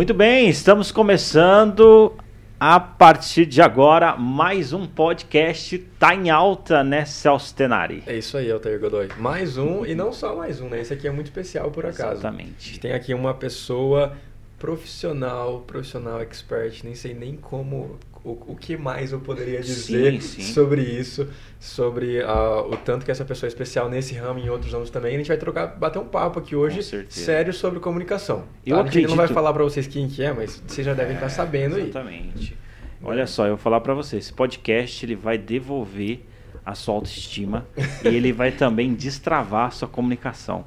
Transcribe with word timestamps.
Muito 0.00 0.14
bem, 0.14 0.48
estamos 0.48 0.90
começando 0.90 2.16
a 2.58 2.80
partir 2.80 3.44
de 3.44 3.60
agora 3.60 4.16
mais 4.16 4.72
um 4.72 4.86
podcast 4.86 5.76
tá 5.98 6.14
em 6.14 6.30
alta, 6.30 6.82
né, 6.82 7.04
Celso 7.04 7.54
Tenari? 7.54 8.02
É 8.06 8.16
isso 8.16 8.38
aí, 8.38 8.50
Altair 8.50 8.80
Godoy. 8.80 9.08
Mais 9.18 9.58
um 9.58 9.84
e 9.84 9.94
não 9.94 10.10
só 10.10 10.34
mais 10.34 10.58
um, 10.58 10.70
né? 10.70 10.80
Esse 10.80 10.94
aqui 10.94 11.06
é 11.06 11.10
muito 11.10 11.26
especial 11.26 11.70
por 11.70 11.84
acaso. 11.84 12.12
Exatamente. 12.12 12.54
A 12.58 12.66
gente 12.68 12.80
tem 12.80 12.92
aqui 12.94 13.12
uma 13.12 13.34
pessoa 13.34 14.16
profissional, 14.58 15.64
profissional 15.66 16.18
expert, 16.22 16.82
nem 16.82 16.94
sei 16.94 17.12
nem 17.12 17.36
como 17.36 17.98
o, 18.24 18.30
o 18.52 18.56
que 18.56 18.76
mais 18.76 19.12
eu 19.12 19.20
poderia 19.20 19.60
dizer 19.60 20.12
Sim, 20.12 20.20
sim. 20.20 20.42
sobre 20.52 20.82
isso, 20.82 21.28
sobre 21.58 22.20
ah, 22.22 22.60
o 22.62 22.76
tanto 22.76 23.04
que 23.04 23.10
essa 23.10 23.24
pessoa 23.24 23.46
é 23.46 23.50
especial 23.50 23.88
nesse 23.88 24.14
ramo 24.14 24.38
e 24.38 24.42
em 24.44 24.48
outros 24.50 24.72
ramos 24.72 24.90
também. 24.90 25.14
A 25.14 25.18
gente 25.18 25.28
vai 25.28 25.36
trocar, 25.36 25.66
bater 25.68 25.98
um 25.98 26.04
papo 26.06 26.38
aqui 26.38 26.54
hoje 26.56 26.82
sério 27.08 27.52
sobre 27.52 27.80
comunicação. 27.80 28.44
Eu 28.64 28.76
tá? 28.76 28.82
A 28.82 28.86
gente 28.86 29.02
não 29.06 29.16
vai 29.16 29.24
acredito- 29.24 29.34
falar 29.34 29.52
pra 29.52 29.64
vocês 29.64 29.86
quem 29.86 30.08
que 30.08 30.22
é, 30.22 30.32
mas 30.32 30.62
vocês 30.66 30.84
já 30.86 30.94
devem 30.94 31.14
estar 31.14 31.28
sabendo 31.30 31.76
aí. 31.76 31.82
Exatamente. 31.84 32.56
Olha 33.02 33.26
só, 33.26 33.44
eu 33.46 33.50
vou 33.50 33.58
falar 33.58 33.80
pra 33.80 33.94
você, 33.94 34.18
esse 34.18 34.32
podcast 34.32 35.06
ele 35.06 35.16
vai 35.16 35.38
devolver 35.38 36.20
a 36.66 36.74
sua 36.74 36.94
autoestima 36.96 37.66
e 38.04 38.08
ele 38.08 38.32
vai 38.32 38.52
também 38.52 38.92
destravar 38.92 39.68
a 39.68 39.70
sua 39.70 39.88
comunicação. 39.88 40.66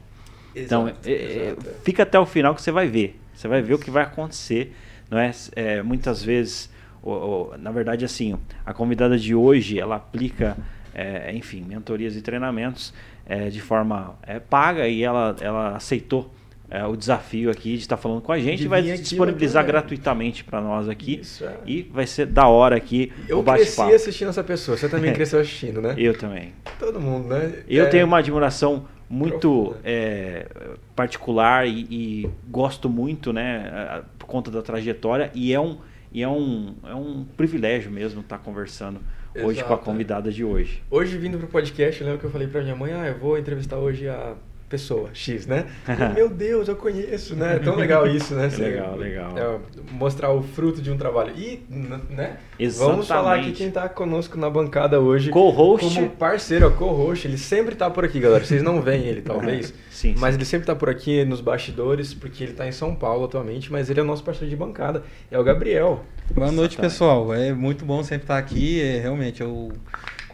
Então, 0.55 0.87
Exato, 0.87 1.09
é- 1.09 1.11
é, 1.11 1.45
exato. 1.49 1.69
fica 1.83 2.01
até 2.03 2.19
o 2.19 2.25
final 2.25 2.55
que 2.55 2.61
você 2.61 2.71
vai 2.71 2.87
ver. 2.87 3.19
Você 3.35 3.47
vai 3.47 3.61
ver 3.61 3.73
o 3.75 3.79
que 3.79 3.91
vai 3.91 4.03
acontecer. 4.03 4.75
Não 5.09 5.17
é? 5.19 5.31
É, 5.55 5.81
muitas 5.83 6.23
vezes, 6.23 6.69
o- 7.03 7.11
o- 7.53 7.57
na 7.57 7.71
verdade, 7.71 8.05
assim, 8.05 8.35
a 8.65 8.73
convidada 8.73 9.17
de 9.17 9.35
hoje, 9.35 9.79
ela 9.79 9.97
aplica, 9.97 10.57
é, 10.95 11.31
enfim, 11.35 11.63
mentorias 11.67 12.15
e 12.15 12.21
treinamentos 12.21 12.93
é, 13.25 13.49
de 13.49 13.61
forma 13.61 14.15
é, 14.23 14.39
paga 14.39 14.87
e 14.87 15.03
ela, 15.03 15.35
ela 15.41 15.75
aceitou 15.75 16.33
é, 16.69 16.83
o 16.85 16.95
desafio 16.95 17.51
aqui 17.51 17.73
de 17.75 17.81
estar 17.81 17.97
falando 17.97 18.19
com 18.21 18.31
a 18.31 18.39
gente 18.39 18.63
e 18.63 18.67
vai 18.67 18.81
disponibilizar 18.81 19.63
gratuitamente 19.63 20.43
para 20.43 20.59
nós 20.59 20.89
aqui. 20.89 21.19
Isso, 21.21 21.45
é. 21.45 21.55
E 21.67 21.83
vai 21.83 22.07
ser 22.07 22.25
da 22.25 22.47
hora 22.47 22.75
aqui 22.75 23.13
Eu 23.29 23.39
o 23.39 23.43
cresci 23.43 23.77
bate-papo. 23.77 23.93
assistindo 23.95 24.29
essa 24.29 24.43
pessoa, 24.43 24.75
você 24.75 24.89
também 24.89 25.13
cresceu 25.13 25.39
assistindo, 25.39 25.79
né? 25.81 25.93
Eu 25.97 26.17
também. 26.17 26.51
Todo 26.79 26.99
mundo, 26.99 27.27
né? 27.27 27.59
Eu 27.67 27.85
É, 27.85 27.89
tenho 27.89 28.07
uma 28.07 28.17
admiração 28.17 28.87
muito 29.07 29.75
é, 29.83 30.47
particular 30.95 31.67
e, 31.67 31.85
e 31.91 32.29
gosto 32.49 32.89
muito, 32.89 33.31
né, 33.31 34.01
por 34.17 34.25
conta 34.25 34.49
da 34.49 34.61
trajetória 34.61 35.29
e 35.35 35.53
é 35.53 35.59
um 35.59 35.77
e 36.13 36.21
é 36.21 36.27
um, 36.29 36.75
é 36.83 36.93
um 36.93 37.25
privilégio 37.35 37.91
mesmo 37.91 38.21
estar 38.21 38.37
conversando 38.37 38.99
hoje 39.35 39.63
com 39.63 39.73
a 39.73 39.75
Exato, 39.75 39.81
é. 39.81 39.85
convidada 39.85 40.31
de 40.31 40.43
hoje. 40.43 40.83
Hoje, 40.91 41.17
vindo 41.17 41.37
pro 41.39 41.47
podcast, 41.47 41.99
eu 41.99 42.05
lembro 42.05 42.19
que 42.19 42.27
eu 42.27 42.31
falei 42.31 42.47
pra 42.47 42.61
minha 42.61 42.75
mãe, 42.75 42.93
ah, 42.93 43.07
eu 43.07 43.17
vou 43.17 43.37
entrevistar 43.37 43.77
hoje 43.77 44.07
a 44.07 44.35
pessoa 44.73 45.09
X, 45.13 45.45
né? 45.45 45.65
E, 45.87 46.13
Meu 46.15 46.27
Deus, 46.29 46.67
eu 46.67 46.75
conheço, 46.75 47.35
né? 47.35 47.57
É 47.57 47.59
tão 47.59 47.75
legal 47.75 48.07
isso, 48.07 48.33
né? 48.33 48.47
É 48.47 48.49
Você- 48.49 48.61
legal, 48.63 48.95
legal. 48.95 49.37
é, 49.37 49.59
mostrar 49.91 50.31
o 50.31 50.41
fruto 50.41 50.81
de 50.81 50.89
um 50.89 50.97
trabalho. 50.97 51.31
E, 51.37 51.61
né? 51.69 52.37
Vamos 52.77 53.07
falar 53.07 53.33
aqui 53.35 53.49
Exatamente. 53.49 53.57
quem 53.57 53.69
tá 53.71 53.87
conosco 53.87 54.35
na 54.37 54.49
bancada 54.49 54.99
hoje. 54.99 55.29
Co-host. 55.29 55.93
Como 55.93 56.09
parceiro, 56.09 56.67
ó, 56.67 56.71
co-host. 56.71 57.27
Ele 57.27 57.37
sempre 57.37 57.75
tá 57.75 57.87
por 57.89 58.03
aqui, 58.03 58.19
galera. 58.19 58.43
Vocês 58.43 58.63
não 58.63 58.81
veem 58.81 59.03
ele, 59.05 59.21
talvez. 59.23 59.71
Sim, 59.91 60.15
Mas 60.17 60.31
sim. 60.33 60.37
ele 60.39 60.45
sempre 60.45 60.65
tá 60.65 60.73
por 60.75 60.89
aqui 60.89 61.23
nos 61.23 61.39
bastidores, 61.39 62.13
porque 62.15 62.43
ele 62.43 62.53
tá 62.53 62.67
em 62.67 62.71
São 62.71 62.95
Paulo 62.95 63.25
atualmente, 63.25 63.71
mas 63.71 63.89
ele 63.91 63.99
é 63.99 64.03
o 64.03 64.05
nosso 64.05 64.23
parceiro 64.23 64.49
de 64.49 64.55
bancada. 64.55 65.03
É 65.29 65.37
o 65.37 65.43
Gabriel. 65.43 66.03
Boa 66.33 66.51
noite, 66.51 66.73
Exatamente. 66.73 66.91
pessoal. 66.93 67.33
É 67.33 67.53
muito 67.53 67.85
bom 67.85 68.01
sempre 68.03 68.23
estar 68.23 68.37
aqui. 68.39 68.81
É, 68.81 68.99
realmente, 69.01 69.41
eu 69.41 69.71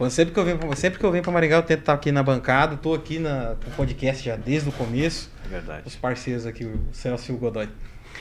quando 0.00 0.12
sempre 0.12 0.32
que 0.32 0.40
eu 0.40 0.44
venho, 0.46 0.76
sempre 0.76 0.98
que 0.98 1.04
eu 1.04 1.12
venho 1.12 1.22
para 1.22 1.30
Maringá, 1.30 1.56
eu 1.56 1.62
tento 1.62 1.80
estar 1.80 1.92
aqui 1.92 2.10
na 2.10 2.22
bancada. 2.22 2.74
Estou 2.74 2.94
aqui 2.94 3.18
na, 3.18 3.50
no 3.50 3.70
podcast 3.76 4.24
já 4.24 4.34
desde 4.34 4.70
o 4.70 4.72
começo. 4.72 5.30
É 5.44 5.48
verdade. 5.48 5.82
Os 5.84 5.94
parceiros 5.94 6.46
aqui, 6.46 6.64
o 6.64 6.80
Celso 6.90 7.30
e 7.30 7.34
o 7.34 7.36
Godoy. 7.36 7.68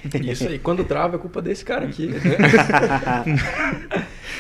Isso 0.24 0.48
aí, 0.48 0.60
quando 0.60 0.84
trava 0.84 1.16
é 1.16 1.20
culpa 1.20 1.42
desse 1.42 1.64
cara 1.66 1.86
aqui. 1.86 2.10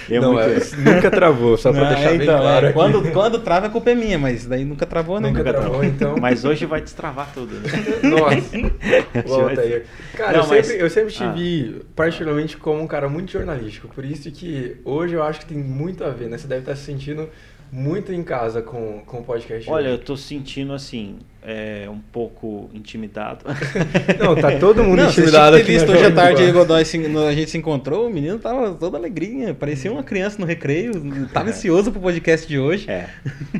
É 0.09 0.19
não, 0.19 0.33
muito- 0.33 0.49
é, 0.49 0.77
nunca 0.95 1.11
travou, 1.11 1.55
só 1.55 1.71
pra 1.71 1.81
Não, 1.81 1.89
deixar 1.89 2.13
é, 2.13 2.17
bem 2.17 2.21
então, 2.27 2.39
claro. 2.39 2.65
é, 2.65 2.69
aqui. 2.69 2.73
quando, 2.79 3.11
quando 3.11 3.39
trava, 3.39 3.67
a 3.67 3.69
culpa 3.69 3.91
é 3.91 3.95
minha, 3.95 4.17
mas 4.17 4.45
daí 4.45 4.65
nunca 4.65 4.85
travou, 4.85 5.19
né? 5.19 5.29
Nunca 5.29 5.43
travou, 5.43 5.83
então. 5.83 6.15
Mas 6.19 6.43
hoje 6.45 6.65
vai 6.65 6.81
destravar 6.81 7.31
tudo. 7.31 7.53
Né? 7.55 7.69
Nossa, 8.03 9.27
volta 9.27 9.61
aí. 9.61 9.83
Cara, 10.15 10.37
Não, 10.39 10.43
eu, 10.45 10.47
mas- 10.49 10.65
sempre, 10.65 10.83
eu 10.83 10.89
sempre 10.89 11.13
te 11.13 11.23
Ah. 11.23 11.31
vi 11.31 11.81
particularmente 11.95 12.57
como 12.57 12.81
um 12.81 12.87
cara 12.87 13.07
muito 13.07 13.31
jornalístico, 13.31 13.87
por 13.87 14.03
isso 14.03 14.31
que 14.31 14.77
hoje 14.83 15.13
eu 15.13 15.21
acho 15.23 15.41
que 15.41 15.45
tem 15.47 15.57
muito 15.59 16.03
a 16.03 16.09
ver, 16.09 16.27
né? 16.27 16.37
Você 16.39 16.47
deve 16.47 16.61
estar 16.61 16.75
se 16.75 16.83
sentindo 16.85 17.29
muito 17.71 18.11
em 18.11 18.23
casa 18.23 18.63
com, 18.63 19.03
com 19.05 19.19
o 19.19 19.23
podcast. 19.23 19.69
Olha, 19.69 19.89
eu 19.89 19.93
hoje. 19.93 20.03
tô 20.03 20.17
sentindo 20.17 20.73
assim, 20.73 21.19
é, 21.41 21.87
um 21.89 21.99
pouco 21.99 22.69
intimidado. 22.73 23.45
Não, 24.19 24.35
tá 24.35 24.57
todo 24.59 24.83
mundo 24.83 25.01
Não, 25.03 25.09
intimidado 25.09 25.55
aqui. 25.55 25.71
visto 25.71 25.91
hoje 25.91 26.05
à 26.05 26.11
tarde, 26.11 26.51
Godoy, 26.51 26.81
a 26.81 27.33
gente 27.33 27.49
se 27.49 27.57
encontrou, 27.57 28.07
o 28.07 28.09
menino 28.09 28.37
tava 28.39 28.73
toda 28.73 28.97
alegrinha, 28.97 29.53
parecia 29.53 29.91
uma 29.91 30.03
criança 30.03 30.37
no 30.39 30.45
recreio, 30.45 31.27
tava 31.33 31.49
ansioso 31.49 31.91
pro 31.91 32.01
podcast 32.01 32.47
de 32.47 32.59
hoje. 32.59 32.89
É. 32.89 33.09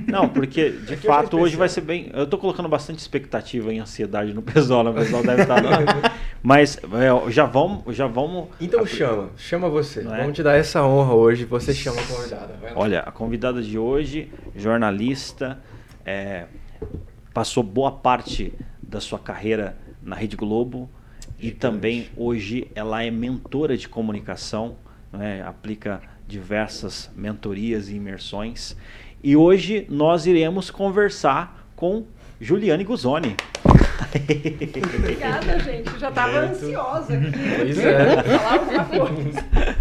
Não, 0.08 0.28
porque 0.28 0.70
de 0.70 0.94
É 1.00 1.12
fato 1.12 1.40
hoje 1.40 1.56
é 1.56 1.58
vai 1.58 1.70
ser 1.70 1.82
bem. 1.82 2.12
Eu 2.14 2.28
tô 2.28 2.38
colocando 2.38 2.68
bastante 2.68 3.00
expectativa 3.00 3.74
e 3.74 3.80
ansiedade 3.80 4.34
no 4.34 4.42
pessoal, 4.42 4.84
né? 4.84 4.92
o 4.92 4.94
pessoal 4.94 5.24
deve 5.24 5.42
estar. 5.42 5.62
Mas 6.44 6.78
é, 6.78 7.32
já 7.32 7.46
vamos, 7.46 7.96
já 7.96 8.08
vamos. 8.08 8.50
Então 8.60 8.86
chama, 8.86 9.30
chama 9.38 9.70
você. 9.70 10.02
Não 10.02 10.14
é? 10.14 10.20
Vamos 10.22 10.36
te 10.36 10.44
dar 10.44 10.56
essa 10.58 10.84
honra 10.84 11.14
hoje, 11.14 11.46
você 11.46 11.74
chama 11.74 12.02
a 12.02 12.04
convidada. 12.04 12.60
Olha, 12.76 13.00
a 13.00 13.12
convidada 13.12 13.62
de 13.62 13.78
hoje, 13.78 14.30
jornalista, 14.56 15.60
é, 16.06 16.46
passou 17.34 17.64
boa 17.64 17.92
parte 17.92 18.54
da 18.82 19.00
sua 19.00 19.20
carreira 19.20 19.78
na 20.02 20.16
Rede 20.16 20.36
Globo 20.36 20.90
e 21.40 21.52
também 21.52 22.10
hoje 22.18 22.68
ela 22.76 23.04
é 23.04 23.10
mentora 23.10 23.78
de 23.78 23.88
comunicação, 23.88 24.76
né, 25.12 25.42
aplica 25.44 26.02
diversas 26.28 27.10
mentorias 27.16 27.90
e 27.90 27.96
imersões. 27.96 28.76
E 29.24 29.36
hoje 29.36 29.86
nós 29.90 30.26
iremos 30.26 30.70
conversar 30.70 31.70
com 31.76 32.06
Juliane 32.40 32.84
Guzoni. 32.84 33.36
Obrigada, 35.00 35.60
gente. 35.60 35.92
Eu 35.94 36.00
já 36.00 36.10
estava 36.10 36.40
ansiosa 36.40 37.14
aqui. 37.14 37.32
Pois 37.58 37.78
é. 37.80 38.24
Falar 38.24 38.54
alguma 38.54 38.86
coisa. 38.86 39.46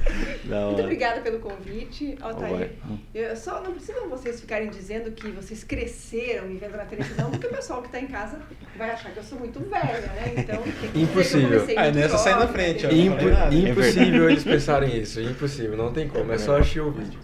Muito 0.49 0.81
obrigada 0.83 1.21
pelo 1.21 1.39
convite, 1.41 2.17
Vai. 2.19 2.31
Altair. 2.31 2.71
Eu 3.15 3.37
só 3.37 3.61
não 3.62 3.73
precisam 3.73 4.09
vocês 4.09 4.41
ficarem 4.41 4.71
dizendo 4.71 5.11
que 5.12 5.31
vocês 5.31 5.62
cresceram 5.62 6.47
me 6.49 6.56
vendo 6.56 6.77
na 6.77 6.87
televisão, 6.87 7.31
porque 7.31 7.47
o 7.47 7.51
pessoal 7.51 7.83
que 7.83 7.89
está 7.89 8.01
em 8.01 8.06
casa 8.06 8.39
vai 8.77 8.91
achar 8.91 9.11
que 9.11 9.19
eu 9.19 9.23
sou 9.23 9.39
muito 9.39 9.61
velha, 9.61 10.01
né? 10.01 10.33
Então, 10.39 10.62
Impossível. 10.95 11.49
comecei 11.50 11.77
Ah, 11.77 11.83
muito 11.83 11.97
nessa 11.97 12.17
sai 12.19 12.35
na 12.39 12.49
frente, 12.49 12.87
ó. 12.87 12.91
nada. 12.91 13.55
impossível 13.55 14.29
eles 14.31 14.43
pensarem 14.45 14.97
isso, 14.99 15.21
impossível, 15.21 15.77
não 15.77 15.93
tem 15.93 16.09
como, 16.09 16.33
é 16.33 16.39
só 16.39 16.56
assistir 16.56 16.81
o 16.81 16.91
vídeo. 16.93 17.21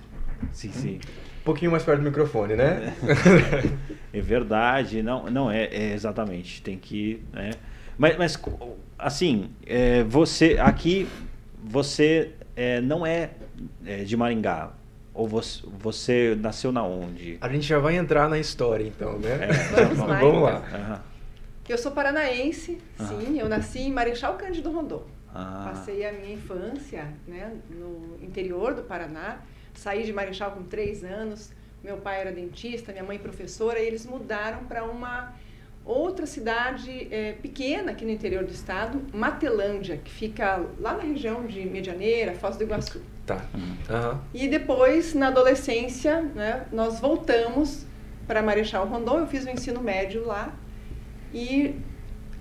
Sim, 0.53 0.71
sim. 0.72 1.00
Um 1.41 1.44
pouquinho 1.44 1.71
mais 1.71 1.82
perto 1.82 2.00
do 2.00 2.05
microfone, 2.05 2.56
né? 2.56 2.93
É 3.03 4.03
verdade, 4.20 5.02
não, 5.02 5.25
não 5.30 5.50
é, 5.50 5.64
é 5.64 5.92
exatamente. 5.92 6.62
Tem 6.62 6.78
que, 6.78 7.22
né? 7.32 7.50
Mas, 7.97 8.16
mas 8.16 8.41
assim, 8.98 9.50
é, 9.66 10.02
você 10.02 10.56
aqui, 10.60 11.08
você 11.62 12.32
é, 12.56 12.80
não 12.80 13.06
é, 13.06 13.30
é, 13.84 14.04
de 14.04 14.16
Maringá. 14.16 14.72
Ou 15.12 15.28
você, 15.28 15.62
você 15.78 16.36
nasceu 16.41 16.72
na 16.72 16.82
onde? 16.82 17.38
A 17.41 17.48
gente 17.48 17.62
já 17.62 17.78
vai 17.78 17.97
entrar 17.97 18.28
na 18.28 18.38
história 18.38 18.84
então, 18.84 19.16
né? 19.19 19.48
É, 19.48 19.52
Vamos 19.86 19.98
lá, 19.98 20.19
Vamos 20.19 20.36
então. 20.36 20.42
lá. 20.42 20.62
Aham. 20.72 21.02
Eu 21.69 21.78
sou 21.78 21.93
paranaense, 21.93 22.78
sim. 22.99 23.38
Eu 23.38 23.49
nasci 23.49 23.78
em 23.78 23.93
Marechal 23.93 24.37
Cândido 24.37 24.70
Rondon. 24.70 25.02
Ah, 25.34 25.70
Passei 25.72 26.06
a 26.06 26.12
minha 26.12 26.34
infância 26.34 27.08
né, 27.26 27.52
no 27.70 28.19
interior 28.22 28.75
do 28.75 28.82
Paraná. 28.82 29.38
Saí 29.72 30.05
de 30.05 30.12
Marechal 30.12 30.52
com 30.52 30.62
três 30.62 31.02
anos. 31.02 31.50
Meu 31.84 31.98
pai 31.98 32.22
era 32.22 32.32
dentista, 32.32 32.92
minha 32.92 33.04
mãe 33.04 33.19
professora, 33.19 33.78
e 33.78 33.86
eles 33.86 34.06
mudaram 34.06 34.64
para 34.64 34.84
uma 34.84 35.34
outra 35.84 36.25
cidade 36.25 37.08
eh, 37.10 37.34
pequena 37.42 37.92
aqui 37.92 38.06
no 38.06 38.10
interior 38.10 38.42
do 38.42 38.50
estado, 38.50 39.02
Matelândia, 39.12 39.98
que 39.98 40.10
fica 40.10 40.64
lá 40.81 40.94
na 40.94 41.02
região 41.02 41.46
de 41.46 41.60
Medianeira, 41.66 42.32
Foz 42.32 42.56
do 42.56 42.64
Iguaçu. 42.64 43.02
Tá. 43.26 43.44
Uhum. 43.52 44.19
E 44.32 44.48
depois, 44.48 45.12
na 45.12 45.28
adolescência, 45.28 46.22
né, 46.22 46.64
nós 46.72 47.00
voltamos 47.00 47.84
para 48.26 48.42
Marechal 48.42 48.87
Rondon. 48.87 49.19
Eu 49.19 49.26
fiz 49.26 49.44
o 49.44 49.50
ensino 49.50 49.82
médio 49.82 50.25
lá 50.25 50.54
e 51.34 51.75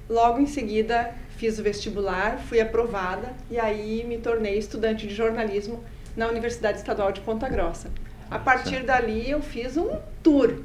logo 0.10 0.40
em 0.40 0.46
seguida 0.46 1.14
fiz 1.36 1.60
o 1.60 1.64
vestibular, 1.64 2.40
fui 2.40 2.62
aprovada 2.62 3.34
e 3.52 3.60
aí 3.60 4.06
me 4.06 4.20
tornei 4.20 4.58
estudante 4.58 5.06
de 5.06 5.14
jornalismo 5.14 5.84
na 6.16 6.28
Universidade 6.28 6.78
Estadual 6.78 7.12
de 7.12 7.20
Ponta 7.20 7.50
Grossa. 7.50 7.92
A 8.34 8.40
partir 8.40 8.72
Certo. 8.72 8.86
dali 8.88 9.30
eu 9.30 9.42
fiz 9.42 9.78
um 9.78 9.96
tour 10.24 10.56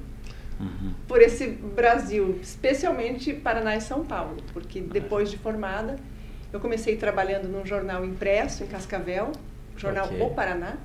uhum. 0.58 0.92
por 1.06 1.20
esse 1.20 1.46
Brasil, 1.48 2.38
especialmente 2.42 3.32
Paraná 3.34 3.76
e 3.76 3.80
São 3.80 4.04
Paulo, 4.04 4.36
porque 4.54 4.80
depois 4.80 5.30
de 5.30 5.36
formada 5.36 5.96
eu 6.50 6.58
comecei 6.60 6.96
trabalhando 6.96 7.46
num 7.46 7.66
jornal 7.66 8.04
impresso 8.06 8.64
em 8.64 8.66
Cascavel, 8.66 9.32
jornal 9.76 10.06
Ok. 10.06 10.22
O 10.22 10.30
Paraná. 10.30 10.78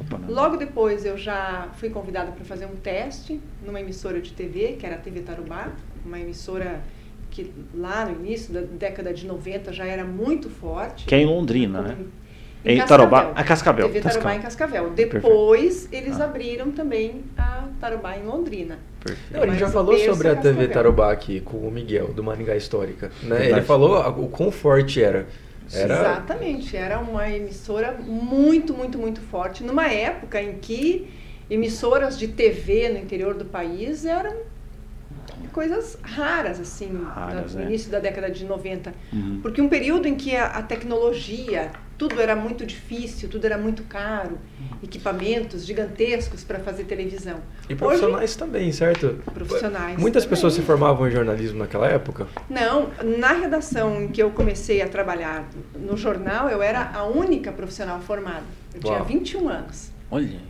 Opa. 0.00 0.20
Logo 0.28 0.56
depois 0.56 1.04
eu 1.04 1.18
já 1.18 1.70
fui 1.74 1.90
convidada 1.90 2.30
para 2.30 2.44
fazer 2.44 2.66
um 2.66 2.76
teste 2.76 3.40
numa 3.66 3.80
emissora 3.80 4.20
de 4.20 4.32
TV, 4.32 4.76
que 4.78 4.86
era 4.86 4.94
a 4.94 4.98
TV 4.98 5.20
Tarubá, 5.20 5.72
uma 6.04 6.20
emissora 6.20 6.82
que 7.30 7.52
lá 7.74 8.06
no 8.06 8.24
início 8.24 8.54
da 8.54 8.60
década 8.60 9.12
de 9.12 9.26
90 9.26 9.72
já 9.72 9.84
era 9.84 10.04
muito 10.04 10.48
forte. 10.48 11.04
Que 11.04 11.14
é 11.16 11.18
em 11.18 11.26
Londrina, 11.26 11.82
né? 11.82 11.96
Em 12.64 12.74
Em 12.74 12.78
Cascavel. 12.78 13.08
Tarobá, 13.10 13.32
a 13.34 13.44
Cascavel. 13.44 13.88
TV 13.88 14.00
Tarobá 14.00 14.20
Cascavel. 14.32 14.38
em 14.38 14.42
Cascavel. 14.42 14.90
Depois 14.90 15.88
eles 15.92 16.20
Ah. 16.20 16.24
abriram 16.24 16.70
também 16.72 17.22
a 17.36 17.64
Tarobá 17.80 18.16
em 18.16 18.24
Londrina. 18.24 18.78
Perfeito. 19.00 19.32
Não, 19.32 19.38
a 19.40 19.42
gente 19.46 19.50
Mas 19.52 19.60
já 19.60 19.68
falou 19.70 19.96
sobre 19.98 20.28
a 20.28 20.32
é 20.32 20.34
TV 20.34 20.48
Cascavel. 20.48 20.68
Tarobá 20.74 21.12
aqui 21.12 21.40
com 21.40 21.56
o 21.58 21.70
Miguel, 21.70 22.08
do 22.12 22.22
Maringá 22.24 22.56
Histórica. 22.56 23.12
Né? 23.22 23.36
Verdade. 23.36 23.52
Ele 23.52 23.62
falou 23.62 23.96
a- 23.96 24.08
o 24.08 24.28
quão 24.28 24.50
forte 24.50 25.02
era. 25.02 25.26
Era 25.72 25.94
Exatamente, 26.00 26.76
era 26.76 26.98
uma 26.98 27.28
emissora 27.30 27.92
muito, 27.92 28.72
muito, 28.74 28.98
muito 28.98 29.20
forte. 29.20 29.62
Numa 29.62 29.86
época 29.86 30.40
em 30.42 30.54
que 30.58 31.08
emissoras 31.50 32.18
de 32.18 32.26
TV 32.28 32.88
no 32.88 32.98
interior 32.98 33.34
do 33.34 33.44
país 33.44 34.04
eram 34.06 34.34
coisas 35.52 35.98
raras, 36.02 36.58
assim, 36.60 36.90
Raras, 37.14 37.54
no 37.54 37.62
é. 37.62 37.64
início 37.64 37.90
da 37.90 37.98
década 37.98 38.30
de 38.30 38.44
90. 38.44 38.92
Uhum. 39.12 39.40
Porque 39.42 39.60
um 39.60 39.68
período 39.68 40.06
em 40.08 40.14
que 40.14 40.34
a, 40.36 40.46
a 40.46 40.62
tecnologia, 40.62 41.70
tudo 41.98 42.20
era 42.20 42.36
muito 42.36 42.64
difícil, 42.64 43.28
tudo 43.28 43.44
era 43.44 43.58
muito 43.58 43.82
caro, 43.82 44.38
equipamentos 44.82 45.66
gigantescos 45.66 46.44
para 46.44 46.60
fazer 46.60 46.84
televisão. 46.84 47.40
E 47.68 47.74
profissionais 47.74 48.36
também, 48.36 48.70
certo? 48.70 49.20
Profissionais 49.34 49.98
Muitas 49.98 50.22
também. 50.22 50.36
pessoas 50.36 50.54
se 50.54 50.62
formavam 50.62 51.08
em 51.08 51.10
jornalismo 51.10 51.58
naquela 51.58 51.88
época. 51.88 52.28
Não, 52.48 52.90
na 53.18 53.32
redação 53.32 54.00
em 54.02 54.08
que 54.08 54.22
eu 54.22 54.30
comecei 54.30 54.80
a 54.80 54.88
trabalhar 54.88 55.48
no 55.74 55.96
jornal, 55.96 56.48
eu 56.48 56.62
era 56.62 56.92
a 56.94 57.04
única 57.04 57.50
profissional 57.50 58.00
formada. 58.00 58.44
Eu 58.72 58.80
tinha 58.80 58.94
Uau. 58.94 59.04
21 59.04 59.48
anos. 59.48 59.90
Olha. 60.08 60.40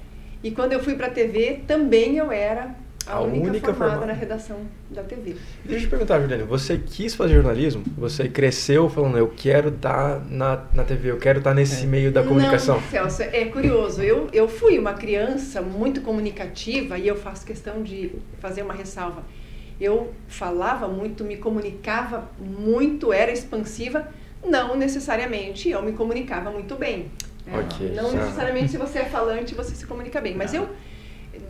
E 0.44 0.50
quando 0.50 0.74
eu 0.74 0.80
fui 0.80 0.94
para 0.94 1.06
a 1.06 1.10
TV, 1.10 1.62
também 1.66 2.18
eu 2.18 2.30
era 2.30 2.74
a, 3.08 3.14
A 3.16 3.20
única, 3.20 3.46
única 3.48 3.66
formada, 3.74 3.90
formada. 3.92 4.06
na 4.12 4.18
redação 4.18 4.58
da 4.90 5.02
TV. 5.02 5.36
Deixa 5.64 5.76
eu 5.76 5.80
te 5.80 5.86
perguntar, 5.88 6.20
Juliane, 6.20 6.42
você 6.44 6.76
quis 6.78 7.14
fazer 7.14 7.34
jornalismo? 7.34 7.82
Você 7.96 8.28
cresceu 8.28 8.88
falando, 8.88 9.16
eu 9.18 9.28
quero 9.28 9.68
estar 9.70 10.20
na, 10.28 10.64
na 10.74 10.84
TV, 10.84 11.10
eu 11.10 11.18
quero 11.18 11.38
estar 11.38 11.54
nesse 11.54 11.86
meio 11.86 12.12
da 12.12 12.22
comunicação. 12.22 12.76
Não, 12.76 12.88
Celso, 12.90 13.22
é 13.22 13.44
curioso. 13.46 14.02
Eu, 14.02 14.28
eu 14.32 14.48
fui 14.48 14.78
uma 14.78 14.94
criança 14.94 15.60
muito 15.62 16.00
comunicativa 16.02 16.98
e 16.98 17.08
eu 17.08 17.16
faço 17.16 17.44
questão 17.46 17.82
de 17.82 18.12
fazer 18.40 18.62
uma 18.62 18.74
ressalva. 18.74 19.22
Eu 19.80 20.12
falava 20.26 20.88
muito, 20.88 21.22
me 21.24 21.36
comunicava 21.36 22.28
muito, 22.38 23.12
era 23.12 23.30
expansiva. 23.30 24.08
Não 24.44 24.76
necessariamente 24.76 25.68
eu 25.68 25.82
me 25.82 25.92
comunicava 25.92 26.50
muito 26.50 26.74
bem. 26.74 27.10
né? 27.46 27.58
Ok, 27.60 27.92
Não 27.94 28.10
tá. 28.10 28.16
necessariamente 28.18 28.70
se 28.72 28.76
você 28.76 29.00
é 29.00 29.04
falante 29.04 29.54
você 29.54 29.74
se 29.74 29.86
comunica 29.86 30.20
bem. 30.20 30.34
Mas 30.36 30.52
eu, 30.52 30.68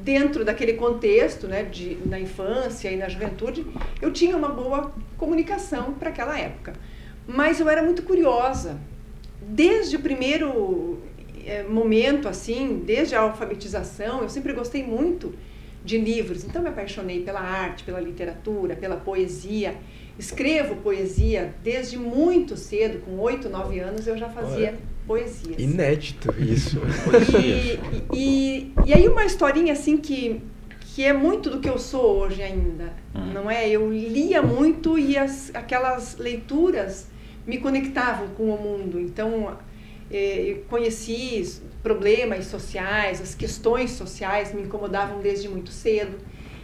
dentro 0.03 0.45
daquele 0.45 0.75
contexto, 0.75 1.47
né, 1.47 1.65
de, 1.65 1.99
na 2.07 2.19
infância 2.19 2.91
e 2.91 2.97
na 2.97 3.09
juventude, 3.09 3.67
eu 4.01 4.13
tinha 4.13 4.37
uma 4.37 4.49
boa 4.49 4.93
comunicação 5.17 5.95
para 5.95 6.11
aquela 6.11 6.39
época. 6.39 6.75
Mas 7.27 7.61
eu 7.61 7.69
era 7.69 7.83
muito 7.83 8.03
curiosa. 8.03 8.79
Desde 9.41 9.97
o 9.97 10.01
primeiro 10.01 10.99
eh, 11.45 11.63
momento, 11.63 12.29
assim, 12.29 12.83
desde 12.85 13.15
a 13.15 13.21
alfabetização, 13.21 14.23
eu 14.23 14.29
sempre 14.29 14.53
gostei 14.53 14.83
muito 14.83 15.35
de 15.85 15.99
livros. 15.99 16.45
Então, 16.45 16.63
me 16.63 16.69
apaixonei 16.69 17.23
pela 17.23 17.41
arte, 17.41 17.85
pela 17.85 18.01
literatura, 18.01 18.77
pela 18.77 18.97
poesia. 18.97 19.77
Escrevo 20.19 20.77
poesia 20.77 21.55
desde 21.63 21.97
muito 21.97 22.57
cedo, 22.57 23.01
com 23.05 23.19
oito, 23.19 23.49
nove 23.49 23.79
anos, 23.79 24.07
eu 24.07 24.17
já 24.17 24.29
fazia 24.29 24.69
Olha. 24.69 24.98
Poesias. 25.09 25.59
Inédito 25.59 26.33
isso. 26.39 26.79
E, 27.43 27.79
e, 28.15 28.73
e 28.87 28.95
aí 28.95 29.09
uma 29.09 29.25
historinha 29.25 29.73
assim 29.73 29.97
que, 29.97 30.41
que 30.81 31.05
é 31.05 31.13
muito 31.13 31.51
do 31.51 31.59
que 31.61 31.69
eu 31.69 31.79
sou 31.79 32.19
hoje 32.21 32.43
ainda, 32.43 32.93
Hum. 33.15 33.33
não 33.33 33.51
é? 33.51 33.69
Eu 33.69 33.91
lia 33.93 34.41
muito 34.43 34.99
e 34.99 35.17
as, 35.19 35.51
aquelas 35.55 36.17
leituras 36.19 37.09
me 37.47 37.59
conectavam 37.59 38.29
com 38.37 38.51
o 38.55 38.63
mundo. 38.63 39.01
Então, 39.01 39.57
eh, 40.11 40.51
eu 40.51 40.57
conheci 40.69 41.43
problemas 41.83 42.45
sociais, 42.47 43.21
as 43.21 43.35
questões 43.35 43.93
sociais 43.93 44.53
me 44.55 44.63
incomodavam 44.63 45.21
desde 45.21 45.49
muito 45.49 45.71
cedo. 45.71 46.19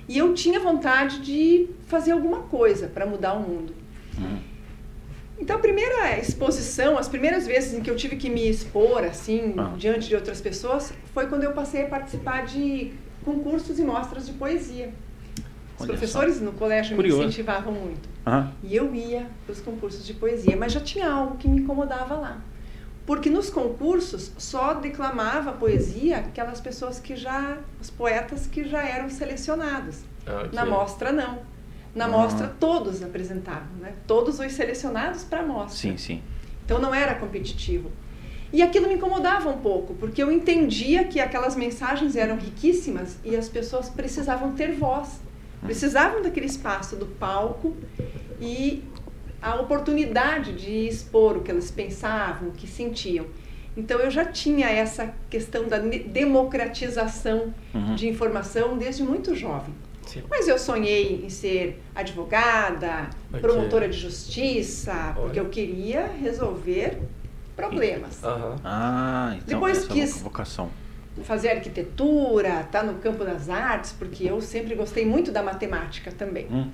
E 0.07 0.19
eu 0.19 0.35
tinha 0.35 0.61
vontade 0.61 1.21
de 1.23 1.67
fazer 1.87 2.13
alguma 2.13 2.41
coisa 2.43 2.87
para 2.89 3.07
mudar 3.07 3.33
o 3.33 3.41
mundo. 3.41 3.73
Uhum. 4.19 4.39
Então, 5.39 5.57
a 5.57 5.59
primeira 5.59 6.19
exposição, 6.19 6.97
as 6.97 7.09
primeiras 7.09 7.47
vezes 7.47 7.75
em 7.75 7.81
que 7.81 7.91
eu 7.91 7.97
tive 7.97 8.17
que 8.17 8.31
me 8.31 8.49
expor, 8.49 9.03
assim, 9.05 9.55
Ah. 9.59 9.73
diante 9.77 10.09
de 10.09 10.15
outras 10.15 10.41
pessoas, 10.41 10.93
foi 11.13 11.27
quando 11.27 11.43
eu 11.45 11.53
passei 11.53 11.83
a 11.83 11.89
participar 11.89 12.47
de 12.47 12.93
concursos 13.25 13.79
e 13.79 13.83
mostras 13.83 14.27
de 14.27 14.33
poesia. 14.33 14.93
Os 15.77 15.81
Olha 15.83 15.89
professores 15.89 16.41
no 16.41 16.53
colégio 16.53 16.95
Curioso. 16.95 17.19
me 17.19 17.25
incentivavam 17.27 17.73
muito. 17.73 18.09
Aham. 18.25 18.53
E 18.63 18.77
eu 18.77 18.95
ia 18.95 19.27
para 19.45 19.53
os 19.53 19.61
concursos 19.61 20.07
de 20.07 20.15
poesia, 20.15 20.57
mas 20.57 20.73
já 20.73 20.81
tinha 20.81 21.11
algo 21.11 21.37
que 21.37 21.49
me 21.49 21.61
incomodava 21.61 22.15
lá. 22.15 22.41
Porque 23.05 23.29
nos 23.29 23.51
concursos 23.51 24.33
só 24.39 24.73
declamava 24.75 25.53
poesia 25.53 26.19
aquelas 26.19 26.61
pessoas 26.61 26.99
que 27.01 27.17
já, 27.17 27.59
os 27.81 27.91
poetas 27.91 28.47
que 28.47 28.65
já 28.67 28.83
eram 28.83 29.11
selecionados. 29.11 29.99
Ok. 30.27 30.51
Na 30.53 30.65
mostra, 30.65 31.13
não. 31.13 31.41
Na 31.95 32.07
Ah. 32.07 32.09
mostra, 32.09 32.49
todos 32.59 33.03
apresentavam, 33.03 33.77
né? 33.81 33.93
Todos 34.07 34.41
os 34.41 34.53
selecionados 34.53 35.23
para 35.25 35.41
a 35.41 35.47
mostra. 35.47 35.77
Sim, 35.91 35.97
sim. 35.97 36.23
Então 36.65 36.79
não 36.81 36.95
era 36.95 37.15
competitivo. 37.15 37.91
E 38.53 38.63
aquilo 38.63 38.89
me 38.89 38.95
incomodava 38.95 39.49
um 39.49 39.59
pouco, 39.59 39.95
porque 39.95 40.23
eu 40.23 40.31
entendia 40.31 41.05
que 41.05 41.21
aquelas 41.21 41.57
mensagens 41.57 42.15
eram 42.17 42.37
riquíssimas 42.37 43.17
e 43.25 43.35
as 43.37 43.49
pessoas 43.49 43.89
precisavam 43.89 44.53
ter 44.53 44.73
voz. 44.73 45.21
Precisavam 45.63 46.21
daquele 46.23 46.47
espaço 46.47 46.95
do 46.97 47.07
palco 47.07 47.75
e 48.41 48.83
a 49.41 49.57
oportunidade 49.57 50.53
de 50.53 50.87
expor 50.89 51.37
o 51.39 51.41
que 51.43 51.51
elas 51.51 51.71
pensavam, 51.71 52.49
o 52.49 52.53
que 52.53 52.67
sentiam. 52.67 53.27
Então 53.77 53.99
eu 53.99 54.11
já 54.11 54.25
tinha 54.25 54.69
essa 54.69 55.13
questão 55.31 55.67
da 55.67 55.79
democratização 55.79 57.53
Uhum. 57.75 57.95
de 57.95 58.09
informação 58.09 58.77
desde 58.79 59.03
muito 59.03 59.35
jovem. 59.35 59.75
Sim. 60.15 60.23
Mas 60.31 60.47
eu 60.49 60.59
sonhei 60.59 61.23
em 61.25 61.29
ser 61.29 61.83
advogada, 61.95 63.11
Ok. 63.31 63.41
promotora 63.41 63.89
de 63.89 63.99
justiça, 63.99 65.13
porque 65.15 65.41
Olha. 65.41 65.47
eu 65.47 65.51
queria 65.51 66.07
resolver 66.21 66.99
problemas. 67.57 68.23
Aham. 68.23 68.57
Ah, 68.65 69.33
então 69.37 69.47
Depois 69.47 69.79
essa 69.79 69.89
quis- 69.93 70.23
vocação. 70.23 70.71
Fazer 71.23 71.51
arquitetura, 71.51 72.63
estar 72.63 72.83
no 72.83 72.95
campo 72.95 73.25
das 73.25 73.49
artes, 73.49 73.93
porque 73.93 74.25
eu 74.25 74.41
sempre 74.41 74.75
gostei 74.75 75.05
muito 75.07 75.31
da 75.31 75.43
matemática 75.43 76.11
também. 76.11 76.47
Hum. 76.51 76.71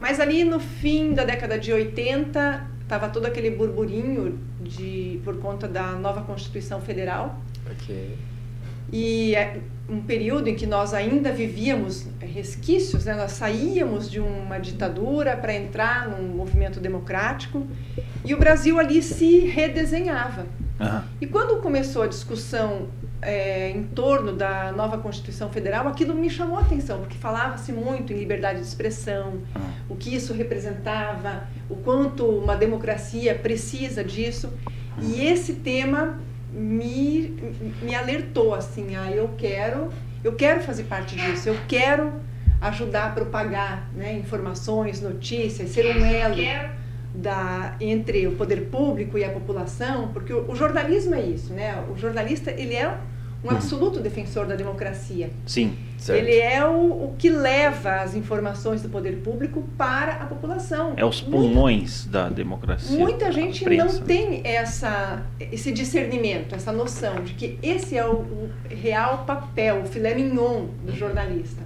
Mas 0.00 0.20
ali 0.20 0.44
no 0.44 0.58
fim 0.60 1.12
da 1.14 1.24
década 1.24 1.58
de 1.58 1.72
80, 1.72 2.66
estava 2.82 3.08
todo 3.08 3.26
aquele 3.26 3.50
burburinho 3.50 4.38
de, 4.60 5.20
por 5.24 5.38
conta 5.38 5.66
da 5.68 5.92
nova 5.92 6.22
Constituição 6.22 6.80
Federal. 6.80 7.38
Ok. 7.70 8.16
E 8.92 9.34
é 9.34 9.60
um 9.88 10.00
período 10.00 10.48
em 10.48 10.54
que 10.54 10.66
nós 10.66 10.92
ainda 10.92 11.32
vivíamos 11.32 12.06
resquícios, 12.20 13.04
né? 13.04 13.14
nós 13.14 13.32
saíamos 13.32 14.10
de 14.10 14.18
uma 14.18 14.58
ditadura 14.58 15.36
para 15.36 15.54
entrar 15.54 16.08
num 16.08 16.26
movimento 16.28 16.80
democrático 16.80 17.64
e 18.24 18.34
o 18.34 18.38
Brasil 18.38 18.78
ali 18.80 19.02
se 19.02 19.40
redesenhava. 19.40 20.46
Aham. 20.80 21.04
E 21.20 21.26
quando 21.26 21.60
começou 21.62 22.02
a 22.02 22.06
discussão 22.06 22.88
é, 23.22 23.70
em 23.70 23.84
torno 23.84 24.32
da 24.32 24.72
nova 24.72 24.98
Constituição 24.98 25.48
Federal, 25.50 25.86
aquilo 25.88 26.14
me 26.14 26.28
chamou 26.28 26.58
a 26.58 26.62
atenção, 26.62 26.98
porque 27.00 27.16
falava-se 27.16 27.72
muito 27.72 28.12
em 28.12 28.16
liberdade 28.16 28.60
de 28.60 28.66
expressão, 28.66 29.34
Ah. 29.54 29.60
o 29.88 29.96
que 29.96 30.14
isso 30.14 30.34
representava, 30.34 31.46
o 31.70 31.76
quanto 31.76 32.26
uma 32.26 32.56
democracia 32.56 33.34
precisa 33.34 34.04
disso. 34.04 34.52
E 35.00 35.24
esse 35.24 35.54
tema 35.54 36.18
me, 36.56 37.36
me 37.82 37.94
alertou 37.94 38.54
assim, 38.54 38.96
ah, 38.96 39.10
eu 39.10 39.30
quero, 39.36 39.90
eu 40.24 40.34
quero 40.34 40.62
fazer 40.62 40.84
parte 40.84 41.14
disso, 41.14 41.50
eu 41.50 41.56
quero 41.68 42.14
ajudar 42.60 43.06
a 43.06 43.10
propagar 43.10 43.90
né, 43.94 44.14
informações, 44.14 45.00
notícias, 45.02 45.70
ser 45.70 45.96
um 45.96 46.04
elo 46.04 46.36
da, 47.14 47.76
entre 47.80 48.26
o 48.26 48.32
poder 48.32 48.62
público 48.70 49.18
e 49.18 49.24
a 49.24 49.30
população, 49.30 50.08
porque 50.08 50.32
o, 50.32 50.50
o 50.50 50.56
jornalismo 50.56 51.14
é 51.14 51.20
isso, 51.20 51.52
né? 51.52 51.84
O 51.90 51.96
jornalista 51.96 52.50
ele 52.50 52.74
é 52.74 52.98
um 53.46 53.50
absoluto 53.50 54.00
defensor 54.00 54.46
da 54.46 54.56
democracia. 54.56 55.30
Sim. 55.46 55.76
Certo. 55.98 56.18
Ele 56.18 56.36
é 56.38 56.64
o, 56.64 57.04
o 57.06 57.14
que 57.18 57.30
leva 57.30 58.02
as 58.02 58.14
informações 58.14 58.82
do 58.82 58.88
poder 58.88 59.16
público 59.22 59.64
para 59.78 60.12
a 60.14 60.26
população. 60.26 60.92
É 60.96 61.04
os 61.04 61.22
Muita- 61.22 61.36
pulmões 61.36 62.06
da 62.06 62.28
democracia. 62.28 62.98
Muita 62.98 63.32
gente 63.32 63.62
imprensa. 63.62 63.98
não 63.98 64.06
tem 64.06 64.42
essa, 64.44 65.22
esse 65.40 65.72
discernimento, 65.72 66.54
essa 66.54 66.70
noção 66.72 67.22
de 67.24 67.34
que 67.34 67.58
esse 67.62 67.96
é 67.96 68.06
o, 68.06 68.12
o 68.16 68.50
real 68.68 69.24
papel, 69.24 69.82
o 69.82 69.86
filé 69.86 70.14
mignon 70.14 70.66
do 70.84 70.94
jornalista, 70.94 71.62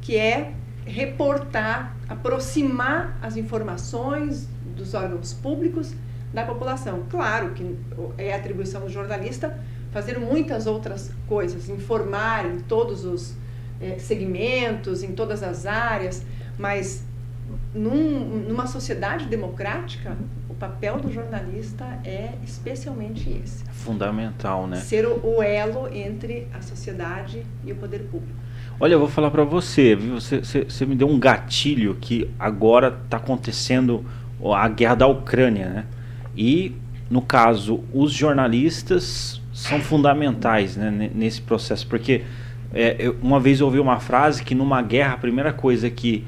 que 0.00 0.16
é 0.16 0.52
reportar, 0.86 1.96
aproximar 2.08 3.18
as 3.22 3.36
informações 3.36 4.48
dos 4.76 4.94
órgãos 4.94 5.32
públicos 5.32 5.94
da 6.32 6.44
população. 6.44 7.02
Claro 7.10 7.50
que 7.50 7.76
é 8.16 8.34
atribuição 8.34 8.80
do 8.82 8.88
jornalista 8.88 9.58
fazer 9.92 10.18
muitas 10.18 10.66
outras 10.66 11.12
coisas, 11.28 11.68
informar 11.68 12.46
em 12.46 12.60
todos 12.60 13.04
os 13.04 13.34
eh, 13.80 13.98
segmentos, 13.98 15.02
em 15.02 15.12
todas 15.12 15.42
as 15.42 15.66
áreas, 15.66 16.24
mas 16.58 17.04
num, 17.74 18.44
numa 18.48 18.66
sociedade 18.66 19.26
democrática, 19.26 20.16
o 20.48 20.54
papel 20.54 20.98
do 20.98 21.12
jornalista 21.12 21.84
é 22.04 22.32
especialmente 22.42 23.28
esse. 23.30 23.64
Fundamental, 23.64 24.66
né? 24.66 24.76
Ser 24.76 25.06
o, 25.06 25.20
o 25.24 25.42
elo 25.42 25.88
entre 25.92 26.48
a 26.54 26.62
sociedade 26.62 27.44
e 27.64 27.72
o 27.72 27.76
poder 27.76 28.00
público. 28.04 28.40
Olha, 28.80 28.94
eu 28.94 28.98
vou 28.98 29.08
falar 29.08 29.30
para 29.30 29.44
você, 29.44 29.94
viu? 29.94 30.14
Você, 30.14 30.38
você, 30.38 30.64
você, 30.64 30.86
me 30.86 30.96
deu 30.96 31.08
um 31.08 31.18
gatilho 31.18 31.94
que 32.00 32.30
agora 32.38 32.98
está 33.04 33.18
acontecendo 33.18 34.04
a 34.54 34.68
guerra 34.68 34.94
da 34.94 35.06
Ucrânia, 35.06 35.68
né? 35.68 35.86
E, 36.34 36.74
no 37.10 37.20
caso, 37.20 37.84
os 37.92 38.12
jornalistas 38.12 39.41
são 39.52 39.80
fundamentais 39.80 40.76
né, 40.76 41.10
nesse 41.14 41.40
processo, 41.40 41.86
porque 41.86 42.22
é, 42.72 42.96
eu, 42.98 43.16
uma 43.20 43.38
vez 43.38 43.60
eu 43.60 43.66
ouvi 43.66 43.78
uma 43.78 44.00
frase 44.00 44.42
que 44.42 44.54
numa 44.54 44.80
guerra 44.80 45.14
a 45.14 45.18
primeira 45.18 45.52
coisa 45.52 45.90
que 45.90 46.24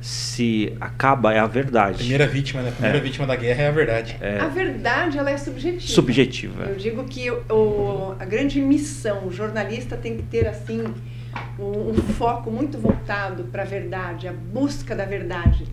se 0.00 0.72
acaba 0.80 1.32
é 1.32 1.38
a 1.38 1.46
verdade. 1.46 1.98
Primeira 1.98 2.26
vítima, 2.26 2.62
né? 2.62 2.70
Primeira 2.70 2.98
é. 2.98 3.00
vítima 3.00 3.26
da 3.26 3.34
guerra 3.34 3.62
é 3.62 3.68
a 3.68 3.70
verdade. 3.72 4.16
É. 4.20 4.38
A 4.38 4.48
verdade, 4.48 5.18
ela 5.18 5.30
é 5.30 5.36
subjetiva. 5.36 5.92
Subjetiva. 5.92 6.64
Eu 6.64 6.76
digo 6.76 7.04
que 7.04 7.30
o, 7.30 8.14
a 8.18 8.24
grande 8.24 8.60
missão, 8.60 9.26
o 9.26 9.32
jornalista 9.32 9.96
tem 9.96 10.16
que 10.16 10.22
ter, 10.22 10.46
assim, 10.46 10.84
um, 11.58 11.90
um 11.90 11.94
foco 11.94 12.50
muito 12.50 12.78
voltado 12.78 13.44
para 13.44 13.62
a 13.62 13.66
verdade, 13.66 14.28
a 14.28 14.32
busca 14.32 14.94
da 14.94 15.04
verdade. 15.04 15.64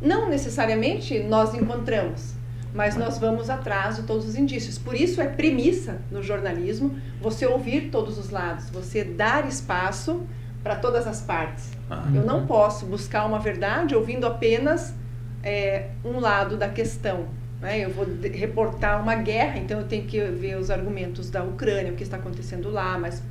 Não 0.00 0.28
necessariamente 0.28 1.18
nós 1.20 1.54
encontramos, 1.54 2.34
mas 2.74 2.96
nós 2.96 3.18
vamos 3.18 3.50
atrás 3.50 3.96
de 3.96 4.02
todos 4.02 4.26
os 4.26 4.34
indícios. 4.34 4.78
Por 4.78 4.94
isso 4.94 5.20
é 5.20 5.26
premissa 5.26 6.00
no 6.10 6.22
jornalismo 6.22 6.96
você 7.20 7.46
ouvir 7.46 7.90
todos 7.90 8.18
os 8.18 8.30
lados, 8.30 8.70
você 8.70 9.04
dar 9.04 9.46
espaço 9.46 10.22
para 10.62 10.76
todas 10.76 11.06
as 11.06 11.20
partes. 11.20 11.70
Ah, 11.90 12.04
Eu 12.14 12.24
não 12.24 12.46
posso 12.46 12.86
buscar 12.86 13.26
uma 13.26 13.38
verdade 13.38 13.94
ouvindo 13.94 14.26
apenas 14.26 14.94
é, 15.42 15.88
um 16.04 16.18
lado 16.18 16.56
da 16.56 16.68
questão. 16.68 17.26
Né? 17.60 17.84
Eu 17.84 17.90
vou 17.90 18.06
reportar 18.32 19.00
uma 19.02 19.14
guerra, 19.16 19.58
então 19.58 19.80
eu 19.80 19.86
tenho 19.86 20.04
que 20.04 20.20
ver 20.24 20.56
os 20.56 20.70
argumentos 20.70 21.30
da 21.30 21.42
Ucrânia, 21.42 21.92
o 21.92 21.96
que 21.96 22.02
está 22.02 22.16
acontecendo 22.16 22.70
lá, 22.70 22.98
mas 22.98 23.22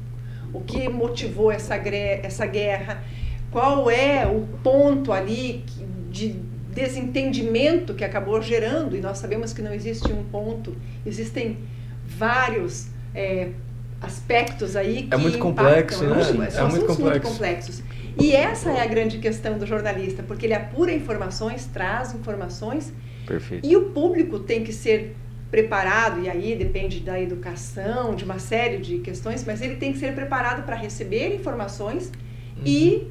o 0.54 0.62
que 0.62 0.88
motivou 0.88 1.52
essa, 1.52 1.76
essa 1.76 2.46
guerra, 2.46 3.04
qual 3.50 3.90
é 3.90 4.28
o 4.28 4.46
ponto 4.62 5.12
ali 5.12 5.64
de 6.10 6.40
desentendimento 6.74 7.94
que 7.94 8.04
acabou 8.04 8.42
gerando, 8.42 8.96
e 8.96 9.01
nós 9.01 9.18
sabemos 9.18 9.54
que 9.54 9.62
não 9.62 9.74
existe 9.74 10.12
um 10.12 10.24
ponto, 10.24 10.75
existem 11.06 11.58
vários 12.06 12.88
é, 13.13 13.50
aspectos 14.01 14.75
aí 14.75 15.00
é 15.00 15.01
que 15.04 15.13
É 15.13 15.18
muito 15.18 15.38
complexo, 15.38 16.04
né? 16.04 16.50
São 16.50 16.68
é 16.68 16.70
muito, 16.70 16.86
complexo. 16.86 17.01
muito 17.01 17.22
complexos. 17.22 17.84
E 18.20 18.34
essa 18.34 18.72
é 18.72 18.82
a 18.82 18.86
grande 18.86 19.20
questão 19.20 19.58
do 19.58 19.66
jornalista, 19.66 20.24
porque 20.24 20.46
ele 20.46 20.54
apura 20.54 20.92
informações, 20.92 21.66
traz 21.66 22.13
informações, 22.13 22.92
Perfeito. 23.25 23.66
e 23.66 23.75
o 23.78 23.90
público 23.92 24.40
tem 24.40 24.63
que 24.63 24.74
ser 24.74 25.16
preparado, 25.50 26.22
e 26.22 26.30
aí 26.30 26.56
depende 26.56 27.01
da 27.01 27.20
educação, 27.20 28.16
de 28.16 28.24
uma 28.24 28.40
série 28.40 28.78
de 28.78 29.00
questões, 29.00 29.44
mas 29.46 29.62
ele 29.62 29.75
tem 29.75 29.92
que 29.92 30.00
ser 30.00 30.13
preparado 30.13 30.63
para 30.63 30.75
receber 30.75 31.36
informações 31.36 32.08
uhum. 32.58 32.63
e 32.66 33.08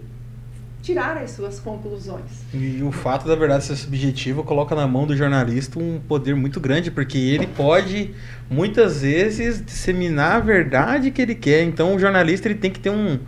tirar 0.83 1.17
as 1.19 1.33
suas 1.33 1.61
conclusões. 1.61 2.45
E 2.53 2.83
o 2.83 2.91
fato 2.91 3.27
da 3.29 3.35
verdade 3.35 3.65
ser 3.65 3.77
subjetiva 3.77 4.43
coloca 4.43 4.75
na 4.75 4.87
mão 4.87 5.07
do 5.07 5.17
jornalista 5.17 5.79
um 5.79 6.01
poder 6.01 6.35
muito 6.35 6.59
grande, 6.61 6.91
porque 6.91 7.19
ele 7.19 7.47
pode 7.47 8.15
muitas 8.49 9.03
vezes 9.03 9.65
disseminar 9.65 10.37
a 10.37 10.41
verdade 10.41 11.11
que 11.11 11.21
ele 11.21 11.35
quer. 11.35 11.63
Então 11.63 11.95
o 11.95 11.99
jornalista 11.99 12.49
ele 12.49 12.57
tem 12.57 12.71
que 12.71 12.81
ter 12.81 12.91
um 12.91 13.19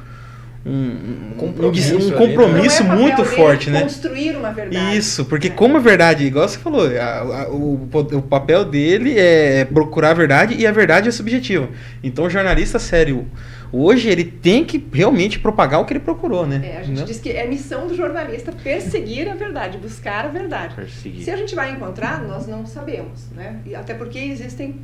um, 0.64 1.34
compromisso, 1.36 1.96
um, 1.96 2.08
um 2.08 2.10
compromisso 2.12 2.82
é 2.82 2.86
muito 2.86 3.24
forte, 3.24 3.68
né? 3.68 3.82
Construir 3.82 4.36
uma 4.36 4.52
verdade. 4.52 4.96
Isso, 4.96 5.24
porque 5.24 5.48
é. 5.48 5.50
como 5.50 5.76
a 5.76 5.80
verdade, 5.80 6.24
igual 6.24 6.48
você 6.48 6.58
falou, 6.58 6.86
a, 6.86 7.18
a, 7.18 7.48
o, 7.48 7.88
o 7.92 8.22
papel 8.22 8.64
dele 8.64 9.18
é 9.18 9.64
procurar 9.64 10.10
a 10.10 10.14
verdade 10.14 10.54
e 10.56 10.66
a 10.66 10.72
verdade 10.72 11.08
é 11.08 11.12
subjetiva. 11.12 11.68
Então 12.02 12.26
o 12.26 12.30
jornalista 12.30 12.78
sério 12.78 13.26
Hoje 13.72 14.10
ele 14.10 14.24
tem 14.24 14.66
que 14.66 14.84
realmente 14.92 15.38
propagar 15.38 15.80
o 15.80 15.86
que 15.86 15.94
ele 15.94 16.00
procurou, 16.00 16.46
né? 16.46 16.60
É, 16.62 16.76
a 16.76 16.82
gente 16.82 17.04
diz 17.04 17.18
que 17.18 17.30
é 17.30 17.46
missão 17.46 17.86
do 17.86 17.96
jornalista 17.96 18.52
perseguir 18.52 19.30
a 19.30 19.34
verdade, 19.34 19.78
buscar 19.78 20.26
a 20.26 20.28
verdade. 20.28 20.74
Perseguir. 20.74 21.24
Se 21.24 21.30
a 21.30 21.36
gente 21.36 21.54
vai 21.54 21.70
encontrar, 21.70 22.22
nós 22.22 22.46
não 22.46 22.66
sabemos, 22.66 23.30
né? 23.30 23.60
E 23.64 23.74
até 23.74 23.94
porque 23.94 24.18
existem 24.18 24.78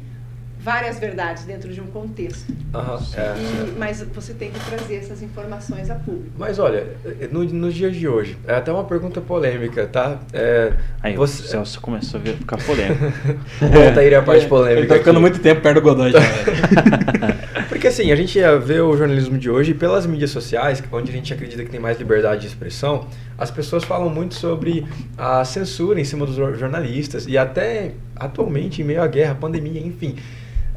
várias 0.58 0.98
verdades 0.98 1.44
dentro 1.44 1.72
de 1.72 1.80
um 1.80 1.86
contexto. 1.86 2.50
Uhum, 2.50 2.98
é, 3.16 3.34
e, 3.38 3.78
mas 3.78 4.02
você 4.02 4.34
tem 4.34 4.50
que 4.50 4.60
trazer 4.60 4.96
essas 4.96 5.22
informações 5.22 5.88
a 5.90 5.94
público. 5.94 6.32
Mas 6.36 6.58
olha, 6.58 6.86
no, 7.30 7.44
nos 7.44 7.74
dias 7.74 7.94
de 7.94 8.08
hoje, 8.08 8.36
é 8.46 8.54
até 8.54 8.72
uma 8.72 8.84
pergunta 8.84 9.20
polêmica, 9.20 9.86
tá? 9.86 10.18
É, 10.32 10.72
aí 11.02 11.16
você... 11.16 11.42
o 11.42 11.46
Celso 11.46 11.80
começou 11.80 12.20
a 12.20 12.22
ficar 12.24 12.58
polêmico. 12.58 13.04
Volta 13.60 14.00
aí 14.00 14.14
a 14.14 14.22
parte 14.22 14.46
polêmica. 14.46 14.80
Ele 14.80 14.86
tá 14.88 14.96
ficando 14.96 15.16
aqui. 15.16 15.22
muito 15.22 15.38
tempo 15.40 15.60
perto 15.60 15.76
do 15.76 15.82
Godoy 15.82 16.12
já. 16.12 16.18
Porque 17.68 17.86
assim, 17.86 18.10
a 18.10 18.16
gente 18.16 18.38
vê 18.64 18.80
o 18.80 18.96
jornalismo 18.96 19.38
de 19.38 19.48
hoje 19.50 19.74
pelas 19.74 20.06
mídias 20.06 20.30
sociais, 20.30 20.82
onde 20.90 21.10
a 21.10 21.14
gente 21.14 21.32
acredita 21.32 21.64
que 21.64 21.70
tem 21.70 21.80
mais 21.80 21.98
liberdade 21.98 22.42
de 22.42 22.46
expressão, 22.48 23.06
as 23.38 23.50
pessoas 23.50 23.84
falam 23.84 24.10
muito 24.10 24.34
sobre 24.34 24.84
a 25.16 25.44
censura 25.44 26.00
em 26.00 26.04
cima 26.04 26.26
dos 26.26 26.34
jornalistas 26.34 27.26
e 27.26 27.38
até 27.38 27.92
atualmente, 28.16 28.82
em 28.82 28.84
meio 28.84 29.00
à 29.00 29.06
guerra, 29.06 29.34
pandemia, 29.34 29.80
enfim 29.80 30.16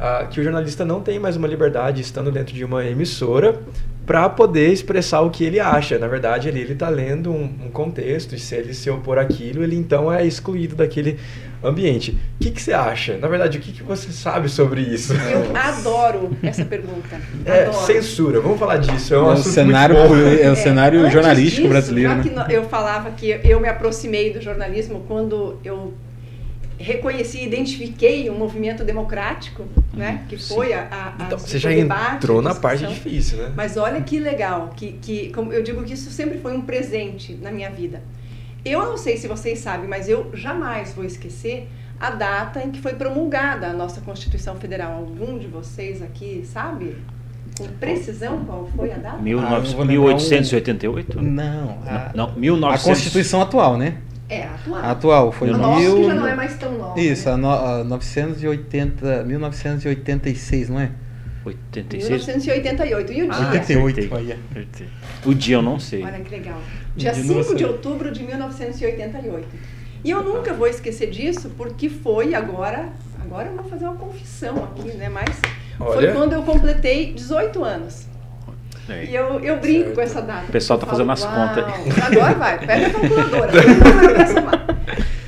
uh, 0.01 0.27
que 0.27 0.41
o 0.41 0.43
jornalista 0.43 0.83
não 0.83 1.01
tem 1.01 1.19
mais 1.19 1.37
uma 1.37 1.47
liberdade 1.47 2.01
estando 2.01 2.31
dentro 2.31 2.55
de 2.55 2.65
uma 2.65 2.83
emissora 2.83 3.61
para 4.05 4.27
poder 4.27 4.71
expressar 4.73 5.21
o 5.21 5.29
que 5.29 5.43
ele 5.43 5.59
acha. 5.59 5.99
Na 5.99 6.07
verdade, 6.07 6.47
ele 6.47 6.59
está 6.73 6.89
lendo 6.89 7.31
um, 7.31 7.43
um, 7.43 7.69
contexto 7.69 8.35
e 8.35 8.39
se 8.39 8.55
ele 8.55 8.73
se 8.73 8.89
opor 8.89 9.19
àquilo, 9.19 9.63
ele 9.63 9.75
então 9.75 10.11
é 10.11 10.25
excluído 10.25 10.75
daquele 10.75 11.19
ambiente. 11.63 12.11
O 12.11 12.43
que, 12.43 12.51
que 12.51 12.61
você 12.61 12.73
acha? 12.73 13.17
Na 13.17 13.27
verdade, 13.27 13.57
o 13.57 13.61
que, 13.61 13.71
que 13.71 13.83
você 13.83 14.11
sabe 14.11 14.49
sobre 14.49 14.81
isso? 14.81 15.13
Eu 15.13 15.55
adoro 15.55 16.35
essa 16.41 16.65
pergunta. 16.65 17.19
É, 17.45 17.63
adoro. 17.63 17.85
censura, 17.85 18.41
vamos 18.41 18.59
falar 18.59 18.77
disso. 18.77 19.13
É, 19.13 19.21
um 19.21 19.29
é 19.29 19.33
o 19.33 19.37
cenário, 19.37 19.97
é 19.97 20.51
o 20.51 20.55
cenário 20.55 21.05
é, 21.05 21.11
jornalístico 21.11 21.61
disso, 21.61 21.69
brasileiro. 21.69 22.09
Já 22.09 22.15
né? 22.15 22.45
que 22.47 22.53
eu 22.53 22.63
falava 22.67 23.11
que 23.11 23.39
eu 23.43 23.59
me 23.59 23.67
aproximei 23.67 24.33
do 24.33 24.41
jornalismo 24.41 25.03
quando 25.07 25.59
eu 25.63 25.93
reconheci, 26.81 27.43
identifiquei 27.43 28.29
um 28.29 28.37
movimento 28.37 28.83
democrático, 28.83 29.65
né, 29.93 30.25
que 30.27 30.37
foi 30.37 30.73
a, 30.73 31.13
a 31.19 31.25
então, 31.25 31.37
você 31.37 31.59
já 31.59 31.69
debate, 31.69 32.15
entrou 32.15 32.41
na 32.41 32.55
parte 32.55 32.85
difícil, 32.87 33.37
né? 33.37 33.53
Mas 33.55 33.77
olha 33.77 34.01
que 34.01 34.19
legal, 34.19 34.73
que, 34.75 34.93
que 34.93 35.29
como 35.31 35.53
eu 35.53 35.61
digo 35.61 35.83
que 35.83 35.93
isso 35.93 36.09
sempre 36.09 36.39
foi 36.39 36.53
um 36.53 36.61
presente 36.61 37.35
na 37.35 37.51
minha 37.51 37.69
vida. 37.69 38.01
Eu 38.63 38.85
não 38.85 38.97
sei 38.97 39.17
se 39.17 39.27
vocês 39.27 39.59
sabem, 39.59 39.87
mas 39.87 40.07
eu 40.07 40.29
jamais 40.33 40.93
vou 40.93 41.03
esquecer 41.03 41.67
a 41.99 42.11
data 42.11 42.63
em 42.63 42.71
que 42.71 42.81
foi 42.81 42.93
promulgada 42.93 43.67
a 43.67 43.73
nossa 43.73 44.01
Constituição 44.01 44.55
Federal. 44.55 44.93
Algum 44.93 45.37
de 45.37 45.47
vocês 45.47 46.01
aqui 46.01 46.43
sabe? 46.45 46.95
Com 47.57 47.67
precisão 47.67 48.45
qual 48.45 48.67
foi 48.75 48.91
a 48.91 48.97
data? 48.97 49.17
Ah, 49.17 49.83
1888? 49.85 51.21
Não, 51.21 51.77
a, 51.85 52.11
não, 52.15 52.27
não 52.27 52.35
1900... 52.35 52.85
a 52.85 52.89
Constituição 52.89 53.41
atual, 53.41 53.77
né? 53.77 53.97
É, 54.29 54.45
atual. 54.45 54.83
Atual, 54.83 55.31
foi 55.31 55.49
a 55.49 55.57
no 55.57 55.75
mil... 55.75 55.95
que 55.97 56.03
já 56.05 56.13
não 56.13 56.27
é 56.27 56.35
mais 56.35 56.57
tão 56.57 56.77
nova. 56.77 56.99
Isso, 56.99 57.27
né? 57.27 57.33
a, 57.33 57.37
no, 57.37 57.49
a 57.49 57.83
980, 57.83 59.23
1986, 59.25 60.69
não 60.69 60.79
é? 60.79 60.91
86? 61.43 62.27
1988. 62.27 63.11
E 63.11 63.23
o 63.23 63.25
dia? 63.25 63.33
Ah, 63.33 63.51
88, 63.51 64.15
olha. 64.15 64.39
O 65.25 65.33
dia 65.33 65.55
eu 65.55 65.61
não 65.61 65.79
sei. 65.79 66.03
Olha 66.03 66.19
que 66.19 66.29
legal. 66.29 66.61
Dia 66.95 67.13
5 67.13 67.55
de 67.55 67.65
outubro 67.65 68.11
de 68.11 68.23
1988. 68.23 69.47
E 70.03 70.09
eu 70.09 70.23
nunca 70.23 70.53
vou 70.53 70.67
esquecer 70.67 71.09
disso, 71.09 71.51
porque 71.57 71.89
foi 71.89 72.33
agora... 72.33 72.89
Agora 73.21 73.47
eu 73.47 73.55
vou 73.55 73.63
fazer 73.65 73.85
uma 73.85 73.95
confissão 73.95 74.63
aqui, 74.63 74.89
né? 74.97 75.07
Mas 75.07 75.39
Olha. 75.79 75.93
foi 75.93 76.11
quando 76.11 76.33
eu 76.33 76.41
completei 76.43 77.13
18 77.13 77.63
anos. 77.63 78.07
E 78.89 79.15
eu, 79.15 79.39
eu 79.39 79.57
brinco 79.59 79.83
certo. 79.83 79.95
com 79.95 80.01
essa 80.01 80.21
data. 80.21 80.45
O 80.49 80.51
pessoal 80.51 80.79
tá 80.79 80.85
falo, 80.85 80.97
fazendo 80.97 81.11
as 81.11 81.23
contas. 81.23 82.03
Agora 82.03 82.33
vai, 82.33 82.59
pega 82.65 82.87
a 82.87 82.89
calculadora. 82.89 83.51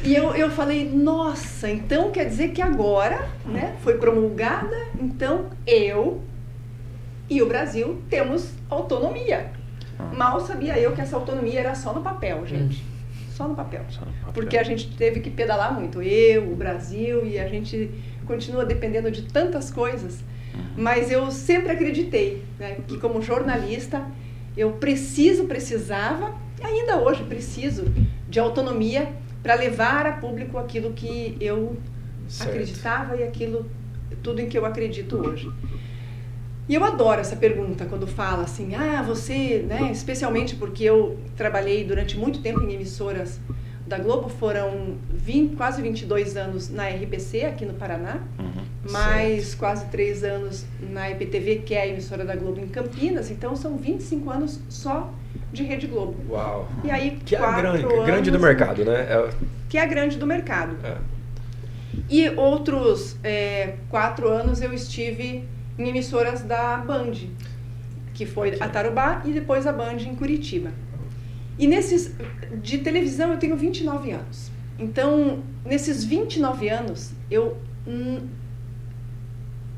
e 0.03 0.15
eu, 0.15 0.35
eu 0.35 0.49
falei, 0.49 0.89
nossa, 0.89 1.69
então 1.69 2.11
quer 2.11 2.25
dizer 2.25 2.49
que 2.49 2.61
agora, 2.61 3.25
né, 3.45 3.75
foi 3.81 3.97
promulgada, 3.97 4.75
então 4.99 5.45
eu 5.65 6.21
e 7.29 7.41
o 7.41 7.47
Brasil 7.47 8.01
temos 8.09 8.49
autonomia. 8.69 9.51
Ah. 9.97 10.11
Mal 10.15 10.39
sabia 10.39 10.79
eu 10.79 10.93
que 10.93 11.01
essa 11.01 11.15
autonomia 11.15 11.59
era 11.59 11.75
só 11.75 11.93
no 11.93 12.01
papel, 12.01 12.45
gente. 12.45 12.83
Só 13.29 13.47
no 13.47 13.55
papel. 13.55 13.83
Só 13.89 14.01
no 14.01 14.13
papel. 14.13 14.33
Porque 14.33 14.57
a 14.57 14.63
gente 14.63 14.95
teve 14.95 15.19
que 15.19 15.29
pedalar 15.29 15.73
muito. 15.73 16.01
Eu, 16.01 16.51
o 16.51 16.55
Brasil, 16.55 17.25
e 17.25 17.39
a 17.39 17.47
gente 17.47 17.89
continua 18.25 18.65
dependendo 18.65 19.09
de 19.11 19.23
tantas 19.23 19.71
coisas 19.71 20.23
mas 20.75 21.11
eu 21.11 21.31
sempre 21.31 21.71
acreditei 21.71 22.43
né, 22.59 22.77
que, 22.87 22.97
como 22.97 23.21
jornalista, 23.21 24.05
eu 24.55 24.73
preciso, 24.73 25.45
precisava, 25.45 26.35
e 26.59 26.65
ainda 26.65 26.97
hoje 26.97 27.23
preciso, 27.23 27.85
de 28.27 28.39
autonomia 28.39 29.11
para 29.41 29.55
levar 29.55 30.05
a 30.05 30.13
público 30.13 30.57
aquilo 30.57 30.93
que 30.93 31.37
eu 31.39 31.75
certo. 32.27 32.51
acreditava 32.51 33.15
e 33.17 33.23
aquilo, 33.23 33.69
tudo 34.21 34.41
em 34.41 34.47
que 34.47 34.57
eu 34.57 34.65
acredito 34.65 35.17
hoje. 35.17 35.51
E 36.67 36.75
eu 36.75 36.83
adoro 36.83 37.19
essa 37.19 37.35
pergunta 37.35 37.85
quando 37.85 38.07
fala 38.07 38.43
assim, 38.43 38.73
ah, 38.75 39.01
você, 39.01 39.65
né, 39.67 39.89
especialmente 39.91 40.55
porque 40.55 40.83
eu 40.83 41.17
trabalhei 41.35 41.83
durante 41.83 42.17
muito 42.17 42.41
tempo 42.41 42.61
em 42.61 42.73
emissoras 42.73 43.39
da 43.85 43.97
Globo 43.97 44.29
foram 44.29 44.95
20, 45.13 45.55
quase 45.57 45.81
22 45.81 46.37
anos 46.37 46.69
na 46.69 46.87
RPC, 46.87 47.43
aqui 47.45 47.65
no 47.65 47.73
Paraná, 47.73 48.19
Uhum. 48.39 48.91
mais 48.91 49.53
quase 49.53 49.85
3 49.87 50.23
anos 50.23 50.65
na 50.89 51.09
IPTV, 51.11 51.57
que 51.65 51.73
é 51.75 51.81
a 51.81 51.87
emissora 51.87 52.23
da 52.23 52.33
Globo 52.35 52.61
em 52.61 52.67
Campinas. 52.67 53.29
Então, 53.29 53.57
são 53.57 53.75
25 53.77 54.29
anos 54.29 54.61
só 54.69 55.11
de 55.51 55.63
Rede 55.63 55.87
Globo. 55.87 56.15
Uau. 56.29 56.69
E 56.83 56.89
aí, 56.89 57.19
Que 57.25 57.35
é 57.35 57.39
a 57.39 57.41
quatro 57.41 57.61
grande, 57.61 57.83
anos, 57.85 58.05
grande 58.05 58.31
do 58.31 58.39
mercado, 58.39 58.85
né? 58.85 58.93
É- 59.01 59.29
Que 59.67 59.77
é 59.77 59.81
a 59.81 59.85
grande 59.85 60.17
do 60.17 60.25
mercado. 60.25 60.77
é. 60.83 60.95
E 62.09 62.27
outros 62.31 63.17
é, 63.23 63.75
quatro 63.89 64.27
anos 64.29 64.61
eu 64.61 64.73
estive 64.73 65.43
em 65.77 65.87
emissoras 65.89 66.41
da 66.43 66.77
Band, 66.77 67.13
que 68.13 68.25
foi 68.25 68.57
a 68.59 68.69
Tarubá 68.69 69.21
e 69.25 69.31
depois 69.31 69.65
a 69.65 69.71
Band 69.73 69.97
em 69.97 70.15
Curitiba. 70.15 70.71
E 71.57 71.67
nesses 71.67 72.13
de 72.61 72.79
televisão 72.79 73.31
eu 73.31 73.37
tenho 73.37 73.55
29 73.55 74.11
anos. 74.11 74.51
Então, 74.79 75.43
nesses 75.65 76.03
29 76.03 76.67
anos, 76.69 77.11
eu 77.29 77.57
hum, 77.87 78.19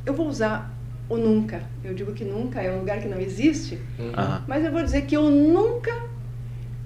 eu 0.05 0.13
vou 0.13 0.27
usar 0.27 0.73
o 1.09 1.17
nunca. 1.17 1.63
Eu 1.83 1.93
digo 1.93 2.13
que 2.13 2.23
nunca 2.23 2.61
é 2.61 2.71
um 2.73 2.79
lugar 2.79 2.99
que 2.99 3.07
não 3.07 3.19
existe, 3.19 3.79
Uhum. 3.99 4.11
Aham. 4.15 4.43
mas 4.47 4.63
eu 4.63 4.71
vou 4.71 4.81
dizer 4.83 5.03
que 5.03 5.15
eu 5.15 5.29
nunca 5.29 5.91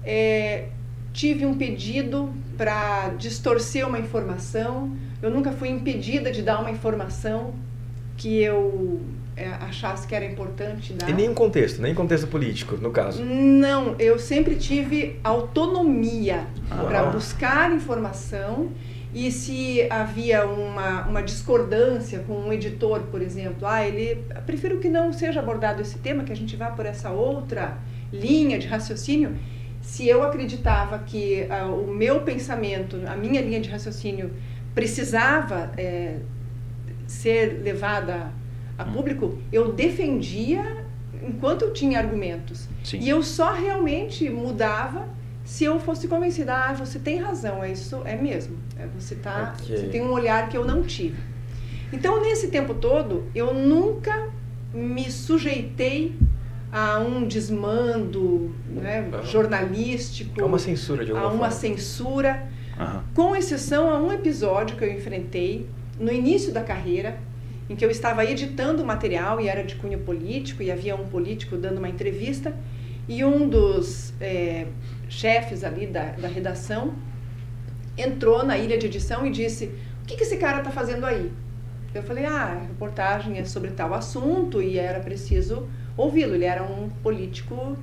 é, 0.04 0.68
tive 1.12 1.46
um 1.46 1.56
pedido 1.56 2.32
para 2.56 3.10
distorcer 3.18 3.86
uma 3.86 3.98
informação, 3.98 4.94
eu 5.22 5.30
nunca 5.30 5.52
fui 5.52 5.68
impedida 5.68 6.30
de 6.30 6.42
dar 6.42 6.60
uma 6.60 6.70
informação 6.70 7.54
que 8.20 8.42
eu 8.42 9.00
é, 9.34 9.46
achasse 9.48 10.06
que 10.06 10.14
era 10.14 10.26
importante 10.26 10.92
dar. 10.92 11.08
E 11.08 11.12
nem 11.14 11.26
um 11.30 11.32
contexto, 11.32 11.80
nem 11.80 11.94
contexto 11.94 12.26
político, 12.26 12.76
no 12.76 12.90
caso. 12.90 13.24
Não, 13.24 13.96
eu 13.98 14.18
sempre 14.18 14.56
tive 14.56 15.18
autonomia 15.24 16.46
Ah. 16.70 16.84
para 16.84 17.04
buscar 17.04 17.72
informação 17.72 18.68
e 19.14 19.32
se 19.32 19.86
havia 19.88 20.44
uma, 20.46 21.06
uma 21.06 21.22
discordância 21.22 22.18
com 22.26 22.34
um 22.34 22.52
editor, 22.52 23.00
por 23.10 23.22
exemplo, 23.22 23.66
ah, 23.66 23.82
ele 23.82 24.22
prefiro 24.44 24.78
que 24.80 24.88
não 24.90 25.14
seja 25.14 25.40
abordado 25.40 25.80
esse 25.80 25.98
tema, 25.98 26.22
que 26.22 26.30
a 26.32 26.36
gente 26.36 26.54
vá 26.56 26.66
por 26.66 26.84
essa 26.84 27.08
outra 27.10 27.78
linha 28.12 28.58
de 28.58 28.66
raciocínio. 28.66 29.34
Se 29.80 30.06
eu 30.06 30.22
acreditava 30.22 30.98
que 30.98 31.46
ah, 31.48 31.64
o 31.68 31.86
meu 31.86 32.20
pensamento, 32.20 33.00
a 33.06 33.16
minha 33.16 33.40
linha 33.40 33.60
de 33.60 33.70
raciocínio 33.70 34.30
precisava 34.74 35.72
eh, 35.78 36.18
ser 37.10 37.60
levada 37.62 38.30
a 38.78 38.84
Hum. 38.84 38.92
público, 38.92 39.38
eu 39.52 39.72
defendia 39.72 40.84
enquanto 41.22 41.62
eu 41.62 41.72
tinha 41.72 41.98
argumentos. 41.98 42.68
Sim. 42.84 42.98
E 43.00 43.08
eu 43.08 43.22
só 43.22 43.52
realmente 43.52 44.30
mudava 44.30 45.08
se 45.44 45.64
eu 45.64 45.80
fosse 45.80 46.06
convencida, 46.06 46.54
ah, 46.54 46.72
você 46.72 46.98
tem 46.98 47.18
razão, 47.18 47.62
é 47.64 47.72
isso, 47.72 48.00
é 48.04 48.14
mesmo. 48.16 48.56
É, 48.78 48.86
você 48.98 49.16
tá, 49.16 49.54
Ok. 49.60 49.76
você 49.76 49.86
tem 49.88 50.02
um 50.02 50.12
olhar 50.12 50.48
que 50.48 50.56
eu 50.56 50.64
não 50.64 50.82
tive. 50.82 51.16
Então, 51.92 52.22
nesse 52.22 52.48
tempo 52.48 52.72
todo, 52.74 53.24
eu 53.34 53.52
nunca 53.52 54.28
me 54.72 55.10
sujeitei 55.10 56.14
a 56.70 57.00
um 57.00 57.26
desmando 57.26 58.54
né, 58.68 59.10
jornalístico, 59.24 60.40
É 60.40 60.44
uma 60.44 60.58
censura 60.58 61.04
de 61.04 61.10
a 61.10 61.14
alguma 61.16 61.32
uma 61.34 61.50
forma. 61.50 61.76
censura, 61.76 62.46
Aham. 62.78 63.02
com 63.14 63.34
exceção 63.34 63.90
a 63.90 63.98
um 64.00 64.12
episódio 64.12 64.76
que 64.76 64.84
eu 64.84 64.92
enfrentei 64.92 65.68
no 66.00 66.10
início 66.10 66.52
da 66.52 66.62
carreira, 66.62 67.18
em 67.68 67.76
que 67.76 67.84
eu 67.84 67.90
estava 67.90 68.24
editando 68.24 68.84
material 68.84 69.40
e 69.40 69.46
era 69.46 69.62
de 69.62 69.76
cunho 69.76 70.00
político, 70.00 70.62
e 70.62 70.72
havia 70.72 70.96
um 70.96 71.06
político 71.06 71.56
dando 71.56 71.78
uma 71.78 71.88
entrevista, 71.88 72.56
e 73.06 73.24
um 73.24 73.48
dos 73.48 74.12
eh, 74.20 74.66
chefes 75.08 75.62
ali 75.62 75.86
da, 75.86 76.12
da 76.12 76.28
redação 76.28 76.94
entrou 77.96 78.44
na 78.44 78.56
ilha 78.56 78.78
de 78.78 78.86
edição 78.86 79.26
e 79.26 79.30
disse: 79.30 79.66
O 80.02 80.06
que, 80.06 80.16
que 80.16 80.22
esse 80.22 80.36
cara 80.36 80.58
está 80.58 80.70
fazendo 80.70 81.04
aí? 81.04 81.30
Eu 81.94 82.02
falei: 82.02 82.24
Ah, 82.24 82.44
a 82.44 82.60
reportagem 82.60 83.38
é 83.38 83.44
sobre 83.44 83.70
tal 83.70 83.92
assunto 83.94 84.62
e 84.62 84.78
era 84.78 85.00
preciso 85.00 85.68
ouvi-lo. 85.96 86.34
Ele 86.34 86.44
era 86.44 86.62
um 86.62 86.88
político 87.02 87.76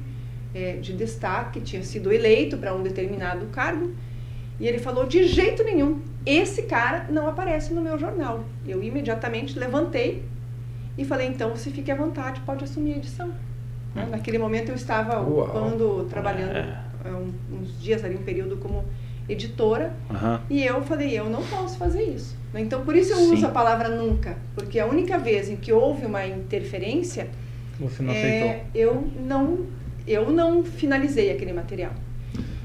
eh, 0.55 0.77
de 0.81 0.93
destaque, 0.93 1.61
tinha 1.61 1.83
sido 1.83 2.11
eleito 2.11 2.57
para 2.57 2.73
um 2.73 2.81
determinado 2.81 3.45
cargo. 3.47 3.93
E 4.59 4.67
ele 4.67 4.79
falou: 4.79 5.05
de 5.05 5.27
jeito 5.27 5.63
nenhum, 5.63 6.01
esse 6.29 6.63
cara 6.63 7.05
não 7.09 7.27
aparece 7.27 7.73
no 7.73 7.81
meu 7.81 7.97
jornal. 7.97 8.43
Eu 8.67 8.83
imediatamente 8.83 9.57
levantei 9.57 10.23
e 10.97 11.05
falei: 11.05 11.27
então 11.27 11.49
você 11.51 11.69
fique 11.69 11.91
à 11.91 11.95
vontade, 11.95 12.41
pode 12.41 12.63
assumir 12.63 12.93
a 12.93 12.97
edição. 12.97 13.29
Né? 13.95 14.07
Naquele 14.09 14.37
momento 14.37 14.69
eu 14.69 14.75
estava 14.75 15.21
Uau. 15.21 15.43
ocupando, 15.43 16.05
trabalhando 16.09 16.55
É. 16.57 16.77
um- 17.09 17.57
uns 17.57 17.79
dias 17.81 18.03
ali, 18.03 18.15
um 18.15 18.23
período 18.23 18.57
como 18.57 18.83
editora. 19.29 19.93
Aham. 20.09 20.41
E 20.49 20.63
eu 20.63 20.81
falei: 20.81 21.17
eu 21.17 21.29
não 21.29 21.43
posso 21.43 21.77
fazer 21.77 22.03
isso. 22.03 22.35
Né? 22.53 22.61
Então 22.61 22.83
por 22.83 22.95
isso 22.95 23.11
eu 23.13 23.17
Sim. 23.17 23.33
uso 23.33 23.45
a 23.45 23.49
palavra 23.49 23.89
nunca, 23.89 24.37
porque 24.55 24.79
a 24.79 24.85
única 24.85 25.17
vez 25.17 25.49
em 25.49 25.55
que 25.55 25.71
houve 25.71 26.05
uma 26.05 26.25
interferência 26.25 27.27
Você 27.79 28.01
não 28.03 28.11
é, 28.13 28.17
aceitou. 28.21 28.61
eu 28.75 29.07
não 29.25 29.65
eu 30.07 30.31
não 30.31 30.63
finalizei 30.63 31.31
aquele 31.31 31.51
material. 31.51 31.91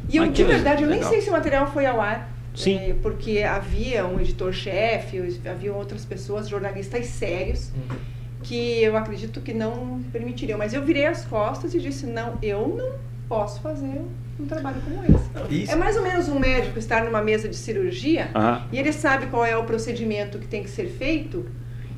E 0.09 0.17
eu, 0.17 0.25
Ah, 0.25 0.29
de 0.29 0.45
verdade, 0.45 0.83
eu 0.85 0.89
nem 0.89 1.03
sei 1.03 1.21
se 1.21 1.29
o 1.29 1.33
material 1.33 1.67
foi 1.67 1.87
ao 1.87 2.01
ar. 2.01 2.31
Sim. 2.55 2.77
é, 2.77 2.95
porque 3.03 3.43
havia 3.43 4.07
um 4.07 4.21
editor-chefe, 4.21 5.39
havia 5.49 5.73
outras 5.73 6.05
pessoas, 6.05 6.49
jornalistas 6.49 7.07
sérios, 7.07 7.71
Uhum. 7.75 7.97
que 8.43 8.83
eu 8.83 8.97
acredito 8.97 9.41
que 9.41 9.53
não 9.55 10.03
permitiriam. 10.13 10.59
Mas 10.59 10.75
eu 10.75 10.83
virei 10.85 11.07
as 11.07 11.25
costas 11.25 11.75
e 11.75 11.81
disse: 11.81 12.07
não, 12.07 12.39
eu 12.43 12.69
não 12.69 12.93
posso 13.29 13.61
fazer 13.61 14.03
um 14.39 14.47
trabalho 14.47 14.81
como 14.83 15.03
esse. 15.05 15.63
Isso. 15.63 15.73
É 15.73 15.77
mais 15.77 15.97
ou 15.97 16.03
menos 16.03 16.29
um 16.29 16.39
médico 16.39 16.79
estar 16.79 17.05
numa 17.05 17.23
mesa 17.23 17.49
de 17.49 17.57
cirurgia 17.57 18.31
Aham. 18.35 18.63
e 18.73 18.79
ele 18.79 18.93
sabe 18.93 19.27
qual 19.27 19.45
é 19.45 19.57
o 19.57 19.65
procedimento 19.65 20.39
que 20.39 20.47
tem 20.47 20.63
que 20.63 20.71
ser 20.71 20.89
feito 20.89 21.47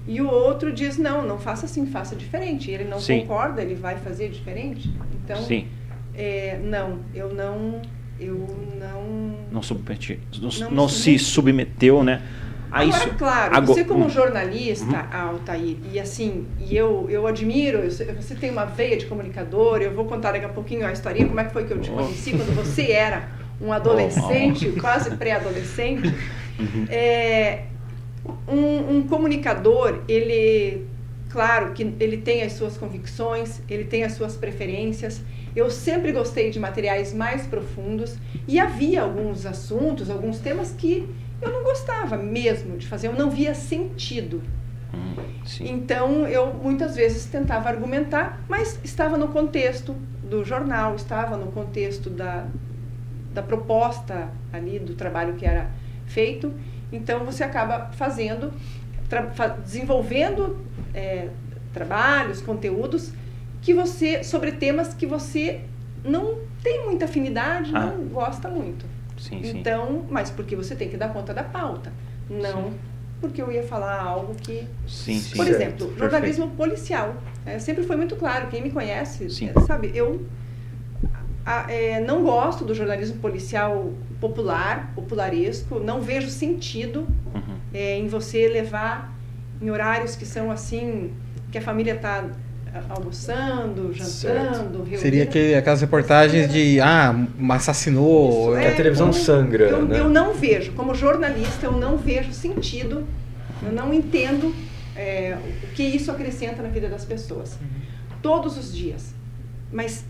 e 0.07 0.21
o 0.21 0.29
outro 0.29 0.71
diz 0.73 0.99
não, 0.99 1.27
não 1.27 1.39
faça 1.39 1.65
assim, 1.67 1.87
faça 1.87 2.15
diferente. 2.15 2.71
E 2.71 2.75
ele 2.75 2.85
não 2.85 3.01
Sim. 3.01 3.21
concorda, 3.21 3.63
ele 3.63 3.75
vai 3.75 3.97
fazer 3.97 4.29
diferente. 4.29 4.91
Então, 5.25 5.37
Sim. 5.43 5.67
é, 6.15 6.59
não, 6.63 6.99
eu 7.15 7.33
não, 7.33 7.81
eu 8.21 8.37
não. 8.79 9.04
Não, 9.55 9.63
submeti, 9.63 10.19
não, 10.61 10.71
Não 10.73 10.89
se 10.89 11.17
submeteu, 11.17 12.03
né? 12.03 12.21
A 12.73 12.81
Agora, 12.83 12.89
isso. 12.99 13.11
claro, 13.11 13.67
você 13.67 13.85
como 13.85 14.07
Hum. 14.07 14.11
jornalista, 14.11 15.07
Altair, 15.13 15.77
e 15.93 16.01
assim, 16.01 16.45
e 16.59 16.77
eu, 16.77 17.07
eu 17.09 17.25
admiro, 17.25 17.79
eu 17.79 17.91
você 18.21 18.35
tem 18.35 18.51
uma 18.51 18.65
veia 18.65 18.97
de 18.97 19.07
comunicador, 19.07 19.81
eu 19.81 19.95
vou 19.95 20.07
contar 20.07 20.33
daqui 20.33 20.45
a 20.45 20.49
pouquinho 20.49 20.85
a 20.85 20.91
historinha, 20.91 21.29
como 21.29 21.39
é 21.39 21.45
que 21.45 21.53
foi 21.53 21.67
que 21.67 21.73
eu 21.73 21.81
te 21.81 21.89
Oh. 21.89 21.95
conheci 21.95 22.33
quando 22.33 22.53
você 22.57 22.91
era 22.91 23.29
um 23.61 23.73
adolescente, 23.73 24.73
quase 24.81 25.13
pré-adolescente. 25.17 26.13
Uhum. 26.59 26.87
É, 26.89 27.65
um, 28.47 28.97
um 28.99 29.03
comunicador, 29.09 30.03
ele, 30.09 30.87
claro 31.35 31.73
que 31.73 31.83
ele 31.99 32.19
tem 32.19 32.45
as 32.45 32.53
suas 32.53 32.79
convicções, 32.79 33.61
ele 33.69 33.83
tem 33.83 34.05
as 34.05 34.13
suas 34.13 34.37
preferências. 34.37 35.21
Eu 35.57 35.69
sempre 35.69 36.13
gostei 36.13 36.49
de 36.49 36.61
materiais 36.61 37.13
mais 37.13 37.45
profundos 37.45 38.17
e 38.47 38.61
havia 38.61 39.03
alguns 39.03 39.45
assuntos, 39.45 40.09
alguns 40.09 40.39
temas 40.39 40.71
que 40.71 41.13
eu 41.43 41.51
não 41.51 41.65
gostava 41.65 42.17
mesmo 42.17 42.79
de 42.79 42.87
fazer, 42.87 43.09
eu 43.09 43.15
não 43.15 43.31
via 43.31 43.53
sentido. 43.53 44.41
Hum. 44.95 45.15
Então 45.61 46.25
eu 46.29 46.55
muitas 46.55 46.95
vezes 46.95 47.27
tentava 47.27 47.69
argumentar, 47.69 48.41
mas 48.49 48.79
estava 48.85 49.19
no 49.19 49.27
contexto 49.27 49.93
do 50.23 50.45
jornal, 50.45 50.95
estava 50.95 51.37
no 51.37 51.51
contexto 51.51 52.11
da, 52.11 52.47
da 53.33 53.43
proposta 53.43 54.31
ali 54.53 54.79
do 54.79 54.95
trabalho 54.95 55.35
que 55.35 55.45
era 55.45 55.69
feito. 56.07 56.55
Então 56.93 57.25
você 57.25 57.43
acaba 57.43 57.91
fazendo, 57.91 58.53
desenvolvendo 59.65 60.59
é, 60.93 61.29
trabalhos, 61.73 62.41
conteúdos 62.41 63.13
que 63.63 63.73
você 63.75 64.23
sobre 64.23 64.53
temas 64.53 64.95
que 64.95 65.07
você 65.07 65.61
não 66.05 66.39
tem 66.63 66.85
muita 66.85 67.07
afinidade, 67.07 67.71
Ah. 67.75 67.87
não 67.87 68.05
gosta 68.09 68.49
muito. 68.49 68.85
Sim, 69.19 69.43
sim. 69.43 69.59
Então, 69.59 70.05
mas 70.11 70.31
porque 70.31 70.55
você 70.57 70.75
tem 70.75 70.89
que 70.89 70.97
dar 70.97 71.09
conta 71.13 71.33
da 71.33 71.43
pauta, 71.43 71.93
não 72.29 72.65
Sim. 72.71 72.75
porque 73.21 73.41
eu 73.41 73.51
ia 73.51 73.63
falar 73.63 74.01
algo 74.03 74.35
que 74.35 74.67
sim, 74.87 75.19
sim. 75.19 75.37
por 75.37 75.47
Certo, 75.47 75.57
exemplo, 75.57 75.79
perfeito. 75.89 75.99
jornalismo 75.99 76.51
policial. 76.51 77.15
É, 77.47 77.59
sempre 77.59 77.85
foi 77.85 77.97
muito 77.97 78.17
claro, 78.17 78.49
quem 78.49 78.63
me 78.63 78.71
conhece, 78.71 79.31
Sim. 79.31 79.51
é, 79.55 79.61
sabe, 79.61 79.91
eu 79.95 80.27
a- 81.47 81.67
é, 81.71 82.01
não 82.01 82.23
gosto 82.25 82.65
do 82.65 82.75
jornalismo 82.75 83.19
policial 83.19 83.93
popular, 84.21 84.93
popularesco, 84.95 85.79
não 85.79 86.01
vejo 86.01 86.29
sentido 86.31 87.07
Uhum. 87.35 87.54
É, 87.75 87.99
em 87.99 88.07
você 88.07 88.49
levar 88.49 89.13
em 89.61 89.69
horários 89.71 90.17
que 90.17 90.25
são 90.25 90.51
assim, 90.51 91.11
que 91.53 91.59
a 91.59 91.61
família 91.61 91.95
está 91.95 92.25
almoçando, 92.89 93.93
jantando, 93.93 94.79
reunida. 94.79 94.99
Seria 94.99 95.23
aquele, 95.25 95.55
aquelas 95.55 95.81
reportagens 95.81 96.51
de, 96.53 96.81
ah, 96.81 97.15
assassinou. 97.51 98.53
Isso, 98.53 98.57
É, 98.67 98.69
a 98.73 98.77
televisão 98.77 99.11
como- 99.11 99.23
sangra, 99.23 99.65
Eu, 99.65 99.85
né? 99.87 99.99
eu 100.01 100.09
não 100.09 100.35
vejo, 100.35 100.73
como 100.73 100.95
jornalista, 100.95 101.67
eu 101.67 101.73
não 101.73 101.97
vejo 101.97 102.33
sentido, 102.33 103.05
eu 103.63 103.73
não 103.73 103.93
entendo 103.93 104.55
é, 104.97 105.37
o 105.63 105.67
que 105.75 105.83
isso 105.83 106.11
acrescenta 106.11 106.63
na 106.63 106.69
vida 106.69 106.89
das 106.89 107.05
pessoas. 107.05 107.59
Todos 108.23 108.57
os 108.57 108.75
dias. 108.75 109.13
Mas 109.73 110.05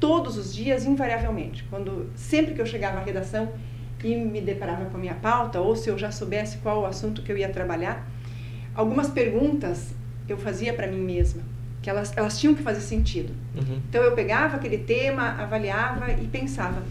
todos 0.00 0.36
os 0.38 0.54
dias, 0.54 0.84
invariavelmente. 0.86 1.64
Quando, 1.70 2.10
sempre 2.16 2.54
que 2.54 2.60
eu 2.60 2.66
chegava 2.66 2.98
à 2.98 3.02
redação, 3.04 3.50
e 4.02 4.16
me 4.16 4.40
deparava 4.40 4.86
com 4.86 4.96
a 4.96 5.00
minha 5.00 5.14
pauta, 5.14 5.60
ou 5.60 5.76
se 5.76 5.88
eu 5.88 5.98
já 5.98 6.10
soubesse 6.10 6.58
qual 6.58 6.82
o 6.82 6.86
assunto 6.86 7.22
que 7.22 7.30
eu 7.30 7.38
ia 7.38 7.48
trabalhar, 7.48 8.06
algumas 8.74 9.08
perguntas 9.08 9.94
eu 10.28 10.36
fazia 10.36 10.72
para 10.72 10.86
mim 10.86 10.98
mesma, 10.98 11.42
que 11.80 11.90
elas, 11.90 12.12
elas 12.16 12.38
tinham 12.38 12.54
que 12.54 12.62
fazer 12.62 12.80
sentido. 12.80 13.32
Uhum. 13.54 13.80
Então 13.88 14.02
eu 14.02 14.12
pegava 14.12 14.56
aquele 14.56 14.78
tema, 14.78 15.30
avaliava 15.42 16.12
e 16.12 16.26
pensava: 16.26 16.82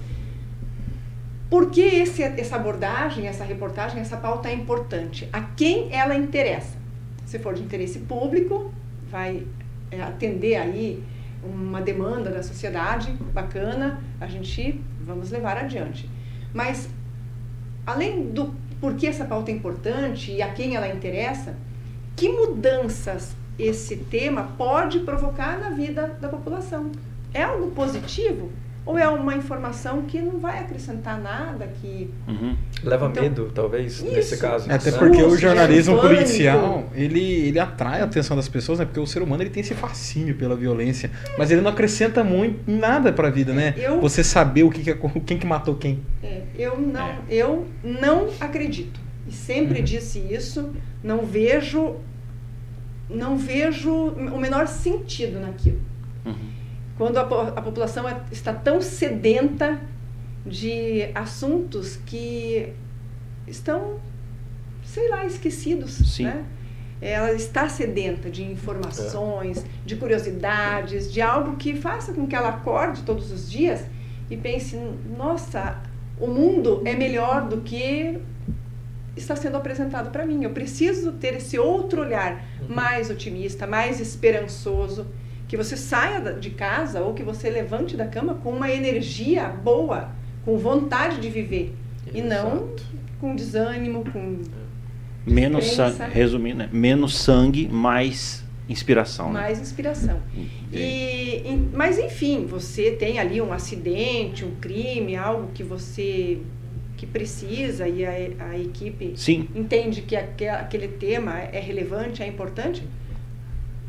por 1.50 1.69
que 1.69 1.82
esse, 1.82 2.24
essa 2.24 2.56
abordagem, 2.56 3.28
essa 3.28 3.43
reportagem, 3.43 4.00
essa 4.00 4.17
pauta 4.17 4.50
é 4.50 4.54
importante? 4.54 5.28
A 5.34 5.41
quem 5.41 5.93
ela 5.93 6.15
interessa? 6.15 6.78
Se 7.26 7.39
for 7.39 7.54
de 7.54 7.62
interesse 7.62 8.00
público, 8.00 8.74
vai 9.10 9.45
é, 9.89 10.02
atender 10.02 10.56
aí 10.56 11.04
uma 11.43 11.82
demanda 11.82 12.30
da 12.30 12.43
sociedade 12.43 13.12
bacana, 13.34 14.02
a 14.19 14.28
gente 14.28 14.80
vamos 15.02 15.32
levar 15.32 15.58
adiante. 15.58 16.10
Mas 16.54 16.89
além 17.86 18.30
do 18.30 18.54
porquê 18.80 19.08
essa 19.08 19.26
pauta 19.26 19.52
é 19.52 19.54
importante 19.54 20.32
e 20.32 20.41
a 20.41 20.52
quem 20.52 20.76
ela 20.76 20.88
interessa, 20.88 21.56
que 22.15 22.30
mudanças 22.30 23.36
esse 23.58 23.98
tema 23.98 24.52
pode 24.58 25.00
provocar 25.00 25.60
na 25.60 25.70
vida 25.70 26.17
da 26.20 26.28
população? 26.28 26.91
É 27.34 27.44
algo 27.44 27.72
positivo 27.72 28.52
ou 28.86 28.98
é 28.98 29.08
uma 29.08 29.36
informação 29.36 30.02
que 30.04 30.20
não 30.20 30.39
vai 30.39 30.60
acrescentar 30.60 31.20
nada 31.22 31.67
que 31.82 32.10
Uhum. 32.28 32.56
Leva 32.84 33.06
Então, 33.08 33.24
medo, 33.24 33.52
talvez, 33.54 33.94
isso. 33.94 34.06
nesse 34.06 34.38
caso. 34.38 34.70
É, 34.70 34.74
Até 34.74 34.89
né? 34.91 34.98
porque 34.98 35.22
o 35.22 35.38
jornalismo 35.38 35.98
pânico. 36.00 36.15
policial, 36.15 36.89
ele, 36.96 37.22
ele 37.22 37.60
atrai 37.60 38.02
a 38.02 38.06
atenção 38.06 38.36
das 38.36 38.48
pessoas, 38.50 38.80
né? 38.80 38.86
Porque 38.86 39.00
o 39.00 39.06
ser 39.06 39.22
humano 39.22 39.44
ele 39.44 39.52
tem 39.52 39.62
esse 39.62 39.76
fascínio 39.76 40.36
pela 40.36 40.56
violência, 40.56 41.12
mas 41.38 41.52
ele 41.52 41.62
não 41.62 41.70
acrescenta 41.70 42.24
muito 42.24 42.70
nada 42.72 43.13
pra 43.13 43.30
vida, 43.30 43.54
né? 43.54 43.76
Eu- 43.78 44.02
Você 44.02 44.24
saber 44.24 44.63
o 44.63 44.72
que, 44.72 44.82
que 44.84 44.96
quem 45.26 45.38
que 45.38 45.46
matou 45.46 45.76
quem. 45.76 46.00
É, 46.24 46.41
eu 46.58 46.80
não, 46.80 47.08
É. 47.08 47.17
eu 47.30 47.67
não 47.84 48.30
acredito. 48.39 49.00
E 49.28 49.32
sempre 49.32 49.82
disse 49.84 50.17
isso. 50.20 50.72
Não 51.04 51.24
vejo, 51.26 51.98
não 53.10 53.38
vejo 53.38 53.91
o 53.94 54.39
menor 54.39 54.67
sentido 54.67 55.39
naquilo. 55.39 55.80
Uhum. 56.26 56.51
Quando 57.02 57.18
a, 57.18 57.22
a 57.24 57.62
população 57.64 58.08
é- 58.08 58.22
está 58.32 58.54
tão 58.54 58.80
sedenta 58.80 59.82
de 60.46 61.10
assuntos 61.16 61.96
que 61.96 62.74
estão, 63.48 64.00
sei 64.84 65.10
lá, 65.10 65.26
esquecidos, 65.26 65.94
Sim. 65.94 66.26
né? 66.26 66.46
Ela 67.02 67.34
está 67.34 67.68
sedenta 67.68 68.30
de 68.30 68.44
informações, 68.44 69.66
de 69.84 69.96
curiosidades, 69.96 71.12
de 71.12 71.24
algo 71.24 71.56
que 71.56 71.76
faça 71.76 72.14
com 72.14 72.28
que 72.28 72.36
ela 72.36 72.50
acorde 72.50 73.02
todos 73.02 73.32
os 73.32 73.50
dias 73.50 73.84
e 74.30 74.38
pense: 74.38 74.80
nossa, 75.18 75.82
o 76.20 76.28
mundo 76.28 76.84
é 76.86 76.94
melhor 76.94 77.48
do 77.48 77.62
que 77.62 78.20
está 79.18 79.36
sendo 79.36 79.58
apresentado 79.58 80.12
para 80.12 80.24
mim. 80.24 80.44
Eu 80.44 80.52
preciso 80.52 81.14
ter 81.14 81.34
esse 81.34 81.58
outro 81.58 82.02
olhar 82.02 82.46
mais 82.70 83.10
otimista, 83.10 83.66
mais 83.66 84.00
esperançoso, 84.00 85.08
que 85.52 85.58
você 85.58 85.76
saia 85.76 86.22
de 86.36 86.50
casa 86.52 87.02
ou 87.02 87.14
que 87.14 87.22
você 87.24 87.50
levante 87.50 87.98
da 87.98 88.06
cama 88.08 88.36
com 88.36 88.52
uma 88.52 88.72
energia 88.72 89.50
boa, 89.50 90.10
com 90.46 90.58
vontade 90.58 91.20
de 91.20 91.30
viver 91.30 91.76
e 92.14 92.22
não 92.22 92.56
Exato. 92.56 92.84
com 93.20 93.36
desânimo, 93.36 94.06
com 94.14 94.38
Menos 95.28 95.66
sangue, 95.74 96.04
resumindo, 96.14 96.60
né? 96.60 96.70
menos 96.72 97.18
sangue, 97.18 97.68
mais 97.68 98.46
inspiração. 98.70 99.34
né? 99.34 99.42
mais 99.42 99.60
inspiração. 99.60 100.22
E, 100.72 101.42
em- 101.46 101.70
mas 101.74 102.00
enfim, 102.00 102.46
você 102.46 102.92
tem 102.92 103.20
ali 103.20 103.42
um 103.42 103.52
acidente, 103.52 104.46
um 104.46 104.52
crime, 104.56 105.18
algo 105.18 105.50
que 105.54 105.64
você 105.64 106.40
que 106.96 107.06
precisa 107.06 107.90
e 107.90 108.06
a, 108.06 108.12
a 108.52 108.58
equipe 108.58 109.14
Sim, 109.18 109.50
entende 109.54 110.02
que 110.02 110.16
aque- 110.16 110.48
aquele 110.48 110.88
tema 110.88 111.40
é 111.42 111.60
relevante, 111.60 112.24
é 112.24 112.28
importante. 112.28 112.82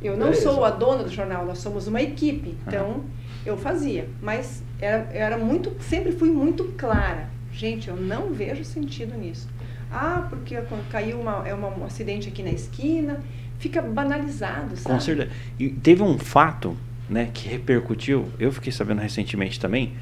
Eu 0.03 0.17
não 0.17 0.27
Beleza. 0.31 0.43
sou 0.43 0.65
a 0.65 0.71
dona 0.71 1.05
do 1.05 1.11
jornal, 1.11 1.47
nós 1.47 1.59
somos 1.59 1.87
uma 1.87 2.01
equipe, 2.03 2.55
então 2.67 3.05
eu 3.47 3.57
fazia, 3.57 4.09
mas 4.21 4.63
era, 4.81 5.09
era 5.13 5.39
muito, 5.39 5.73
sempre 5.81 6.13
fui 6.13 6.31
muito 6.31 6.65
clara. 6.77 7.29
Gente, 7.53 7.89
eu 7.89 7.97
não 7.97 8.33
vejo 8.33 8.65
sentido 8.65 9.17
nisso. 9.17 9.49
Ah, 9.91 10.27
porque 10.31 10.57
caiu 10.91 11.21
uma, 11.21 11.47
é 11.47 11.53
uma- 11.55 11.69
um 11.69 11.85
acidente 11.85 12.29
aqui 12.29 12.43
na 12.43 12.51
esquina, 12.51 13.21
fica 13.59 13.83
banalizado, 13.83 14.77
sabe? 14.77 14.83
com 14.95 14.99
certeza. 15.01 15.31
E 15.59 15.69
teve 15.69 16.03
um 16.03 16.19
fato 16.19 16.77
né, 17.09 17.29
que 17.33 17.47
repercutiu, 17.49 18.27
eu 18.39 18.51
fiquei 18.51 18.73
sabendo 18.73 19.01
recentemente 19.01 19.61
também, 19.61 19.93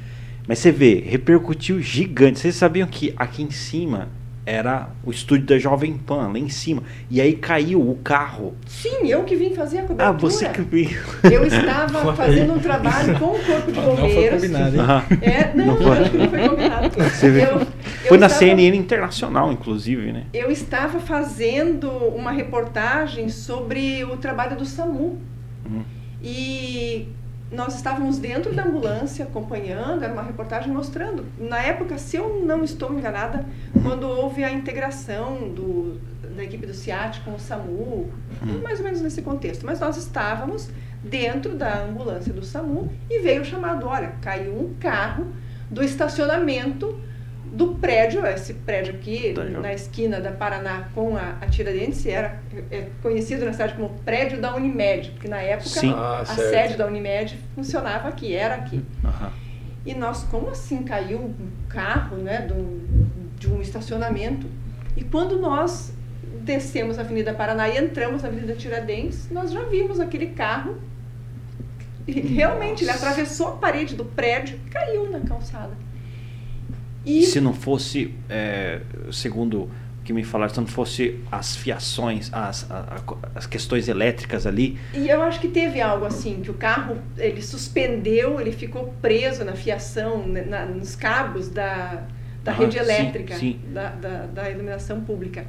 mas 0.47 0.59
você 0.59 0.71
vê, 0.71 0.95
repercutiu 1.05 1.81
gigante. 1.81 2.39
Vocês 2.39 2.55
sabiam 2.55 2.87
que 2.87 3.13
aqui 3.17 3.43
em 3.43 3.51
cima 3.51 4.07
era 4.45 4.89
o 5.03 5.11
estúdio 5.11 5.45
da 5.45 5.57
Jovem 5.59 5.93
Pan, 5.97 6.27
lá 6.31 6.39
em 6.39 6.49
cima, 6.49 6.81
e 7.09 7.21
aí 7.21 7.33
caiu 7.33 7.79
o 7.81 7.95
carro. 8.03 8.55
Sim, 8.65 9.07
eu 9.07 9.23
que 9.23 9.35
vim 9.35 9.53
fazer 9.53 9.79
a 9.79 9.81
cobertura. 9.83 10.09
Ah, 10.09 10.11
você 10.11 10.49
que 10.49 10.61
viu. 10.61 10.89
Eu 11.23 11.45
estava 11.45 12.13
fazendo 12.15 12.53
um 12.53 12.59
trabalho 12.59 13.17
com 13.19 13.25
o 13.25 13.39
corpo 13.39 13.71
de 13.71 13.79
Não 13.79 13.95
foi 13.97 14.07
bombeiros. 14.07 14.41
combinado, 14.41 14.75
hein? 14.77 15.19
É, 15.21 15.51
não, 15.55 15.65
Não 15.67 15.77
foi. 15.77 15.97
acho 15.99 16.09
que 16.11 16.17
não 16.17 16.29
foi 16.29 16.49
combinado. 16.49 16.91
Eu- 16.97 17.59
eu 17.59 17.67
Foi 18.07 18.17
na 18.17 18.25
estava- 18.27 18.39
CNN 18.45 18.75
Internacional, 18.77 19.51
inclusive, 19.51 20.11
né? 20.11 20.23
Eu 20.33 20.49
estava 20.51 20.99
fazendo 20.99 21.87
uma 21.89 22.31
reportagem 22.31 23.29
sobre 23.29 24.03
o 24.05 24.17
trabalho 24.17 24.55
do 24.57 24.65
SAMU. 24.65 25.19
Uhum. 25.69 25.83
E 26.23 27.07
nós 27.51 27.75
estávamos 27.75 28.17
dentro 28.17 28.53
da 28.53 28.63
ambulância 28.63 29.25
acompanhando, 29.25 30.03
era 30.03 30.13
uma 30.13 30.23
reportagem 30.23 30.71
mostrando. 30.71 31.25
Na 31.37 31.59
época, 31.59 31.97
se 31.97 32.15
eu 32.15 32.41
não 32.45 32.63
estou 32.63 32.93
enganada, 32.93 33.45
quando 33.83 34.07
houve 34.07 34.43
a 34.43 34.51
integração 34.51 35.49
do, 35.49 35.99
da 36.35 36.43
equipe 36.43 36.65
do 36.65 36.73
CIAT 36.73 37.19
com 37.21 37.35
o 37.35 37.39
SAMU, 37.39 38.09
mais 38.63 38.79
ou 38.79 38.85
menos 38.85 39.01
nesse 39.01 39.21
contexto. 39.21 39.65
Mas 39.65 39.81
nós 39.81 39.97
estávamos 39.97 40.69
dentro 41.03 41.53
da 41.55 41.83
ambulância 41.83 42.31
do 42.31 42.43
SAMU 42.43 42.89
e 43.09 43.19
veio 43.19 43.41
o 43.41 43.45
chamado: 43.45 43.85
olha, 43.85 44.13
caiu 44.21 44.57
um 44.57 44.73
carro 44.79 45.27
do 45.69 45.83
estacionamento 45.83 46.97
do 47.51 47.75
prédio, 47.75 48.25
esse 48.25 48.53
prédio 48.53 48.95
aqui 48.95 49.33
Tá, 49.35 49.43
na 49.43 49.73
esquina 49.73 50.21
da 50.21 50.31
Paraná 50.31 50.87
com 50.95 51.17
a, 51.17 51.37
a 51.41 51.47
Tiradentes, 51.47 52.05
era 52.05 52.39
é 52.71 52.87
conhecido 53.01 53.43
na 53.45 53.51
cidade 53.51 53.73
como 53.73 53.89
prédio 54.05 54.39
da 54.39 54.55
Unimed, 54.55 55.11
porque 55.11 55.27
na 55.27 55.41
época 55.41 55.69
Sim. 55.69 55.93
Ah, 55.95 56.21
a 56.21 56.25
certo. 56.25 56.49
sede 56.49 56.77
da 56.77 56.87
Unimed 56.87 57.37
funcionava 57.53 58.07
aqui, 58.07 58.33
era 58.33 58.55
aqui. 58.55 58.83
Aham. 59.03 59.31
E 59.85 59.93
nós, 59.93 60.23
como 60.23 60.49
assim 60.49 60.83
caiu 60.83 61.19
um 61.19 61.49
carro 61.67 62.17
né, 62.17 62.41
do, 62.41 62.81
de 63.37 63.51
um 63.51 63.61
estacionamento? 63.61 64.47
E 64.95 65.03
quando 65.03 65.39
nós 65.39 65.91
descemos 66.41 66.99
a 66.99 67.01
Avenida 67.01 67.33
Paraná 67.33 67.67
e 67.67 67.77
entramos 67.77 68.21
na 68.21 68.29
Avenida 68.29 68.53
Tiradentes, 68.53 69.29
nós 69.31 69.51
já 69.51 69.63
vimos 69.63 69.99
aquele 69.99 70.27
carro. 70.27 70.77
E 72.07 72.13
realmente, 72.13 72.83
ele 72.83 72.91
Nossa. 72.91 73.09
atravessou 73.09 73.47
a 73.47 73.51
parede 73.53 73.95
do 73.95 74.05
prédio 74.05 74.59
e 74.65 74.69
caiu 74.69 75.09
na 75.09 75.19
calçada. 75.19 75.71
E 77.05 77.23
se 77.23 77.41
não 77.41 77.53
fosse, 77.53 78.13
é, 78.29 78.81
segundo 79.11 79.63
o 79.63 80.03
que 80.03 80.13
me 80.13 80.23
falaram, 80.23 80.53
se 80.53 80.59
não 80.59 80.67
fosse 80.67 81.19
as 81.31 81.55
fiações, 81.55 82.29
as, 82.33 82.69
a- 82.71 82.97
a- 82.97 83.15
as 83.35 83.45
questões 83.45 83.87
elétricas 83.87 84.45
ali, 84.47 84.77
E 84.93 85.07
eu 85.09 85.21
acho 85.21 85.39
que 85.39 85.47
teve 85.47 85.79
algo 85.81 86.05
assim, 86.05 86.41
que 86.41 86.49
o 86.51 86.55
carro 86.55 86.97
ele 87.17 87.41
suspendeu, 87.41 88.39
ele 88.41 88.51
ficou 88.51 88.93
preso 89.01 89.43
na 89.43 89.53
fiação, 89.53 90.27
né, 90.27 90.41
na- 90.43 90.65
nos 90.65 90.95
cabos 90.95 91.49
da, 91.49 92.03
da 92.43 92.51
Ah, 92.51 92.55
rede 92.55 92.73
sim, 92.73 92.79
elétrica, 92.79 93.35
sim. 93.35 93.59
Da, 93.73 93.89
da, 93.89 94.25
da 94.25 94.49
iluminação 94.49 95.01
pública. 95.01 95.45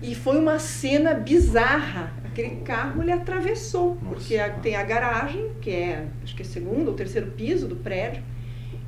E 0.00 0.14
foi 0.14 0.38
uma 0.38 0.58
cena 0.58 1.12
bizarra. 1.14 2.12
Aquele 2.24 2.56
carro 2.56 3.02
ele 3.02 3.10
atravessou, 3.10 3.94
Nossa. 3.96 4.04
porque 4.14 4.36
a- 4.36 4.50
tem 4.50 4.76
a 4.76 4.82
garagem, 4.84 5.50
que 5.60 5.70
é 5.70 6.06
acho 6.22 6.36
que 6.36 6.42
é 6.42 6.44
segundo 6.44 6.88
ou 6.88 6.94
terceiro 6.94 7.30
piso 7.32 7.66
do 7.66 7.76
prédio, 7.76 8.22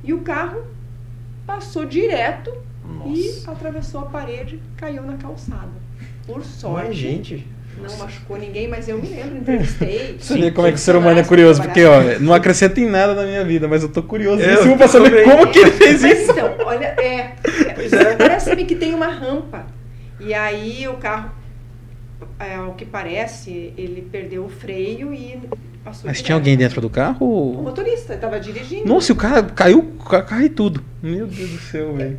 e 0.03 0.13
o 0.13 0.21
carro 0.21 0.63
passou 1.45 1.85
direto 1.85 2.51
e 3.05 3.27
nossa. 3.27 3.51
atravessou 3.51 4.01
a 4.01 4.05
parede, 4.05 4.59
caiu 4.77 5.03
na 5.03 5.17
calçada. 5.17 5.69
Por 6.25 6.43
sorte. 6.43 6.87
Mas, 6.87 6.95
gente, 6.97 7.47
Não 7.81 7.97
machucou 7.97 8.37
ninguém, 8.37 8.67
mas 8.67 8.87
eu 8.87 8.97
me 9.01 9.07
lembro, 9.07 9.37
entrevistei. 9.37 10.17
Você 10.19 10.37
vê 10.37 10.51
como 10.51 10.67
é 10.67 10.71
que 10.71 10.77
o 10.77 10.79
ser 10.79 10.95
humano 10.95 11.19
é 11.19 11.23
que 11.23 11.29
curioso, 11.29 11.61
porque 11.61 11.83
ó, 11.83 12.19
não 12.19 12.33
acrescenta 12.33 12.79
em 12.79 12.87
nada 12.87 13.15
na 13.15 13.23
minha 13.23 13.43
vida, 13.43 13.67
mas 13.67 13.81
eu 13.81 13.89
tô 13.89 14.03
curioso 14.03 14.41
Eu 14.41 14.77
pra 14.77 14.87
saber 14.87 15.23
como 15.23 15.47
que 15.47 15.59
ele 15.59 15.71
fez 15.71 16.01
Mas 16.01 16.19
isso. 16.19 16.31
então, 16.31 16.53
olha, 16.65 16.85
é. 16.85 17.35
Pois 17.73 17.91
é. 17.93 18.15
Parece-me 18.15 18.65
que 18.65 18.75
tem 18.75 18.93
uma 18.93 19.07
rampa. 19.07 19.65
E 20.19 20.33
aí 20.33 20.87
o 20.87 20.93
carro, 20.95 21.31
é, 22.39 22.55
ao 22.55 22.75
que 22.75 22.85
parece, 22.85 23.73
ele 23.75 24.07
perdeu 24.11 24.45
o 24.45 24.49
freio 24.49 25.11
e 25.13 25.39
passou. 25.83 26.07
Mas 26.09 26.21
tinha 26.21 26.35
alguém 26.35 26.55
dentro 26.57 26.79
do 26.81 26.89
carro? 26.89 27.17
O 27.59 27.61
motorista 27.63 28.13
estava 28.13 28.39
dirigindo. 28.39 28.87
Nossa, 28.87 29.11
o 29.13 29.15
cara 29.15 29.43
caiu, 29.43 29.79
o 29.99 30.03
ca- 30.03 30.21
carro 30.23 30.43
e 30.43 30.49
tudo. 30.49 30.81
Meu 31.01 31.27
Deus 31.27 31.49
do 31.49 31.57
céu, 31.59 31.93
velho. 31.93 32.17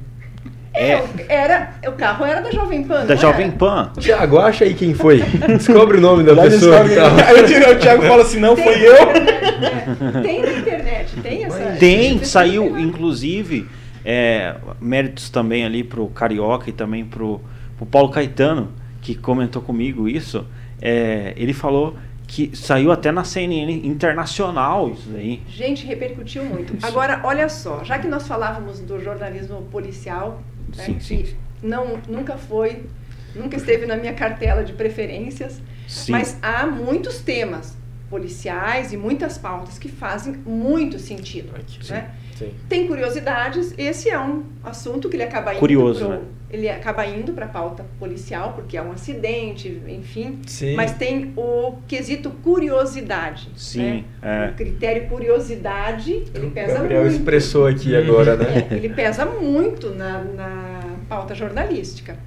É, 0.74 1.02
Era, 1.28 1.74
o 1.86 1.92
carro 1.92 2.24
era 2.24 2.40
da 2.40 2.50
Jovem 2.50 2.82
Pan. 2.82 3.04
da 3.04 3.14
Jovem 3.14 3.48
era? 3.48 3.56
Pan. 3.56 3.92
Tiago, 3.98 4.38
acha 4.38 4.64
aí 4.64 4.72
quem 4.72 4.94
foi. 4.94 5.20
Descobre 5.46 5.98
o 5.98 6.00
nome 6.00 6.22
da 6.24 6.32
Lá 6.32 6.44
pessoa. 6.44 6.80
Aí 6.80 7.42
o 7.42 7.46
Thiago- 7.46 7.72
o 7.72 7.78
Thiago 7.78 8.02
fala 8.04 8.22
assim, 8.22 8.40
não, 8.40 8.54
Tem 8.54 8.64
foi 8.64 8.80
eu. 8.86 8.94
é. 8.94 10.22
Tem 10.22 10.40
na 10.42 10.52
internet, 10.58 11.16
tem 11.22 11.44
essa. 11.44 11.58
Tem, 11.78 12.16
esse 12.16 12.24
saiu, 12.26 12.78
inclusive, 12.78 13.68
é, 14.04 14.54
méritos 14.80 15.28
também 15.28 15.64
ali 15.64 15.84
pro 15.84 16.06
Carioca 16.08 16.70
e 16.70 16.72
também 16.72 17.04
pro, 17.04 17.40
pro 17.76 17.84
Paulo 17.84 18.08
Caetano, 18.08 18.70
que 19.02 19.14
comentou 19.14 19.60
comigo 19.60 20.08
isso. 20.08 20.46
É, 20.80 21.34
ele 21.36 21.52
falou 21.52 21.96
que 22.32 22.50
saiu 22.56 22.90
até 22.90 23.12
na 23.12 23.24
CNN 23.24 23.86
internacional 23.86 24.90
isso 24.90 25.06
daí. 25.10 25.42
Gente, 25.50 25.84
repercutiu 25.84 26.42
muito. 26.42 26.74
Agora, 26.82 27.20
olha 27.24 27.46
só, 27.46 27.84
já 27.84 27.98
que 27.98 28.08
nós 28.08 28.26
falávamos 28.26 28.80
do 28.80 28.98
jornalismo 28.98 29.60
policial, 29.70 30.42
né, 30.74 30.84
Sim, 30.84 30.94
que 30.98 31.36
não 31.62 31.98
nunca 32.08 32.38
foi, 32.38 32.86
nunca 33.34 33.54
esteve 33.54 33.84
na 33.84 33.98
minha 33.98 34.14
cartela 34.14 34.64
de 34.64 34.72
preferências, 34.72 35.60
Sim. 35.86 36.12
mas 36.12 36.38
há 36.40 36.66
muitos 36.66 37.20
temas 37.20 37.76
policiais 38.08 38.94
e 38.94 38.96
muitas 38.96 39.36
pautas 39.36 39.78
que 39.78 39.90
fazem 39.90 40.32
muito 40.32 40.98
sentido, 40.98 41.52
né? 41.90 42.12
Sim. 42.46 42.54
Tem 42.68 42.86
curiosidades, 42.86 43.74
esse 43.78 44.08
é 44.10 44.18
um 44.18 44.42
assunto 44.64 45.08
que 45.08 45.16
ele 45.16 45.22
acaba 45.24 45.52
indo 45.52 45.60
Curioso, 45.60 46.00
pro- 46.06 46.14
né? 46.14 46.20
ele 46.50 46.68
acaba 46.68 47.06
indo 47.06 47.32
para 47.32 47.46
a 47.46 47.48
pauta 47.48 47.84
policial 47.98 48.52
porque 48.54 48.76
é 48.76 48.82
um 48.82 48.92
acidente, 48.92 49.80
enfim. 49.88 50.38
Sim. 50.46 50.74
Mas 50.74 50.92
tem 50.92 51.32
o 51.36 51.76
quesito 51.88 52.30
curiosidade. 52.42 53.48
Sim, 53.56 54.04
né? 54.20 54.46
é. 54.48 54.50
O 54.50 54.54
critério 54.54 55.08
curiosidade, 55.08 56.24
ele 56.34 56.46
O 56.46 56.50
pesa 56.50 56.74
Gabriel 56.74 57.02
muito. 57.02 57.16
expressou 57.16 57.66
aqui 57.66 57.96
agora, 57.96 58.36
né? 58.36 58.68
É, 58.70 58.74
ele 58.74 58.90
pesa 58.90 59.24
muito 59.24 59.90
na, 59.94 60.22
na 60.24 60.80
pauta 61.08 61.34
jornalística. 61.34 62.18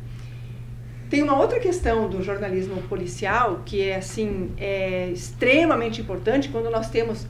Tem 1.07 1.21
uma 1.21 1.37
outra 1.39 1.59
questão 1.59 2.09
do 2.09 2.23
jornalismo 2.23 2.81
policial 2.89 3.61
que 3.63 3.79
é 3.89 3.95
assim 3.97 4.49
é 4.57 5.09
extremamente 5.11 6.01
importante 6.01 6.49
quando 6.49 6.69
nós 6.71 6.89
temos 6.89 7.27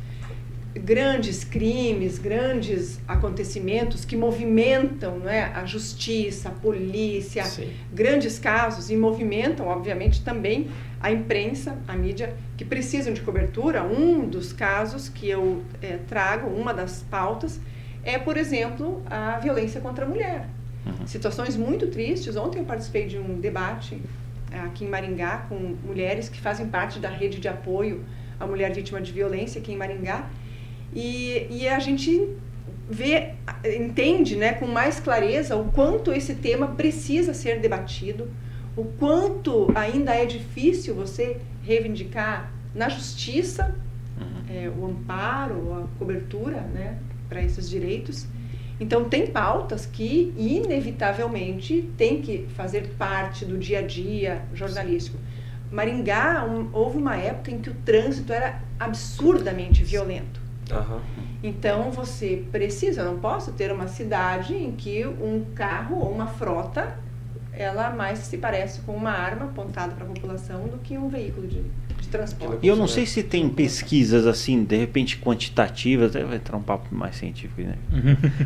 grandes 0.75 1.43
crimes, 1.43 2.19
grandes 2.19 2.99
acontecimentos 3.07 4.03
que 4.03 4.15
movimentam 4.17 5.19
não 5.19 5.29
é, 5.29 5.43
a 5.43 5.65
justiça, 5.65 6.49
a 6.49 6.51
polícia, 6.51 7.45
Sim. 7.45 7.71
grandes 7.93 8.37
casos 8.37 8.89
e 8.89 8.95
movimentam, 8.95 9.67
obviamente, 9.67 10.21
também 10.21 10.69
a 10.99 11.11
imprensa, 11.11 11.77
a 11.87 11.95
mídia, 11.95 12.35
que 12.57 12.65
precisam 12.65 13.13
de 13.13 13.21
cobertura. 13.21 13.83
Um 13.83 14.27
dos 14.27 14.51
casos 14.51 15.07
que 15.07 15.29
eu 15.29 15.63
eh, 15.81 15.99
trago, 16.07 16.49
uma 16.49 16.73
das 16.73 17.03
pautas, 17.03 17.59
é, 18.03 18.17
por 18.17 18.37
exemplo, 18.37 19.01
a 19.09 19.39
violência 19.39 19.79
contra 19.79 20.05
a 20.05 20.07
mulher. 20.07 20.47
Situações 21.05 21.55
muito 21.55 21.87
tristes. 21.87 22.35
Ontem 22.35 22.59
eu 22.59 22.65
participei 22.65 23.07
de 23.07 23.17
um 23.17 23.39
debate 23.39 24.01
eh, 24.51 24.59
aqui 24.59 24.83
em 24.83 24.89
Maringá 24.89 25.45
com 25.49 25.75
mulheres 25.85 26.27
que 26.29 26.39
fazem 26.39 26.67
parte 26.67 26.99
da 26.99 27.09
rede 27.09 27.39
de 27.39 27.47
apoio 27.47 28.03
à 28.39 28.45
mulher 28.45 28.73
vítima 28.73 29.01
de 29.01 29.11
violência 29.11 29.61
aqui 29.61 29.71
em 29.71 29.77
Maringá. 29.77 30.27
E, 30.95 31.47
e 31.49 31.67
a 31.67 31.77
gente 31.79 32.29
vê, 32.89 33.33
entende 33.77 34.35
né, 34.35 34.53
com 34.53 34.65
mais 34.65 34.99
clareza 34.99 35.55
o 35.57 35.65
quanto 35.71 36.13
esse 36.13 36.35
tema 36.35 36.67
precisa 36.69 37.33
ser 37.33 37.59
debatido, 37.59 38.29
o 38.77 38.85
quanto 38.85 39.71
ainda 39.75 40.13
é 40.13 40.25
difícil 40.25 40.95
você 40.95 41.41
reivindicar 41.61 42.51
na 42.73 42.89
justiça 42.89 43.75
é, 44.49 44.69
o 44.69 44.85
amparo, 44.85 45.73
a 45.73 45.99
cobertura 45.99 46.61
né, 46.61 46.97
para 47.27 47.41
esses 47.41 47.69
direitos. 47.69 48.27
Então, 48.79 49.05
tem 49.05 49.27
pautas 49.27 49.85
que, 49.85 50.33
inevitavelmente, 50.37 51.89
tem 51.97 52.21
que 52.21 52.45
fazer 52.55 52.89
parte 52.97 53.45
do 53.45 53.57
dia 53.57 53.79
a 53.79 53.81
dia 53.81 54.41
jornalístico. 54.53 55.17
Maringá, 55.71 56.45
um, 56.45 56.69
houve 56.73 56.97
uma 56.97 57.15
época 57.15 57.51
em 57.51 57.59
que 57.59 57.69
o 57.69 57.73
trânsito 57.73 58.33
era 58.33 58.61
absurdamente 58.79 59.83
violento. 59.83 60.44
Aham. 60.71 61.01
Então 61.43 61.91
você 61.91 62.43
precisa, 62.51 63.01
eu 63.01 63.05
não 63.05 63.19
posso 63.19 63.51
ter 63.51 63.71
uma 63.71 63.87
cidade 63.87 64.55
em 64.55 64.71
que 64.71 65.05
um 65.05 65.45
carro 65.53 65.97
ou 65.99 66.11
uma 66.11 66.27
frota 66.27 66.97
ela 67.57 67.89
mais 67.89 68.19
se 68.19 68.37
parece 68.37 68.81
com 68.81 68.93
uma 68.93 69.11
arma 69.11 69.45
apontada 69.45 69.93
para 69.93 70.03
a 70.03 70.07
população 70.07 70.67
do 70.67 70.77
que 70.77 70.97
um 70.97 71.07
veículo 71.07 71.47
de, 71.47 71.61
de 72.01 72.07
transporte. 72.09 72.59
E 72.61 72.67
eu 72.67 72.75
não 72.75 72.87
sei 72.87 73.05
se 73.05 73.23
tem 73.23 73.47
pesquisas 73.49 74.27
assim, 74.27 74.63
de 74.63 74.75
repente 74.75 75.17
quantitativas, 75.17 76.13
vai 76.13 76.35
entrar 76.35 76.57
um 76.57 76.61
papo 76.61 76.93
mais 76.93 77.15
científico, 77.15 77.61
né? 77.61 77.77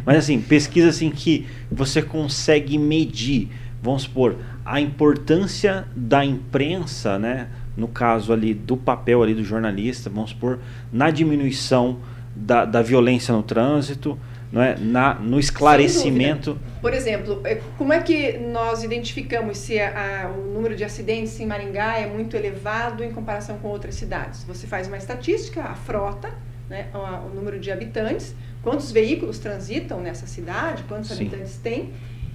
Mas 0.06 0.18
assim, 0.18 0.40
pesquisas 0.40 0.96
assim 0.96 1.10
que 1.10 1.48
você 1.72 2.02
consegue 2.02 2.78
medir, 2.78 3.50
vamos 3.82 4.04
supor, 4.04 4.36
a 4.64 4.80
importância 4.80 5.88
da 5.96 6.24
imprensa, 6.24 7.18
né? 7.18 7.48
No 7.76 7.88
caso 7.88 8.32
ali 8.34 8.54
do 8.54 8.78
papel 8.78 9.24
ali 9.24 9.34
do 9.34 9.44
jornalista, 9.44 10.10
vamos 10.10 10.32
supor, 10.32 10.60
na 10.92 11.10
diminuição 11.10 11.98
da, 12.40 12.66
da 12.66 12.82
violência 12.82 13.34
no 13.34 13.44
trânsito, 13.44 14.18
não 14.52 14.62
é? 14.62 14.76
na, 14.80 15.14
no 15.16 15.40
esclarecimento. 15.40 16.58
Por 16.82 16.94
exemplo, 16.94 17.42
é, 17.44 17.62
como 17.78 17.94
é 17.94 18.00
que 18.02 18.38
nós 18.38 18.84
identificamos 18.84 19.58
se 19.58 19.80
a- 19.80 20.24
a- 20.26 20.28
o 20.30 20.54
número 20.54 20.76
de 20.76 20.84
acidentes 20.84 21.40
em 21.40 21.46
Maringá 21.46 21.98
é 21.98 22.08
muito 22.08 22.36
elevado 22.36 23.04
em 23.04 23.12
comparação 23.12 23.58
com 23.60 23.68
outras 23.68 23.96
cidades? 23.96 24.44
Você 24.46 24.66
faz 24.66 24.88
uma 24.88 24.98
estatística, 24.98 25.62
a 25.62 25.76
frota, 25.76 26.30
né, 26.70 26.88
o, 26.94 27.28
o 27.28 27.36
número 27.36 27.60
de 27.60 27.72
habitantes, 27.72 28.34
quantos 28.64 28.92
veículos 28.92 29.38
transitam 29.40 30.00
nessa 30.02 30.26
cidade, 30.26 30.84
quantos 30.88 31.10
Sim. 31.10 31.16
habitantes 31.28 31.58
tem, 31.58 31.92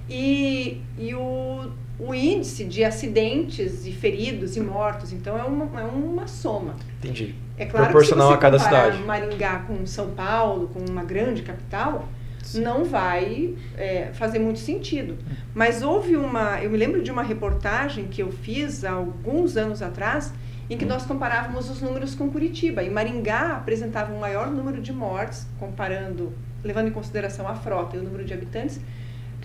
e, 0.09 0.81
e 0.99 1.15
o, 1.15 1.71
o 1.99 2.15
índice 2.15 2.65
de 2.65 2.83
acidentes 2.83 3.87
e 3.87 3.93
feridos 3.93 4.57
e 4.57 4.61
mortos. 4.61 5.13
Então, 5.13 5.39
é 5.39 5.45
uma, 5.45 5.81
é 5.81 5.85
uma 5.85 6.27
soma. 6.27 6.75
Entendi. 6.99 7.35
É 7.57 7.67
claro 7.67 7.87
Proporcional 7.87 8.29
que 8.29 8.35
se 8.35 8.39
a 8.39 8.41
cada 8.41 8.59
você 8.59 8.65
cidade. 8.65 8.99
Maringá 9.05 9.61
com 9.61 9.87
São 9.87 10.11
Paulo, 10.11 10.69
com 10.69 10.81
uma 10.91 11.05
grande 11.05 11.43
capital, 11.43 12.09
não 12.55 12.85
vai 12.85 13.55
é, 13.77 14.11
fazer 14.13 14.39
muito 14.39 14.59
sentido. 14.59 15.17
Mas 15.55 15.83
houve 15.83 16.17
uma, 16.17 16.61
eu 16.61 16.69
me 16.69 16.77
lembro 16.77 17.03
de 17.03 17.11
uma 17.11 17.23
reportagem 17.23 18.07
que 18.09 18.23
eu 18.23 18.31
fiz 18.33 18.85
há 18.85 18.93
alguns 18.93 19.57
anos 19.57 19.81
atrás, 19.81 20.33
em 20.69 20.77
que 20.77 20.85
nós 20.85 21.05
comparávamos 21.05 21.71
os 21.71 21.81
números 21.81 22.15
com 22.15 22.29
Curitiba. 22.29 22.83
E 22.83 22.91
Maringá 22.91 23.57
apresentava 23.57 24.13
um 24.13 24.19
maior 24.19 24.51
número 24.51 24.81
de 24.81 24.93
mortes, 24.93 25.47
comparando, 25.59 26.33
levando 26.65 26.89
em 26.89 26.93
consideração 26.93 27.47
a 27.47 27.55
frota 27.55 27.97
e 27.97 28.01
o 28.01 28.03
número 28.03 28.25
de 28.25 28.35
habitantes. 28.35 28.81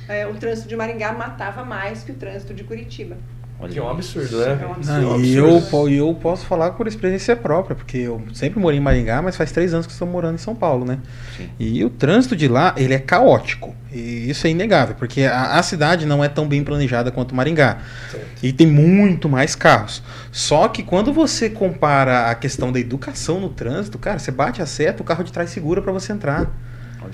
É, 0.09 0.27
o 0.27 0.33
trânsito 0.33 0.67
de 0.67 0.75
Maringá 0.75 1.13
matava 1.13 1.63
mais 1.63 2.03
que 2.03 2.11
o 2.11 2.15
trânsito 2.15 2.53
de 2.53 2.63
Curitiba. 2.63 3.15
Olha 3.61 3.73
Que 3.73 3.77
é 3.79 3.83
um 3.83 3.89
absurdo, 3.89 4.37
né? 4.39 4.59
É 4.61 4.65
um 4.65 4.69
Não, 4.69 4.75
absurdo. 4.75 5.25
e 5.25 5.37
absurdo. 5.37 5.77
eu, 5.77 5.89
e 5.89 5.97
eu 5.97 6.13
posso 6.15 6.45
falar 6.45 6.71
por 6.71 6.87
experiência 6.87 7.35
própria, 7.35 7.75
porque 7.75 7.97
eu 7.97 8.21
sempre 8.33 8.57
morei 8.57 8.79
em 8.79 8.81
Maringá, 8.81 9.21
mas 9.21 9.35
faz 9.35 9.51
três 9.51 9.73
anos 9.73 9.85
que 9.85 9.91
estou 9.91 10.07
morando 10.07 10.35
em 10.35 10.37
São 10.39 10.55
Paulo, 10.55 10.85
né? 10.85 10.99
Sim. 11.35 11.49
E 11.59 11.83
o 11.83 11.89
trânsito 11.89 12.37
de 12.37 12.47
lá, 12.47 12.73
ele 12.77 12.93
é 12.93 12.99
caótico. 12.99 13.75
E 13.91 14.29
isso 14.29 14.47
é 14.47 14.49
inegável, 14.49 14.95
porque 14.95 15.23
a, 15.23 15.57
a 15.59 15.63
cidade 15.63 16.05
não 16.05 16.23
é 16.23 16.29
tão 16.29 16.47
bem 16.47 16.63
planejada 16.63 17.11
quanto 17.11 17.35
Maringá. 17.35 17.79
Certo. 18.09 18.25
E 18.41 18.53
tem 18.53 18.65
muito 18.65 19.27
mais 19.27 19.55
carros. 19.55 20.01
Só 20.31 20.69
que 20.69 20.81
quando 20.81 21.11
você 21.11 21.49
compara 21.49 22.29
a 22.29 22.35
questão 22.35 22.71
da 22.71 22.79
educação 22.79 23.41
no 23.41 23.49
trânsito, 23.49 23.97
cara, 23.97 24.19
você 24.19 24.31
bate 24.31 24.61
a 24.61 24.65
seta, 24.65 25.03
o 25.03 25.05
carro 25.05 25.23
de 25.23 25.33
trás 25.33 25.49
segura 25.49 25.81
para 25.81 25.91
você 25.91 26.13
entrar. 26.13 26.49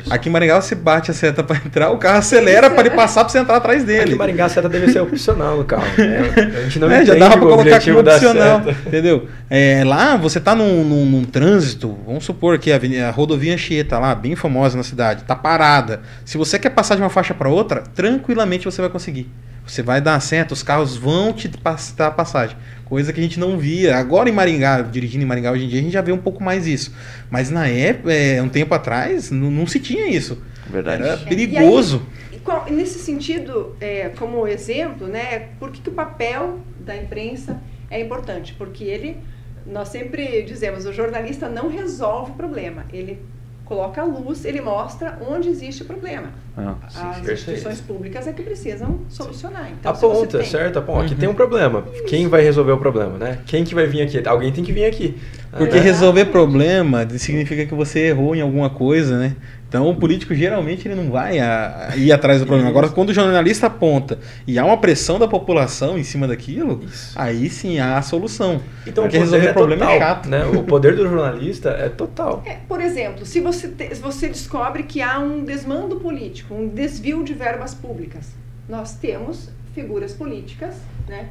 Aqui 0.09 0.29
em 0.29 0.31
Maringá 0.31 0.59
você 0.61 0.75
bate 0.75 1.11
a 1.11 1.13
seta 1.13 1.43
para 1.43 1.57
entrar, 1.57 1.89
o 1.91 1.97
carro 1.97 2.17
acelera 2.17 2.69
para 2.69 2.81
ele 2.87 2.95
passar 2.95 3.21
para 3.23 3.29
você 3.31 3.39
entrar 3.39 3.57
atrás 3.57 3.83
Aqui 3.83 3.91
dele. 3.91 4.13
em 4.13 4.15
Maringá 4.17 4.45
a 4.45 4.49
seta 4.49 4.67
deve 4.69 4.91
ser 4.91 4.99
opcional 4.99 5.57
no 5.57 5.63
carro. 5.65 5.85
né? 5.97 6.33
A 6.57 6.61
gente 6.63 6.79
não 6.79 6.91
É, 6.91 7.05
já 7.05 7.15
dava 7.15 7.37
pra 7.37 7.45
o 7.45 7.49
colocar 7.49 7.81
como 7.83 7.99
opcional, 7.99 8.61
entendeu? 8.85 9.27
É, 9.49 9.83
lá 9.85 10.15
você 10.17 10.39
tá 10.39 10.55
num, 10.55 10.83
num- 10.83 11.05
num 11.05 11.23
trânsito, 11.23 11.97
vamos 12.05 12.23
supor 12.25 12.57
que 12.59 12.71
a, 12.71 12.79
a 13.07 13.11
rodovia 13.11 13.53
Anchieta 13.53 13.97
lá, 13.99 14.13
bem 14.15 14.35
famosa 14.35 14.75
na 14.77 14.83
cidade, 14.83 15.23
tá 15.23 15.35
parada. 15.35 16.01
Se 16.23 16.37
você 16.37 16.57
quer 16.59 16.69
passar 16.69 16.95
de 16.95 17.01
uma 17.01 17.09
faixa 17.09 17.33
para 17.33 17.49
outra, 17.49 17.81
tranquilamente 17.93 18.65
você 18.65 18.81
vai 18.81 18.89
conseguir. 18.89 19.29
Você 19.67 19.81
vai 19.81 19.99
dar 19.99 20.13
a 20.15 20.19
seta, 20.19 20.53
os 20.53 20.61
carros 20.61 20.95
vão 20.95 21.33
te 21.33 21.47
passar 21.49 22.07
a 22.07 22.11
passagem. 22.11 22.55
Coisa 22.85 23.11
que 23.11 23.19
a 23.19 23.23
gente 23.23 23.39
não 23.39 23.57
via. 23.57 23.97
Agora 23.97 24.29
em 24.29 24.31
Maringá, 24.31 24.81
dirigindo 24.81 25.23
em 25.23 25.27
Maringá 25.27 25.51
hoje 25.51 25.65
em 25.65 25.67
dia, 25.67 25.79
a 25.79 25.83
gente 25.83 25.91
já 25.93 26.01
vê 26.01 26.11
um 26.11 26.17
pouco 26.19 26.43
mais 26.43 26.67
isso. 26.67 26.93
Mas 27.31 27.49
na 27.49 27.67
época, 27.67 28.13
é, 28.13 28.41
um 28.41 28.49
tempo 28.49 28.73
atrás, 28.75 29.31
não, 29.31 29.49
não 29.49 29.65
se 29.65 29.79
tinha 29.79 30.07
isso. 30.07 30.41
Verdade. 30.69 31.01
Era 31.03 31.13
É, 31.13 31.17
perigoso. 31.17 32.05
E 32.31 32.37
qual- 32.37 32.65
nesse 32.69 32.99
sentido, 32.99 33.75
é, 33.81 34.09
como 34.09 34.47
exemplo, 34.47 35.07
né, 35.07 35.49
por 35.59 35.71
que, 35.71 35.81
que 35.81 35.89
o 35.89 35.93
papel 35.93 36.59
da 36.79 36.95
imprensa 36.95 37.59
é 37.89 37.99
importante? 37.99 38.53
Porque 38.55 38.83
ele, 38.83 39.17
nós 39.65 39.87
sempre 39.89 40.43
dizemos, 40.43 40.85
o 40.85 40.93
jornalista 40.93 41.49
não 41.49 41.67
resolve 41.69 42.31
o 42.31 42.35
problema, 42.35 42.85
ele 42.93 43.19
coloca 43.65 44.01
a 44.01 44.05
luz, 44.05 44.45
ele 44.45 44.61
mostra 44.61 45.17
onde 45.27 45.49
existe 45.49 45.81
o 45.81 45.85
problema. 45.85 46.29
Ah, 46.55 46.75
sim, 46.87 46.99
As 46.99 47.15
perfeito. 47.15 47.31
instituições 47.33 47.81
públicas 47.81 48.27
é 48.27 48.31
que 48.31 48.41
precisam 48.43 48.99
solucionar. 49.09 49.69
Então, 49.71 49.91
Aponta, 49.91 50.37
tem- 50.37 50.47
certo? 50.47 50.79
Aponta. 50.79 51.01
Aqui 51.05 51.13
Uhum. 51.15 51.19
tem 51.19 51.29
um 51.29 51.33
problema. 51.33 51.81
Quem 52.07 52.27
vai 52.27 52.41
resolver 52.41 52.71
o 52.71 52.77
problema, 52.77 53.17
né? 53.17 53.39
Quem 53.45 53.63
que 53.65 53.75
vai 53.75 53.87
vir 53.87 54.03
aqui? 54.03 54.25
Alguém 54.27 54.51
tem 54.53 54.63
que 54.63 54.71
vir 54.71 54.85
aqui. 54.85 55.19
Porque 55.57 55.77
É. 55.77 55.79
resolver 55.81 56.25
problema 56.25 57.07
significa 57.17 57.65
que 57.65 57.73
você 57.73 58.07
errou 58.07 58.35
em 58.35 58.41
alguma 58.41 58.69
coisa, 58.69 59.17
né? 59.17 59.35
Então 59.67 59.89
o 59.89 59.95
político 59.95 60.33
geralmente 60.33 60.87
ele 60.87 60.95
não 60.95 61.09
vai 61.11 61.39
a- 61.39 61.89
a 61.91 61.97
ir 61.97 62.11
atrás 62.11 62.39
do 62.39 62.45
problema. 62.45 62.69
Agora, 62.69 62.87
quando 62.89 63.09
o 63.09 63.13
jornalista 63.13 63.67
aponta 63.67 64.19
e 64.47 64.57
há 64.59 64.63
uma 64.65 64.77
pressão 64.77 65.17
da 65.19 65.27
população 65.27 65.97
em 65.97 66.03
cima 66.03 66.27
daquilo, 66.27 66.81
Isso. 66.85 67.11
aí 67.19 67.49
sim 67.49 67.79
há 67.79 67.97
a 67.97 68.01
solução. 68.01 68.61
Então, 68.87 69.03
Porque 69.03 69.17
o 69.17 69.19
poder 69.19 69.19
resolver 69.19 69.47
é 69.47 69.53
problema 69.53 69.81
total, 69.85 69.95
é 69.95 69.99
chato. 69.99 70.29
Né? 70.29 70.45
O 70.45 70.63
poder 70.63 70.95
do 70.95 71.03
jornalista 71.03 71.69
é 71.71 71.89
total. 71.89 72.43
É, 72.45 72.57
por 72.67 72.79
exemplo, 72.79 73.25
se 73.25 73.41
você, 73.41 73.67
te- 73.67 73.95
se 73.95 74.01
você 74.01 74.27
descobre 74.29 74.83
que 74.83 75.01
há 75.01 75.19
um 75.19 75.43
desmando 75.43 75.97
político, 75.97 76.53
um 76.53 76.67
desvio 76.67 77.23
de 77.23 77.33
verbas 77.33 77.73
públicas, 77.73 78.29
nós 78.69 78.93
temos 78.95 79.49
figuras 79.73 80.13
políticas 80.13 80.75
né, 81.07 81.25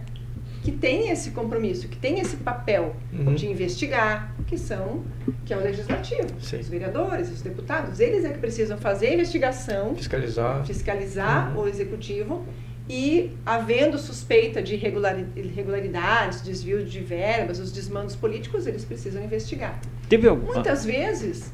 que 0.64 0.72
têm 0.72 1.10
esse 1.10 1.30
compromisso, 1.32 1.86
que 1.88 1.96
têm 1.98 2.18
esse 2.20 2.36
papel 2.38 2.96
Uhum. 3.12 3.34
de 3.34 3.46
investigar, 3.46 4.34
que 4.46 4.56
são 4.56 5.04
que 5.44 5.52
é 5.52 5.56
o 5.58 5.60
legislativo, 5.60 6.26
Sim. 6.40 6.58
os 6.58 6.68
vereadores, 6.68 7.30
os 7.30 7.42
deputados, 7.42 8.00
eles 8.00 8.24
é 8.24 8.30
que 8.30 8.38
precisam 8.38 8.78
fazer 8.78 9.08
a 9.08 9.12
investigação, 9.14 9.94
Fiscalizar. 9.94 10.64
fiscalizar 10.66 11.54
Uhum. 11.54 11.64
o 11.64 11.68
executivo 11.68 12.44
e 12.88 13.30
havendo 13.44 13.98
suspeita 13.98 14.62
de 14.62 14.74
irregulari- 14.74 15.26
irregularidades, 15.36 16.40
desvio 16.42 16.82
de 16.82 17.00
verbas, 17.00 17.58
os 17.60 17.70
desmandos 17.70 18.16
políticos, 18.16 18.66
eles 18.66 18.86
precisam 18.86 19.22
investigar. 19.22 19.78
Teve 20.08 20.26
algum. 20.28 20.46
Muitas 20.54 20.82
vezes, 20.84 21.52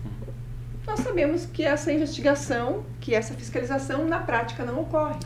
nós 0.87 1.01
sabemos 1.01 1.47
que 1.47 1.65
essa 1.65 1.93
investigação, 1.93 2.85
que 3.01 3.13
essa 3.13 3.35
fiscalização, 3.35 4.07
na 4.07 4.21
prática 4.21 4.65
não 4.65 4.81
ocorre. 4.81 5.19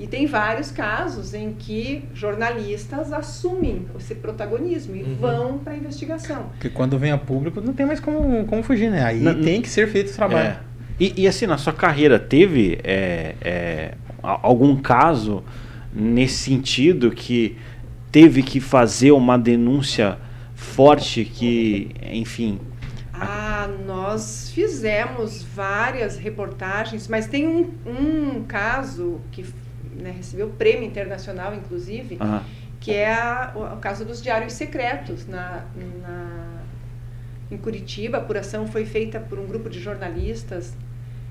E 0.00 0.06
tem 0.06 0.26
vários 0.26 0.70
casos 0.70 1.34
em 1.34 1.52
que 1.52 2.02
jornalistas 2.14 3.12
assumem 3.12 3.84
esse 3.98 4.14
protagonismo 4.14 4.96
e 4.96 5.02
Uhum. 5.02 5.14
vão 5.20 5.58
para 5.58 5.74
a 5.74 5.76
investigação. 5.76 6.44
Porque 6.52 6.70
quando 6.70 6.98
vem 6.98 7.12
a 7.12 7.18
público 7.18 7.60
não 7.60 7.74
tem 7.74 7.84
mais 7.84 8.00
como, 8.00 8.46
como 8.46 8.62
fugir, 8.62 8.90
né? 8.90 9.04
Aí 9.04 9.20
Não- 9.20 9.38
tem 9.42 9.60
que 9.60 9.68
ser 9.68 9.86
feito 9.88 10.06
esse 10.06 10.16
trabalho. 10.16 10.48
É. 10.48 10.60
E, 10.98 11.22
e 11.22 11.28
assim, 11.28 11.46
na 11.46 11.58
sua 11.58 11.74
carreira, 11.74 12.18
teve 12.18 12.78
é, 12.82 13.34
é, 13.42 13.94
a- 14.22 14.40
algum 14.42 14.74
caso 14.76 15.44
nesse 15.92 16.38
sentido 16.44 17.10
que 17.10 17.58
teve 18.10 18.42
que 18.42 18.58
fazer 18.58 19.10
uma 19.12 19.38
denúncia 19.38 20.16
forte 20.54 21.26
que, 21.26 21.90
enfim. 22.10 22.58
Ah, 23.12 23.68
nós 23.86 24.50
fizemos 24.54 25.42
várias 25.54 26.16
reportagens, 26.16 27.06
mas 27.06 27.26
tem 27.26 27.46
um, 27.46 27.68
um 27.86 28.44
caso 28.48 29.20
que 29.30 29.44
né, 30.00 30.10
recebeu 30.16 30.48
prêmio 30.50 30.84
internacional, 30.84 31.54
inclusive, 31.54 32.16
que 32.80 32.92
é 32.92 33.12
a- 33.12 33.52
o, 33.54 33.74
o 33.74 33.76
caso 33.78 34.04
dos 34.04 34.22
diários 34.22 34.52
secretos 34.54 35.26
na, 35.26 35.64
na- 36.02 36.60
em 37.50 37.56
Curitiba. 37.56 38.18
A 38.18 38.20
apuração 38.20 38.66
foi 38.66 38.84
feita 38.86 39.18
por 39.20 39.38
um 39.38 39.46
grupo 39.46 39.68
de 39.68 39.78
jornalistas 39.80 40.72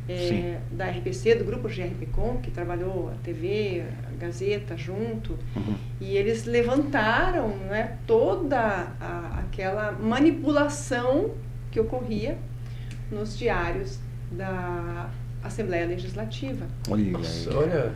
eh, 0.07 0.57
da 0.71 0.85
RPC, 0.89 1.35
do 1.35 1.45
grupo 1.45 1.67
GRPcom, 1.67 2.37
que 2.41 2.49
trabalhou 2.51 3.09
a 3.09 3.23
TV, 3.23 3.83
a 4.07 4.17
Gazeta 4.19 4.75
junto, 4.75 5.37
uhum. 5.55 5.75
e 6.01 6.17
eles 6.17 6.45
levantaram 6.45 7.49
né, 7.69 7.97
toda 8.07 8.57
a- 8.99 9.39
aquela 9.39 9.91
manipulação 9.91 11.31
que 11.71 11.79
ocorria 11.79 12.37
nos 13.11 13.37
diários 13.37 13.99
da 14.31 15.09
Assembleia 15.43 15.85
Legislativa. 15.85 16.65
Olha, 16.89 17.11
Nossa, 17.11 17.55
olha. 17.57 17.91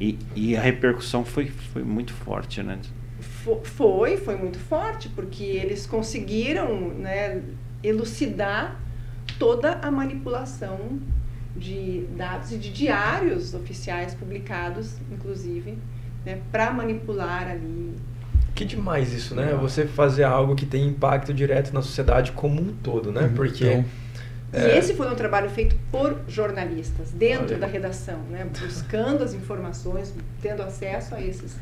E, 0.00 0.18
e 0.34 0.56
a 0.56 0.60
repercussão 0.60 1.24
foi, 1.24 1.46
foi 1.48 1.82
muito 1.82 2.12
forte, 2.12 2.62
né? 2.62 2.78
Fo- 3.20 3.60
Foi, 3.64 4.16
foi 4.16 4.36
muito 4.36 4.58
forte, 4.58 5.08
porque 5.08 5.42
eles 5.42 5.86
conseguiram 5.86 6.88
né, 6.90 7.42
elucidar 7.82 8.80
toda 9.38 9.72
a 9.82 9.90
manipulação 9.90 10.98
de 11.56 12.04
dados 12.16 12.52
e 12.52 12.58
de 12.58 12.70
diários 12.72 13.54
oficiais 13.54 14.14
publicados, 14.14 14.94
inclusive, 15.10 15.76
né, 16.24 16.38
para 16.52 16.70
manipular 16.72 17.48
ali. 17.48 17.92
Que 18.54 18.64
demais 18.64 19.12
isso, 19.12 19.34
né? 19.34 19.56
Você 19.60 19.86
fazer 19.86 20.24
algo 20.24 20.54
que 20.56 20.66
tem 20.66 20.86
impacto 20.86 21.32
direto 21.32 21.72
na 21.72 21.80
sociedade 21.82 22.32
como 22.32 22.60
um 22.60 22.72
todo, 22.82 23.10
né? 23.12 23.30
Porque 23.34 23.64
Então, 23.64 23.84
E 24.52 24.56
É. 24.56 24.78
esse 24.78 24.94
foi 24.94 25.10
um 25.10 25.14
trabalho 25.14 25.50
feito 25.50 25.76
por 25.90 26.18
jornalistas, 26.26 27.10
dentro 27.10 27.48
Olha. 27.50 27.58
da 27.58 27.66
redação, 27.66 28.18
né, 28.30 28.46
buscando 28.60 29.22
as 29.22 29.34
informações, 29.34 30.14
tendo 30.40 30.62
acesso 30.62 31.14
a 31.14 31.20
esses 31.22 31.54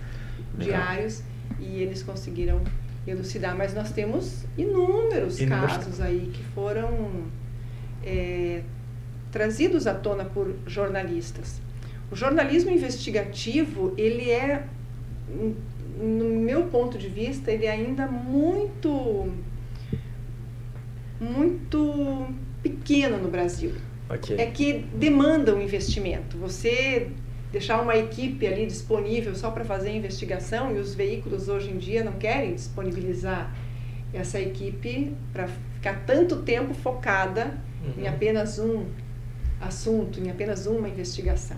Legal. 0.56 0.80
diários, 0.80 1.22
e 1.58 1.82
eles 1.82 2.02
conseguiram 2.02 2.60
elucidar. 3.06 3.56
Mas 3.56 3.74
nós 3.74 3.90
temos 3.90 4.44
inúmeros 4.56 5.40
Inúmeros 5.40 5.76
casos 5.76 6.00
aí 6.00 6.30
que 6.32 6.42
foram 6.54 7.24
é, 8.04 8.62
trazidos 9.32 9.86
à 9.86 9.94
tona 9.94 10.24
por 10.24 10.54
jornalistas. 10.66 11.60
O 12.10 12.14
jornalismo 12.14 12.70
investigativo, 12.70 13.92
ele 13.98 14.30
é, 14.30 14.64
no 16.00 16.24
meu 16.40 16.66
ponto 16.66 16.96
de 16.96 17.08
vista, 17.08 17.50
ele 17.50 17.66
é 17.66 17.70
ainda 17.72 18.06
muito, 18.06 19.28
muito 21.20 22.28
pequeno 22.68 23.18
no 23.18 23.28
Brasil. 23.28 23.72
Ok. 24.08 24.36
É 24.38 24.46
que 24.46 24.84
demanda 24.94 25.54
um 25.54 25.60
investimento. 25.60 26.36
Você 26.38 27.08
deixar 27.52 27.80
uma 27.80 27.96
equipe 27.96 28.46
ali 28.46 28.66
disponível 28.66 29.34
só 29.34 29.50
para 29.50 29.64
fazer 29.64 29.90
investigação 29.94 30.74
e 30.76 30.78
os 30.78 30.94
veículos 30.94 31.48
hoje 31.48 31.70
em 31.70 31.78
dia 31.78 32.04
não 32.04 32.12
querem 32.12 32.54
disponibilizar 32.54 33.54
essa 34.12 34.40
equipe 34.40 35.12
para 35.32 35.48
ficar 35.74 36.04
tanto 36.06 36.36
tempo 36.42 36.74
focada 36.74 37.54
em 37.96 38.02
Uhum. 38.02 38.08
apenas 38.08 38.58
um 38.58 38.84
assunto, 39.60 40.20
em 40.20 40.30
apenas 40.30 40.66
uma 40.66 40.88
investigação. 40.88 41.56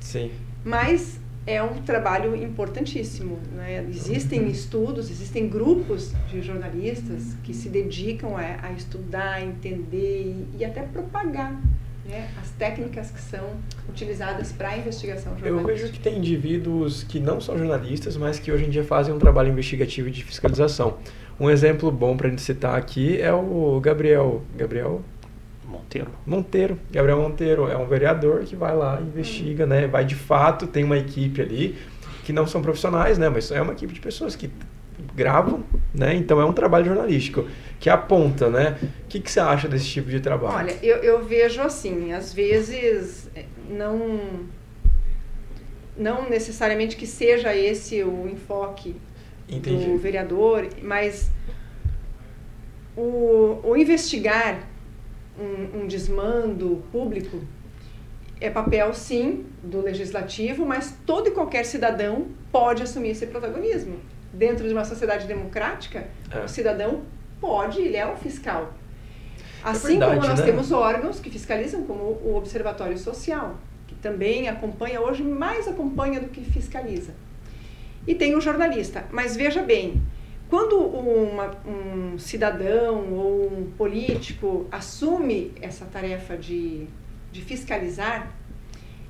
Sim. 0.00 0.30
Mas 0.64 1.20
é 1.48 1.62
um 1.62 1.80
trabalho 1.80 2.36
importantíssimo. 2.36 3.38
Né? 3.54 3.86
Existem 3.88 4.46
estudos, 4.48 5.10
existem 5.10 5.48
grupos 5.48 6.12
de 6.30 6.42
jornalistas 6.42 7.34
que 7.42 7.54
se 7.54 7.70
dedicam 7.70 8.36
a, 8.36 8.66
a 8.66 8.72
estudar, 8.72 9.42
entender 9.42 10.24
e, 10.26 10.58
e 10.58 10.64
até 10.64 10.82
propagar 10.82 11.58
né, 12.06 12.28
as 12.38 12.50
técnicas 12.50 13.10
que 13.10 13.20
são 13.20 13.48
utilizadas 13.88 14.52
para 14.52 14.68
a 14.68 14.76
investigação 14.76 15.32
Eu 15.32 15.38
jornalística. 15.38 15.72
vejo 15.72 15.92
que 15.92 16.00
tem 16.00 16.18
indivíduos 16.18 17.02
que 17.02 17.18
não 17.18 17.40
são 17.40 17.56
jornalistas, 17.56 18.14
mas 18.18 18.38
que 18.38 18.52
hoje 18.52 18.66
em 18.66 18.70
dia 18.70 18.84
fazem 18.84 19.14
um 19.14 19.18
trabalho 19.18 19.48
investigativo 19.48 20.10
de 20.10 20.22
fiscalização. 20.22 20.98
Um 21.40 21.48
exemplo 21.48 21.90
bom 21.90 22.14
para 22.14 22.26
a 22.26 22.30
gente 22.30 22.42
citar 22.42 22.76
aqui 22.76 23.18
é 23.22 23.32
o 23.32 23.80
Gabriel. 23.80 24.42
Gabriel 24.54 25.02
Monteiro. 25.68 26.10
Monteiro. 26.26 26.78
Gabriel 26.90 27.20
Monteiro 27.20 27.68
é 27.68 27.76
um 27.76 27.86
vereador 27.86 28.44
que 28.44 28.56
vai 28.56 28.74
lá, 28.74 28.98
investiga, 29.00 29.66
né? 29.66 29.86
Vai 29.86 30.04
de 30.04 30.14
fato, 30.14 30.66
tem 30.66 30.82
uma 30.82 30.96
equipe 30.96 31.42
ali 31.42 31.76
que 32.24 32.32
não 32.32 32.46
são 32.46 32.62
profissionais, 32.62 33.18
né? 33.18 33.28
Mas 33.28 33.50
é 33.50 33.60
uma 33.60 33.72
equipe 33.72 33.92
de 33.92 34.00
pessoas 34.00 34.34
que 34.34 34.50
gravam, 35.14 35.62
né? 35.94 36.14
Então 36.14 36.40
é 36.40 36.44
um 36.44 36.52
trabalho 36.52 36.86
jornalístico 36.86 37.46
que 37.78 37.90
aponta, 37.90 38.48
né? 38.48 38.78
O 39.04 39.08
que, 39.08 39.20
que 39.20 39.30
você 39.30 39.40
acha 39.40 39.68
desse 39.68 39.86
tipo 39.86 40.10
de 40.10 40.20
trabalho? 40.20 40.56
Olha, 40.56 40.76
eu, 40.82 40.96
eu 40.96 41.24
vejo 41.24 41.60
assim, 41.60 42.12
às 42.12 42.32
vezes 42.32 43.30
eh, 43.36 43.44
não 43.68 44.48
não 45.96 46.30
necessariamente 46.30 46.96
que 46.96 47.06
seja 47.06 47.54
esse 47.54 48.04
o 48.04 48.28
enfoque 48.28 48.94
Entendi. 49.48 49.84
do 49.84 49.98
vereador, 49.98 50.68
mas 50.80 51.28
o, 52.96 53.60
o 53.64 53.76
investigar 53.76 54.67
um, 55.38 55.80
um 55.80 55.86
desmando 55.86 56.82
público 56.90 57.40
é 58.40 58.50
papel, 58.50 58.94
sim, 58.94 59.46
do 59.62 59.80
legislativo, 59.80 60.64
mas 60.64 60.96
todo 61.04 61.28
e 61.28 61.30
qualquer 61.32 61.64
cidadão 61.64 62.26
pode 62.52 62.82
assumir 62.82 63.10
esse 63.10 63.26
protagonismo. 63.26 63.98
Dentro 64.32 64.66
de 64.66 64.72
uma 64.72 64.84
sociedade 64.84 65.26
democrática, 65.26 66.06
É. 66.30 66.44
o 66.44 66.48
cidadão 66.48 67.02
pode, 67.40 67.80
ele 67.80 67.96
é 67.96 68.06
um 68.06 68.16
fiscal. 68.16 68.72
Assim 69.62 69.98
verdade, 69.98 70.16
como 70.16 70.28
nós 70.28 70.38
né? 70.38 70.46
temos 70.46 70.70
órgãos 70.70 71.18
que 71.18 71.30
fiscalizam, 71.30 71.82
como 71.84 72.02
o 72.02 72.36
Observatório 72.36 72.96
Social, 72.96 73.56
que 73.88 73.94
também 73.96 74.48
acompanha, 74.48 75.00
hoje 75.00 75.24
mais 75.24 75.66
acompanha 75.66 76.20
do 76.20 76.28
que 76.28 76.44
fiscaliza. 76.44 77.12
E 78.06 78.14
tem 78.14 78.36
o 78.36 78.40
jornalista. 78.40 79.04
Mas 79.10 79.34
veja 79.36 79.62
bem, 79.62 80.00
quando 80.48 80.76
uma- 80.78 81.50
um 81.66 82.18
cidadão 82.18 83.12
ou 83.12 83.46
um 83.52 83.70
político 83.76 84.66
assume 84.72 85.52
essa 85.60 85.84
tarefa 85.84 86.36
de, 86.36 86.86
de 87.30 87.42
fiscalizar, 87.42 88.32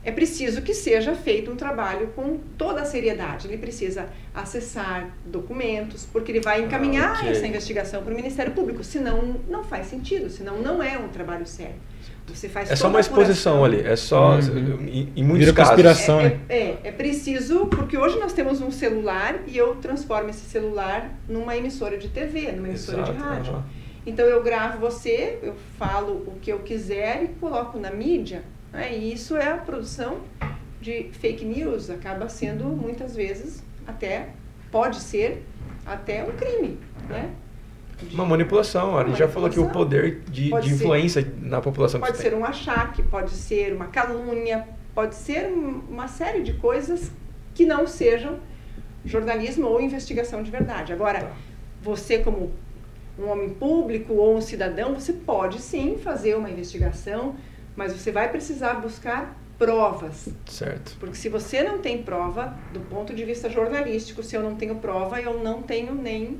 é 0.04 0.10
preciso 0.12 0.62
que 0.62 0.72
seja 0.72 1.14
feito 1.14 1.50
um 1.50 1.56
trabalho 1.56 2.08
com 2.14 2.38
toda 2.56 2.80
a 2.82 2.84
seriedade. 2.84 3.46
Ele 3.46 3.58
precisa 3.58 4.08
acessar 4.34 5.10
documentos, 5.26 6.06
porque 6.10 6.32
ele 6.32 6.40
vai 6.40 6.62
encaminhar 6.62 7.16
Ah, 7.16 7.18
ok. 7.20 7.30
essa 7.30 7.46
investigação 7.46 8.02
para 8.02 8.12
o 8.12 8.16
Ministério 8.16 8.52
Público. 8.52 8.82
Senão, 8.82 9.36
não 9.48 9.62
faz 9.64 9.86
sentido, 9.88 10.30
senão 10.30 10.62
não 10.62 10.82
é 10.82 10.96
um 10.98 11.08
trabalho 11.08 11.46
sério. 11.46 11.74
Você 12.34 12.48
faz 12.48 12.70
É 12.70 12.76
só 12.76 12.88
uma 12.88 13.00
exposição 13.00 13.64
ali. 13.64 13.80
É 13.80 13.96
só, 13.96 14.36
Uhum. 14.36 14.86
em, 14.88 15.12
em 15.16 15.22
muitos 15.24 15.38
Vira 15.46 15.52
casos. 15.52 15.70
conspiração. 15.70 16.20
É, 16.20 16.26
é, 16.48 16.56
é, 16.58 16.80
é 16.84 16.92
preciso, 16.92 17.66
porque 17.66 17.96
hoje 17.96 18.18
nós 18.18 18.32
temos 18.32 18.60
um 18.60 18.70
celular 18.70 19.40
e 19.46 19.56
eu 19.56 19.74
transformo 19.76 20.30
esse 20.30 20.44
celular 20.48 21.10
numa 21.28 21.56
emissora 21.56 21.96
de 21.98 22.08
TV, 22.08 22.52
numa 22.52 22.68
emissora 22.68 23.02
de 23.02 23.10
Exato, 23.10 23.24
rádio. 23.28 23.52
aham. 23.54 23.64
Então 24.06 24.24
eu 24.24 24.42
gravo 24.42 24.78
você, 24.78 25.38
eu 25.42 25.54
falo 25.78 26.12
o 26.26 26.38
que 26.40 26.50
eu 26.50 26.60
quiser 26.60 27.24
e 27.24 27.28
coloco 27.40 27.78
na 27.78 27.90
mídia. 27.90 28.42
Né? 28.72 28.96
E 28.96 29.12
isso 29.12 29.36
é 29.36 29.50
a 29.52 29.56
produção 29.56 30.18
de 30.80 31.10
fake 31.20 31.44
news, 31.44 31.90
acaba 31.90 32.28
sendo 32.28 32.64
muitas 32.64 33.14
vezes 33.16 33.62
até, 33.86 34.28
pode 34.70 34.96
ser 35.00 35.44
até 35.84 36.22
um 36.24 36.32
crime. 36.32 36.78
Né? 37.08 37.30
Uma 38.12 38.24
manipulação. 38.24 38.96
A 38.96 39.04
gente 39.04 39.18
já 39.18 39.28
falou 39.28 39.50
que 39.50 39.58
o 39.58 39.68
poder 39.70 40.20
de, 40.30 40.50
de 40.50 40.74
influência 40.74 41.22
ser, 41.22 41.34
na 41.42 41.60
população. 41.60 42.00
Pode 42.00 42.18
ser 42.18 42.34
um 42.34 42.44
achaque, 42.44 43.02
pode 43.02 43.30
ser 43.30 43.74
uma 43.74 43.86
calúnia, 43.86 44.66
pode 44.94 45.14
ser 45.14 45.46
uma 45.46 46.08
série 46.08 46.42
de 46.42 46.54
coisas 46.54 47.10
que 47.54 47.64
não 47.64 47.86
sejam 47.86 48.38
jornalismo 49.04 49.66
ou 49.66 49.80
investigação 49.80 50.42
de 50.42 50.50
verdade. 50.50 50.92
Agora, 50.92 51.20
tá. 51.20 51.32
você 51.82 52.18
como 52.18 52.52
um 53.18 53.28
homem 53.28 53.50
público 53.50 54.14
ou 54.14 54.36
um 54.36 54.40
cidadão, 54.40 54.94
você 54.94 55.12
pode 55.12 55.60
sim 55.60 55.98
fazer 55.98 56.36
uma 56.36 56.48
investigação, 56.48 57.34
mas 57.74 57.92
você 57.92 58.12
vai 58.12 58.28
precisar 58.28 58.74
buscar 58.74 59.36
provas. 59.58 60.28
Certo. 60.46 60.96
Porque 61.00 61.16
se 61.16 61.28
você 61.28 61.64
não 61.64 61.78
tem 61.78 62.02
prova, 62.02 62.56
do 62.72 62.80
ponto 62.80 63.12
de 63.12 63.24
vista 63.24 63.50
jornalístico, 63.50 64.22
se 64.22 64.36
eu 64.36 64.42
não 64.42 64.54
tenho 64.54 64.76
prova, 64.76 65.20
eu 65.20 65.42
não 65.42 65.62
tenho 65.62 65.94
nem 65.94 66.38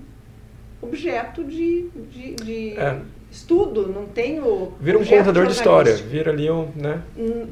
objeto 0.81 1.45
de, 1.45 1.89
de, 2.11 2.35
de 2.35 2.71
é. 2.79 3.01
estudo, 3.31 3.89
não 3.89 4.07
tenho. 4.07 4.75
Vira 4.81 4.99
um 4.99 5.05
contador 5.05 5.47
de 5.47 5.53
história, 5.53 5.95
vira 5.95 6.31
ali 6.31 6.51
um. 6.51 6.71
Né? 6.75 7.03
Um, 7.17 7.49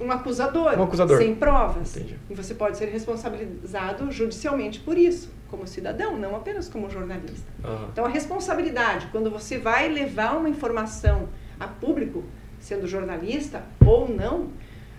um 0.00 0.10
acusador, 0.10 0.78
um 0.78 0.82
acusador. 0.82 1.18
sem 1.18 1.34
provas. 1.34 1.94
Entendi. 1.94 2.16
E 2.30 2.34
você 2.34 2.54
pode 2.54 2.78
ser 2.78 2.86
responsabilizado 2.86 4.10
judicialmente 4.10 4.80
por 4.80 4.96
isso, 4.96 5.30
como 5.48 5.66
cidadão, 5.66 6.16
não 6.16 6.34
apenas 6.34 6.68
como 6.68 6.88
jornalista. 6.88 7.46
Uhum. 7.62 7.88
Então, 7.92 8.04
a 8.06 8.08
responsabilidade, 8.08 9.08
quando 9.12 9.30
você 9.30 9.58
vai 9.58 9.88
levar 9.88 10.38
uma 10.38 10.48
informação 10.48 11.28
a 11.58 11.68
público, 11.68 12.24
sendo 12.58 12.86
jornalista 12.86 13.62
ou 13.84 14.08
não, 14.08 14.48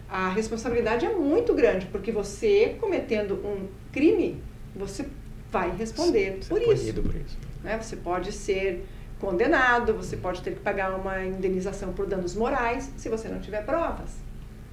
a 0.07 0.29
responsabilidade 0.29 1.05
é 1.05 1.13
muito 1.15 1.53
grande, 1.53 1.87
porque 1.87 2.11
você, 2.11 2.75
cometendo 2.79 3.35
um 3.45 3.67
crime, 3.91 4.41
você 4.75 5.07
vai 5.51 5.71
responder 5.75 6.39
Ser 6.41 6.49
por 6.49 6.61
isso. 6.61 6.93
por 6.93 7.15
isso. 7.15 7.37
Né? 7.63 7.77
Você 7.79 7.95
pode 7.95 8.31
ser 8.31 8.85
condenado, 9.19 9.93
você 9.93 10.17
pode 10.17 10.41
ter 10.41 10.51
que 10.55 10.59
pagar 10.61 10.95
uma 10.95 11.23
indenização 11.23 11.93
por 11.93 12.07
danos 12.07 12.35
morais, 12.35 12.91
se 12.97 13.07
você 13.09 13.27
não 13.27 13.39
tiver 13.39 13.63
provas. 13.63 14.15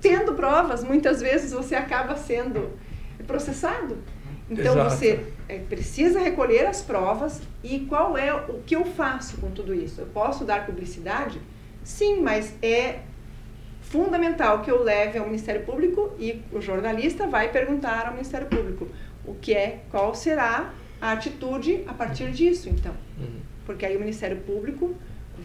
Tendo 0.01 0.33
provas, 0.35 0.83
muitas 0.83 1.20
vezes 1.20 1.53
você 1.53 1.74
acaba 1.74 2.16
sendo 2.16 2.70
processado. 3.26 3.99
Então 4.49 4.74
Exato. 4.74 4.91
você 4.91 5.26
é, 5.49 5.59
precisa 5.59 6.18
recolher 6.20 6.66
as 6.66 6.81
provas 6.81 7.43
e 7.62 7.81
qual 7.81 8.16
é 8.16 8.33
o 8.35 8.62
que 8.64 8.74
eu 8.74 8.85
faço 8.85 9.37
com 9.39 9.51
tudo 9.51 9.74
isso? 9.74 10.01
Eu 10.01 10.07
posso 10.07 10.45
dar 10.45 10.64
publicidade? 10.64 11.39
Sim, 11.85 12.22
mas 12.22 12.55
é 12.62 13.01
fundamental 13.81 14.61
que 14.61 14.70
eu 14.70 14.83
leve 14.83 15.18
ao 15.18 15.26
Ministério 15.26 15.64
Público 15.64 16.12
e 16.18 16.43
o 16.53 16.61
jornalista 16.61 17.26
vai 17.26 17.51
perguntar 17.51 18.07
ao 18.07 18.12
Ministério 18.12 18.47
Público 18.47 18.89
o 19.31 19.37
que 19.41 19.55
é, 19.55 19.81
qual 19.91 20.14
será 20.14 20.72
a 21.01 21.12
atitude 21.12 21.85
a 21.87 21.95
partir 21.95 22.31
disso, 22.33 22.68
então. 22.68 22.95
Uhum. 23.18 23.41
Porque 23.64 23.85
aí 23.85 23.97
o 23.97 24.01
Ministério 24.01 24.39
Público 24.39 24.95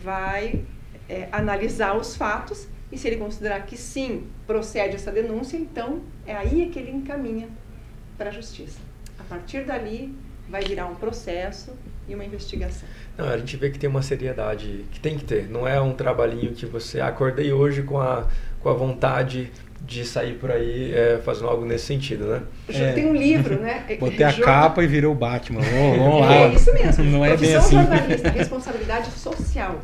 vai 0.04 0.64
é, 1.08 1.28
analisar 1.32 1.96
os 1.96 2.16
fatos 2.16 2.68
e 2.92 2.98
se 2.98 3.08
ele 3.08 3.18
considerar 3.18 3.66
que 3.66 3.76
sim, 3.76 4.28
procede 4.46 4.96
essa 4.96 5.12
denúncia, 5.12 5.58
então 5.58 6.02
é 6.26 6.36
aí 6.36 6.70
que 6.70 6.78
ele 6.78 6.92
encaminha 6.92 7.50
para 8.18 8.30
a 8.30 8.32
justiça. 8.32 8.80
A 9.18 9.24
partir 9.24 9.66
dali 9.66 10.16
vai 10.48 10.64
virar 10.64 10.86
um 10.86 10.96
processo 10.96 11.74
e 12.08 12.14
uma 12.14 12.24
investigação. 12.24 12.88
Não, 13.18 13.28
a 13.28 13.38
gente 13.38 13.58
vê 13.58 13.70
que 13.70 13.80
tem 13.80 13.90
uma 13.90 14.02
seriedade 14.02 14.86
que 14.92 15.00
tem 15.00 15.18
que 15.18 15.24
ter. 15.24 15.50
Não 15.50 15.68
é 15.68 15.80
um 15.82 15.94
trabalhinho 15.94 16.54
que 16.54 16.66
você 16.66 17.00
ah, 17.00 17.08
acordei 17.08 17.52
hoje 17.52 17.82
com 17.84 18.00
a, 18.00 18.28
com 18.60 18.70
a 18.70 18.74
vontade 18.74 19.52
de 19.86 20.06
sair 20.06 20.36
por 20.36 20.50
aí 20.50 20.94
é, 20.94 21.20
fazendo 21.24 21.50
algo 21.50 21.66
nesse 21.66 21.86
sentido, 21.86 22.26
né? 22.26 22.42
É. 22.70 22.94
Tem 22.94 23.06
um 23.06 23.16
livro, 23.16 23.60
né? 23.60 23.84
Botei 24.00 24.26
a 24.26 24.32
capa 24.34 24.84
e 24.84 24.88
virou 24.88 25.12
o 25.12 25.16
Batman. 25.16 25.62
Vamos, 25.62 25.98
vamos 25.98 26.22
lá. 26.22 26.36
É 26.36 26.54
isso 26.54 26.74
mesmo. 26.74 27.04
Não 27.04 27.26
é 27.26 27.36
bem 27.36 27.56
assim. 27.56 27.76
jornalista, 27.76 28.30
responsabilidade 28.30 29.12
social. 29.12 29.80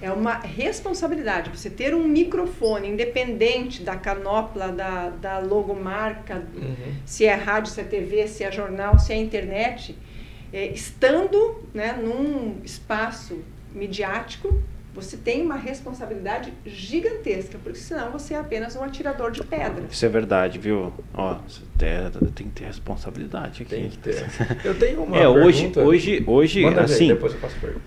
É 0.00 0.10
uma 0.10 0.38
responsabilidade. 0.38 1.50
Você 1.50 1.68
ter 1.68 1.94
um 1.94 2.06
microfone 2.06 2.88
independente 2.88 3.82
da 3.82 3.96
canopla, 3.96 4.68
da, 4.68 5.10
da 5.10 5.38
logomarca, 5.38 6.44
uhum. 6.54 6.94
se 7.04 7.26
é 7.26 7.34
rádio, 7.34 7.72
se 7.72 7.80
é 7.80 7.84
TV, 7.84 8.28
se 8.28 8.44
é 8.44 8.52
jornal, 8.52 8.98
se 8.98 9.12
é 9.12 9.16
internet, 9.16 9.98
é, 10.52 10.66
estando 10.68 11.64
né, 11.74 11.98
num 12.00 12.60
espaço 12.64 13.42
midiático, 13.74 14.62
você 15.00 15.16
tem 15.16 15.42
uma 15.42 15.56
responsabilidade 15.56 16.52
gigantesca, 16.64 17.58
porque 17.62 17.78
senão 17.78 18.10
você 18.10 18.34
é 18.34 18.38
apenas 18.38 18.76
um 18.76 18.82
atirador 18.82 19.30
de 19.30 19.42
pedra. 19.42 19.84
Isso 19.90 20.04
é 20.04 20.08
verdade, 20.08 20.58
viu? 20.58 20.92
Ó, 21.14 21.36
tem 22.34 22.46
que 22.46 22.52
ter 22.60 22.64
responsabilidade 22.64 23.62
aqui. 23.62 23.70
Tem 23.70 23.88
que 23.88 23.98
ter. 23.98 24.26
Eu 24.64 24.78
tenho 24.78 25.02
uma 25.02 25.16
é, 25.16 25.28
hoje, 25.28 25.68
pergunta. 25.68 25.80
hoje, 25.80 26.24
hoje, 26.26 26.62
Manda 26.62 26.82
assim. 26.82 27.08
Ver, 27.08 27.14
depois 27.14 27.32
eu 27.32 27.40
faço 27.40 27.56
pergunta. 27.60 27.84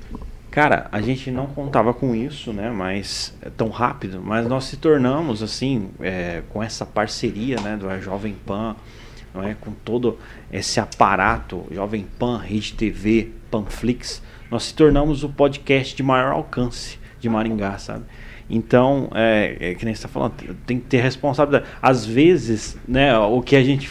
Cara, 0.50 0.88
a 0.92 1.02
gente 1.02 1.32
não 1.32 1.48
contava 1.48 1.94
com 1.94 2.14
isso, 2.14 2.54
né? 2.54 2.70
Mas 2.70 3.34
é 3.42 3.50
tão 3.50 3.70
rápido. 3.70 4.22
Mas 4.22 4.48
nós 4.48 4.66
se 4.66 4.78
tornamos 4.78 5.42
assim, 5.42 5.90
é, 6.00 6.44
com 6.50 6.62
essa 6.62 6.86
parceria, 6.86 7.60
né, 7.60 7.76
do 7.76 7.90
Jovem 8.00 8.36
Pan, 8.46 8.76
não 9.34 9.44
é, 9.44 9.56
com 9.56 9.72
todo 9.72 10.20
esse 10.52 10.80
aparato, 10.80 11.66
Jovem 11.72 12.06
Pan, 12.20 12.38
Rede 12.38 12.74
TV, 12.74 13.32
Panflix, 13.50 14.22
nós 14.52 14.66
se 14.66 14.76
tornamos 14.76 15.24
o 15.24 15.30
podcast 15.30 15.96
de 15.96 16.04
maior 16.04 16.34
alcance 16.34 17.00
de 17.24 17.30
Maringá, 17.30 17.78
sabe? 17.78 18.04
Então, 18.50 19.10
é, 19.16 19.56
é 19.60 19.74
que 19.74 19.86
nem 19.86 19.96
você 19.96 20.00
está 20.00 20.10
falando, 20.10 20.34
tem 20.66 20.78
que 20.78 20.86
ter 20.86 21.02
responsabilidade. 21.02 21.66
Às 21.82 22.06
vezes, 22.06 22.78
né, 22.86 23.18
o 23.18 23.42
que 23.42 23.56
a 23.56 23.64
gente 23.64 23.90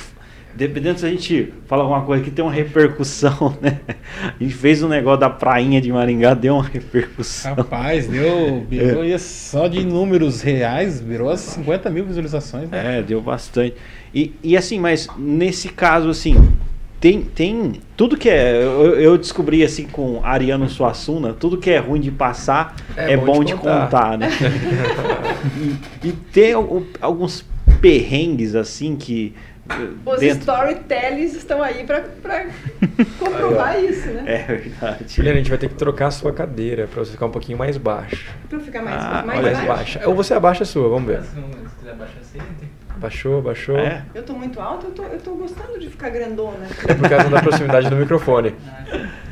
dependendo 0.54 0.98
se 0.98 1.06
a 1.06 1.08
gente 1.08 1.50
fala 1.66 1.82
alguma 1.82 2.02
coisa 2.02 2.22
que 2.22 2.30
tem 2.30 2.44
uma 2.44 2.52
repercussão, 2.52 3.56
né? 3.60 3.80
A 4.22 4.42
gente 4.42 4.54
fez 4.54 4.82
um 4.82 4.88
negócio 4.88 5.20
da 5.20 5.30
prainha 5.30 5.80
de 5.80 5.90
Maringá, 5.90 6.34
deu 6.34 6.56
uma 6.56 6.64
repercussão. 6.64 7.54
Rapaz, 7.54 8.06
deu, 8.06 8.62
virou 8.68 9.02
é. 9.02 9.16
só 9.16 9.66
de 9.66 9.82
números 9.82 10.42
reais, 10.42 11.00
virou 11.00 11.34
50 11.34 11.88
mil 11.88 12.04
visualizações, 12.04 12.68
né? 12.68 12.98
É, 12.98 13.02
deu 13.02 13.22
bastante. 13.22 13.76
E, 14.14 14.34
e 14.42 14.54
assim, 14.54 14.78
mas 14.78 15.08
nesse 15.16 15.70
caso, 15.70 16.10
assim, 16.10 16.36
tem, 17.02 17.20
tem 17.20 17.72
tudo 17.96 18.16
que 18.16 18.30
é. 18.30 18.62
Eu, 18.62 18.94
eu, 18.94 19.18
descobri 19.18 19.64
assim 19.64 19.88
com 19.88 20.24
Ariano 20.24 20.68
Suassuna, 20.68 21.32
tudo 21.32 21.58
que 21.58 21.68
é 21.68 21.78
ruim 21.78 22.00
de 22.00 22.12
passar 22.12 22.76
é, 22.96 23.14
é 23.14 23.16
bom, 23.16 23.24
bom, 23.24 23.44
de 23.44 23.56
contar, 23.56 24.12
contar 24.12 24.18
né? 24.18 24.28
e, 26.04 26.08
e 26.08 26.12
tem 26.12 26.52
alguns 27.00 27.44
perrengues 27.80 28.54
assim 28.54 28.94
que 28.94 29.34
os 30.06 30.20
dentro... 30.20 30.38
storytellers 30.38 31.34
estão 31.34 31.60
aí 31.60 31.84
para 31.84 32.04
comprovar 33.18 33.82
isso, 33.82 34.06
né? 34.06 34.22
É 34.24 34.38
verdade. 34.44 35.04
Juliana, 35.08 35.38
a 35.38 35.42
gente 35.42 35.50
vai 35.50 35.58
ter 35.58 35.70
que 35.70 35.74
trocar 35.74 36.06
a 36.06 36.10
sua 36.12 36.32
cadeira 36.32 36.86
para 36.86 37.04
você 37.04 37.10
ficar 37.10 37.26
um 37.26 37.30
pouquinho 37.32 37.58
mais 37.58 37.76
baixo. 37.76 38.30
Para 38.48 38.60
ficar 38.60 38.80
mais, 38.80 39.02
ah, 39.02 39.24
mais, 39.26 39.42
mais 39.42 39.64
baixa. 39.66 40.08
Ou 40.08 40.14
você 40.14 40.34
abaixa 40.34 40.62
a 40.62 40.66
sua, 40.66 40.88
vamos 40.88 41.08
ver. 41.08 41.22
Se 41.24 41.34
quiser 41.80 41.90
abaixar 41.94 42.18
assim, 42.20 42.38
Baixou, 42.96 43.42
baixou. 43.42 43.76
É. 43.76 44.04
Eu 44.14 44.22
tô 44.22 44.32
muito 44.34 44.60
alto, 44.60 44.86
eu 44.86 44.90
tô, 44.92 45.02
eu 45.04 45.18
tô 45.18 45.34
gostando 45.34 45.78
de 45.78 45.88
ficar 45.88 46.10
grandona. 46.10 46.66
É 46.86 46.94
por 46.94 47.08
causa 47.08 47.28
da 47.28 47.42
proximidade 47.42 47.88
do 47.90 47.96
microfone. 47.96 48.54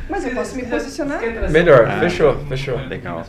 Mas 0.08 0.24
eu 0.24 0.32
posso 0.32 0.56
me 0.56 0.64
posicionar? 0.64 1.20
Melhor, 1.50 1.86
ah, 1.86 2.00
fechou, 2.00 2.34
fechou. 2.48 2.76
Legal. 2.88 3.24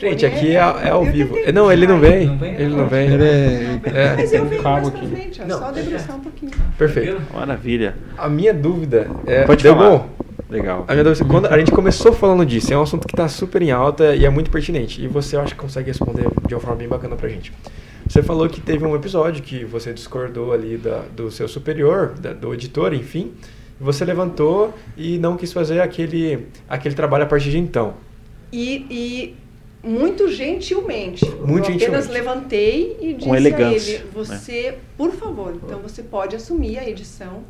Gente, 0.00 0.26
aqui 0.26 0.56
é, 0.56 0.58
é 0.58 0.90
ao 0.90 1.04
vivo. 1.04 1.36
Não, 1.54 1.70
ele 1.70 1.86
não 1.86 2.00
vem. 2.00 2.38
Ele 2.58 2.74
não 2.74 2.88
vem. 2.88 3.12
Ele 3.12 3.80
é, 3.84 4.16
Mas 4.16 4.32
eu 4.32 4.44
venho 4.44 4.62
mais 4.62 4.90
pra 4.90 5.00
frente, 5.00 5.40
ó, 5.42 5.58
só 5.58 5.70
debruçar 5.70 6.16
um 6.16 6.20
pouquinho. 6.20 6.50
Perfeito. 6.76 7.22
Maravilha. 7.32 7.94
A 8.18 8.28
minha 8.28 8.52
dúvida 8.52 9.08
é... 9.24 9.44
Pode 9.44 9.62
Deu 9.62 9.76
falar. 9.76 9.90
bom? 9.90 10.08
Legal. 10.50 10.84
A 10.88 10.92
minha 10.92 11.04
dúvida, 11.04 11.24
quando 11.24 11.46
a 11.46 11.58
gente 11.58 11.70
começou 11.70 12.12
falando 12.12 12.44
disso, 12.44 12.74
é 12.74 12.76
um 12.76 12.82
assunto 12.82 13.06
que 13.06 13.14
está 13.14 13.28
super 13.28 13.62
em 13.62 13.70
alta 13.70 14.16
e 14.16 14.26
é 14.26 14.30
muito 14.30 14.50
pertinente. 14.50 15.02
E 15.02 15.06
você, 15.06 15.36
eu 15.36 15.40
acho 15.40 15.54
que 15.54 15.60
consegue 15.60 15.86
responder 15.86 16.26
de 16.46 16.54
uma 16.54 16.60
forma 16.60 16.76
bem 16.76 16.88
bacana 16.88 17.14
pra 17.14 17.28
gente. 17.28 17.52
Você 18.12 18.22
falou 18.22 18.46
que 18.46 18.60
teve 18.60 18.84
um 18.84 18.94
episódio 18.94 19.42
que 19.42 19.64
você 19.64 19.90
discordou 19.90 20.52
ali 20.52 20.76
da, 20.76 20.98
do 20.98 21.30
seu 21.30 21.48
superior, 21.48 22.10
da, 22.10 22.34
do 22.34 22.52
editor, 22.52 22.92
enfim, 22.92 23.32
você 23.80 24.04
levantou 24.04 24.74
e 24.98 25.16
não 25.16 25.34
quis 25.34 25.50
fazer 25.50 25.80
aquele, 25.80 26.46
aquele 26.68 26.94
trabalho 26.94 27.24
a 27.24 27.26
partir 27.26 27.50
de 27.50 27.56
então. 27.56 27.94
E, 28.52 28.84
e 28.90 29.36
muito 29.82 30.30
gentilmente. 30.30 31.24
Muito 31.24 31.70
eu 31.70 31.76
apenas 31.76 32.04
gentilmente. 32.04 32.10
levantei 32.10 32.98
e 33.00 33.14
disse 33.14 33.26
Com 33.26 33.34
elegância, 33.34 33.96
a 33.96 34.00
ele, 34.00 34.10
você, 34.12 34.72
né? 34.72 34.78
por 34.94 35.10
favor, 35.12 35.54
então 35.54 35.78
você 35.78 36.02
pode 36.02 36.36
assumir 36.36 36.78
a 36.78 36.86
edição, 36.86 37.42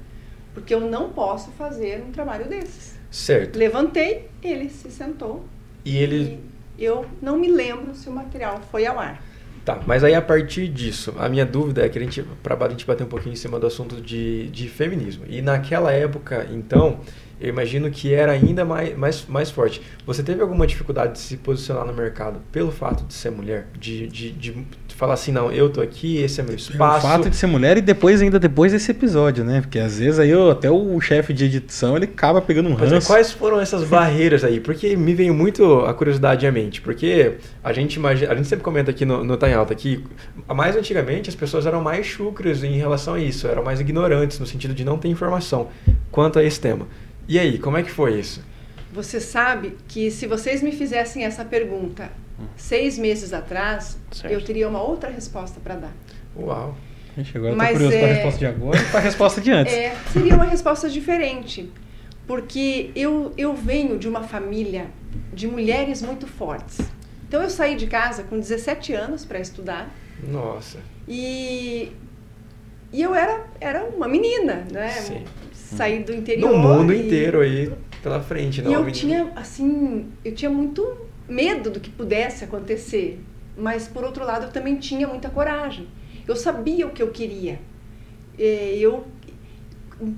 porque 0.55 0.73
eu 0.73 0.81
não 0.81 1.11
posso 1.11 1.51
fazer 1.59 2.05
um 2.09 2.13
trabalho 2.13 2.49
desses. 2.49 2.97
Certo. 3.11 3.59
Levantei, 3.59 4.29
ele 4.41 4.71
se 4.71 4.93
sentou. 4.93 5.43
E 5.85 5.99
ele... 5.99 6.39
E 6.79 6.85
eu 6.85 7.05
não 7.21 7.37
me 7.37 7.51
lembro 7.51 7.97
se 7.97 8.09
o 8.09 8.13
material 8.13 8.63
foi 8.71 8.87
ao 8.87 9.01
ar. 9.01 9.32
Tá, 9.65 9.81
mas 9.87 10.03
aí 10.03 10.13
a 10.13 10.21
partir 10.21 10.67
disso, 10.67 11.15
a 11.17 11.29
minha 11.29 11.47
dúvida 11.47 11.87
é 11.87 11.89
que 11.89 11.97
a 11.97 12.03
gente, 12.03 12.21
para 12.43 12.57
a 12.67 12.69
gente 12.69 12.85
bater 12.85 13.05
um 13.05 13.09
pouquinho 13.09 13.33
em 13.33 13.37
cima 13.37 13.61
do 13.61 13.67
assunto 13.67 14.01
de, 14.01 14.49
de 14.49 14.69
feminismo. 14.69 15.25
E 15.29 15.41
naquela 15.41 15.93
época, 15.93 16.49
então, 16.51 16.99
eu 17.43 17.49
imagino 17.49 17.91
que 17.91 18.15
era 18.15 18.31
ainda 18.31 18.65
mais, 18.65 18.97
mais, 18.97 19.27
mais 19.27 19.51
forte. 19.51 19.83
Você 20.07 20.23
teve 20.23 20.41
alguma 20.41 20.65
dificuldade 20.67 21.15
de 21.15 21.19
se 21.19 21.37
posicionar 21.37 21.85
no 21.85 21.93
mercado 21.93 22.41
pelo 22.53 22.71
fato 22.71 23.05
de 23.05 23.13
ser 23.13 23.31
mulher? 23.31 23.67
De, 23.79 24.07
de, 24.07 24.31
de 24.31 24.65
falar 24.95 25.15
assim, 25.15 25.33
não, 25.33 25.51
eu 25.51 25.69
tô 25.69 25.81
aqui, 25.81 26.19
esse 26.19 26.41
é 26.41 26.45
meu 26.45 26.55
espaço. 26.55 27.05
O 27.05 27.11
fato 27.11 27.29
de 27.29 27.35
ser 27.35 27.49
mulher 27.49 27.77
e 27.77 27.81
depois, 27.81 28.23
ainda 28.23 28.39
depois 28.39 28.71
desse 28.71 28.93
episódio, 28.93 29.43
né? 29.43 29.61
Porque 29.61 29.81
às 29.81 29.99
vezes 29.99 30.21
aí 30.21 30.31
eu, 30.31 30.53
até 30.53 30.71
o 30.71 31.01
chefe 31.01 31.33
de 31.33 31.47
edição 31.47 31.97
ele 31.97 32.05
acaba 32.05 32.41
pegando 32.41 32.69
um 32.69 32.77
Mas 32.79 32.93
é, 32.93 32.95
ranço. 32.95 33.09
quais 33.09 33.33
foram 33.33 33.61
essas 33.61 33.83
barreiras 33.83 34.45
aí? 34.45 34.61
Porque 34.61 34.95
me 34.95 35.13
veio 35.13 35.35
muito 35.35 35.81
a 35.81 35.93
curiosidade 35.93 36.47
à 36.47 36.53
mente. 36.53 36.81
Porque 36.81 37.35
a 37.65 37.73
gente 37.73 37.95
imagina, 37.97 38.31
a 38.31 38.37
gente 38.37 38.47
sempre 38.47 38.63
comenta 38.63 38.93
aqui 38.93 39.05
no, 39.05 39.25
no 39.25 39.37
Tá 39.37 39.51
em 39.51 39.55
Alta 39.55 39.75
que 39.75 40.05
mais 40.47 40.77
antigamente 40.77 41.29
as 41.29 41.35
pessoas 41.35 41.67
eram 41.67 41.81
mais 41.81 42.07
chucras 42.07 42.63
em 42.63 42.77
relação 42.77 43.15
a 43.15 43.19
isso, 43.19 43.49
eram 43.49 43.65
mais 43.65 43.81
ignorantes 43.81 44.39
no 44.39 44.47
sentido 44.47 44.73
de 44.73 44.85
não 44.85 44.97
ter 44.97 45.09
informação 45.09 45.69
quanto 46.13 46.39
a 46.39 46.45
esse 46.45 46.61
tema. 46.61 46.87
E 47.29 47.39
aí, 47.39 47.59
como 47.59 47.77
é 47.77 47.83
que 47.83 47.91
foi 47.91 48.19
isso? 48.19 48.43
Você 48.93 49.21
sabe 49.21 49.77
que 49.89 50.11
se 50.11 50.27
vocês 50.27 50.63
me 50.63 50.73
fizessem 50.73 51.25
essa 51.25 51.45
pergunta 51.45 52.11
seis 52.57 52.99
meses 52.99 53.33
atrás, 53.33 53.97
Certo. 54.11 54.33
eu 54.33 54.43
teria 54.45 54.69
uma 54.69 54.83
outra 54.83 55.09
resposta 55.11 55.61
para 55.61 55.77
dar. 55.77 55.93
Uau. 56.37 56.77
Gente, 57.17 57.37
agora 57.37 57.53
eu 57.53 57.57
tô 57.57 57.59
Mas 57.63 57.73
curioso 57.73 57.97
é- 57.97 58.13
resposta 58.15 58.39
de 58.39 58.47
agora 58.47 58.81
e 58.81 58.85
pra 58.91 59.01
resposta 59.01 59.41
de 59.41 59.51
antes. 59.51 59.73
É, 59.75 59.95
seria 60.13 60.35
uma 60.35 60.45
resposta 60.45 60.89
diferente, 60.89 61.71
porque 62.27 62.91
eu, 62.97 63.33
eu 63.37 63.55
venho 63.55 63.99
de 63.99 64.09
uma 64.09 64.23
família 64.23 64.87
de 65.33 65.47
mulheres 65.47 66.03
muito 66.03 66.27
fortes. 66.27 66.79
Então 67.29 67.43
eu 67.43 67.51
saí 67.51 67.77
de 67.77 67.87
casa 67.87 68.23
com 68.25 68.39
17 68.39 68.93
anos 68.95 69.25
para 69.25 69.39
estudar 69.39 69.95
Nossa. 70.27 70.79
e, 71.09 71.93
e 72.93 73.01
eu 73.03 73.15
era, 73.15 73.47
era 73.61 73.85
uma 73.85 74.07
menina, 74.09 74.67
né? 74.71 74.89
Sim. 74.91 75.25
Saí 75.77 76.03
do 76.05 76.15
interior. 76.15 76.51
No 76.51 76.59
mundo 76.59 76.93
e- 76.93 77.07
inteiro 77.07 77.41
aí 77.41 77.73
pela 78.03 78.21
frente, 78.21 78.61
não? 78.63 78.71
E 78.71 78.75
eu 78.75 78.81
menina? 78.81 78.93
tinha, 78.99 79.33
assim, 79.37 80.07
eu 80.25 80.35
tinha 80.35 80.51
muito 80.51 80.97
medo 81.29 81.71
do 81.71 81.81
que 81.81 81.91
pudesse 81.91 82.45
acontecer. 82.45 83.21
Mas, 83.57 83.87
por 83.87 84.03
outro 84.05 84.25
lado, 84.25 84.47
eu 84.47 84.51
também 84.51 84.77
tinha 84.77 85.07
muita 85.07 85.29
coragem. 85.31 85.87
Eu 86.27 86.35
sabia 86.37 86.87
o 86.87 86.91
que 86.91 87.03
eu 87.03 87.11
queria. 87.11 87.59
Eh, 88.39 88.77
Eu, 88.79 89.05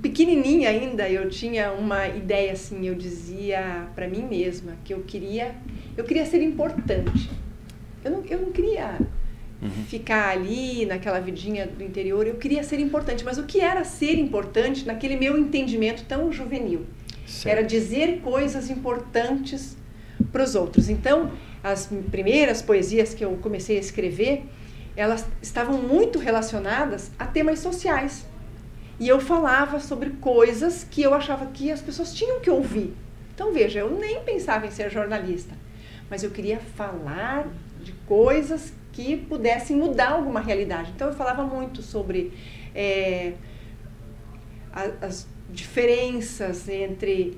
pequenininha 0.01 0.71
ainda, 0.71 1.09
eu 1.09 1.29
tinha 1.29 1.73
uma 1.73 2.07
ideia 2.09 2.53
assim, 2.53 2.87
eu 2.87 2.95
dizia 2.95 3.87
para 3.95 4.09
mim 4.09 4.25
mesma 4.29 4.73
que 4.85 4.95
eu 4.95 5.01
queria, 5.01 5.55
eu 5.97 6.05
queria 6.05 6.25
ser 6.25 6.43
importante. 6.43 7.31
Eu 8.05 8.11
não, 8.11 8.25
eu 8.25 8.39
não 8.41 8.53
queria 8.53 8.99
ficar 9.89 10.31
ali 10.31 10.87
naquela 10.87 11.21
vidinha 11.21 11.67
do 11.67 11.83
interior, 11.83 12.27
eu 12.27 12.35
queria 12.35 12.63
ser 12.63 12.79
importante. 12.81 13.25
Mas 13.25 13.39
o 13.39 13.45
que 13.45 13.61
era 13.61 13.85
ser 13.85 14.19
importante 14.19 14.87
naquele 14.87 15.17
meu 15.17 15.39
entendimento 15.39 16.05
tão 16.05 16.33
juvenil? 16.33 16.87
Certo. 17.27 17.49
Era 17.49 17.67
dizer 17.67 18.21
coisas 18.21 18.71
importantes 18.71 19.77
para 20.31 20.43
os 20.43 20.55
outros. 20.55 20.89
Então, 20.89 21.33
as 21.63 21.89
primeiras 22.11 22.61
poesias 22.61 23.15
que 23.15 23.25
eu 23.25 23.37
comecei 23.39 23.77
a 23.77 23.81
escrever, 23.81 24.45
elas 24.97 25.27
estavam 25.43 25.79
muito 25.79 26.19
relacionadas 26.19 27.11
a 27.19 27.27
temas 27.27 27.59
sociais. 27.61 28.27
E 29.01 29.09
eu 29.09 29.19
falava 29.19 29.81
sobre 29.81 30.11
coisas 30.11 30.87
que 30.89 31.03
eu 31.03 31.15
achava 31.15 31.47
que 31.47 31.71
as 31.71 31.81
pessoas 31.81 32.15
tinham 32.15 32.41
que 32.41 32.51
ouvir. 32.51 32.95
Então, 33.35 33.53
veja, 33.53 33.81
eu 33.81 33.91
nem 33.91 34.23
pensava 34.23 34.67
em 34.67 34.71
ser 34.71 34.91
jornalista, 34.91 35.57
mas 36.09 36.23
eu 36.23 36.31
queria 36.31 36.61
falar 36.61 37.49
de 37.83 37.93
coisas 38.07 38.73
que 38.95 39.17
pudessem 39.17 39.77
mudar 39.77 40.13
alguma 40.13 40.41
realidade. 40.41 40.93
Então, 40.95 41.09
eu 41.09 41.15
falava 41.15 41.43
muito 41.45 41.83
sobre 41.83 42.33
a- 44.73 45.07
as 45.07 45.27
diferenças 45.51 46.69
entre 46.69 47.37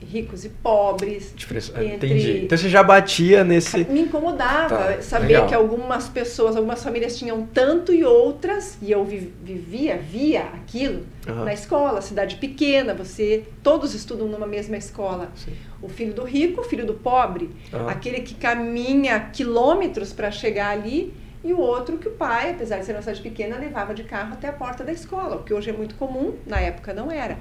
ricos 0.00 0.44
e 0.44 0.48
pobres. 0.48 1.32
Diferença- 1.36 1.72
entre- 1.84 1.94
Entendi. 2.12 2.44
Então 2.44 2.56
você 2.58 2.68
já 2.68 2.82
batia 2.82 3.44
nesse. 3.44 3.84
Me 3.84 4.00
incomodava 4.02 4.68
Tá, 4.94 5.02
saber 5.02 5.26
legal. 5.28 5.46
que 5.46 5.54
algumas 5.54 6.08
pessoas, 6.08 6.56
algumas 6.56 6.82
famílias 6.82 7.16
tinham 7.18 7.46
tanto 7.46 7.92
e 7.92 8.04
outras, 8.04 8.78
e 8.82 8.90
eu 8.90 9.04
vi- 9.04 9.32
vivia, 9.42 9.96
via 9.96 10.42
aquilo 10.42 11.04
Aham. 11.28 11.44
na 11.44 11.52
escola, 11.54 12.00
cidade 12.00 12.36
pequena, 12.36 12.94
você 12.94 13.44
todos 13.62 13.94
estudam 13.94 14.26
numa 14.28 14.46
mesma 14.46 14.76
escola. 14.76 15.30
Sim. 15.34 15.52
O 15.82 15.88
filho 15.88 16.14
do 16.14 16.24
rico, 16.24 16.62
o 16.62 16.64
filho 16.64 16.86
do 16.86 16.94
pobre, 16.94 17.50
Aham. 17.72 17.88
aquele 17.88 18.20
que 18.20 18.34
caminha 18.34 19.20
quilômetros 19.32 20.12
para 20.12 20.30
chegar 20.30 20.70
ali, 20.70 21.12
e 21.44 21.52
o 21.52 21.58
outro 21.60 21.96
que 21.98 22.08
o 22.08 22.12
pai, 22.12 22.50
apesar 22.50 22.78
de 22.78 22.86
ser 22.86 22.92
uma 22.92 23.02
cidade 23.02 23.20
pequena, 23.20 23.56
levava 23.56 23.94
de 23.94 24.02
carro 24.02 24.32
até 24.32 24.48
a 24.48 24.52
porta 24.52 24.82
da 24.82 24.90
escola, 24.90 25.36
o 25.36 25.44
que 25.44 25.54
hoje 25.54 25.70
é 25.70 25.72
muito 25.72 25.94
comum, 25.94 26.34
na 26.44 26.58
época 26.60 26.92
não 26.92 27.08
era. 27.10 27.38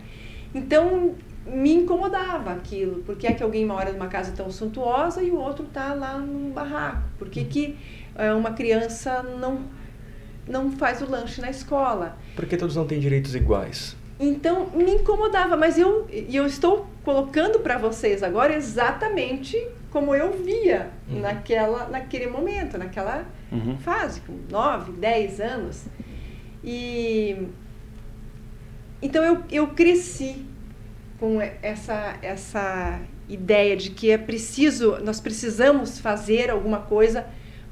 Então 0.54 1.16
me 1.46 1.74
incomodava 1.74 2.52
aquilo, 2.54 3.04
porque 3.06 3.28
é 3.28 3.34
que 3.34 3.44
alguém 3.44 3.66
mora 3.66 3.92
numa 3.92 4.08
casa 4.08 4.32
tão 4.32 4.50
suntuosa 4.50 5.22
e 5.22 5.30
o 5.32 5.38
outro 5.38 5.66
está 5.66 5.94
lá 5.94 6.18
num 6.18 6.52
barraco? 6.52 7.04
Por 7.20 7.30
que, 7.30 7.46
que 7.46 7.78
eh, 8.16 8.34
uma 8.34 8.52
criança 8.54 9.22
não, 9.22 9.62
não 10.48 10.72
faz 10.72 11.02
o 11.02 11.10
lanche 11.10 11.40
na 11.42 11.50
escola? 11.50 12.18
Porque 12.36 12.58
todos 12.58 12.76
não 12.76 12.88
têm 12.88 13.00
direitos 13.00 13.36
iguais. 13.36 13.96
Então 14.20 14.70
me 14.74 14.90
incomodava, 14.96 15.56
mas 15.56 15.78
eu, 15.78 16.08
eu 16.10 16.46
estou 16.48 16.88
colocando 17.04 17.60
para 17.60 17.78
vocês 17.78 18.24
agora 18.24 18.56
exatamente 18.56 19.56
como 19.92 20.14
eu 20.16 20.32
via 20.44 20.90
Uhum. 21.08 21.20
naquela, 21.22 21.88
naquele 21.88 22.28
momento, 22.28 22.78
naquela 22.78 23.24
Uhum. 23.52 23.78
fase, 23.78 24.20
com 24.22 24.34
9, 24.50 24.94
10 24.94 25.40
anos. 25.40 25.86
E 26.64 27.48
então 29.02 29.24
eu, 29.24 29.44
eu 29.52 29.68
cresci 29.68 30.46
com 31.20 31.42
essa, 31.62 32.16
essa 32.22 33.00
ideia 33.28 33.76
de 33.76 33.90
que 33.92 34.12
é 34.12 34.18
preciso, 34.18 34.98
nós 35.04 35.20
precisamos 35.20 36.00
fazer 36.00 36.50
alguma 36.50 36.80
coisa 36.80 37.26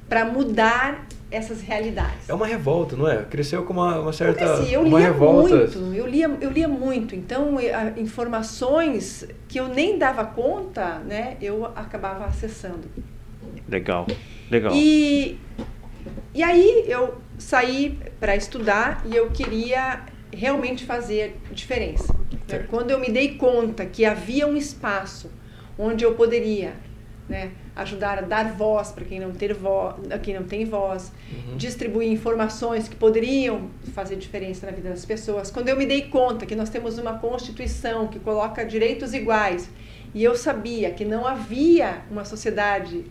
para 0.08 0.26
mudar 0.26 1.06
essas 1.30 1.62
realidades. 1.62 2.30
É 2.30 2.34
uma 2.34 2.46
revolta, 2.46 2.96
não 2.96 3.08
é? 3.10 3.24
Cresceu 3.24 3.64
com 3.64 3.74
uma, 3.74 4.00
uma 4.00 4.14
certa. 4.14 4.44
Eu 4.44 4.56
cresci, 4.56 4.74
eu 4.74 4.82
uma 4.82 5.00
lia 5.00 5.08
revolta. 5.08 5.56
muito, 5.56 5.96
eu 5.96 6.08
lia, 6.08 6.38
eu 6.40 6.52
lia 6.52 6.68
muito. 6.68 7.16
Então, 7.16 7.58
informações 7.98 9.28
que 9.48 9.60
eu 9.60 9.68
nem 9.68 9.98
dava 9.98 10.24
conta, 10.26 11.00
né, 11.00 11.38
eu 11.42 11.66
acabava 11.66 12.26
acessando. 12.26 12.84
Legal, 13.68 14.06
legal. 14.52 14.74
E, 14.76 15.40
e 16.34 16.44
aí 16.44 16.86
eu 16.88 17.16
saí 17.40 17.98
para 18.20 18.36
estudar 18.36 19.04
e 19.06 19.16
eu 19.16 19.32
queria 19.32 20.02
realmente 20.32 20.86
fazer 20.86 21.38
diferença. 21.52 22.14
Né? 22.48 22.66
Quando 22.70 22.92
eu 22.92 23.00
me 23.00 23.10
dei 23.12 23.36
conta 23.36 23.86
que 23.86 24.06
havia 24.06 24.46
um 24.48 24.56
espaço 24.58 25.30
onde 25.78 26.04
eu 26.04 26.14
poderia 26.16 26.74
né, 27.30 27.52
ajudar 27.76 28.20
a 28.20 28.22
dar 28.22 28.54
voz 28.54 28.92
para 28.92 29.06
quem 29.06 29.20
não 29.20 29.32
ter 29.32 29.54
voz, 29.54 29.96
quem 30.22 30.34
não 30.36 30.44
tem 30.44 30.66
voz, 30.66 31.12
Uhum. 31.32 31.56
distribuir 31.58 32.10
informações 32.12 32.88
que 32.88 32.96
poderiam 32.96 33.70
fazer 33.94 34.18
diferença 34.18 34.66
na 34.66 34.72
vida 34.74 34.90
das 34.90 35.06
pessoas. 35.06 35.50
Quando 35.50 35.70
eu 35.70 35.78
me 35.78 35.86
dei 35.86 36.02
conta 36.04 36.46
que 36.46 36.56
nós 36.56 36.70
temos 36.70 36.98
uma 36.98 37.18
constituição 37.20 38.08
que 38.08 38.20
coloca 38.20 38.64
direitos 38.66 39.14
iguais 39.14 39.70
e 40.14 40.24
eu 40.24 40.36
sabia 40.36 40.92
que 40.92 41.06
não 41.06 41.26
havia 41.26 42.02
uma 42.12 42.26
sociedade 42.26 43.06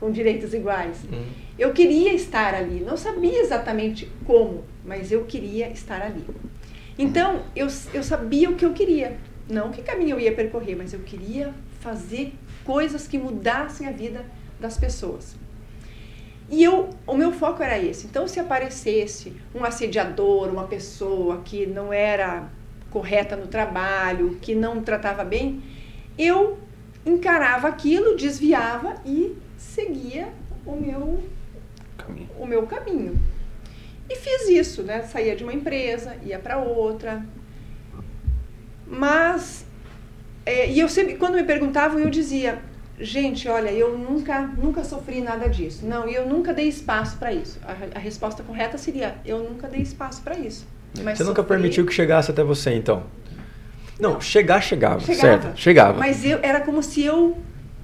com 0.00 0.10
direitos 0.10 0.54
iguais, 0.54 1.04
Uhum. 1.12 1.24
eu 1.58 1.72
queria 1.72 2.12
estar 2.14 2.54
ali. 2.54 2.80
Não 2.80 2.96
sabia 2.96 3.38
exatamente 3.40 4.10
como, 4.24 4.64
mas 4.84 5.12
eu 5.12 5.24
queria 5.24 5.68
estar 5.68 6.00
ali. 6.02 6.24
Então, 6.98 7.44
eu, 7.54 7.68
eu 7.94 8.02
sabia 8.02 8.50
o 8.50 8.56
que 8.56 8.64
eu 8.64 8.72
queria. 8.72 9.16
Não 9.48 9.70
que 9.70 9.82
caminho 9.82 10.16
eu 10.16 10.20
ia 10.20 10.34
percorrer, 10.34 10.74
mas 10.74 10.92
eu 10.92 10.98
queria 11.00 11.54
fazer 11.80 12.34
coisas 12.64 13.06
que 13.06 13.16
mudassem 13.16 13.86
a 13.86 13.92
vida 13.92 14.26
das 14.60 14.76
pessoas. 14.76 15.36
E 16.50 16.64
eu, 16.64 16.90
o 17.06 17.14
meu 17.14 17.32
foco 17.32 17.62
era 17.62 17.78
esse. 17.78 18.06
Então, 18.06 18.26
se 18.26 18.40
aparecesse 18.40 19.34
um 19.54 19.64
assediador, 19.64 20.48
uma 20.48 20.66
pessoa 20.66 21.42
que 21.44 21.66
não 21.66 21.92
era 21.92 22.50
correta 22.90 23.36
no 23.36 23.46
trabalho, 23.46 24.38
que 24.40 24.54
não 24.54 24.82
tratava 24.82 25.24
bem, 25.24 25.62
eu 26.18 26.58
encarava 27.06 27.68
aquilo, 27.68 28.16
desviava 28.16 28.96
e 29.04 29.36
seguia 29.56 30.28
o 30.66 30.72
meu 30.72 31.22
Caminho. 31.96 32.28
o 32.38 32.46
meu 32.46 32.66
caminho. 32.66 33.20
E 34.10 34.16
fiz 34.16 34.48
isso, 34.48 34.82
né? 34.82 35.02
Saía 35.02 35.36
de 35.36 35.44
uma 35.44 35.52
empresa, 35.52 36.16
ia 36.24 36.38
para 36.38 36.58
outra. 36.58 37.22
Mas, 38.86 39.66
é, 40.46 40.70
e 40.70 40.80
eu 40.80 40.88
sempre, 40.88 41.14
quando 41.16 41.34
me 41.34 41.44
perguntavam, 41.44 41.98
eu 41.98 42.08
dizia, 42.08 42.58
gente, 42.98 43.48
olha, 43.48 43.70
eu 43.70 43.96
nunca, 43.98 44.40
nunca 44.40 44.82
sofri 44.82 45.20
nada 45.20 45.48
disso. 45.48 45.84
Não, 45.86 46.08
e 46.08 46.14
eu 46.14 46.26
nunca 46.26 46.54
dei 46.54 46.68
espaço 46.68 47.18
para 47.18 47.32
isso. 47.32 47.58
A, 47.64 47.98
a 47.98 48.00
resposta 48.00 48.42
correta 48.42 48.78
seria, 48.78 49.16
eu 49.26 49.40
nunca 49.40 49.68
dei 49.68 49.82
espaço 49.82 50.22
para 50.22 50.38
isso. 50.38 50.66
Mas 51.02 51.18
Você 51.18 51.24
nunca 51.24 51.42
sofri- 51.42 51.56
permitiu 51.56 51.84
que 51.84 51.92
chegasse 51.92 52.30
até 52.30 52.42
você, 52.42 52.72
então? 52.72 53.04
Não, 54.00 54.20
chegar, 54.20 54.62
chegava, 54.62 55.00
Chegava. 55.00 55.42
certo? 55.42 55.58
Chegava. 55.58 55.98
Mas 55.98 56.24
eu, 56.24 56.38
era 56.42 56.60
como 56.60 56.82
se 56.82 57.04
eu 57.04 57.36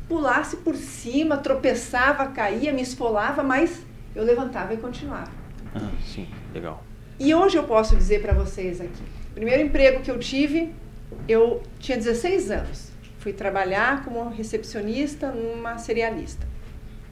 pulasse 0.09 0.57
por 0.59 0.75
cima, 0.77 1.37
tropeçava, 1.37 2.27
caía, 2.29 2.73
me 2.73 2.81
esfolava, 2.81 3.43
mas 3.43 3.83
eu 4.15 4.25
levantava 4.25 4.73
e 4.73 4.77
continuava. 4.77 5.31
Ah, 5.75 5.91
sim, 6.05 6.29
legal. 6.53 6.85
E 7.19 7.35
hoje 7.35 7.57
eu 7.57 7.65
posso 7.65 7.97
dizer 7.97 8.23
para 8.23 8.33
vocês 8.33 8.81
aqui, 8.81 9.03
o 9.31 9.35
primeiro 9.35 9.63
emprego 9.63 10.03
que 10.03 10.11
eu 10.11 10.19
tive, 10.19 10.73
eu 11.29 11.63
tinha 11.79 11.97
16 11.97 12.51
anos. 12.51 12.93
Fui 13.19 13.33
trabalhar 13.33 14.05
como 14.05 14.29
recepcionista 14.29 15.31
numa 15.31 15.79
cerealista. 15.79 16.47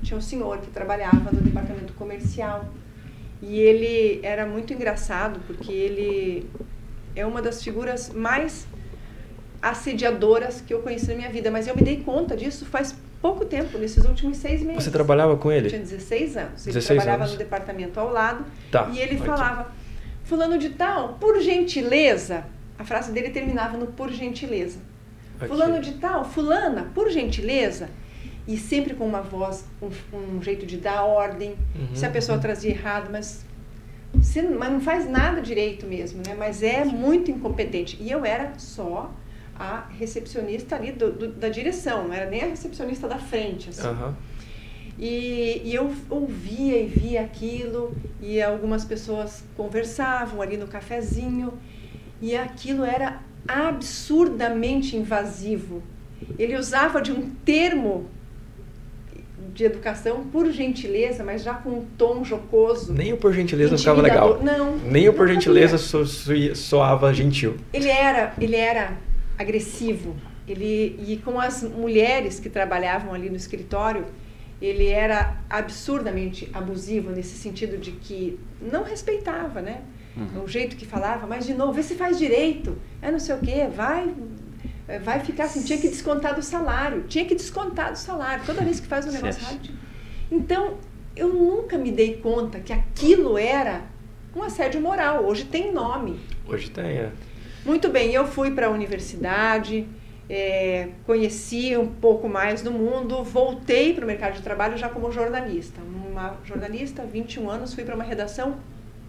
Tinha 0.02 0.16
um 0.16 0.20
senhor 0.20 0.58
que 0.58 0.70
trabalhava 0.70 1.30
no 1.32 1.40
departamento 1.40 1.92
comercial 1.94 2.68
e 3.40 3.58
ele 3.58 4.20
era 4.22 4.46
muito 4.46 4.72
engraçado 4.72 5.40
porque 5.46 5.72
ele 5.72 6.48
é 7.16 7.24
uma 7.26 7.40
das 7.42 7.62
figuras 7.62 8.10
mais 8.10 8.66
assediadoras 9.60 10.60
que 10.60 10.74
eu 10.74 10.82
conheci 10.82 11.08
na 11.08 11.14
minha 11.14 11.30
vida, 11.30 11.50
mas 11.50 11.66
eu 11.66 11.76
me 11.76 11.82
dei 11.82 12.02
conta 12.02 12.36
disso 12.36 12.66
faz 12.66 12.96
pouco 13.22 13.44
tempo, 13.46 13.78
nesses 13.78 14.04
últimos 14.04 14.36
seis 14.36 14.60
meses. 14.62 14.82
Você 14.84 14.90
trabalhava 14.90 15.36
com 15.36 15.50
ele? 15.50 15.66
Eu 15.66 15.70
tinha 15.70 15.80
16 15.82 16.36
anos. 16.36 16.66
Ele 16.66 16.74
16 16.74 16.86
trabalhava 16.98 17.22
anos. 17.22 17.32
no 17.32 17.38
departamento 17.38 17.98
ao 18.00 18.10
lado 18.12 18.44
Tá, 18.70 18.90
e 18.92 18.98
ele 18.98 19.16
falava, 19.16 19.72
fulano 20.24 20.58
de 20.58 20.70
tal, 20.70 21.14
por 21.20 21.40
gentileza, 21.40 22.44
a 22.78 22.84
frase 22.84 23.12
dele 23.12 23.30
terminava 23.30 23.76
no 23.78 23.86
por 23.86 24.10
gentileza. 24.10 24.78
Fulano 25.46 25.80
de 25.80 25.92
tal, 25.94 26.24
fulana, 26.24 26.90
por 26.94 27.10
gentileza, 27.10 27.88
e 28.46 28.56
sempre 28.56 28.94
com 28.94 29.04
uma 29.06 29.22
voz, 29.22 29.64
um, 29.80 29.88
um 30.36 30.42
jeito 30.42 30.64
de 30.66 30.76
dar 30.76 31.02
ordem. 31.04 31.54
Uhum, 31.76 31.94
Se 31.94 32.04
a 32.06 32.10
pessoa 32.10 32.38
trazia 32.38 32.70
errado, 32.70 33.08
mas, 33.10 33.44
você 34.14 34.42
não- 34.42 34.58
mas 34.58 34.70
não 34.72 34.80
faz 34.80 35.08
nada 35.08 35.40
direito 35.40 35.86
mesmo, 35.86 36.22
né? 36.26 36.34
Mas 36.38 36.62
é 36.62 36.84
muito 36.84 37.30
incompetente. 37.30 37.96
E 38.00 38.10
eu 38.10 38.24
era 38.24 38.52
só 38.58 39.10
a 39.62 39.86
recepcionista 39.98 40.74
ali 40.76 40.90
do- 40.92 41.12
do- 41.12 41.28
da 41.28 41.48
direção, 41.48 42.08
não 42.08 42.14
era 42.14 42.28
nem 42.28 42.42
a 42.42 42.46
recepcionista 42.46 43.06
da 43.06 43.18
frente. 43.18 43.68
Assim. 43.70 43.86
Aham. 43.86 44.14
E, 44.98 45.62
e 45.64 45.74
eu 45.74 45.92
ouvia 46.10 46.78
e 46.82 46.86
via 46.86 47.22
aquilo, 47.22 47.94
e 48.20 48.42
algumas 48.42 48.84
pessoas 48.84 49.42
conversavam 49.56 50.42
ali 50.42 50.56
no 50.56 50.66
cafezinho, 50.66 51.52
e 52.20 52.36
aquilo 52.36 52.84
era 52.84 53.20
absurdamente 53.46 54.96
invasivo. 54.96 55.82
Ele 56.38 56.56
usava 56.56 57.00
de 57.00 57.10
um 57.12 57.30
termo 57.44 58.06
de 59.54 59.64
educação, 59.64 60.24
por 60.32 60.50
gentileza, 60.50 61.22
mas 61.22 61.42
já 61.42 61.52
com 61.54 61.70
um 61.70 61.84
tom 61.98 62.24
jocoso. 62.24 62.92
Nem 62.92 63.12
o 63.12 63.16
por 63.16 63.32
gentileza 63.34 63.76
ficava 63.76 64.00
legal. 64.00 64.40
Não. 64.42 64.76
Nem 64.78 65.08
o 65.08 65.12
por 65.12 65.28
gentileza 65.28 65.72
cabia. 65.76 65.86
so- 65.86 66.06
so- 66.06 66.54
soava 66.56 67.12
gentil. 67.12 67.56
Ele 67.72 67.88
era, 67.88 68.32
ele 68.40 68.56
era 68.56 68.96
agressivo. 69.39 70.16
Ele 70.47 70.99
e 71.07 71.16
com 71.24 71.39
as 71.39 71.62
mulheres 71.62 72.41
que 72.41 72.49
trabalhavam 72.49 73.14
ali 73.14 73.30
no 73.30 73.37
escritório, 73.37 74.07
ele 74.61 74.89
era 74.89 75.37
absurdamente 75.49 76.49
abusivo 76.53 77.11
nesse 77.11 77.37
sentido 77.37 77.78
de 77.78 77.93
que 77.93 78.39
não 78.61 78.83
respeitava, 78.83 79.61
né? 79.61 79.83
O 80.45 80.49
jeito 80.49 80.76
que 80.76 80.85
falava, 80.85 81.26
mas 81.26 81.47
de 81.47 81.55
novo, 81.55 81.72
vê 81.72 81.83
se 81.83 81.95
faz 81.95 82.18
direito. 82.18 82.76
É 83.01 83.11
não 83.11 83.18
sei 83.18 83.35
o 83.35 83.39
quê, 83.39 83.66
vai 83.74 84.14
vai 85.03 85.20
ficar 85.20 85.45
assim, 85.45 85.62
tinha 85.62 85.78
que 85.78 85.89
descontar 85.89 86.35
do 86.35 86.43
salário, 86.43 87.05
tinha 87.09 87.24
que 87.24 87.35
descontar 87.35 87.93
do 87.93 87.99
salário 87.99 88.45
toda 88.45 88.62
vez 88.62 88.80
que 88.80 88.87
faz 88.87 89.07
um 89.07 89.12
negócio 89.12 89.41
errado. 89.43 89.70
Então, 90.30 90.76
eu 91.14 91.28
nunca 91.28 91.78
me 91.78 91.91
dei 91.91 92.16
conta 92.16 92.59
que 92.59 92.72
aquilo 92.72 93.39
era 93.39 93.83
um 94.35 94.43
assédio 94.43 94.80
moral. 94.80 95.24
Hoje 95.24 95.45
tem 95.45 95.72
nome. 95.72 96.20
Hoje 96.47 96.70
tem, 96.70 96.85
é. 96.85 97.12
Muito 97.64 97.88
bem, 97.88 98.12
eu 98.12 98.26
fui 98.26 98.50
para 98.50 98.66
a 98.66 98.70
universidade, 98.70 99.86
eh, 100.28 100.88
conheci 101.06 101.76
um 101.76 101.86
pouco 101.86 102.28
mais 102.28 102.60
do 102.60 102.72
mundo, 102.72 103.22
voltei 103.22 103.94
para 103.94 104.02
o 104.02 104.06
mercado 104.06 104.34
de 104.34 104.42
trabalho 104.42 104.76
já 104.76 104.88
como 104.88 105.12
jornalista. 105.12 105.80
Uma 105.80 106.36
jornalista, 106.44 107.04
21 107.06 107.48
anos, 107.48 107.72
fui 107.72 107.84
para 107.84 107.94
uma 107.94 108.02
redação 108.02 108.56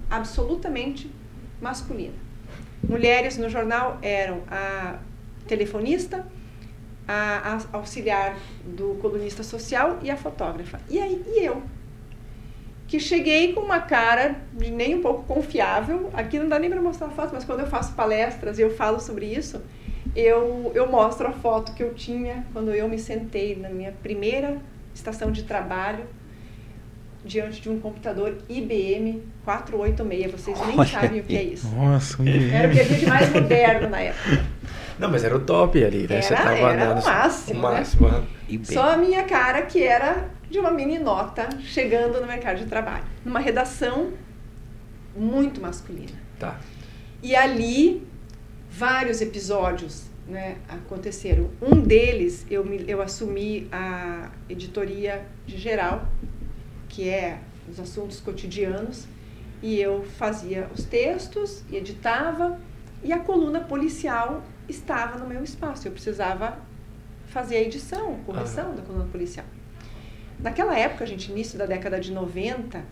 absolutamente 0.08 1.10
masculina. 1.60 2.14
Mulheres 2.88 3.39
no 3.39 3.49
jornal 3.49 3.97
eram 4.04 4.41
a 4.47 4.99
telefonista, 5.47 6.24
a, 7.08 7.58
a 7.74 7.78
auxiliar 7.78 8.38
do 8.64 8.99
colunista 9.01 9.41
social 9.41 9.97
e 10.04 10.12
a 10.12 10.16
fotógrafa. 10.16 10.80
E 10.88 10.99
aí, 10.99 11.24
e 11.26 11.43
eu? 11.43 11.64
Que 12.94 13.00
cheguei 13.00 13.54
com 13.54 13.62
uma 13.62 13.80
cara 13.80 14.36
de 14.54 14.70
nem 14.70 14.94
um 14.94 15.02
pouco 15.02 15.24
confiável. 15.24 16.12
Aqui 16.14 16.38
não 16.38 16.48
dá 16.48 16.60
nem 16.60 16.70
para 16.70 16.80
mostrar 16.80 17.10
foto, 17.10 17.32
mas 17.34 17.44
quando 17.44 17.62
eu 17.62 17.66
faço 17.66 17.94
palestras 17.94 18.60
e 18.60 18.62
eu 18.62 18.70
falo 18.76 19.00
sobre 19.00 19.26
isso, 19.26 19.64
eu, 20.16 20.72
eu 20.76 20.88
mostro 20.88 21.28
a 21.28 21.32
foto 21.32 21.74
que 21.74 21.82
eu 21.82 21.96
tinha 21.96 22.46
quando 22.54 22.70
eu 22.72 22.88
me 22.88 23.00
sentei 23.00 23.56
na 23.56 23.68
minha 23.68 23.91
primeira 24.04 24.58
estação 24.94 25.32
de 25.32 25.41
trabalho 25.41 26.06
diante 27.26 27.60
de 27.62 27.68
um 27.68 27.80
computador 27.80 28.38
IBM 28.48 29.24
486. 29.44 30.32
Vocês 30.32 30.68
nem 30.68 30.78
Olha 30.80 30.88
sabem 30.88 31.20
o 31.22 31.24
que 31.24 31.36
é 31.36 31.39
aí. 31.39 31.54
isso. 31.54 31.68
Nossa, 31.74 32.22
um 32.22 32.28
Era 32.28 32.68
o 32.68 32.72
que 32.72 32.80
havia 32.80 32.98
de 33.00 33.06
mais 33.08 33.30
moderno 33.34 33.89
na 33.89 34.02
época. 34.02 34.46
Não, 35.00 35.10
mas 35.10 35.24
era 35.24 35.36
o 35.36 35.39
top 35.39 35.84
ali, 35.84 36.06
né? 36.08 36.22
Você 36.22 36.32
Era- 36.32 36.44
tava 36.44 36.58
era 36.74 36.91
o 36.94 37.04
máximo, 37.04 37.60
O 37.60 37.72
né? 37.72 37.78
máximo, 37.78 38.08
bem. 38.48 38.64
Só 38.66 38.91
a 38.94 38.98
minha 38.98 39.24
cara 39.24 39.64
que 39.64 39.82
era 39.82 40.30
de 40.54 40.60
uma 40.60 40.70
meninota 40.70 41.49
chegando 41.62 42.22
no 42.22 42.28
mercado 42.28 42.60
de 42.60 42.68
trabalho. 42.68 43.04
Numa 43.26 43.39
redação 43.39 44.14
muito 45.16 45.60
masculina. 45.60 46.14
Tá. 46.38 46.60
E 47.24 47.36
ali, 47.36 48.08
vários 48.70 49.20
episódios 49.20 50.06
né, 50.28 50.58
aconteceram. 50.70 51.49
Um 51.60 51.82
deles, 51.82 52.45
eu, 52.51 52.64
me, 52.64 52.86
eu 52.88 53.01
assumi 53.01 53.68
a 53.72 54.30
editoria 54.47 55.26
de 55.47 55.58
geral, 55.58 56.08
que 56.88 57.10
é 57.10 57.39
os 57.68 57.80
assuntos 57.80 58.20
cotidianos, 58.20 59.08
e 59.60 59.82
eu 59.82 60.04
fazia 60.04 60.70
os 60.72 60.86
textos, 60.86 61.64
e 61.68 61.78
editava, 61.78 62.60
e 63.04 63.12
a 63.12 63.18
coluna 63.18 63.62
policial 63.62 64.43
estava 64.70 65.18
no 65.18 65.28
meu 65.28 65.43
espaço. 65.43 65.88
Eu 65.88 65.91
precisava 65.91 66.60
fazer 67.26 67.56
a 67.56 67.62
edição, 67.62 68.20
correção 68.24 68.76
da 68.76 68.84
coluna 68.84 69.06
policial. 69.06 69.47
Naquela 70.44 70.78
época, 70.78 71.06
gente, 71.06 71.32
início 71.32 71.58
da 71.58 71.66
década 71.66 71.98
de 72.00 72.12
90, 72.12 72.84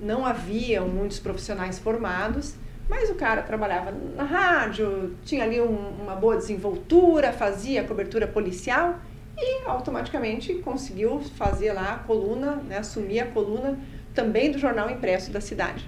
não 0.00 0.24
haviam 0.24 0.88
muitos 0.88 1.18
profissionais 1.18 1.78
formados, 1.78 2.54
mas 2.88 3.10
o 3.10 3.14
cara 3.14 3.42
trabalhava 3.42 3.92
na 4.16 4.24
rádio, 4.24 5.14
tinha 5.22 5.44
ali 5.44 5.60
um- 5.60 6.02
uma 6.02 6.16
boa 6.16 6.34
desenvoltura, 6.36 7.30
fazia 7.30 7.84
cobertura 7.84 8.26
policial 8.26 8.98
e 9.36 9.66
automaticamente 9.66 10.54
conseguiu 10.54 11.20
fazer 11.20 11.74
lá 11.74 11.92
a 11.92 11.98
coluna, 11.98 12.56
né, 12.56 12.78
assumir 12.78 13.20
a 13.20 13.26
coluna 13.26 13.78
também 14.14 14.50
do 14.50 14.58
jornal 14.58 14.88
impresso 14.88 15.30
da 15.30 15.42
cidade. 15.42 15.86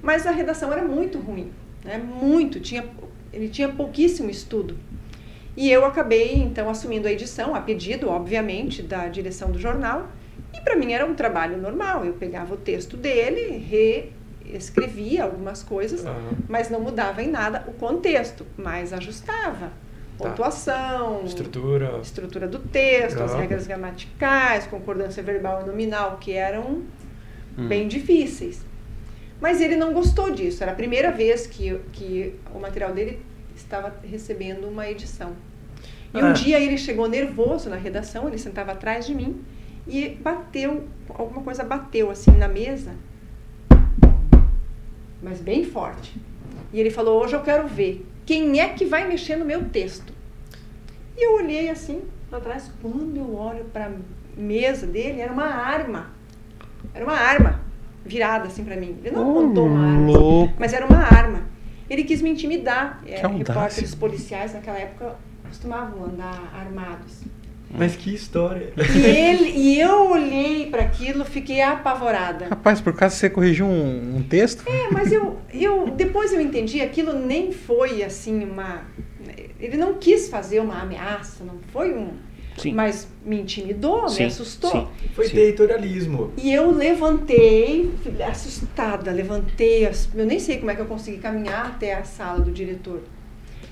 Mas 0.00 0.26
a 0.28 0.30
redação 0.30 0.72
era 0.72 0.82
muito 0.82 1.18
ruim, 1.18 1.50
né, 1.84 1.98
muito, 1.98 2.60
tinha, 2.60 2.84
ele 3.32 3.48
tinha 3.48 3.68
pouquíssimo 3.68 4.30
estudo. 4.30 4.76
E 5.56 5.70
eu 5.70 5.84
acabei 5.84 6.34
então 6.34 6.68
assumindo 6.68 7.08
a 7.08 7.12
edição, 7.12 7.52
a 7.54 7.60
pedido, 7.60 8.08
obviamente, 8.08 8.80
da 8.82 9.08
direção 9.08 9.50
do 9.50 9.58
jornal. 9.58 10.08
E 10.56 10.60
para 10.62 10.76
mim 10.76 10.92
era 10.92 11.04
um 11.04 11.14
trabalho 11.14 11.56
normal. 11.58 12.04
Eu 12.04 12.14
pegava 12.14 12.54
o 12.54 12.56
texto 12.56 12.96
dele, 12.96 13.58
reescrevia 14.42 15.24
algumas 15.24 15.62
coisas, 15.62 16.04
Aham. 16.04 16.30
mas 16.48 16.70
não 16.70 16.80
mudava 16.80 17.22
em 17.22 17.28
nada 17.30 17.64
o 17.66 17.72
contexto, 17.72 18.46
mas 18.56 18.92
ajustava. 18.92 19.70
Tá. 20.18 20.30
Pontuação, 20.30 21.24
Estrutura. 21.26 21.98
estrutura 22.02 22.48
do 22.48 22.58
texto, 22.58 23.22
as 23.22 23.32
Aham. 23.32 23.40
regras 23.42 23.66
gramaticais, 23.66 24.66
concordância 24.66 25.22
verbal 25.22 25.62
e 25.62 25.66
nominal, 25.66 26.16
que 26.18 26.32
eram 26.32 26.82
Hum. 27.58 27.68
bem 27.68 27.86
difíceis. 27.86 28.64
Mas 29.38 29.60
ele 29.60 29.76
não 29.76 29.92
gostou 29.92 30.30
disso. 30.30 30.62
Era 30.62 30.72
a 30.72 30.74
primeira 30.74 31.10
vez 31.12 31.46
que, 31.46 31.78
que 31.92 32.34
o 32.54 32.58
material 32.58 32.92
dele 32.94 33.20
estava 33.54 33.92
recebendo 34.02 34.66
uma 34.66 34.88
edição. 34.88 35.32
E 36.14 36.18
um 36.22 36.28
Ah. 36.28 36.32
dia 36.32 36.58
ele 36.58 36.78
chegou 36.78 37.06
nervoso 37.06 37.68
na 37.68 37.76
redação, 37.76 38.26
ele 38.26 38.38
sentava 38.38 38.72
atrás 38.72 39.06
de 39.06 39.14
mim 39.14 39.42
e 39.86 40.08
bateu, 40.08 40.84
alguma 41.08 41.42
coisa 41.42 41.62
bateu 41.62 42.10
assim 42.10 42.32
na 42.32 42.48
mesa, 42.48 42.94
mas 45.22 45.40
bem 45.40 45.64
forte. 45.64 46.20
E 46.72 46.80
ele 46.80 46.90
falou: 46.90 47.22
Hoje 47.22 47.34
eu 47.34 47.42
quero 47.42 47.66
ver 47.68 48.06
quem 48.24 48.60
é 48.60 48.68
que 48.68 48.84
vai 48.84 49.06
mexer 49.06 49.36
no 49.36 49.44
meu 49.44 49.68
texto. 49.68 50.12
E 51.16 51.26
eu 51.26 51.36
olhei 51.36 51.70
assim 51.70 52.02
para 52.28 52.40
trás. 52.40 52.70
Quando 52.82 53.16
eu 53.16 53.34
olho 53.36 53.64
para 53.66 53.86
a 53.86 53.92
mesa 54.36 54.86
dele, 54.86 55.20
era 55.20 55.32
uma 55.32 55.46
arma. 55.46 56.10
Era 56.92 57.04
uma 57.04 57.16
arma 57.16 57.60
virada 58.04 58.46
assim 58.48 58.64
para 58.64 58.76
mim. 58.76 58.98
Ele 59.02 59.14
não 59.14 59.30
apontou 59.30 59.66
uma 59.66 59.86
arma, 59.86 60.18
louco. 60.18 60.54
mas 60.58 60.72
era 60.72 60.84
uma 60.84 60.98
arma. 60.98 61.42
Ele 61.88 62.04
quis 62.04 62.20
me 62.20 62.30
intimidar. 62.30 63.02
É, 63.06 63.26
repórteres 63.26 63.94
policiais 63.94 64.52
naquela 64.52 64.78
época 64.78 65.16
costumavam 65.48 66.04
andar 66.04 66.52
armados. 66.54 67.22
Mas 67.70 67.96
que 67.96 68.14
história. 68.14 68.72
E, 68.76 68.98
ele, 69.06 69.50
e 69.50 69.80
eu 69.80 70.10
olhei 70.10 70.66
para 70.70 70.82
aquilo, 70.82 71.24
fiquei 71.24 71.60
apavorada. 71.60 72.46
Rapaz, 72.48 72.80
por 72.80 72.94
causa 72.94 73.14
você 73.16 73.28
corrigiu 73.28 73.66
um, 73.66 74.16
um 74.16 74.22
texto? 74.22 74.64
É, 74.68 74.88
mas 74.92 75.12
eu, 75.12 75.36
eu 75.52 75.88
depois 75.90 76.32
eu 76.32 76.40
entendi, 76.40 76.80
aquilo 76.80 77.12
nem 77.12 77.52
foi 77.52 78.02
assim 78.02 78.44
uma. 78.44 78.82
Ele 79.60 79.76
não 79.76 79.94
quis 79.94 80.28
fazer 80.28 80.60
uma 80.60 80.80
ameaça, 80.80 81.44
não 81.44 81.56
foi 81.72 81.92
um. 81.94 82.10
Sim. 82.56 82.72
Mas 82.72 83.06
me 83.22 83.38
intimidou, 83.42 84.08
Sim, 84.08 84.22
me 84.22 84.28
assustou. 84.28 84.70
sim. 84.70 84.86
Foi 85.14 85.26
Sim. 85.26 85.34
territorialismo. 85.34 86.32
E 86.38 86.50
eu 86.50 86.70
levantei, 86.70 87.90
assustada, 88.30 89.10
levantei, 89.12 89.86
as- 89.86 90.08
eu 90.14 90.24
nem 90.24 90.38
sei 90.38 90.56
como 90.58 90.70
é 90.70 90.74
que 90.74 90.80
eu 90.80 90.86
consegui 90.86 91.18
caminhar 91.18 91.66
até 91.66 91.92
a 91.94 92.04
sala 92.04 92.40
do 92.40 92.50
diretor. 92.50 93.02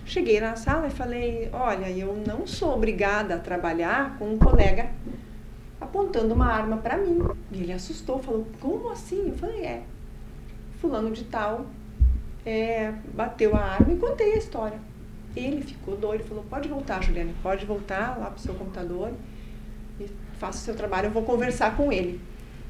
Cheguei 0.04 0.40
na 0.40 0.54
sala 0.56 0.86
e 0.86 0.90
falei: 0.90 1.48
Olha, 1.52 1.90
eu 1.90 2.22
não 2.26 2.46
sou 2.46 2.74
obrigada 2.74 3.36
a 3.36 3.38
trabalhar 3.38 4.18
com 4.18 4.34
um 4.34 4.38
colega 4.38 4.90
apontando 5.80 6.34
uma 6.34 6.46
arma 6.46 6.76
para 6.76 6.96
mim. 6.96 7.18
E 7.50 7.62
ele 7.62 7.72
assustou, 7.72 8.18
falou: 8.18 8.46
Como 8.60 8.90
assim? 8.90 9.28
Eu 9.28 9.36
falei: 9.36 9.64
É. 9.64 9.82
Fulano 10.80 11.10
de 11.10 11.24
Tal 11.24 11.66
é, 12.44 12.92
bateu 13.14 13.56
a 13.56 13.60
arma 13.60 13.92
e 13.92 13.96
contei 13.96 14.34
a 14.34 14.36
história. 14.36 14.78
Ele 15.34 15.62
ficou 15.62 15.96
doido, 15.96 16.24
falou: 16.24 16.44
Pode 16.44 16.68
voltar, 16.68 17.02
Juliane, 17.02 17.34
pode 17.42 17.64
voltar 17.64 18.18
lá 18.18 18.26
para 18.26 18.36
o 18.36 18.40
seu 18.40 18.54
computador 18.54 19.10
e 19.98 20.06
faça 20.38 20.58
o 20.58 20.60
seu 20.60 20.74
trabalho, 20.74 21.06
eu 21.06 21.12
vou 21.12 21.22
conversar 21.22 21.76
com 21.76 21.90
ele. 21.90 22.20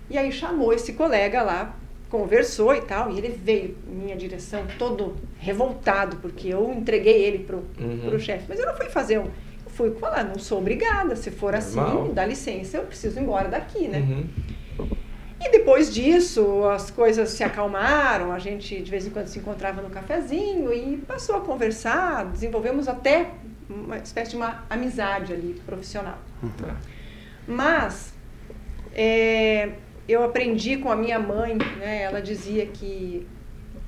E 0.09 0.17
aí 0.17 0.31
chamou 0.31 0.73
esse 0.73 0.93
colega 0.93 1.43
lá 1.43 1.75
conversou 2.15 2.73
e 2.73 2.81
tal, 2.81 3.11
e 3.11 3.19
ele 3.19 3.29
veio 3.29 3.77
em 3.91 3.95
minha 3.97 4.17
direção 4.17 4.65
todo 4.79 5.17
revoltado, 5.37 6.19
porque 6.19 6.47
eu 6.47 6.73
entreguei 6.73 7.25
ele 7.25 7.41
pro, 7.41 7.65
uhum. 7.81 8.09
pro 8.09 8.21
chefe. 8.21 8.45
Mas 8.49 8.61
eu 8.61 8.67
não 8.67 8.77
fui 8.77 8.89
fazer 8.89 9.19
um. 9.19 9.25
Eu 9.25 9.71
fui 9.71 9.91
falar, 9.97 10.23
não 10.23 10.39
sou 10.39 10.59
obrigada, 10.59 11.17
se 11.17 11.33
for 11.33 11.57
assim, 11.57 12.13
dá 12.15 12.25
licença, 12.25 12.77
eu 12.77 12.85
preciso 12.85 13.19
ir 13.19 13.23
embora 13.25 13.49
daqui, 13.49 13.89
né? 13.89 13.99
Uhum. 13.99 14.87
E 15.41 15.51
depois 15.51 15.93
disso, 15.93 16.65
as 16.69 16.89
coisas 16.89 17.31
se 17.31 17.43
acalmaram, 17.43 18.31
a 18.31 18.39
gente 18.39 18.81
de 18.81 18.89
vez 18.89 19.09
em 19.09 19.11
quando 19.11 19.27
se 19.27 19.41
encontrava 19.41 19.83
no 19.83 19.91
cafezinho 19.91 20.73
e 20.73 20.99
passou 20.99 21.35
a 21.35 21.41
conversar, 21.41 22.27
desenvolvemos 22.27 22.87
até 22.87 23.33
uma 23.69 23.97
espécie 23.97 24.31
de 24.31 24.37
uma 24.37 24.65
amizade 24.71 25.33
ali 25.33 25.61
profissional. 25.67 26.19
Uhum. 26.41 26.75
Mas 27.49 28.15
é, 28.95 29.73
eu 30.09 30.23
aprendi 30.23 30.77
com 30.77 30.91
a 30.91 30.97
minha 30.97 31.19
mãe, 31.19 31.57
né? 31.79 32.03
Ela 32.03 32.21
dizia 32.21 32.67
que 32.67 33.27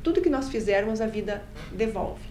tudo 0.02 0.20
que 0.20 0.30
nós 0.30 0.48
fizermos 0.48 1.00
a 1.00 1.06
vida 1.06 1.42
devolve. 1.72 2.22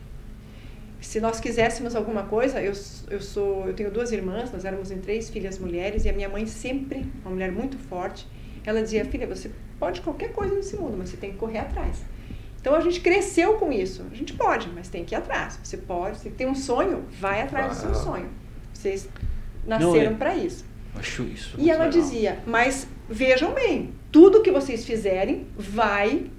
Se 0.99 1.19
nós 1.19 1.39
quiséssemos 1.39 1.95
alguma 1.95 2.23
coisa, 2.23 2.61
eu, 2.61 2.73
eu 3.09 3.21
sou, 3.21 3.67
eu 3.67 3.73
tenho 3.73 3.91
duas 3.91 4.11
irmãs, 4.11 4.51
nós 4.51 4.65
éramos 4.65 4.89
em 4.89 4.99
três 4.99 5.29
filhas 5.29 5.59
mulheres 5.59 6.03
e 6.05 6.09
a 6.09 6.13
minha 6.13 6.27
mãe 6.27 6.47
sempre, 6.47 7.05
uma 7.21 7.31
mulher 7.31 7.51
muito 7.51 7.77
forte, 7.77 8.27
ela 8.65 8.81
dizia: 8.81 9.05
"Filha, 9.05 9.27
você 9.27 9.51
pode 9.79 10.01
qualquer 10.01 10.31
coisa 10.31 10.55
nesse 10.55 10.75
mundo, 10.75 10.95
mas 10.97 11.09
você 11.09 11.17
tem 11.17 11.31
que 11.31 11.37
correr 11.37 11.59
atrás". 11.59 12.03
Então 12.59 12.73
a 12.73 12.79
gente 12.79 13.01
cresceu 13.01 13.53
com 13.55 13.71
isso. 13.71 14.03
A 14.11 14.15
gente 14.15 14.33
pode, 14.33 14.67
mas 14.69 14.89
tem 14.89 15.05
que 15.05 15.13
ir 15.13 15.17
atrás. 15.17 15.59
Você 15.61 15.77
pode, 15.77 16.17
você 16.17 16.31
tem 16.31 16.47
um 16.47 16.55
sonho, 16.55 17.05
vai 17.19 17.41
atrás 17.41 17.75
do 17.77 17.81
seu 17.81 17.93
sonho. 17.93 18.27
Vocês 18.73 19.07
nasceram 19.67 20.13
é 20.13 20.15
para 20.15 20.35
isso. 20.35 20.65
Acho 20.95 21.21
isso. 21.23 21.55
E 21.59 21.69
ela 21.69 21.85
legal. 21.85 22.01
dizia: 22.01 22.39
"Mas 22.47 22.87
vejam 23.09 23.53
bem, 23.53 23.93
tudo 24.11 24.41
que 24.41 24.51
vocês 24.51 24.85
fizerem 24.85 25.45
vai 25.57 26.29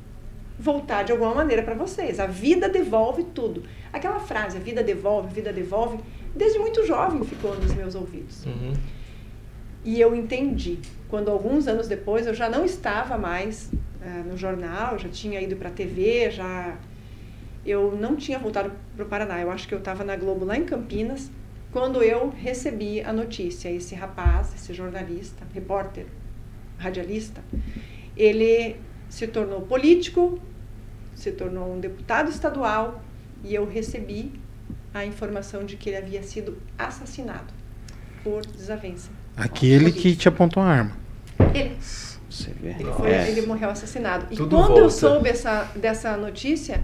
voltar 0.59 1.03
de 1.03 1.13
alguma 1.13 1.35
maneira 1.35 1.63
para 1.63 1.75
vocês. 1.75 2.19
A 2.19 2.27
vida 2.27 2.69
devolve 2.69 3.25
tudo. 3.25 3.63
Aquela 3.93 4.21
frase, 4.21 4.57
a 4.57 4.61
vida 4.61 4.83
devolve, 4.83 5.29
a 5.29 5.33
vida 5.33 5.53
devolve, 5.53 5.99
desde 6.35 6.59
muito 6.59 6.87
jovem 6.87 7.23
ficou 7.25 7.55
nos 7.55 7.75
meus 7.75 7.95
ouvidos. 7.95 8.45
Uhum. 8.45 8.73
E 9.85 10.01
eu 10.01 10.15
entendi. 10.15 10.79
Quando 11.09 11.31
alguns 11.31 11.69
anos 11.69 11.87
depois 11.87 12.27
eu 12.27 12.35
já 12.35 12.49
não 12.49 12.65
estava 12.65 13.17
mais 13.17 13.71
uh, 13.73 14.29
no 14.29 14.37
jornal, 14.37 14.99
já 14.99 15.09
tinha 15.09 15.41
ido 15.41 15.57
para 15.57 15.69
a 15.69 15.73
TV, 15.73 16.31
já 16.31 16.77
eu 17.65 17.97
não 17.97 18.17
tinha 18.17 18.39
voltado 18.39 18.73
para 18.97 19.05
o 19.05 19.09
Paraná. 19.09 19.41
Eu 19.41 19.51
acho 19.51 19.69
que 19.69 19.75
eu 19.75 19.79
estava 19.79 20.03
na 20.03 20.17
Globo 20.17 20.45
lá 20.45 20.57
em 20.57 20.65
Campinas 20.65 21.31
quando 21.71 22.03
eu 22.03 22.31
recebi 22.31 23.01
a 23.01 23.13
notícia. 23.13 23.71
Esse 23.71 23.95
rapaz, 23.95 24.55
esse 24.55 24.73
jornalista, 24.73 25.45
repórter 25.53 26.07
radialista, 26.79 27.43
ele 28.17 28.77
se 29.09 29.27
tornou 29.27 29.63
político, 29.63 30.41
se 31.15 31.33
tornou 31.33 31.75
um 31.75 31.81
deputado 31.81 32.31
estadual 32.31 33.03
e 33.45 33.55
eu 33.55 33.67
recebi 33.67 34.33
a 34.93 35.05
informação 35.05 35.65
de 35.65 35.77
que 35.77 35.91
ele 35.91 35.97
havia 35.97 36.23
sido 36.23 36.59
assassinado 36.79 37.53
por 38.25 38.45
desavença. 38.47 39.11
Aquele 39.37 39.93
que 39.93 40.17
te 40.17 40.29
apontou 40.29 40.63
a 40.63 40.67
arma. 40.67 40.97
Ele. 41.55 41.77
Você 42.29 42.51
vê. 42.61 42.71
Ele, 42.71 42.93
foi, 42.93 43.11
é. 43.11 43.31
ele 43.31 43.47
morreu 43.47 43.71
assassinado. 43.71 44.27
E 44.31 44.37
Tudo 44.37 44.57
quando 44.57 44.67
volta. 44.69 44.81
eu 44.81 44.91
soube 44.91 45.29
essa, 45.29 45.71
dessa 45.77 46.17
notícia, 46.17 46.83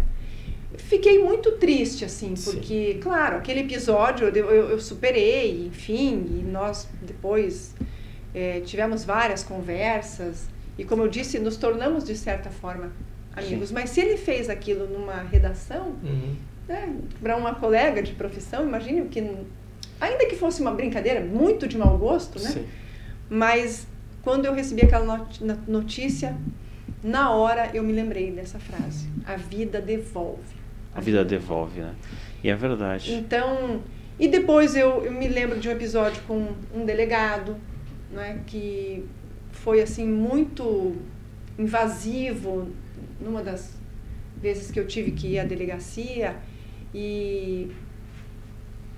fiquei 0.76 1.22
muito 1.22 1.53
triste, 1.53 2.05
assim, 2.05 2.34
porque, 2.34 2.93
Sim. 2.95 3.01
claro, 3.01 3.36
aquele 3.36 3.61
episódio 3.61 4.28
eu, 4.28 4.34
eu, 4.34 4.70
eu, 4.70 4.80
superei, 4.80 5.66
enfim, 5.66 6.38
e 6.38 6.43
nós 6.43 6.88
depois 7.03 7.74
é, 8.34 8.60
tivemos 8.60 9.04
várias 9.04 9.42
conversas 9.42 10.48
e, 10.78 10.84
como 10.84 11.02
eu 11.02 11.08
disse, 11.08 11.38
nos 11.38 11.56
tornamos 11.56 12.04
de 12.04 12.16
certa 12.16 12.50
forma 12.50 12.90
amigos. 13.36 13.68
Sim. 13.68 13.74
Mas 13.74 13.90
se 13.90 14.00
ele 14.00 14.16
fez 14.16 14.48
aquilo 14.48 14.86
numa 14.86 15.22
redação, 15.22 15.96
uhum. 16.02 16.34
né, 16.68 16.94
para 17.20 17.36
uma 17.36 17.54
colega 17.54 18.02
de 18.02 18.12
profissão, 18.12 18.66
imagine 18.66 19.08
que, 19.08 19.20
ainda 20.00 20.26
que 20.26 20.36
fosse 20.36 20.60
uma 20.60 20.72
brincadeira, 20.72 21.20
muito 21.20 21.68
de 21.68 21.76
mau 21.76 21.96
gosto, 21.98 22.40
né? 22.40 22.50
Sim. 22.50 22.66
Mas 23.28 23.86
quando 24.22 24.46
eu 24.46 24.54
recebi 24.54 24.82
aquela 24.82 25.26
notícia, 25.66 26.36
na 27.02 27.30
hora 27.30 27.70
eu 27.74 27.82
me 27.82 27.92
lembrei 27.92 28.30
dessa 28.30 28.58
frase: 28.58 29.08
a 29.26 29.36
vida 29.36 29.80
devolve. 29.80 30.62
A 30.94 31.00
vida 31.00 31.24
devolve, 31.24 31.80
né? 31.80 31.94
E 32.44 32.50
é 32.50 32.54
verdade. 32.54 33.14
Então, 33.14 33.82
e 34.18 34.28
depois 34.28 34.76
eu, 34.76 35.04
eu 35.04 35.12
me 35.12 35.28
lembro 35.28 35.58
de 35.58 35.68
um 35.68 35.72
episódio 35.72 36.22
com 36.26 36.48
um 36.74 36.84
delegado 36.84 37.56
né, 38.12 38.42
que 38.46 39.04
foi 39.50 39.80
assim 39.80 40.06
muito 40.06 40.96
invasivo 41.58 42.68
numa 43.20 43.42
das 43.42 43.76
vezes 44.36 44.70
que 44.70 44.78
eu 44.78 44.86
tive 44.86 45.12
que 45.12 45.28
ir 45.28 45.38
à 45.38 45.44
delegacia 45.44 46.36
e 46.94 47.70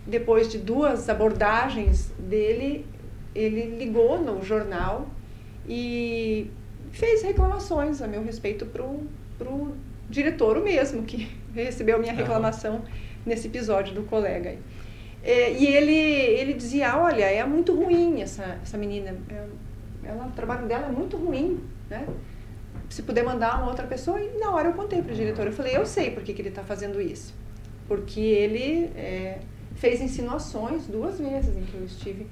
depois 0.06 0.50
de 0.50 0.58
duas 0.58 1.08
abordagens 1.08 2.12
dele, 2.18 2.86
ele 3.34 3.76
ligou 3.76 4.20
no 4.20 4.42
jornal 4.42 5.08
e 5.68 6.50
fez 6.92 7.22
reclamações 7.22 8.02
a 8.02 8.06
meu 8.06 8.22
respeito 8.22 8.66
para 8.66 8.82
o 8.82 9.76
diretor 10.08 10.62
mesmo, 10.62 11.02
que 11.04 11.28
recebeu 11.54 11.98
minha 11.98 12.12
reclamação 12.12 12.82
nesse 13.24 13.46
episódio 13.46 13.94
do 13.94 14.02
colega. 14.02 14.56
É, 15.24 15.54
e 15.54 15.66
ele, 15.66 15.96
ele 15.96 16.52
dizia, 16.52 16.98
olha, 16.98 17.24
é 17.24 17.42
muito 17.46 17.74
ruim 17.74 18.20
essa, 18.20 18.58
essa 18.62 18.76
menina, 18.76 19.16
é, 19.30 19.46
ela, 20.04 20.26
o 20.26 20.32
trabalho 20.32 20.68
dela 20.68 20.86
é 20.86 20.90
muito 20.90 21.16
ruim, 21.16 21.60
né? 21.88 22.06
Se 22.90 23.02
puder 23.02 23.24
mandar 23.24 23.58
uma 23.58 23.68
outra 23.68 23.86
pessoa, 23.86 24.20
e 24.20 24.38
na 24.38 24.50
hora 24.50 24.68
eu 24.68 24.74
contei 24.74 25.00
para 25.00 25.12
o 25.12 25.14
diretor, 25.14 25.46
eu 25.46 25.52
falei, 25.52 25.74
eu 25.74 25.86
sei 25.86 26.10
por 26.10 26.22
que, 26.22 26.34
que 26.34 26.42
ele 26.42 26.50
está 26.50 26.62
fazendo 26.62 27.00
isso. 27.00 27.34
Porque 27.88 28.20
ele 28.20 28.90
é, 28.94 29.38
fez 29.76 30.02
insinuações 30.02 30.86
duas 30.86 31.18
vezes 31.18 31.56
em 31.56 31.62
que 31.62 31.74
eu 31.74 31.84
estive 31.84 32.26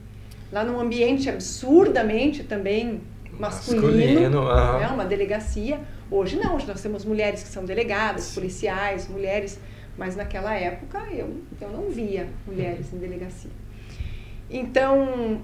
lá 0.53 0.63
num 0.63 0.79
ambiente 0.79 1.31
absurdamente 1.31 2.45
também 2.45 3.01
masculino, 3.39 4.21
masculino 4.21 4.55
né, 4.79 4.89
uma 4.89 5.07
delegacia. 5.07 5.81
Hoje 6.11 6.37
não, 6.37 6.57
hoje 6.57 6.67
nós 6.67 6.83
temos 6.83 7.07
mulheres 7.07 7.43
que 7.43 7.49
são 7.49 7.65
delegadas, 7.65 8.35
policiais, 8.35 9.09
mulheres 9.09 9.59
mas 9.97 10.17
naquela 10.17 10.55
época 10.55 10.99
eu, 11.11 11.37
eu 11.61 11.69
não 11.71 11.91
via 11.91 12.29
mulheres 12.47 12.93
em 12.93 12.99
delegacia. 12.99 13.51
Então, 14.51 15.41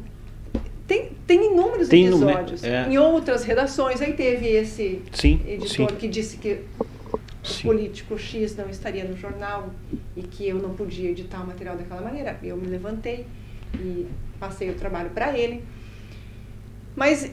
tem, 0.87 1.11
tem 1.27 1.53
inúmeros 1.53 1.89
tem 1.89 2.07
episódios. 2.07 2.65
É. 2.65 2.89
Em 2.89 2.99
outras 2.99 3.45
redações, 3.45 4.01
aí 4.01 4.13
teve 4.13 4.47
esse 4.47 5.03
sim, 5.13 5.41
editor 5.47 5.91
sim. 5.91 5.97
que 5.97 6.09
disse 6.09 6.37
que 6.39 6.65
o 6.81 7.63
político 7.63 8.19
X 8.19 8.57
não 8.57 8.69
estaria 8.69 9.05
no 9.05 9.17
jornal 9.17 9.71
e 10.17 10.23
que 10.23 10.49
eu 10.49 10.57
não 10.57 10.75
podia 10.75 11.11
editar 11.11 11.43
o 11.43 11.47
material 11.47 11.77
daquela 11.77 12.01
maneira. 12.01 12.39
Eu 12.43 12.57
me 12.57 12.67
levantei 12.67 13.27
e 13.75 14.07
passei 14.41 14.71
o 14.71 14.75
trabalho 14.75 15.11
para 15.11 15.37
ele. 15.37 15.63
Mas 16.97 17.33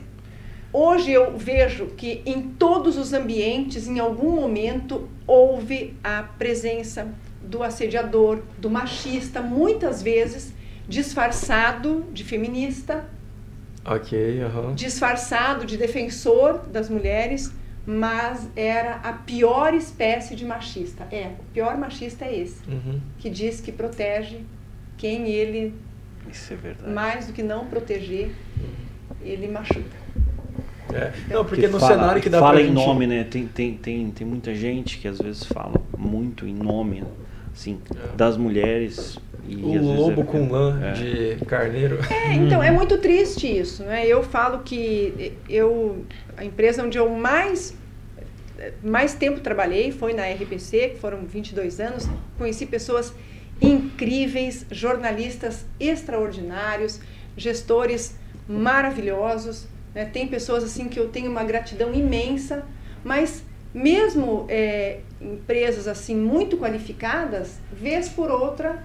Hoje 0.77 1.09
eu 1.09 1.37
vejo 1.37 1.85
que 1.85 2.21
em 2.25 2.41
todos 2.41 2.97
os 2.97 3.13
ambientes, 3.13 3.87
em 3.87 3.97
algum 3.97 4.31
momento, 4.31 5.07
houve 5.25 5.95
a 6.03 6.23
presença 6.23 7.07
do 7.41 7.63
assediador, 7.63 8.41
do 8.57 8.69
machista, 8.69 9.41
muitas 9.41 10.01
vezes 10.01 10.53
disfarçado 10.85 12.05
de 12.11 12.25
feminista, 12.25 13.05
ok, 13.85 14.43
uhum. 14.43 14.75
disfarçado 14.75 15.65
de 15.65 15.77
defensor 15.77 16.67
das 16.67 16.89
mulheres, 16.89 17.53
mas 17.85 18.45
era 18.53 18.95
a 18.95 19.13
pior 19.13 19.73
espécie 19.73 20.35
de 20.35 20.43
machista. 20.43 21.07
É, 21.09 21.35
o 21.39 21.53
pior 21.53 21.77
machista 21.77 22.25
é 22.25 22.37
esse, 22.37 22.59
uhum. 22.69 22.99
que 23.17 23.29
diz 23.29 23.61
que 23.61 23.71
protege 23.71 24.41
quem 24.97 25.29
ele, 25.29 25.73
é 26.27 26.91
mais 26.91 27.27
do 27.27 27.31
que 27.31 27.41
não 27.41 27.65
proteger, 27.67 28.35
ele 29.23 29.47
machuca. 29.47 30.04
É. 30.93 31.11
Não, 31.29 31.43
porque, 31.43 31.67
no 31.67 31.79
fala, 31.79 31.93
cenário 31.93 32.21
que 32.21 32.29
dá 32.29 32.39
fala 32.39 32.53
pra 32.53 32.61
em 32.61 32.67
gente... 32.67 32.75
nome, 32.75 33.07
né? 33.07 33.23
Tem, 33.23 33.47
tem, 33.47 33.73
tem, 33.73 34.11
tem 34.11 34.27
muita 34.27 34.53
gente 34.53 34.97
que 34.99 35.07
às 35.07 35.17
vezes 35.17 35.43
fala 35.43 35.81
muito 35.97 36.47
em 36.47 36.53
nome, 36.53 37.03
assim, 37.53 37.79
é. 37.95 38.15
das 38.15 38.37
mulheres. 38.37 39.17
E, 39.47 39.55
o 39.55 39.93
lobo 39.93 40.21
é, 40.21 40.25
com 40.25 40.51
lã 40.51 40.79
é. 40.83 40.91
de 40.93 41.45
carneiro. 41.45 41.99
É, 42.09 42.33
então, 42.35 42.61
é 42.61 42.71
muito 42.71 42.97
triste 42.97 43.47
isso, 43.47 43.83
né? 43.83 44.05
Eu 44.07 44.23
falo 44.23 44.59
que 44.59 45.33
eu, 45.47 46.03
a 46.35 46.43
empresa 46.43 46.83
onde 46.83 46.97
eu 46.97 47.09
mais 47.09 47.75
mais 48.81 49.13
tempo 49.13 49.39
trabalhei 49.41 49.91
foi 49.91 50.13
na 50.13 50.23
RPC, 50.23 50.89
que 50.89 50.99
foram 50.99 51.25
22 51.25 51.79
anos. 51.79 52.07
Conheci 52.37 52.65
pessoas 52.65 53.13
incríveis, 53.61 54.65
jornalistas 54.71 55.65
extraordinários, 55.79 56.99
gestores 57.37 58.17
maravilhosos. 58.47 59.67
Né? 59.95 60.05
Tem 60.05 60.27
pessoas 60.27 60.63
assim 60.63 60.89
que 60.89 60.99
eu 60.99 61.07
tenho 61.07 61.31
uma 61.31 61.43
gratidão 61.45 61.93
imensa, 61.93 62.65
mas 63.03 63.43
mesmo 63.73 64.45
é, 64.49 64.99
empresas 65.21 65.87
assim 65.87 66.15
muito 66.15 66.57
qualificadas, 66.57 67.59
vez 67.71 68.09
por 68.09 68.29
outra 68.29 68.83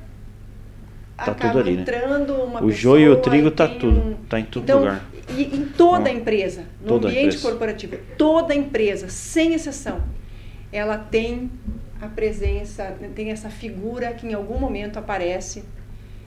Tá 1.17 1.33
acaba 1.33 1.51
tudo 1.51 1.59
ali, 1.61 1.75
né? 1.77 1.83
entrando 1.83 2.33
uma 2.35 2.61
O 2.63 2.67
pessoa 2.69 2.73
joio 2.73 3.07
e 3.07 3.09
o 3.11 3.17
trigo 3.21 3.51
tá 3.51 3.69
tem 3.69 3.79
tudo, 3.79 4.01
um- 4.01 4.15
tá 4.29 4.41
em 4.41 4.45
todo 4.45 4.63
então, 4.63 4.79
lugar. 4.79 5.05
E 5.37 5.43
em 5.43 5.67
toda 5.67 6.09
a 6.09 6.13
empresa, 6.13 6.65
no 6.81 6.89
toda 6.89 7.09
ambiente 7.09 7.27
empresa. 7.37 7.49
corporativo, 7.49 7.97
toda 8.17 8.53
a 8.55 8.57
empresa, 8.57 9.09
sem 9.09 9.53
exceção, 9.53 10.01
ela 10.73 10.97
tem 10.97 11.51
a 12.01 12.07
presença, 12.09 12.97
tem 13.15 13.31
essa 13.31 13.51
figura 13.51 14.13
que 14.15 14.27
em 14.27 14.33
algum 14.33 14.59
momento 14.59 14.99
aparece 14.99 15.63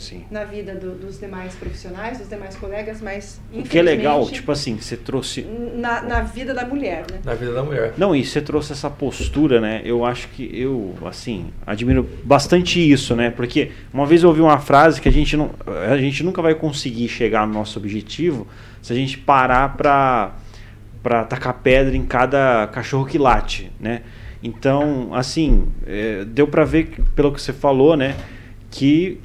Sim. 0.04 0.24
na 0.30 0.44
vida 0.44 0.76
do- 0.76 0.96
dos 0.96 1.20
demais 1.20 1.56
profissionais, 1.56 2.18
dos 2.18 2.28
demais 2.30 2.56
colegas, 2.56 3.02
mas 3.02 3.40
O 3.54 3.64
que 3.64 3.80
é 3.80 3.82
legal, 3.82 4.26
tipo 4.30 4.52
assim, 4.52 4.78
você 4.78 4.98
trouxe 4.98 5.42
na, 5.76 6.02
na 6.02 6.22
vida 6.22 6.54
da 6.54 6.66
mulher, 6.66 7.06
né? 7.12 7.20
Na 7.24 7.34
vida 7.34 7.54
da 7.54 7.64
mulher. 7.64 7.94
Não, 7.98 8.16
e 8.16 8.24
você 8.26 8.42
trouxe 8.42 8.74
essa 8.74 8.90
postura, 8.90 9.62
né? 9.62 9.82
Eu 9.86 10.04
acho 10.06 10.28
que 10.30 10.50
eu, 10.54 10.94
assim, 11.06 11.48
admiro 11.66 12.08
bastante 12.24 12.80
isso, 12.80 13.16
né? 13.16 13.30
Porque 13.32 13.72
uma 13.94 14.06
vez 14.06 14.24
eu 14.24 14.30
ouvi 14.30 14.42
uma 14.42 14.60
frase 14.60 15.00
que 15.00 15.08
a 15.08 15.12
gente 15.12 15.38
não, 15.38 15.52
a 15.90 15.98
gente 15.98 16.24
nunca 16.24 16.42
vai 16.42 16.54
conseguir 16.56 17.08
chegar 17.08 17.48
no 17.48 17.54
nosso 17.54 17.80
objetivo 17.80 18.48
se 18.82 18.92
a 18.92 18.96
gente 18.96 19.18
parar 19.18 19.78
pra, 19.78 20.36
pra 21.02 21.24
tacar 21.24 21.54
pedra 21.56 21.96
em 21.96 22.06
cada 22.06 22.68
cachorro 22.68 23.06
que 23.06 23.18
late, 23.18 23.72
né? 23.80 24.02
Então, 24.44 25.14
assim, 25.14 25.68
é, 25.88 26.26
deu 26.26 26.46
pra 26.48 26.66
ver 26.66 26.94
pelo 27.16 27.32
que 27.32 27.42
você 27.42 27.54
falou, 27.54 27.96
né? 27.96 28.14
Que 28.70 29.18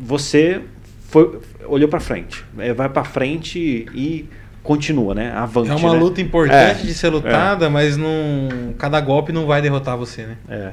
você 0.00 0.62
foi, 1.08 1.40
olhou 1.66 1.88
pra 1.88 2.00
frente, 2.00 2.44
é, 2.58 2.72
vai 2.72 2.88
pra 2.88 3.04
frente 3.04 3.58
e 3.94 4.28
continua, 4.62 5.14
né? 5.14 5.32
Avante, 5.32 5.70
É 5.70 5.74
uma 5.74 5.92
né? 5.92 5.98
luta 5.98 6.20
importante 6.20 6.82
É, 6.82 6.86
de 6.86 6.94
ser 6.94 7.08
lutada, 7.10 7.68
mas 7.70 7.96
não, 7.96 8.74
cada 8.78 9.00
golpe 9.00 9.32
não 9.32 9.46
vai 9.46 9.60
derrotar 9.62 9.96
você, 9.96 10.22
né? 10.26 10.36
É. 10.48 10.72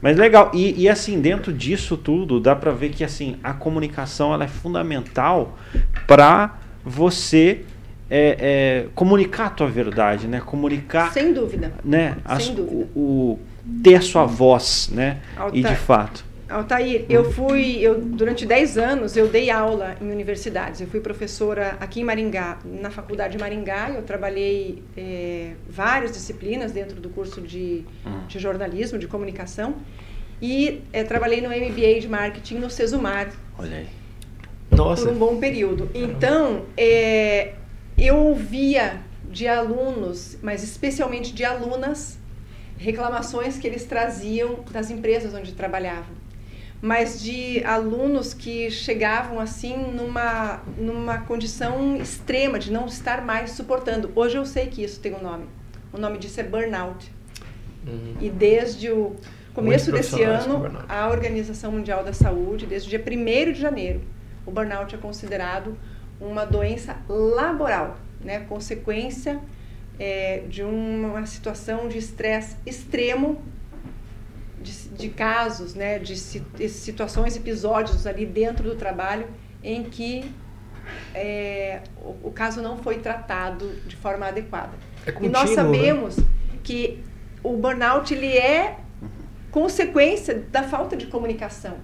Mas 0.00 0.16
legal, 0.16 0.50
e, 0.54 0.80
e 0.82 0.88
assim, 0.88 1.20
dentro 1.20 1.52
disso 1.52 1.96
tudo, 1.96 2.38
dá 2.38 2.54
pra 2.54 2.70
ver 2.70 2.90
que 2.90 3.02
assim, 3.02 3.36
a 3.42 3.52
comunicação 3.52 4.32
ela 4.32 4.44
é 4.44 4.48
fundamental 4.48 5.58
para 6.06 6.56
você 6.84 7.62
é, 8.10 8.36
é, 8.40 8.86
comunicar 8.94 9.46
a 9.46 9.50
tua 9.50 9.66
verdade, 9.68 10.26
né? 10.28 10.40
Comunicar, 10.40 11.12
Sem 11.12 11.32
dúvida. 11.32 11.72
né? 11.84 12.16
as- 12.24 12.44
sem 12.44 12.54
dúvida. 12.54 12.86
o, 12.94 13.00
o- 13.00 13.38
ter 13.82 13.96
a 13.96 14.00
sua 14.00 14.24
voz, 14.24 14.88
né? 14.92 15.18
E 15.52 15.62
de 15.62 15.74
fato. 15.74 16.24
Altair, 16.48 17.04
eu 17.10 17.30
fui, 17.32 17.78
eu, 17.80 18.00
durante 18.00 18.46
10 18.46 18.78
anos 18.78 19.16
eu 19.16 19.28
dei 19.28 19.50
aula 19.50 19.96
em 20.00 20.10
universidades. 20.10 20.80
Eu 20.80 20.86
fui 20.86 21.00
professora 21.00 21.76
aqui 21.78 22.00
em 22.00 22.04
Maringá, 22.04 22.58
na 22.64 22.90
faculdade 22.90 23.32
de 23.32 23.38
Maringá. 23.38 23.90
Eu 23.90 24.02
trabalhei 24.02 24.82
eh, 24.96 25.52
várias 25.68 26.12
disciplinas 26.12 26.72
dentro 26.72 27.00
do 27.00 27.10
curso 27.10 27.40
de, 27.42 27.84
Hum. 28.06 28.26
de 28.26 28.38
jornalismo, 28.38 28.98
de 28.98 29.06
comunicação. 29.06 29.76
E 30.40 30.82
eh, 30.92 31.04
trabalhei 31.04 31.40
no 31.42 31.48
MBA 31.48 32.00
de 32.00 32.08
marketing 32.08 32.54
no 32.56 32.70
Sesumar 32.70 33.28
Olha 33.58 33.78
aí. 33.78 33.86
Nossa. 34.70 35.04
por 35.04 35.12
um 35.12 35.18
bom 35.18 35.36
período. 35.38 35.90
Então, 35.94 36.64
eh, 36.76 37.52
eu 37.96 38.16
ouvia 38.16 39.00
de 39.30 39.46
alunos, 39.46 40.38
mas 40.42 40.62
especialmente 40.62 41.34
de 41.34 41.44
alunas, 41.44 42.18
reclamações 42.78 43.58
que 43.58 43.66
eles 43.66 43.84
traziam 43.84 44.60
das 44.70 44.90
empresas 44.90 45.34
onde 45.34 45.52
trabalhavam. 45.52 46.16
Mas 46.80 47.20
de 47.20 47.62
alunos 47.64 48.32
que 48.32 48.70
chegavam 48.70 49.40
assim 49.40 49.76
numa, 49.76 50.62
numa 50.76 51.18
condição 51.18 51.96
extrema 51.96 52.58
de 52.58 52.70
não 52.70 52.86
estar 52.86 53.24
mais 53.24 53.50
suportando. 53.52 54.12
Hoje 54.14 54.36
eu 54.36 54.46
sei 54.46 54.68
que 54.68 54.84
isso 54.84 55.00
tem 55.00 55.14
um 55.14 55.20
nome. 55.20 55.46
O 55.92 55.98
nome 55.98 56.18
disso 56.18 56.38
é 56.38 56.44
burnout. 56.44 57.12
Uhum. 57.86 58.16
E 58.20 58.30
desde 58.30 58.90
o 58.90 59.16
começo 59.54 59.90
desse 59.90 60.22
ano, 60.22 60.70
a 60.88 61.08
Organização 61.08 61.72
Mundial 61.72 62.04
da 62.04 62.12
Saúde, 62.12 62.66
desde 62.66 62.86
o 62.86 62.90
dia 62.90 63.04
1 63.04 63.52
de 63.52 63.60
janeiro, 63.60 64.02
o 64.46 64.50
burnout 64.50 64.94
é 64.94 64.98
considerado 64.98 65.76
uma 66.20 66.44
doença 66.44 66.96
laboral, 67.08 67.98
né? 68.20 68.40
consequência 68.40 69.40
eh, 69.98 70.44
de 70.48 70.62
uma 70.62 71.26
situação 71.26 71.88
de 71.88 71.98
estresse 71.98 72.56
extremo, 72.64 73.42
de, 74.62 74.88
de 74.90 75.08
casos, 75.10 75.74
né? 75.74 75.98
de 75.98 76.16
si- 76.16 76.44
situações, 76.68 77.36
episódios 77.36 78.06
ali 78.06 78.26
dentro 78.26 78.64
do 78.64 78.74
trabalho 78.76 79.26
em 79.62 79.84
que 79.84 80.30
eh, 81.14 81.80
o, 82.00 82.28
o 82.28 82.32
caso 82.32 82.60
não 82.62 82.76
foi 82.78 82.98
tratado 82.98 83.68
de 83.86 83.96
forma 83.96 84.26
adequada. 84.26 84.72
É 85.06 85.10
E 85.10 85.28
nós 85.28 85.50
contínuo, 85.50 85.72
né? 85.72 85.78
sabemos 85.78 86.16
que 86.62 87.02
o 87.42 87.56
burnout 87.56 88.12
ele 88.12 88.36
é 88.36 88.78
consequência 89.50 90.34
da 90.50 90.62
falta 90.62 90.96
de 90.96 91.06
comunicação, 91.06 91.76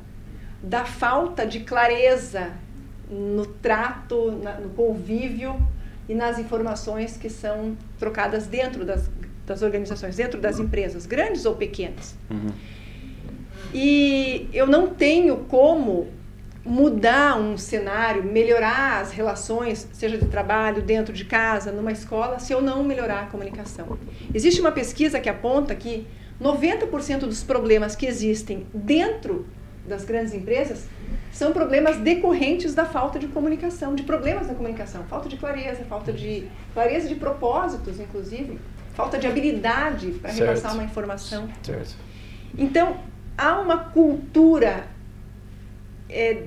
da 0.62 0.84
falta 0.84 1.46
de 1.46 1.60
clareza 1.60 2.52
no 3.08 3.46
trato, 3.46 4.30
na- 4.42 4.58
no 4.60 4.70
convívio 4.70 5.56
e 6.08 6.14
nas 6.14 6.38
informações 6.38 7.16
que 7.16 7.30
são 7.30 7.76
trocadas 7.98 8.46
dentro 8.46 8.84
das, 8.84 9.08
das 9.46 9.62
organizações, 9.62 10.16
dentro 10.16 10.40
das 10.40 10.58
empresas, 10.58 11.06
grandes 11.06 11.44
ou 11.44 11.54
pequenas. 11.54 12.14
Uhum. 12.30 12.52
E 13.72 14.48
eu 14.52 14.66
não 14.66 14.88
tenho 14.88 15.38
como 15.48 16.08
mudar 16.64 17.38
um 17.38 17.58
cenário, 17.58 18.24
melhorar 18.24 19.02
as 19.02 19.12
relações, 19.12 19.86
seja 19.92 20.16
de 20.16 20.26
trabalho, 20.26 20.80
dentro 20.80 21.12
de 21.12 21.24
casa, 21.24 21.70
numa 21.70 21.92
escola, 21.92 22.38
se 22.38 22.52
eu 22.52 22.62
não 22.62 22.82
melhorar 22.82 23.24
a 23.24 23.26
comunicação. 23.26 23.98
Existe 24.32 24.60
uma 24.60 24.72
pesquisa 24.72 25.20
que 25.20 25.28
aponta 25.28 25.74
que 25.74 26.06
90% 26.40 27.20
dos 27.20 27.42
problemas 27.42 27.94
que 27.94 28.06
existem 28.06 28.66
dentro 28.72 29.46
das 29.86 30.04
grandes 30.04 30.32
empresas 30.32 30.86
são 31.30 31.52
problemas 31.52 31.96
decorrentes 31.98 32.74
da 32.74 32.84
falta 32.84 33.18
de 33.18 33.26
comunicação, 33.26 33.94
de 33.94 34.04
problemas 34.04 34.46
da 34.46 34.54
comunicação, 34.54 35.04
falta 35.04 35.28
de 35.28 35.36
clareza, 35.36 35.84
falta 35.84 36.12
de 36.12 36.48
clareza 36.72 37.08
de 37.08 37.16
propósitos, 37.16 38.00
inclusive, 38.00 38.58
falta 38.94 39.18
de 39.18 39.26
habilidade 39.26 40.12
para 40.12 40.32
repassar 40.32 40.74
uma 40.74 40.84
informação. 40.84 41.48
Certo. 41.62 41.96
Então, 42.56 42.98
há 43.36 43.60
uma 43.60 43.78
cultura 43.78 44.86
é, 46.08 46.44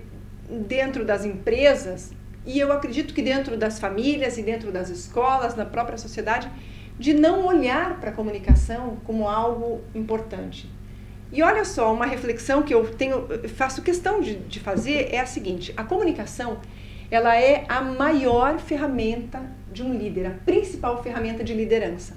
dentro 0.50 1.06
das 1.06 1.26
empresas, 1.26 2.14
e 2.46 2.58
eu 2.60 2.72
acredito 2.72 3.14
que 3.14 3.22
dentro 3.22 3.58
das 3.58 3.80
famílias 3.80 4.38
e 4.38 4.42
dentro 4.42 4.72
das 4.72 4.90
escolas, 4.90 5.56
na 5.56 5.66
própria 5.66 5.98
sociedade, 5.98 6.50
de 6.98 7.14
não 7.14 7.46
olhar 7.46 8.00
para 8.00 8.10
a 8.10 8.14
comunicação 8.14 8.98
como 9.04 9.28
algo 9.28 9.82
importante. 9.94 10.70
E 11.32 11.44
olha 11.44 11.66
só, 11.66 11.94
uma 11.94 12.06
reflexão 12.06 12.64
que 12.64 12.74
eu 12.74 12.88
tenho, 12.96 13.28
faço 13.50 13.82
questão 13.82 14.22
de, 14.22 14.36
de 14.36 14.60
fazer 14.62 15.10
é 15.14 15.20
a 15.20 15.26
seguinte: 15.26 15.74
a 15.76 15.84
comunicação 15.84 16.58
ela 17.12 17.36
é 17.36 17.66
a 17.68 17.82
maior 17.82 18.58
ferramenta 18.60 19.42
de 19.72 19.84
um 19.84 19.94
líder, 19.94 20.28
a 20.28 20.32
principal 20.32 21.04
ferramenta 21.04 21.44
de 21.44 21.54
liderança. 21.54 22.16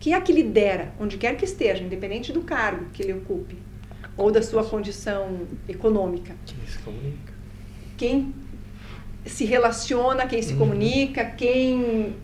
Quem 0.00 0.14
é 0.14 0.20
que 0.20 0.32
lidera, 0.32 0.92
onde 1.00 1.16
quer 1.16 1.36
que 1.36 1.44
esteja, 1.44 1.82
independente 1.82 2.32
do 2.32 2.42
cargo 2.42 2.86
que 2.92 3.02
ele 3.02 3.12
ocupe 3.14 3.56
ou 4.16 4.30
da 4.30 4.42
sua 4.42 4.64
condição 4.64 5.40
econômica. 5.68 6.34
Quem 6.46 6.56
se 6.66 6.78
comunica? 6.78 7.32
Quem 7.96 8.34
se 9.26 9.44
relaciona, 9.44 10.26
quem 10.26 10.40
se 10.42 10.52
Uhum. 10.52 10.58
comunica, 10.60 11.24
quem 11.24 12.14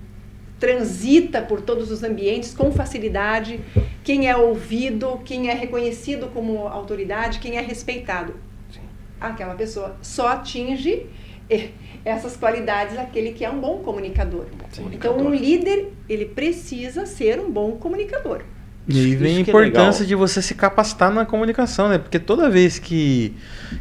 transita 0.58 1.42
por 1.42 1.60
todos 1.60 1.90
os 1.90 2.02
ambientes 2.02 2.54
com 2.54 2.70
facilidade, 2.72 3.60
quem 4.02 4.28
é 4.28 4.36
ouvido, 4.36 5.20
quem 5.24 5.48
é 5.50 5.54
reconhecido 5.54 6.28
como 6.28 6.66
autoridade, 6.68 7.38
quem 7.40 7.56
é 7.56 7.60
respeitado. 7.60 8.34
Sim. 8.72 8.80
Aquela 9.20 9.54
pessoa 9.54 9.96
só 10.00 10.28
atinge 10.28 11.06
eh, 11.50 11.68
essas 12.04 12.36
qualidades 12.36 12.98
aquele 12.98 13.32
que 13.32 13.44
é 13.44 13.50
um 13.50 13.60
bom 13.60 13.78
comunicador. 13.78 14.46
Sim. 14.70 14.90
Então, 14.92 15.16
um 15.16 15.34
líder, 15.34 15.92
ele 16.08 16.26
precisa 16.26 17.06
ser 17.06 17.40
um 17.40 17.50
bom 17.50 17.72
comunicador. 17.72 18.42
E 18.86 18.98
aí 19.00 19.16
vem 19.16 19.36
a 19.36 19.38
é 19.38 19.40
importância 19.40 20.02
legal. 20.02 20.06
de 20.08 20.14
você 20.14 20.42
se 20.42 20.54
capacitar 20.54 21.10
na 21.10 21.24
comunicação, 21.24 21.88
né? 21.88 21.96
Porque 21.96 22.18
toda 22.18 22.50
vez 22.50 22.78
que, 22.78 23.32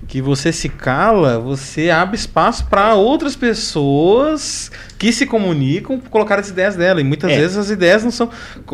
que 0.07 0.21
você 0.21 0.49
se 0.53 0.69
cala, 0.69 1.39
você 1.39 1.89
abre 1.89 2.15
espaço 2.15 2.65
para 2.67 2.93
outras 2.95 3.35
pessoas 3.35 4.71
que 4.97 5.11
se 5.11 5.25
comunicam 5.25 5.99
colocar 6.09 6.39
as 6.39 6.47
ideias 6.49 6.77
dela. 6.77 7.01
E 7.01 7.03
muitas 7.03 7.31
É. 7.31 7.37
vezes 7.37 7.57
as 7.57 7.69
ideias 7.69 8.01
não 8.03 8.11
são. 8.11 8.29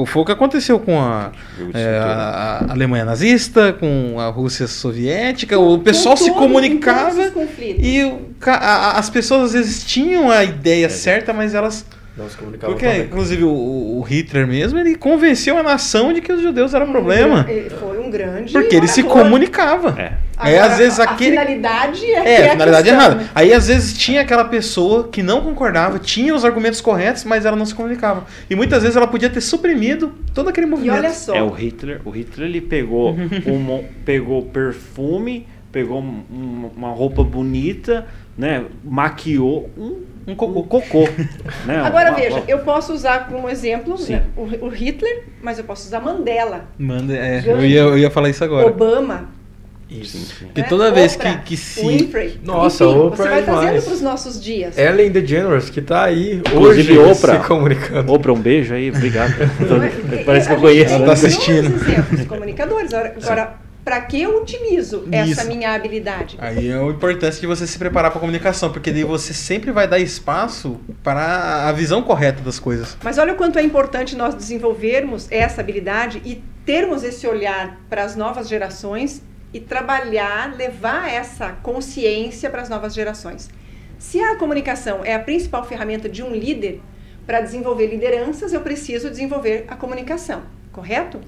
Foi 0.05 0.21
o 0.21 0.25
que 0.25 0.31
aconteceu 0.31 0.79
com 0.79 0.99
a, 1.01 1.31
é, 1.73 1.97
a- 1.97 2.65
a 2.67 2.71
Alemanha 2.73 3.05
nazista, 3.05 3.73
com 3.73 4.19
a 4.19 4.27
Rússia 4.27 4.67
soviética. 4.67 5.57
O 5.57 5.79
pessoal 5.79 6.15
Com 6.15 6.23
se 6.23 6.29
todo- 6.29 6.37
comunicava 6.39 7.31
e 7.59 8.01
a- 8.45 8.99
as 8.99 9.09
pessoas 9.09 9.45
às 9.45 9.53
vezes 9.53 9.83
tinham 9.83 10.29
a 10.29 10.43
ideia 10.43 10.85
É. 10.85 10.89
certa, 10.89 11.33
mas 11.33 11.55
elas 11.55 11.83
Não 12.19 12.29
se 12.29 12.35
comunicava 12.37 12.71
porque, 12.73 12.85
inclusive, 12.97 13.43
o, 13.45 13.49
o 13.97 14.01
Hitler 14.01 14.45
mesmo, 14.45 14.77
ele 14.77 14.95
convenceu 14.95 15.57
a 15.57 15.63
nação 15.63 16.11
de 16.13 16.19
que 16.21 16.31
os 16.31 16.41
judeus 16.41 16.73
eram 16.73 16.85
um 16.87 16.91
problema. 16.91 17.45
Ele 17.49 17.69
foi 17.69 17.97
um 17.97 18.11
grande. 18.11 18.51
Porque 18.53 18.75
ele 18.75 18.87
se 18.87 19.01
comunicava. 19.03 19.99
É. 19.99 20.13
Aí 20.37 20.55
Agora, 20.55 20.71
às 20.71 20.77
vezes 20.77 20.99
a 20.99 21.03
aquele. 21.03 21.31
finalidade 21.31 22.05
é, 22.05 22.21
que 22.21 22.27
É, 22.27 22.41
é 22.41 22.47
a 22.47 22.51
finalidade 22.51 22.89
é 22.89 22.91
errada. 22.93 23.15
né? 23.15 23.29
Aí 23.35 23.53
às 23.53 23.67
vezes 23.67 23.97
tinha 23.97 24.21
aquela 24.21 24.45
pessoa 24.45 25.09
que 25.09 25.21
não 25.21 25.41
concordava, 25.41 25.99
tinha 25.99 26.33
os 26.33 26.45
argumentos 26.45 26.79
corretos, 26.79 27.23
mas 27.25 27.45
ela 27.45 27.57
não 27.57 27.65
se 27.65 27.75
comunicava. 27.75 28.25
E 28.49 28.55
muitas 28.55 28.81
vezes 28.83 28.95
ela 28.95 29.07
podia 29.07 29.29
ter 29.29 29.41
suprimido 29.41 30.13
todo 30.33 30.49
aquele 30.49 30.67
E 30.67 30.69
movimento. 30.69 30.97
olha 30.97 31.09
só, 31.13 31.35
É 31.35 31.41
o 31.43 31.49
Hitler. 31.49 31.99
O 32.05 32.09
Hitler 32.09 32.47
ele 32.47 32.61
pegou 32.61 33.11
um, 33.47 33.83
pegou 34.05 34.41
perfume, 34.43 35.45
pegou 35.71 35.99
um- 36.01 36.23
um- 36.31 36.69
uma 36.75 36.89
roupa 36.89 37.23
bonita, 37.23 38.05
né? 38.37 38.63
Maquiou 38.83 39.69
um, 39.77 39.97
Um 40.27 40.35
cocô. 40.35 40.59
um 40.59 40.63
cocô. 40.63 41.09
né? 41.65 41.77
agora 41.83 42.09
Uma- 42.09 42.17
veja, 42.19 42.35
uma- 42.37 42.43
eu 42.47 42.59
posso 42.59 42.93
usar 42.93 43.27
como 43.29 43.49
exemplo 43.49 43.95
né, 44.09 44.23
o, 44.35 44.43
o 44.65 44.69
Hitler, 44.69 45.25
mas 45.41 45.57
eu 45.57 45.63
posso 45.63 45.87
usar 45.87 45.99
Mandela, 45.99 46.65
Manda, 46.77 47.13
é, 47.15 47.41
Gandhi. 47.41 47.49
eu, 47.49 47.65
ia, 47.65 47.79
eu 47.81 47.97
ia 47.97 48.09
falar 48.09 48.29
isso 48.29 48.43
agora. 48.43 48.67
Obama. 48.67 49.37
Isso. 49.91 50.35
Porque 50.45 50.61
né, 50.61 50.67
toda 50.67 50.91
vez 50.91 51.15
Oprah, 51.15 51.37
que, 51.37 51.45
que 51.45 51.57
se. 51.57 51.81
Winfrey. 51.83 52.39
Nossa, 52.43 52.85
Enfim, 52.85 52.95
Oprah 52.99 53.15
você 53.17 53.23
é 53.23 53.31
vai 53.31 53.43
trazendo 53.43 53.65
demais. 53.65 53.83
para 53.85 53.93
os 53.95 54.01
nossos 54.01 54.39
dias. 54.39 54.77
Ellen 54.77 55.09
DeGeneres, 55.09 55.71
que 55.71 55.81
tá 55.81 56.03
aí 56.03 56.35
Inclusive, 56.45 56.99
hoje 56.99 57.11
Oprah. 57.11 57.41
se 57.41 57.47
comunicando. 57.47 58.13
Oprah, 58.13 58.33
um 58.33 58.39
beijo 58.39 58.75
aí, 58.75 58.91
obrigado. 58.91 59.33
É? 59.41 60.17
Parece 60.25 60.47
que 60.47 60.53
eu 60.53 60.59
conheço. 60.59 60.93
Ela 60.93 61.05
tá 61.07 61.13
assistindo. 61.13 61.65
inúmeros 61.69 61.87
exemplos, 61.87 62.25
comunicadores. 62.27 62.93
Agora, 62.93 63.15
agora 63.19 63.53
para 63.83 64.01
que 64.01 64.21
eu 64.21 64.41
utilizo 64.41 65.07
essa 65.11 65.41
Isso. 65.41 65.47
minha 65.47 65.73
habilidade? 65.73 66.37
Aí 66.39 66.69
é 66.69 66.75
a 66.75 66.83
importância 66.83 67.41
de 67.41 67.47
você 67.47 67.65
se 67.65 67.77
preparar 67.77 68.11
para 68.11 68.17
a 68.17 68.21
comunicação, 68.21 68.71
porque 68.71 68.91
daí 68.91 69.03
você 69.03 69.33
sempre 69.33 69.71
vai 69.71 69.87
dar 69.87 69.99
espaço 69.99 70.79
para 71.03 71.67
a 71.67 71.71
visão 71.71 72.01
correta 72.01 72.41
das 72.41 72.59
coisas. 72.59 72.97
Mas 73.03 73.17
olha 73.17 73.33
o 73.33 73.35
quanto 73.35 73.57
é 73.57 73.63
importante 73.63 74.15
nós 74.15 74.35
desenvolvermos 74.35 75.27
essa 75.31 75.61
habilidade 75.61 76.21
e 76.25 76.43
termos 76.65 77.03
esse 77.03 77.25
olhar 77.25 77.79
para 77.89 78.03
as 78.03 78.15
novas 78.15 78.47
gerações 78.47 79.23
e 79.53 79.59
trabalhar, 79.59 80.55
levar 80.55 81.11
essa 81.11 81.53
consciência 81.63 82.49
para 82.49 82.61
as 82.61 82.69
novas 82.69 82.93
gerações. 82.93 83.49
Se 83.97 84.19
a 84.21 84.35
comunicação 84.35 85.03
é 85.03 85.15
a 85.15 85.19
principal 85.19 85.65
ferramenta 85.65 86.07
de 86.07 86.21
um 86.23 86.31
líder 86.31 86.81
para 87.25 87.41
desenvolver 87.41 87.87
lideranças, 87.87 88.53
eu 88.53 88.61
preciso 88.61 89.09
desenvolver 89.09 89.65
a 89.67 89.75
comunicação, 89.75 90.43
correto? 90.79 91.19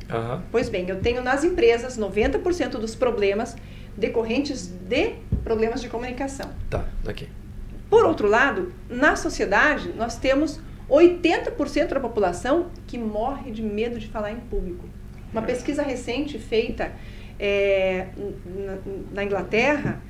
Pois 0.50 0.70
bem, 0.70 0.88
eu 0.88 1.02
tenho 1.02 1.22
nas 1.22 1.44
empresas 1.44 1.98
90% 1.98 2.72
dos 2.72 2.96
problemas 2.96 3.56
decorrentes 3.98 4.68
de 4.68 5.16
problemas 5.44 5.82
de 5.82 5.90
comunicação. 5.90 6.50
Tá, 6.70 6.86
aqui. 7.06 7.28
Por 7.90 8.06
outro 8.06 8.30
lado, 8.30 8.72
na 8.90 9.18
sociedade, 9.18 9.92
nós 9.98 10.18
temos 10.18 10.62
80% 10.90 11.88
da 11.90 12.00
população 12.00 12.68
que 12.88 12.98
morre 12.98 13.52
de 13.52 13.62
medo 13.62 14.00
de 14.00 14.08
falar 14.08 14.32
em 14.32 14.40
público. 14.40 14.88
Uma 15.34 15.42
pesquisa 15.42 15.84
recente 15.84 16.40
feita 16.40 16.94
é, 17.38 18.08
na, 18.46 18.78
na 19.12 19.24
Inglaterra 19.26 20.02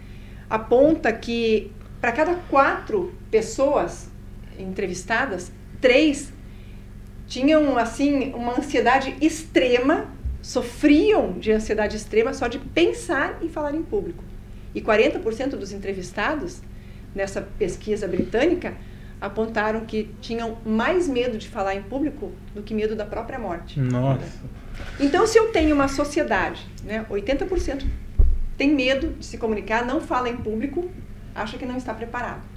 aponta 0.50 1.12
que 1.12 1.72
para 2.00 2.12
cada 2.12 2.36
quatro 2.50 3.14
pessoas 3.32 4.10
entrevistadas, 4.60 5.52
três 5.80 6.32
tinham 7.32 7.78
assim 7.78 8.34
uma 8.34 8.58
ansiedade 8.58 9.16
extrema, 9.22 10.06
sofriam 10.42 11.32
de 11.40 11.50
ansiedade 11.50 11.96
extrema 11.96 12.34
só 12.34 12.46
de 12.46 12.60
pensar 12.60 13.38
em 13.42 13.48
falar 13.48 13.74
em 13.74 13.82
público. 13.82 14.22
E 14.76 14.82
40% 14.82 15.52
dos 15.52 15.72
entrevistados 15.72 16.62
nessa 17.16 17.42
pesquisa 17.42 18.06
britânica 18.06 18.74
apontaram 19.22 19.86
que 19.86 20.14
tinham 20.20 20.58
mais 20.66 21.08
medo 21.08 21.38
de 21.38 21.48
falar 21.48 21.74
em 21.74 21.82
público 21.82 22.34
do 22.54 22.62
que 22.62 22.74
medo 22.74 22.98
da 22.98 23.06
própria 23.06 23.40
morte. 23.40 23.80
Nossa. 23.80 24.42
Então, 25.00 25.26
se 25.26 25.38
eu 25.38 25.54
tenho 25.54 25.74
uma 25.74 25.88
sociedade, 25.88 26.68
né, 26.84 27.06
80% 27.10 27.86
tem 28.58 28.76
medo 28.76 29.16
de 29.18 29.26
se 29.26 29.38
comunicar, 29.38 29.86
não 29.86 30.02
fala 30.02 30.28
em 30.28 30.36
público, 30.36 30.92
acha 31.34 31.58
que 31.58 31.66
não 31.66 31.78
está 31.78 31.94
preparado. 31.94 32.51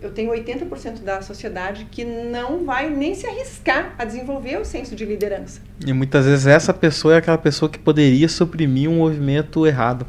Eu 0.00 0.10
tenho 0.10 0.30
80% 0.30 1.02
da 1.02 1.20
sociedade 1.22 1.86
que 1.90 2.04
não 2.04 2.64
vai 2.64 2.88
nem 2.88 3.14
se 3.14 3.26
arriscar 3.26 3.94
a 3.98 4.04
desenvolver 4.04 4.60
o 4.60 4.64
senso 4.64 4.94
de 4.94 5.04
liderança. 5.04 5.60
E 5.84 5.92
muitas 5.92 6.24
vezes 6.24 6.46
essa 6.46 6.72
pessoa 6.72 7.14
é 7.14 7.16
aquela 7.18 7.38
pessoa 7.38 7.68
que 7.68 7.78
poderia 7.78 8.28
suprimir 8.28 8.88
um 8.88 8.98
movimento 8.98 9.66
errado. 9.66 10.06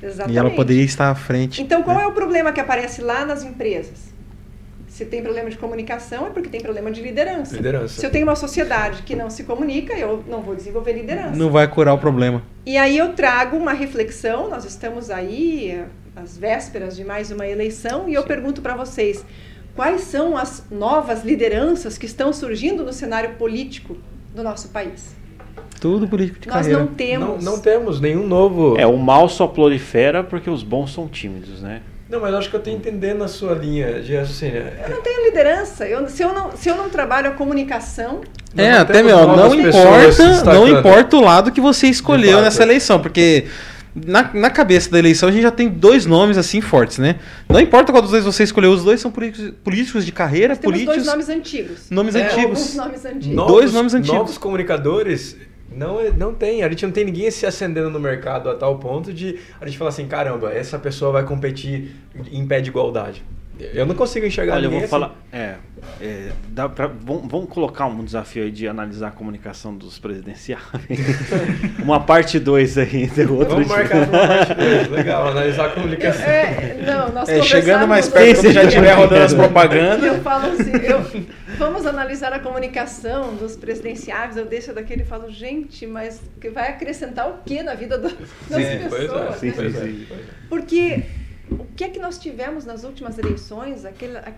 Exatamente. 0.00 0.34
E 0.34 0.38
ela 0.38 0.50
poderia 0.50 0.84
estar 0.84 1.10
à 1.10 1.14
frente. 1.16 1.60
Então, 1.60 1.82
qual 1.82 1.96
né? 1.96 2.04
é 2.04 2.06
o 2.06 2.12
problema 2.12 2.52
que 2.52 2.60
aparece 2.60 3.02
lá 3.02 3.24
nas 3.24 3.42
empresas? 3.42 4.08
Se 4.86 5.04
tem 5.04 5.20
problema 5.22 5.50
de 5.50 5.58
comunicação, 5.58 6.28
é 6.28 6.30
porque 6.30 6.48
tem 6.48 6.60
problema 6.60 6.90
de 6.90 7.02
liderança. 7.02 7.54
Liderança. 7.54 8.00
Se 8.00 8.06
eu 8.06 8.10
tenho 8.10 8.24
uma 8.24 8.36
sociedade 8.36 9.02
que 9.02 9.14
não 9.14 9.30
se 9.30 9.44
comunica, 9.44 9.94
eu 9.94 10.24
não 10.28 10.42
vou 10.42 10.54
desenvolver 10.54 10.92
liderança. 10.92 11.36
Não 11.36 11.50
vai 11.50 11.68
curar 11.68 11.94
o 11.94 11.98
problema. 11.98 12.42
E 12.64 12.76
aí 12.76 12.96
eu 12.96 13.12
trago 13.12 13.56
uma 13.56 13.72
reflexão, 13.72 14.48
nós 14.48 14.64
estamos 14.64 15.10
aí 15.10 15.84
às 16.22 16.36
vésperas 16.36 16.96
de 16.96 17.04
mais 17.04 17.30
uma 17.30 17.46
eleição 17.46 18.08
e 18.08 18.14
eu 18.14 18.24
pergunto 18.24 18.60
para 18.60 18.74
vocês, 18.76 19.24
quais 19.76 20.02
são 20.02 20.36
as 20.36 20.64
novas 20.70 21.24
lideranças 21.24 21.96
que 21.96 22.06
estão 22.06 22.32
surgindo 22.32 22.84
no 22.84 22.92
cenário 22.92 23.30
político 23.34 23.96
do 24.34 24.42
nosso 24.42 24.68
país? 24.68 25.16
Tudo 25.80 26.08
político 26.08 26.40
de 26.40 26.48
Nós 26.48 26.56
carreira. 26.66 26.78
não 26.80 26.86
Não, 26.86 26.94
temos. 26.94 27.44
não 27.44 27.60
temos 27.60 28.00
nenhum 28.00 28.26
novo. 28.26 28.76
É, 28.78 28.86
o 28.86 28.96
mal 28.96 29.28
só 29.28 29.46
prolifera 29.46 30.24
porque 30.24 30.50
os 30.50 30.62
bons 30.62 30.92
são 30.92 31.06
tímidos, 31.06 31.62
né? 31.62 31.82
Não, 32.08 32.20
mas 32.20 32.32
eu 32.32 32.38
acho 32.38 32.48
que 32.50 32.56
eu 32.56 32.60
tô 32.60 32.70
entendendo 32.70 33.22
a 33.22 33.28
sua 33.28 33.52
linha 33.54 34.00
de 34.00 34.16
raciocínio. 34.16 34.62
Eu 34.82 34.88
não 34.96 35.02
tenho 35.02 35.24
liderança. 35.26 35.86
Eu, 35.86 36.08
se, 36.08 36.22
eu 36.22 36.32
não, 36.32 36.56
se 36.56 36.68
eu 36.68 36.74
não 36.74 36.88
trabalho 36.88 37.28
a 37.28 37.32
comunicação, 37.32 38.22
É, 38.56 38.72
Não 38.72 38.80
até 38.80 39.02
meu, 39.02 39.26
não 39.26 39.54
importa, 39.54 40.44
não 40.54 40.66
importa 40.66 41.16
o 41.16 41.20
lado 41.20 41.52
que 41.52 41.60
você 41.60 41.86
escolheu 41.86 42.40
nessa 42.40 42.62
eleição, 42.62 42.98
porque 42.98 43.44
na, 44.06 44.32
na 44.34 44.50
cabeça 44.50 44.90
da 44.90 44.98
eleição 44.98 45.28
a 45.28 45.32
gente 45.32 45.42
já 45.42 45.50
tem 45.50 45.68
dois 45.68 46.06
nomes 46.06 46.36
assim 46.38 46.60
fortes, 46.60 46.98
né? 46.98 47.16
Não 47.48 47.60
importa 47.60 47.92
qual 47.92 48.00
dos 48.02 48.10
dois 48.10 48.24
você 48.24 48.42
escolheu, 48.44 48.70
os 48.72 48.84
dois 48.84 49.00
são 49.00 49.10
políticos, 49.10 49.52
políticos 49.64 50.04
de 50.06 50.12
carreira, 50.12 50.48
nós 50.48 50.58
temos 50.58 50.72
políticos, 50.76 50.96
dois 50.96 51.06
nomes 51.06 51.28
antigos. 51.28 51.90
nomes 51.90 52.14
É, 52.14 52.26
antigos. 52.26 52.74
Nomes 52.74 53.04
antigos. 53.04 53.26
Novos- 53.36 53.52
Dois 53.52 53.72
nomes 53.72 53.94
antigos. 53.94 54.16
Novos 54.18 54.38
comunicadores 54.38 55.36
não, 55.74 56.00
é- 56.00 56.10
não 56.10 56.32
tem. 56.34 56.62
A 56.62 56.68
gente 56.68 56.84
não 56.84 56.92
tem 56.92 57.04
ninguém 57.04 57.30
se 57.30 57.44
acendendo 57.46 57.90
no 57.90 58.00
mercado 58.00 58.48
a 58.50 58.54
tal 58.54 58.78
ponto 58.78 59.12
de 59.12 59.38
a 59.60 59.66
gente 59.66 59.76
falar 59.78 59.90
assim, 59.90 60.06
caramba, 60.06 60.52
essa 60.52 60.78
pessoa 60.78 61.12
vai 61.12 61.24
competir 61.24 61.92
em 62.32 62.46
pé 62.46 62.60
de 62.60 62.70
igualdade. 62.70 63.22
Eu 63.60 63.86
não 63.86 63.94
consigo 63.94 64.24
enxergar 64.26 64.54
Olha, 64.56 64.66
eu 64.66 64.70
vou 64.70 64.78
assim. 64.80 64.88
falar. 64.88 65.14
É, 65.32 65.54
é, 66.00 66.28
dá 66.48 66.68
pra, 66.68 66.86
vamos, 66.86 67.30
vamos 67.30 67.48
colocar 67.50 67.86
um 67.86 68.04
desafio 68.04 68.44
aí 68.44 68.50
de 68.50 68.68
analisar 68.68 69.08
a 69.08 69.10
comunicação 69.10 69.74
dos 69.76 69.98
presidenciais. 69.98 70.62
uma 71.82 72.00
parte 72.00 72.38
2 72.38 72.78
aí, 72.78 73.06
do 73.08 73.34
outro 73.36 73.54
Vamos 73.56 73.68
dia. 73.68 73.76
marcar 73.76 73.96
uma 73.96 74.06
parte 74.06 74.54
dois. 74.54 74.88
Legal, 74.88 75.28
analisar 75.28 75.66
a 75.66 75.70
comunicação. 75.70 76.24
É, 76.24 76.76
não, 76.86 77.12
nós 77.12 77.28
É, 77.28 77.42
chegando 77.42 77.86
mais 77.86 78.08
perto, 78.08 78.40
quando 78.42 78.52
já 78.52 78.64
estiver 78.64 78.92
rodando 78.94 79.22
as 79.24 79.32
Eu 79.32 79.38
propagandas. 79.38 80.22
falo 80.22 80.46
assim, 80.52 80.72
eu- 80.76 81.26
vamos 81.58 81.86
analisar 81.86 82.32
a 82.32 82.38
comunicação 82.38 83.34
dos 83.34 83.56
presidenciáveis, 83.56 84.36
eu 84.36 84.46
deixo 84.46 84.72
daquele 84.72 85.02
e 85.02 85.06
falo, 85.06 85.30
gente, 85.30 85.86
mas 85.86 86.20
que 86.40 86.48
vai 86.50 86.68
acrescentar 86.70 87.28
o 87.28 87.38
que 87.44 87.62
na 87.62 87.74
vida 87.74 87.98
do- 87.98 88.08
das 88.08 88.18
Sim, 88.18 88.48
pois 88.48 88.64
é, 88.64 88.76
pessoas? 89.08 89.36
sim, 89.36 89.46
né? 89.48 89.52
pois 89.56 89.74
é, 89.76 89.80
sim. 89.80 90.04
pois 90.08 90.20
é. 90.20 90.22
Porque 90.48 91.02
o 91.50 91.64
que 91.76 91.84
é 91.84 91.88
que 91.88 91.98
nós 91.98 92.18
tivemos 92.18 92.64
nas 92.64 92.84
últimas 92.84 93.18
eleições, 93.18 93.84
aquela, 93.84 94.34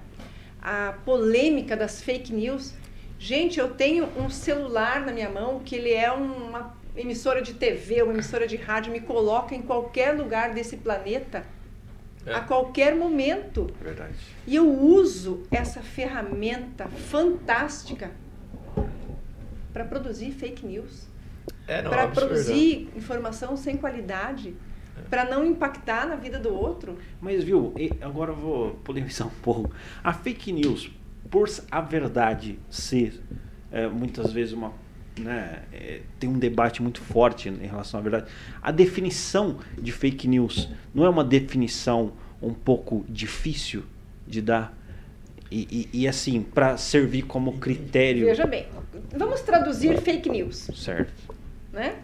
a, 0.63 0.89
a 0.89 0.93
polêmica 0.93 1.77
das 1.77 2.03
fake 2.03 2.33
news. 2.33 2.75
Gente, 3.19 3.61
eu 3.61 3.71
tenho 3.75 4.09
um 4.19 4.31
celular 4.31 5.05
na 5.05 5.13
minha 5.13 5.29
mão 5.29 5.61
que 5.61 5.77
ele 5.77 5.93
é 5.93 6.11
uma 6.11 6.75
emissora 6.97 7.41
de 7.43 7.55
TV, 7.55 8.03
uma 8.03 8.13
emissora 8.13 8.47
de 8.47 8.57
rádio, 8.57 8.93
me 8.93 9.01
coloca 9.01 9.55
em 9.55 9.63
qualquer 9.63 10.13
lugar 10.17 10.53
desse 10.55 10.77
planeta 10.77 11.45
É. 12.27 12.35
a 12.35 12.41
qualquer 12.41 12.95
momento. 12.95 13.71
Verdade. 13.81 14.15
E 14.47 14.55
eu 14.57 14.71
uso 14.71 15.43
essa 15.51 15.81
ferramenta 15.81 16.87
fantástica 16.89 18.11
para 19.73 19.85
produzir 19.85 20.33
fake 20.33 20.67
news, 20.67 21.09
É, 21.67 21.81
para 21.83 22.09
produzir 22.09 22.91
informação 22.97 23.57
sem 23.57 23.77
qualidade, 23.77 24.55
para 25.09 25.25
não 25.25 25.45
impactar 25.45 26.07
na 26.07 26.17
vida 26.17 26.39
do 26.39 26.53
outro. 26.53 26.99
Mas 27.21 27.43
viu, 27.45 27.73
agora 28.01 28.33
eu 28.33 28.37
vou 28.37 28.71
polemizar 28.85 29.27
um 29.27 29.43
pouco. 29.43 29.71
A 30.03 30.13
fake 30.13 30.53
news, 30.53 30.91
por 31.31 31.49
a 31.71 31.81
verdade 31.81 32.59
ser 32.69 33.21
é, 33.71 33.87
muitas 33.87 34.33
vezes 34.33 34.53
uma. 34.53 34.73
Né, 35.19 35.65
é, 35.73 36.01
tem 36.19 36.31
um 36.31 36.39
debate 36.39 36.81
muito 36.81 37.01
forte 37.01 37.49
em 37.49 37.67
relação 37.67 38.01
à 38.01 38.03
verdade. 38.03 38.31
A 38.63 38.71
definição 38.71 39.59
de 39.77 39.93
fake 39.93 40.27
news 40.27 40.69
não 40.95 41.05
é 41.05 41.09
uma 41.09 41.25
definição 41.25 42.13
um 42.41 42.55
pouco 42.55 43.05
difícil 43.09 43.83
de 44.27 44.41
dar? 44.41 44.77
E, 45.51 45.89
e, 45.93 46.03
e 46.03 46.09
assim, 46.09 46.43
para 46.43 46.77
servir 46.77 47.23
como 47.23 47.59
critério. 47.59 48.25
Veja 48.25 48.47
bem, 48.47 48.67
vamos 49.17 49.41
traduzir 49.41 50.01
fake 50.01 50.29
news, 50.31 50.71
Certo. 50.75 51.13
né? 51.73 51.97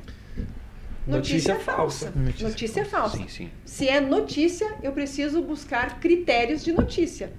Notícia 1.07 1.55
falsa. 1.57 2.07
falsa. 2.07 2.19
Notícia 2.19 2.49
Notícia 2.49 2.85
falsa. 2.85 3.17
Sim, 3.17 3.29
sim. 3.29 3.51
Se 3.65 3.89
é 3.89 4.01
notícia, 4.01 4.77
eu 4.83 4.93
preciso 4.93 5.41
buscar 5.41 6.01
critérios 6.01 6.65
de 6.65 6.73
notícia. 6.73 7.33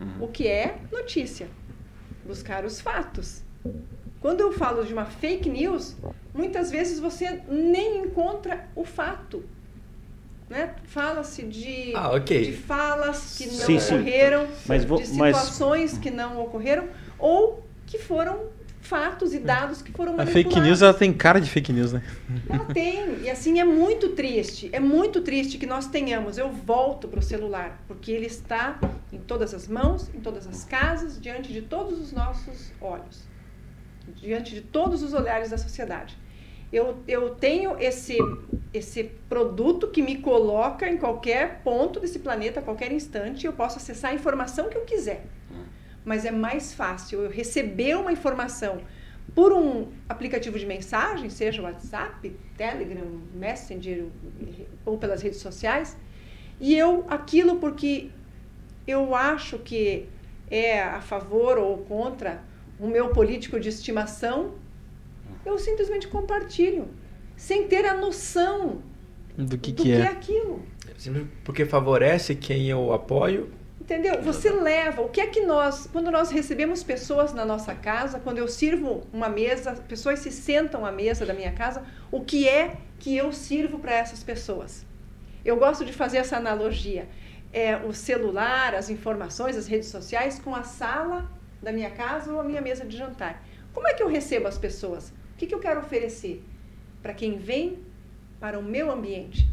Uhum. 0.00 0.24
O 0.24 0.28
que 0.28 0.46
é 0.46 0.76
notícia? 0.92 1.48
Buscar 2.26 2.64
os 2.64 2.80
fatos. 2.80 3.42
Quando 4.20 4.40
eu 4.42 4.52
falo 4.52 4.84
de 4.84 4.92
uma 4.92 5.06
fake 5.06 5.48
news, 5.48 5.96
muitas 6.34 6.70
vezes 6.70 6.98
você 6.98 7.40
nem 7.48 8.04
encontra 8.04 8.68
o 8.76 8.84
fato. 8.84 9.42
Né? 10.48 10.74
Fala-se 10.84 11.44
de, 11.44 11.92
ah, 11.94 12.14
okay. 12.14 12.46
de 12.46 12.52
falas 12.52 13.38
que 13.38 13.46
não 13.46 13.66
sim, 13.66 13.76
ocorreram, 13.76 14.46
sim. 14.46 14.52
Mas 14.66 14.84
vou, 14.84 14.98
de 14.98 15.06
situações 15.06 15.92
mas... 15.92 16.02
que 16.02 16.10
não 16.10 16.42
ocorreram, 16.42 16.88
ou 17.18 17.64
que 17.86 17.98
foram 17.98 18.48
fatos 18.90 19.32
e 19.32 19.38
dados 19.38 19.80
que 19.80 19.92
foram 19.92 20.20
A 20.20 20.26
fake 20.26 20.58
news 20.58 20.82
ela 20.82 20.92
tem 20.92 21.12
cara 21.12 21.40
de 21.40 21.48
fake 21.48 21.72
news, 21.72 21.92
né? 21.92 22.02
Ela 22.48 22.64
tem. 22.74 23.20
E 23.22 23.30
assim 23.30 23.60
é 23.60 23.64
muito 23.64 24.08
triste. 24.10 24.68
É 24.72 24.80
muito 24.80 25.20
triste 25.20 25.58
que 25.58 25.66
nós 25.66 25.86
tenhamos. 25.86 26.36
Eu 26.36 26.50
volto 26.50 27.06
para 27.06 27.20
o 27.20 27.22
celular, 27.22 27.80
porque 27.86 28.10
ele 28.10 28.26
está 28.26 28.80
em 29.12 29.18
todas 29.18 29.54
as 29.54 29.68
mãos, 29.68 30.10
em 30.12 30.18
todas 30.18 30.44
as 30.48 30.64
casas, 30.64 31.20
diante 31.20 31.52
de 31.52 31.62
todos 31.62 32.00
os 32.00 32.10
nossos 32.12 32.72
olhos, 32.80 33.22
diante 34.16 34.56
de 34.56 34.60
todos 34.60 35.04
os 35.04 35.14
olhares 35.14 35.50
da 35.50 35.58
sociedade. 35.58 36.18
Eu, 36.72 36.98
eu 37.06 37.30
tenho 37.30 37.76
esse, 37.78 38.18
esse 38.74 39.04
produto 39.28 39.86
que 39.86 40.02
me 40.02 40.16
coloca 40.18 40.88
em 40.88 40.96
qualquer 40.96 41.60
ponto 41.62 42.00
desse 42.00 42.18
planeta, 42.18 42.58
a 42.58 42.62
qualquer 42.62 42.90
instante, 42.90 43.46
eu 43.46 43.52
posso 43.52 43.78
acessar 43.78 44.10
a 44.10 44.14
informação 44.14 44.68
que 44.68 44.76
eu 44.76 44.84
quiser 44.84 45.24
mas 46.04 46.24
é 46.24 46.30
mais 46.30 46.72
fácil 46.72 47.22
eu 47.22 47.30
receber 47.30 47.96
uma 47.96 48.12
informação 48.12 48.80
por 49.34 49.52
um 49.52 49.88
aplicativo 50.08 50.58
de 50.58 50.66
mensagem, 50.66 51.30
seja 51.30 51.62
WhatsApp, 51.62 52.36
Telegram, 52.56 53.20
Messenger 53.34 54.06
ou 54.84 54.98
pelas 54.98 55.22
redes 55.22 55.40
sociais, 55.40 55.96
e 56.58 56.76
eu 56.76 57.04
aquilo 57.08 57.56
porque 57.56 58.10
eu 58.86 59.14
acho 59.14 59.58
que 59.58 60.08
é 60.50 60.82
a 60.82 61.00
favor 61.00 61.58
ou 61.58 61.78
contra 61.78 62.42
o 62.78 62.86
meu 62.86 63.10
político 63.10 63.60
de 63.60 63.68
estimação, 63.68 64.54
eu 65.44 65.58
simplesmente 65.58 66.08
compartilho, 66.08 66.88
sem 67.36 67.68
ter 67.68 67.86
a 67.86 67.94
noção 67.94 68.82
do 69.36 69.56
que, 69.56 69.72
do 69.72 69.82
que, 69.82 69.92
é. 69.92 70.00
é 70.00 70.06
aquilo. 70.06 70.62
Porque 71.44 71.64
favorece 71.64 72.34
quem 72.34 72.68
eu 72.68 72.92
apoio 72.92 73.50
Entendeu? 73.90 74.22
Você 74.22 74.48
leva. 74.50 75.02
O 75.02 75.08
que 75.08 75.20
é 75.20 75.26
que 75.26 75.40
nós, 75.40 75.88
quando 75.90 76.12
nós 76.12 76.30
recebemos 76.30 76.80
pessoas 76.80 77.34
na 77.34 77.44
nossa 77.44 77.74
casa, 77.74 78.20
quando 78.20 78.38
eu 78.38 78.46
sirvo 78.46 79.04
uma 79.12 79.28
mesa, 79.28 79.72
pessoas 79.72 80.20
se 80.20 80.30
sentam 80.30 80.86
à 80.86 80.92
mesa 80.92 81.26
da 81.26 81.34
minha 81.34 81.50
casa, 81.50 81.82
o 82.08 82.20
que 82.20 82.48
é 82.48 82.76
que 83.00 83.16
eu 83.16 83.32
sirvo 83.32 83.80
para 83.80 83.92
essas 83.92 84.22
pessoas? 84.22 84.86
Eu 85.44 85.56
gosto 85.56 85.84
de 85.84 85.92
fazer 85.92 86.18
essa 86.18 86.36
analogia. 86.36 87.08
É 87.52 87.78
o 87.78 87.92
celular, 87.92 88.76
as 88.76 88.90
informações, 88.90 89.56
as 89.56 89.66
redes 89.66 89.88
sociais 89.88 90.38
com 90.38 90.54
a 90.54 90.62
sala 90.62 91.28
da 91.60 91.72
minha 91.72 91.90
casa 91.90 92.32
ou 92.32 92.38
a 92.38 92.44
minha 92.44 92.60
mesa 92.60 92.84
de 92.84 92.96
jantar. 92.96 93.44
Como 93.72 93.88
é 93.88 93.94
que 93.94 94.04
eu 94.04 94.08
recebo 94.08 94.46
as 94.46 94.56
pessoas? 94.56 95.08
O 95.34 95.36
que, 95.36 95.48
que 95.48 95.54
eu 95.54 95.58
quero 95.58 95.80
oferecer 95.80 96.44
para 97.02 97.12
quem 97.12 97.38
vem 97.38 97.80
para 98.38 98.56
o 98.56 98.62
meu 98.62 98.88
ambiente? 98.88 99.48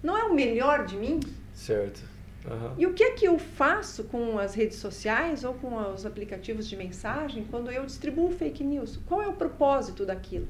Não 0.00 0.16
é 0.16 0.22
o 0.22 0.32
melhor 0.32 0.86
de 0.86 0.96
mim? 0.96 1.18
Certo. 1.52 2.09
Uhum. 2.50 2.74
E 2.76 2.86
o 2.86 2.92
que 2.92 3.04
é 3.04 3.10
que 3.12 3.26
eu 3.26 3.38
faço 3.38 4.04
com 4.04 4.38
as 4.38 4.54
redes 4.54 4.78
sociais 4.78 5.44
ou 5.44 5.54
com 5.54 5.76
os 5.92 6.04
aplicativos 6.04 6.68
de 6.68 6.76
mensagem 6.76 7.46
quando 7.48 7.70
eu 7.70 7.86
distribuo 7.86 8.32
fake 8.32 8.64
news? 8.64 8.98
Qual 9.06 9.22
é 9.22 9.28
o 9.28 9.32
propósito 9.34 10.04
daquilo? 10.04 10.48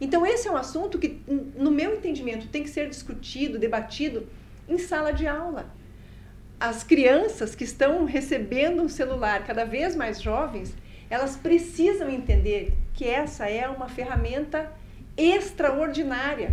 Então, 0.00 0.24
esse 0.24 0.46
é 0.46 0.50
um 0.50 0.56
assunto 0.56 0.98
que, 0.98 1.20
no 1.56 1.70
meu 1.70 1.96
entendimento, 1.96 2.48
tem 2.48 2.62
que 2.62 2.70
ser 2.70 2.88
discutido, 2.88 3.58
debatido 3.58 4.26
em 4.68 4.78
sala 4.78 5.12
de 5.12 5.26
aula. 5.26 5.66
As 6.58 6.84
crianças 6.84 7.54
que 7.54 7.64
estão 7.64 8.04
recebendo 8.04 8.82
um 8.82 8.88
celular 8.88 9.44
cada 9.44 9.64
vez 9.64 9.96
mais 9.96 10.22
jovens, 10.22 10.74
elas 11.10 11.36
precisam 11.36 12.08
entender 12.08 12.74
que 12.92 13.04
essa 13.04 13.48
é 13.48 13.68
uma 13.68 13.88
ferramenta 13.88 14.72
extraordinária 15.16 16.52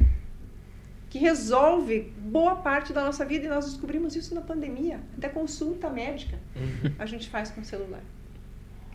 que 1.11 1.19
resolve 1.19 2.09
boa 2.17 2.55
parte 2.55 2.93
da 2.93 3.03
nossa 3.03 3.25
vida 3.25 3.45
e 3.45 3.49
nós 3.49 3.65
descobrimos 3.65 4.15
isso 4.15 4.33
na 4.33 4.39
pandemia. 4.39 5.01
Até 5.17 5.27
consulta 5.27 5.89
médica 5.89 6.37
uhum. 6.55 6.89
a 6.97 7.05
gente 7.05 7.29
faz 7.29 7.51
com 7.51 7.59
o 7.59 7.65
celular. 7.65 7.99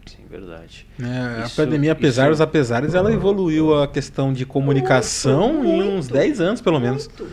Sim, 0.06 0.24
verdade. 0.30 0.86
É, 0.98 1.44
isso, 1.44 1.60
a 1.60 1.64
pandemia, 1.64 1.92
apesar 1.92 2.22
isso... 2.22 2.30
dos 2.30 2.40
apesares, 2.40 2.94
ela 2.94 3.12
evoluiu 3.12 3.82
a 3.82 3.86
questão 3.86 4.32
de 4.32 4.46
comunicação 4.46 5.52
muito, 5.52 5.68
em 5.68 5.98
uns 5.98 6.08
10 6.08 6.40
anos, 6.40 6.60
pelo 6.62 6.80
menos. 6.80 7.06
Muito. 7.06 7.30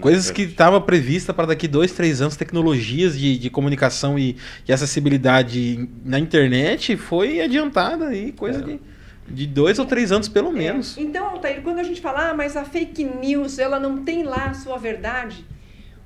Coisas 0.00 0.30
que 0.30 0.42
estava 0.42 0.80
prevista 0.80 1.34
para 1.34 1.48
daqui 1.48 1.68
dois, 1.68 1.92
três 1.92 2.22
anos, 2.22 2.34
tecnologias 2.34 3.18
de, 3.18 3.36
de 3.36 3.50
comunicação 3.50 4.18
e, 4.18 4.36
e 4.66 4.72
acessibilidade 4.72 5.86
na 6.02 6.18
internet 6.18 6.96
foi 6.96 7.42
adiantada 7.42 8.14
e 8.14 8.32
coisa 8.32 8.60
é. 8.60 8.62
de 8.62 8.80
de 9.28 9.46
dois 9.46 9.78
ou 9.78 9.86
três 9.86 10.12
anos, 10.12 10.28
pelo 10.28 10.50
é. 10.50 10.52
menos. 10.52 10.98
É. 10.98 11.00
Então, 11.00 11.26
Altair, 11.26 11.62
quando 11.62 11.78
a 11.78 11.82
gente 11.82 12.00
fala, 12.00 12.30
ah, 12.30 12.34
mas 12.34 12.56
a 12.56 12.64
fake 12.64 13.04
news, 13.04 13.58
ela 13.58 13.78
não 13.78 14.04
tem 14.04 14.22
lá 14.22 14.46
a 14.46 14.54
sua 14.54 14.76
verdade. 14.76 15.44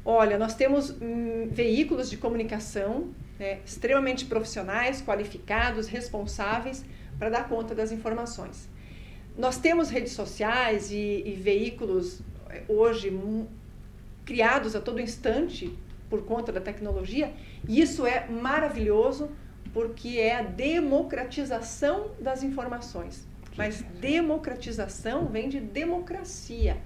Olha, 0.04 0.38
nós 0.38 0.54
temos 0.54 0.90
hum, 0.90 1.48
veículos 1.50 2.08
de 2.08 2.16
comunicação 2.16 3.08
né, 3.38 3.58
extremamente 3.64 4.24
profissionais, 4.24 5.02
qualificados, 5.02 5.86
responsáveis 5.86 6.84
para 7.18 7.28
dar 7.28 7.48
conta 7.48 7.74
das 7.74 7.92
informações. 7.92 8.68
Nós 9.36 9.58
temos 9.58 9.90
redes 9.90 10.12
sociais 10.12 10.90
e, 10.90 11.22
e 11.24 11.32
veículos 11.32 12.20
eh, 12.50 12.62
hoje 12.68 13.12
criados 14.24 14.74
a 14.74 14.80
todo 14.80 15.00
instante 15.00 15.72
por 16.10 16.24
conta 16.24 16.50
da 16.50 16.60
tecnologia, 16.60 17.32
e 17.68 17.80
isso 17.80 18.06
é 18.06 18.26
maravilhoso 18.28 19.30
porque 19.72 20.18
é 20.18 20.36
a 20.36 20.42
democratização 20.42 22.12
das 22.20 22.42
informações. 22.42 23.26
Mas 23.56 23.82
democratização 24.00 25.26
vem 25.26 25.48
de 25.48 25.60
democracia. 25.60 26.78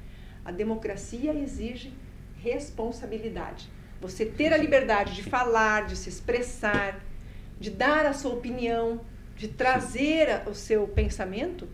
A 0.44 0.50
democracia 0.50 1.34
exige 1.34 1.92
responsabilidade. 2.42 3.68
Você 4.00 4.24
ter 4.26 4.52
a 4.52 4.56
liberdade 4.56 5.14
de 5.14 5.22
falar, 5.22 5.86
de 5.86 5.96
se 5.96 6.08
expressar, 6.08 7.00
de 7.60 7.70
dar 7.70 8.06
a 8.06 8.12
sua 8.12 8.32
opinião, 8.32 9.00
de 9.36 9.48
trazer 9.48 10.42
o 10.48 10.54
seu 10.54 10.88
pensamento, 10.88 11.68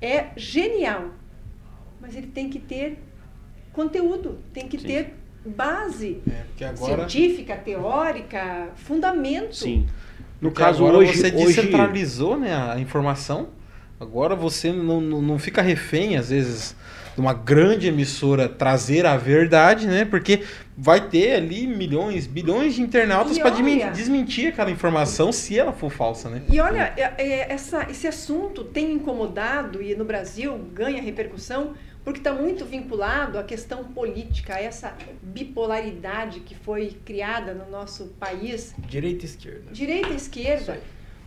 é 0.00 0.28
genial. 0.36 1.10
Mas 2.00 2.14
ele 2.14 2.28
tem 2.28 2.48
que 2.50 2.60
ter 2.60 2.98
conteúdo, 3.72 4.38
tem 4.52 4.68
que 4.68 4.78
Sim. 4.78 4.86
ter 4.86 5.14
base 5.44 6.22
é, 6.28 6.64
agora... 6.66 7.08
científica, 7.08 7.56
teórica, 7.56 8.70
fundamento. 8.76 9.56
Sim. 9.56 9.88
No 10.40 10.50
Porque 10.50 10.62
caso 10.62 10.84
agora 10.84 10.98
hoje 10.98 11.16
você 11.16 11.30
descentralizou 11.30 12.32
hoje... 12.32 12.42
né, 12.42 12.72
a 12.72 12.78
informação. 12.78 13.48
Agora 13.98 14.34
você 14.34 14.70
não, 14.70 15.00
não, 15.00 15.22
não 15.22 15.38
fica 15.38 15.62
refém, 15.62 16.18
às 16.18 16.28
vezes, 16.28 16.76
de 17.14 17.20
uma 17.20 17.32
grande 17.32 17.88
emissora 17.88 18.46
trazer 18.46 19.06
a 19.06 19.16
verdade, 19.16 19.86
né? 19.86 20.04
Porque 20.04 20.42
vai 20.76 21.08
ter 21.08 21.36
ali 21.36 21.66
milhões, 21.66 22.26
bilhões 22.26 22.74
de 22.74 22.82
internautas 22.82 23.38
para 23.38 23.50
desmentir 23.90 24.48
aquela 24.48 24.70
informação 24.70 25.32
se 25.32 25.58
ela 25.58 25.72
for 25.72 25.90
falsa, 25.90 26.28
né? 26.28 26.42
E 26.50 26.60
olha, 26.60 26.92
é, 26.94 27.14
é, 27.16 27.52
essa, 27.52 27.90
esse 27.90 28.06
assunto 28.06 28.62
tem 28.62 28.92
incomodado 28.92 29.82
e 29.82 29.94
no 29.94 30.04
Brasil 30.04 30.58
ganha 30.74 31.00
repercussão 31.00 31.72
porque 32.06 32.20
está 32.20 32.32
muito 32.32 32.64
vinculado 32.64 33.36
à 33.36 33.42
questão 33.42 33.82
política, 33.82 34.54
a 34.54 34.62
essa 34.62 34.96
bipolaridade 35.20 36.38
que 36.38 36.54
foi 36.54 36.96
criada 37.04 37.52
no 37.52 37.68
nosso 37.68 38.14
país. 38.20 38.72
Direita 38.78 39.24
e 39.24 39.28
esquerda. 39.28 39.72
Direita 39.72 40.10
e 40.10 40.14
esquerda, 40.14 40.80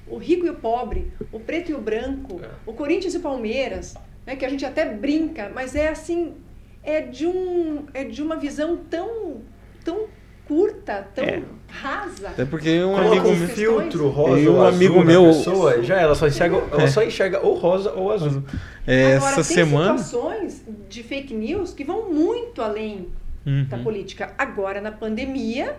o 0.07 0.17
rico 0.17 0.45
e 0.45 0.49
o 0.49 0.55
pobre, 0.55 1.11
o 1.33 1.39
preto 1.41 1.69
e 1.69 1.73
o 1.73 1.81
branco, 1.81 2.39
é. 2.41 2.49
o 2.65 2.71
Corinthians 2.71 3.13
e 3.13 3.17
o 3.17 3.19
Palmeiras, 3.19 3.93
né, 4.25 4.37
que 4.37 4.45
a 4.45 4.49
gente 4.49 4.65
até 4.65 4.85
brinca, 4.85 5.51
mas 5.53 5.75
é 5.75 5.89
assim, 5.89 6.35
é 6.81 7.01
de, 7.01 7.27
um, 7.27 7.85
é 7.93 8.05
de 8.05 8.21
uma 8.21 8.37
visão 8.37 8.77
tão, 8.77 9.41
tão 9.83 10.07
curta, 10.49 11.07
tão 11.13 11.23
é. 11.23 11.43
rasa. 11.67 12.29
Até 12.29 12.43
porque 12.43 12.83
um 12.83 12.97
amigo 12.97 13.29
um 13.29 13.47
filtro 13.49 14.09
rosa 14.09 14.49
um 14.49 14.63
amigo 14.63 15.05
meu 15.05 15.27
pessoa, 15.27 15.83
já 15.83 16.01
ela 16.01 16.15
só 16.15 16.25
enxerga, 16.25 16.57
ela 16.71 16.87
só 16.87 17.03
enxerga 17.03 17.39
ou 17.39 17.53
rosa 17.53 17.91
ou 17.91 18.11
azul. 18.11 18.43
É, 18.87 19.17
Agora, 19.17 19.31
essa 19.31 19.43
tem 19.47 19.63
semana 19.63 19.95
situações 19.99 20.63
de 20.89 21.03
fake 21.03 21.35
news 21.35 21.71
que 21.71 21.83
vão 21.83 22.11
muito 22.11 22.63
além 22.63 23.09
uhum. 23.45 23.65
da 23.65 23.77
política. 23.77 24.33
Agora 24.39 24.81
na 24.81 24.91
pandemia 24.91 25.77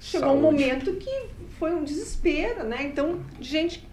chegou 0.00 0.28
Saúde. 0.28 0.38
um 0.38 0.50
momento 0.50 0.92
que 0.94 1.26
foi 1.58 1.74
um 1.74 1.84
desespero, 1.84 2.64
né? 2.64 2.84
Então, 2.84 3.20
gente 3.38 3.86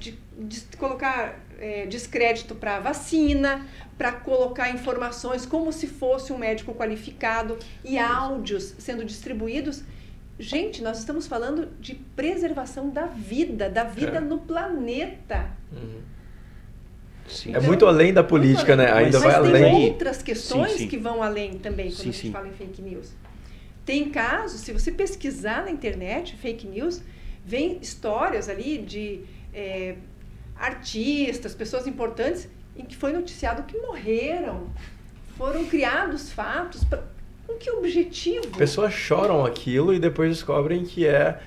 de, 0.00 0.18
de 0.36 0.62
colocar 0.76 1.38
é, 1.60 1.86
descrédito 1.86 2.56
para 2.56 2.80
vacina, 2.80 3.64
para 3.96 4.12
colocar 4.12 4.70
informações 4.70 5.46
como 5.46 5.72
se 5.72 5.86
fosse 5.86 6.32
um 6.32 6.38
médico 6.38 6.74
qualificado 6.74 7.58
e 7.84 7.98
áudios 7.98 8.74
sendo 8.78 9.04
distribuídos. 9.04 9.82
Gente, 10.38 10.82
nós 10.82 10.98
estamos 10.98 11.26
falando 11.26 11.68
de 11.78 11.94
preservação 11.94 12.90
da 12.90 13.06
vida, 13.06 13.68
da 13.68 13.84
vida 13.84 14.18
é. 14.18 14.20
no 14.20 14.38
planeta. 14.38 15.50
Uhum. 15.72 16.00
Sim. 17.28 17.54
É 17.54 17.60
muito 17.60 17.86
além 17.86 18.12
da 18.12 18.24
política, 18.24 18.72
além. 18.72 18.86
né? 18.86 18.92
Ainda 18.92 19.20
Mas 19.20 19.32
vai 19.32 19.52
tem 19.52 19.70
além. 19.70 19.84
outras 19.90 20.22
questões 20.22 20.72
sim, 20.72 20.78
sim. 20.78 20.88
que 20.88 20.96
vão 20.96 21.22
além 21.22 21.58
também 21.58 21.86
quando 21.90 21.96
sim, 21.96 22.08
a 22.08 22.12
gente 22.12 22.30
fala 22.30 22.48
em 22.48 22.52
fake 22.52 22.82
news. 22.82 23.12
Tem 23.84 24.10
casos, 24.10 24.60
se 24.60 24.72
você 24.72 24.92
pesquisar 24.92 25.64
na 25.64 25.70
internet, 25.70 26.36
fake 26.36 26.66
news, 26.66 27.02
vem 27.44 27.78
histórias 27.80 28.48
ali 28.48 28.78
de 28.78 29.20
é, 29.52 29.96
artistas, 30.56 31.54
pessoas 31.54 31.86
importantes, 31.86 32.48
em 32.76 32.84
que 32.84 32.96
foi 32.96 33.12
noticiado 33.12 33.62
que 33.64 33.76
morreram. 33.78 34.66
Foram 35.36 35.64
criados 35.64 36.32
fatos. 36.32 36.84
Pra, 36.84 37.00
com 37.46 37.54
que 37.54 37.70
objetivo? 37.70 38.48
Pessoas 38.56 38.92
choram 38.92 39.44
aquilo 39.44 39.92
e 39.92 39.98
depois 39.98 40.30
descobrem 40.30 40.84
que 40.84 41.06
é. 41.06 41.38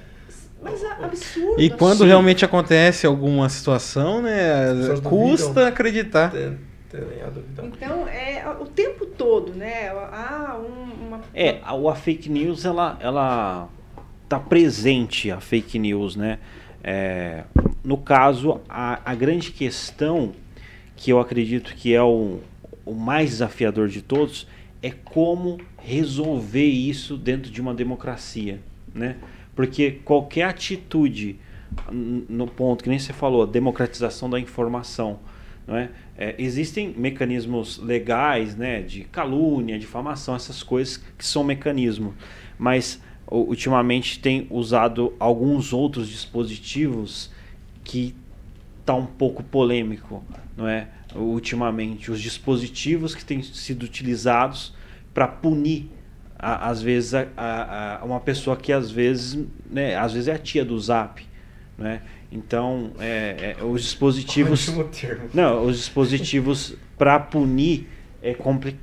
Mas 0.61 0.83
é 0.83 0.91
absurdo. 0.91 1.61
E 1.61 1.69
quando 1.69 1.91
absurdo. 1.91 2.07
realmente 2.07 2.43
acontece 2.43 3.05
alguma 3.05 3.47
situação, 3.49 4.21
né? 4.21 4.67
Custa 5.03 5.47
duvidam. 5.47 5.67
acreditar. 5.67 6.31
Tem, 6.31 6.57
tem 6.89 7.01
nem 7.01 7.21
a 7.21 7.29
dúvida. 7.29 7.63
Então, 7.65 8.07
é 8.07 8.43
o 8.59 8.65
tempo 8.65 9.05
todo, 9.05 9.53
né? 9.53 9.89
Ah, 10.11 10.59
um, 10.59 11.07
uma. 11.07 11.21
É, 11.33 11.59
a, 11.63 11.73
a 11.73 11.95
fake 11.95 12.29
news, 12.29 12.65
ela, 12.65 12.97
ela 12.99 13.69
tá 14.27 14.39
presente, 14.39 15.31
a 15.31 15.39
fake 15.39 15.77
news, 15.77 16.15
né? 16.15 16.39
É, 16.83 17.43
no 17.83 17.97
caso, 17.97 18.61
a, 18.67 18.99
a 19.03 19.15
grande 19.15 19.51
questão, 19.51 20.33
que 20.95 21.11
eu 21.11 21.19
acredito 21.19 21.75
que 21.75 21.93
é 21.93 22.01
o, 22.01 22.39
o 22.85 22.93
mais 22.93 23.31
desafiador 23.31 23.87
de 23.87 24.01
todos, 24.01 24.47
é 24.81 24.91
como 24.91 25.59
resolver 25.77 26.65
isso 26.65 27.17
dentro 27.17 27.51
de 27.51 27.59
uma 27.59 27.73
democracia, 27.73 28.59
né? 28.93 29.15
Porque 29.55 29.91
qualquer 30.03 30.43
atitude, 30.43 31.37
no 31.91 32.45
ponto 32.45 32.83
que 32.83 32.89
nem 32.89 32.99
você 32.99 33.13
falou, 33.13 33.43
a 33.43 33.45
democratização 33.45 34.29
da 34.29 34.39
informação, 34.39 35.19
não 35.65 35.75
é? 35.75 35.89
É, 36.17 36.35
existem 36.37 36.93
mecanismos 36.95 37.77
legais, 37.77 38.55
né, 38.55 38.81
de 38.81 39.03
calúnia, 39.05 39.77
difamação, 39.77 40.35
essas 40.35 40.63
coisas 40.63 40.97
que 40.97 41.25
são 41.25 41.43
mecanismos, 41.43 42.13
mas 42.57 43.01
ultimamente 43.29 44.19
tem 44.19 44.47
usado 44.49 45.13
alguns 45.19 45.73
outros 45.73 46.07
dispositivos 46.07 47.31
que 47.83 48.15
tá 48.85 48.93
um 48.93 49.05
pouco 49.05 49.43
polêmico, 49.43 50.23
não 50.55 50.67
é? 50.67 50.87
Ultimamente, 51.15 52.11
os 52.11 52.21
dispositivos 52.21 53.15
que 53.15 53.23
têm 53.25 53.41
sido 53.41 53.83
utilizados 53.83 54.73
para 55.13 55.27
punir 55.27 55.89
a- 56.37 56.69
às 56.69 56.81
vezes 56.81 57.13
a, 57.13 57.25
a- 57.37 58.05
uma 58.05 58.19
pessoa 58.19 58.55
que 58.57 58.71
às 58.73 58.91
vezes, 58.91 59.45
né, 59.69 59.95
às 59.95 60.13
vezes 60.13 60.27
é 60.27 60.33
a 60.33 60.37
tia 60.37 60.63
do 60.65 60.77
Zap, 60.79 61.25
né? 61.77 62.01
Então, 62.31 62.91
é, 62.99 63.55
é, 63.59 63.63
os 63.63 63.81
dispositivos 63.81 64.65
não, 65.33 65.65
os 65.65 65.77
dispositivos 65.77 66.75
para 66.97 67.19
punir 67.19 67.87
é, 68.21 68.35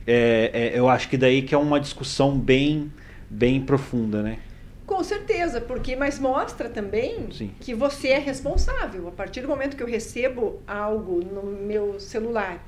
é, 0.07 0.51
é, 0.53 0.73
eu 0.79 0.89
acho 0.89 1.09
que 1.09 1.17
daí 1.17 1.43
que 1.43 1.55
é 1.55 1.59
uma 1.59 1.81
discussão 1.81 2.39
bem 2.39 2.93
bem 3.29 3.61
profunda, 3.61 4.23
né? 4.23 4.39
Com 4.87 5.03
certeza, 5.05 5.61
porque 5.61 5.95
mas 5.97 6.19
mostra 6.19 6.69
também 6.69 7.31
Sim. 7.31 7.51
que 7.61 7.75
você 7.75 8.09
é 8.09 8.19
responsável. 8.19 9.09
A 9.09 9.13
partir 9.13 9.41
do 9.41 9.49
momento 9.49 9.77
que 9.77 9.83
eu 9.83 9.87
recebo 9.87 10.61
algo 10.67 11.23
no 11.23 11.43
meu 11.45 12.01
celular 12.01 12.67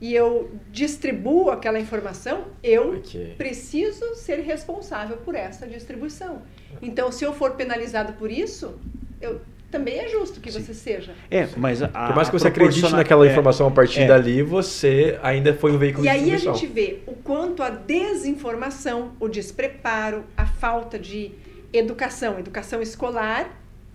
e 0.00 0.12
eu 0.14 0.50
distribuo 0.70 1.50
aquela 1.50 1.78
informação, 1.78 2.46
eu 2.62 2.96
Ok. 2.98 3.34
preciso 3.38 4.14
ser 4.16 4.40
responsável 4.40 5.16
por 5.18 5.34
essa 5.34 5.66
distribuição. 5.66 6.42
Então, 6.82 7.10
se 7.12 7.24
eu 7.24 7.32
for 7.32 7.52
penalizado 7.52 8.14
por 8.14 8.30
isso, 8.30 8.78
eu 9.20 9.40
também 9.74 9.98
é 9.98 10.08
justo 10.08 10.40
que 10.40 10.52
Sim. 10.52 10.60
você 10.62 10.72
seja. 10.72 11.12
É, 11.28 11.48
mas 11.56 11.82
a, 11.82 11.88
Por 11.88 12.14
mais 12.14 12.28
que 12.28 12.38
você 12.38 12.46
acredite 12.46 12.92
naquela 12.92 13.26
é, 13.26 13.30
informação 13.32 13.66
a 13.66 13.70
partir 13.72 14.02
é. 14.02 14.06
dali, 14.06 14.40
você 14.40 15.18
ainda 15.20 15.52
foi 15.52 15.72
um 15.72 15.78
veículo 15.78 16.06
E 16.06 16.08
de 16.08 16.14
aí 16.14 16.32
a 16.32 16.38
gente 16.38 16.64
vê 16.66 17.00
o 17.08 17.12
quanto 17.14 17.60
a 17.60 17.70
desinformação, 17.70 19.12
o 19.18 19.26
despreparo, 19.26 20.24
a 20.36 20.46
falta 20.46 20.96
de 20.96 21.32
educação, 21.72 22.38
educação 22.38 22.80
escolar 22.80 23.50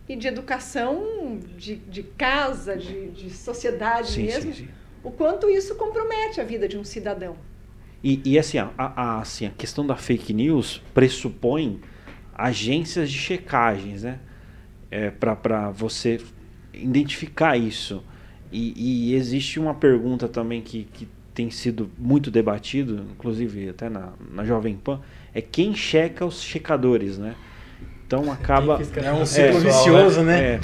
e 0.08 0.18
de 0.18 0.28
educação 0.28 1.40
de, 1.58 1.76
de 1.78 2.04
casa, 2.04 2.76
de, 2.76 3.08
de 3.12 3.30
sociedade 3.30 4.12
Sim, 4.12 4.24
mesmo, 4.24 4.54
sim, 4.54 4.66
sim. 4.66 4.68
o 5.02 5.12
quanto 5.12 5.50
isso 5.50 5.76
compromete 5.76 6.42
a 6.42 6.44
vida 6.44 6.68
de 6.68 6.78
um 6.78 6.84
cidadão. 6.84 7.38
E, 8.04 8.22
e 8.26 8.38
assim, 8.38 8.58
a, 8.58 8.70
a- 8.78 9.20
assim, 9.22 9.46
a 9.46 9.52
questão 9.52 9.88
da 9.88 9.96
fake 9.96 10.34
news 10.34 10.82
pressupõe 10.94 11.80
agências 12.36 13.10
de 13.10 13.18
checagens, 13.18 14.04
né? 14.04 14.20
É, 14.92 15.10
para 15.12 15.70
você 15.72 16.20
identificar 16.74 17.58
isso. 17.58 18.04
E, 18.52 19.12
e 19.12 19.16
existe 19.16 19.60
uma 19.60 19.74
pergunta 19.76 20.28
também 20.28 20.62
que, 20.62 20.86
que 20.92 21.08
tem 21.34 21.52
sido 21.52 21.90
muito 21.98 22.32
debatido, 22.32 23.06
inclusive 23.12 23.70
até 23.70 23.88
na, 23.90 24.10
na 24.32 24.44
Jovem 24.44 24.76
Pan, 24.76 25.00
é 25.34 25.42
quem 25.42 25.76
checa 25.76 26.26
os 26.26 26.42
checadores, 26.42 27.18
né? 27.18 27.36
Então 28.06 28.32
acaba... 28.32 28.82
É 28.96 29.14
um 29.14 29.22
o 29.22 29.26
ciclo 29.26 29.62
pessoal, 29.62 29.84
vicioso, 29.84 30.22
né? 30.24 30.56
É, 30.56 30.60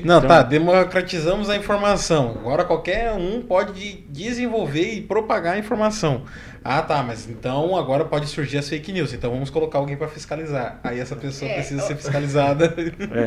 Não, 0.00 0.18
Então- 0.18 0.28
tá, 0.28 0.42
democratizamos 0.42 1.48
a 1.48 1.56
informação. 1.56 2.32
Agora 2.40 2.64
qualquer 2.64 3.12
um 3.12 3.40
pode 3.40 4.04
desenvolver 4.10 4.94
e 4.94 5.00
propagar 5.00 5.54
a 5.54 5.58
informação. 5.58 6.24
Ah, 6.70 6.82
tá, 6.82 7.02
mas 7.02 7.26
então 7.26 7.74
agora 7.78 8.04
pode 8.04 8.26
surgir 8.26 8.58
as 8.58 8.68
fake 8.68 8.92
news. 8.92 9.14
Então 9.14 9.30
vamos 9.30 9.48
colocar 9.48 9.78
alguém 9.78 9.96
para 9.96 10.06
fiscalizar. 10.06 10.78
Aí 10.84 11.00
essa 11.00 11.16
pessoa 11.16 11.48
É, 11.50 11.54
precisa 11.54 11.82
ó. 11.82 11.86
ser 11.86 11.96
fiscalizada. 11.96 12.74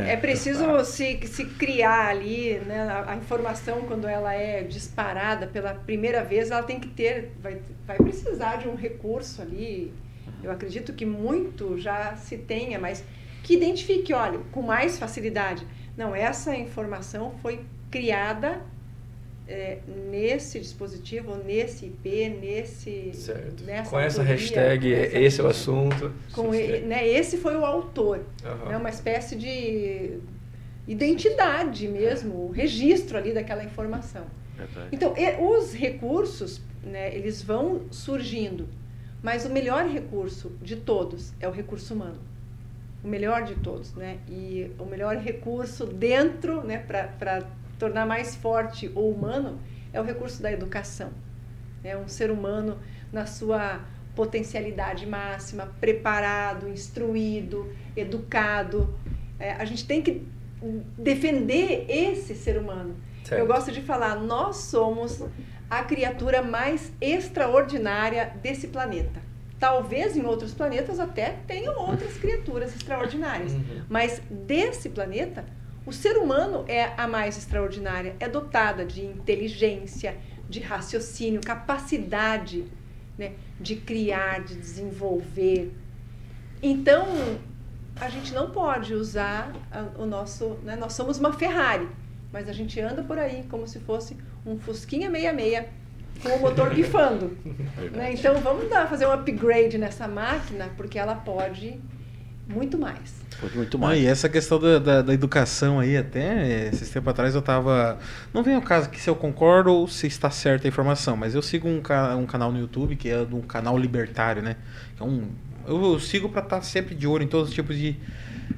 É 0.07 0.15
preciso 0.15 0.85
se, 0.85 1.19
se 1.26 1.45
criar 1.45 2.09
ali, 2.09 2.59
né, 2.68 2.81
a, 2.81 3.13
a 3.13 3.15
informação 3.15 3.81
quando 3.88 4.07
ela 4.07 4.31
é 4.31 4.61
disparada 4.61 5.47
pela 5.47 5.73
primeira 5.73 6.23
vez, 6.23 6.51
ela 6.51 6.61
tem 6.61 6.80
que 6.80 6.89
ter, 6.89 7.31
vai, 7.41 7.57
vai 7.88 7.97
precisar 7.97 8.57
de 8.57 8.68
um 8.68 8.76
recurso 8.76 9.41
ali. 9.41 9.91
Eu 10.43 10.51
acredito 10.51 10.93
que 10.93 11.03
muito 11.05 11.80
já 11.80 12.15
se 12.18 12.38
tenha, 12.38 12.77
mas 12.77 13.03
que 13.41 13.55
identifique, 13.55 14.13
olha, 14.13 14.38
com 14.51 14.61
mais 14.61 14.99
facilidade. 14.99 15.65
Não, 15.97 16.15
essa 16.15 16.55
informação 16.55 17.34
foi 17.41 17.61
criada 17.89 18.61
é, 19.52 19.80
nesse 20.10 20.60
dispositivo, 20.60 21.36
nesse 21.45 21.88
IP, 21.88 22.30
nesse 22.30 23.11
Certo. 23.14 23.64
nessa 23.65 23.90
Com 23.90 23.99
essa 23.99 24.22
autoria, 24.22 24.38
hashtag, 24.40 24.90
com 24.95 25.02
essa- 25.02 25.19
esse 25.19 25.41
é 25.41 25.44
o 25.44 25.48
assunto. 25.48 26.11
com 26.32 26.56
e- 26.56 26.80
né, 26.82 27.06
esse 27.07 27.36
foi 27.38 27.56
o 27.57 27.65
autor. 27.65 28.22
Aham. 28.45 28.72
É 28.72 28.78
uma 28.78 28.90
espécie 28.90 29.36
de 29.36 30.18
identidade 30.88 31.88
mesmo, 31.88 32.45
o 32.48 32.52
registro 32.52 33.18
ali 33.18 33.34
daquela 33.34 33.64
informação. 33.64 34.26
Então, 34.91 35.14
e- 35.18 35.41
os 35.41 35.73
recursos, 35.73 36.61
né, 36.84 37.14
eles 37.15 37.41
vão 37.41 37.82
surgindo, 37.91 38.68
mas 39.22 39.45
o 39.45 39.49
melhor 39.49 39.86
recurso 39.88 40.52
de 40.61 40.76
todos 40.76 41.34
é 41.40 41.48
o 41.48 41.52
recurso 41.52 41.94
humano. 41.94 42.19
O 43.03 43.07
melhor 43.07 43.44
de 43.44 43.56
todos, 43.56 43.95
né? 43.95 44.19
E 44.30 44.69
o 44.78 44.86
melhor 44.86 45.15
recurso 45.18 45.88
dentro, 45.88 46.61
né, 46.64 46.78
para 46.78 47.41
tornar 47.82 48.06
mais 48.06 48.36
forte 48.36 48.91
o 48.94 49.10
humano, 49.10 49.60
é 49.91 49.99
o 49.99 50.03
recurso 50.03 50.40
da 50.40 50.52
educação. 50.52 51.10
É 51.84 51.98
um 51.98 52.08
ser 52.08 52.30
humano 52.30 52.78
na 53.12 53.26
sua 53.26 53.80
potencialidade 54.16 55.08
máxima, 55.08 55.66
preparado, 55.82 56.70
instruído, 56.70 57.74
educado. 57.98 58.94
É, 59.40 59.53
a 59.53 59.66
gente 59.66 59.88
tem 59.88 59.99
que 60.03 60.22
defender 60.95 61.86
esse 61.90 62.36
ser 62.36 62.56
humano. 62.60 62.95
Certo. 63.24 63.40
Eu 63.40 63.48
gosto 63.48 63.72
de 63.72 63.82
falar, 63.82 64.16
nós 64.16 64.58
somos 64.58 65.24
a 65.68 65.84
criatura 65.84 66.44
mais 66.44 66.91
extraordinária 67.02 68.32
desse 68.44 68.68
planeta. 68.68 69.20
Talvez 69.60 70.16
em 70.16 70.24
outros 70.24 70.53
planetas 70.53 70.99
até 70.99 71.38
tenham 71.48 71.76
outras 71.80 72.16
criaturas 72.18 72.76
extraordinárias, 72.76 73.53
Uhum. 73.53 73.84
mas 73.90 74.22
desse 74.30 74.90
planeta, 74.90 75.45
o 75.91 75.93
ser 75.93 76.18
humano 76.18 76.63
é 76.69 76.93
a 76.95 77.05
mais 77.05 77.38
extraordinária, 77.38 78.15
é 78.18 78.30
dotada 78.30 78.85
de 78.85 79.05
inteligência, 79.05 80.15
de 80.49 80.61
raciocínio, 80.61 81.41
capacidade 81.41 82.63
né, 83.18 83.34
de 83.59 83.76
criar, 83.76 84.41
de 84.41 84.55
desenvolver. 84.55 85.73
Então, 86.63 87.05
a 87.99 88.07
gente 88.07 88.34
não 88.34 88.51
pode 88.51 88.93
usar 88.93 89.51
o 89.99 90.05
nosso. 90.05 90.57
Né, 90.63 90.77
nós 90.77 90.93
somos 90.93 91.19
uma 91.19 91.34
Ferrari, 91.34 91.89
mas 92.31 92.47
a 92.47 92.53
gente 92.53 92.80
anda 92.80 93.03
por 93.03 93.19
aí 93.19 93.45
como 93.49 93.68
se 93.68 93.80
fosse 93.81 94.15
um 94.45 94.57
Fusquinha 94.57 95.11
66 95.11 95.65
com 96.23 96.30
o 96.30 96.39
motor 96.39 96.69
pifando. 96.73 97.38
né? 97.91 98.13
Então, 98.13 98.35
vamos 98.38 98.69
dar, 98.69 98.88
fazer 98.88 99.05
um 99.07 99.11
upgrade 99.11 99.77
nessa 99.77 100.07
máquina, 100.07 100.69
porque 100.77 100.97
ela 100.97 101.15
pode 101.15 101.81
muito 102.47 102.77
mais. 102.77 103.22
Pode 103.39 103.55
muito 103.57 103.80
mais. 103.80 103.99
e 103.99 104.05
essa 104.05 104.30
questão 104.30 104.59
da, 104.59 104.77
da, 104.77 105.01
da 105.01 105.13
educação 105.13 105.80
aí, 105.80 105.97
até 105.97 106.68
esses 106.68 106.89
tempos 106.89 107.09
atrás 107.09 107.34
eu 107.34 107.41
tava. 107.41 107.97
Não 108.34 108.43
vem 108.43 108.55
ao 108.55 108.61
caso 108.61 108.89
que 108.89 108.99
se 108.99 109.09
eu 109.09 109.15
concordo 109.15 109.72
ou 109.72 109.88
se 109.88 110.05
está 110.07 110.30
certa 110.30 110.68
a 110.68 110.69
informação, 110.69 111.18
mas 111.18 111.34
eu 111.34 111.41
sigo 111.41 111.68
um, 111.68 111.81
ca- 111.81 112.15
um 112.15 112.26
canal 112.26 112.51
no 112.51 112.59
YouTube 112.59 112.95
que 112.95 113.09
é 113.09 113.19
um 113.22 113.41
canal 113.41 113.77
libertário, 113.77 114.41
né? 114.43 114.57
É 114.99 115.03
um, 115.03 115.30
eu 115.68 115.99
sigo 115.99 116.30
para 116.30 116.41
estar 116.43 116.61
sempre 116.61 116.93
de 116.93 117.07
olho 117.07 117.23
em 117.23 117.27
todos 117.27 117.49
os 117.49 117.55
tipos 117.55 117.76
de, 117.76 117.95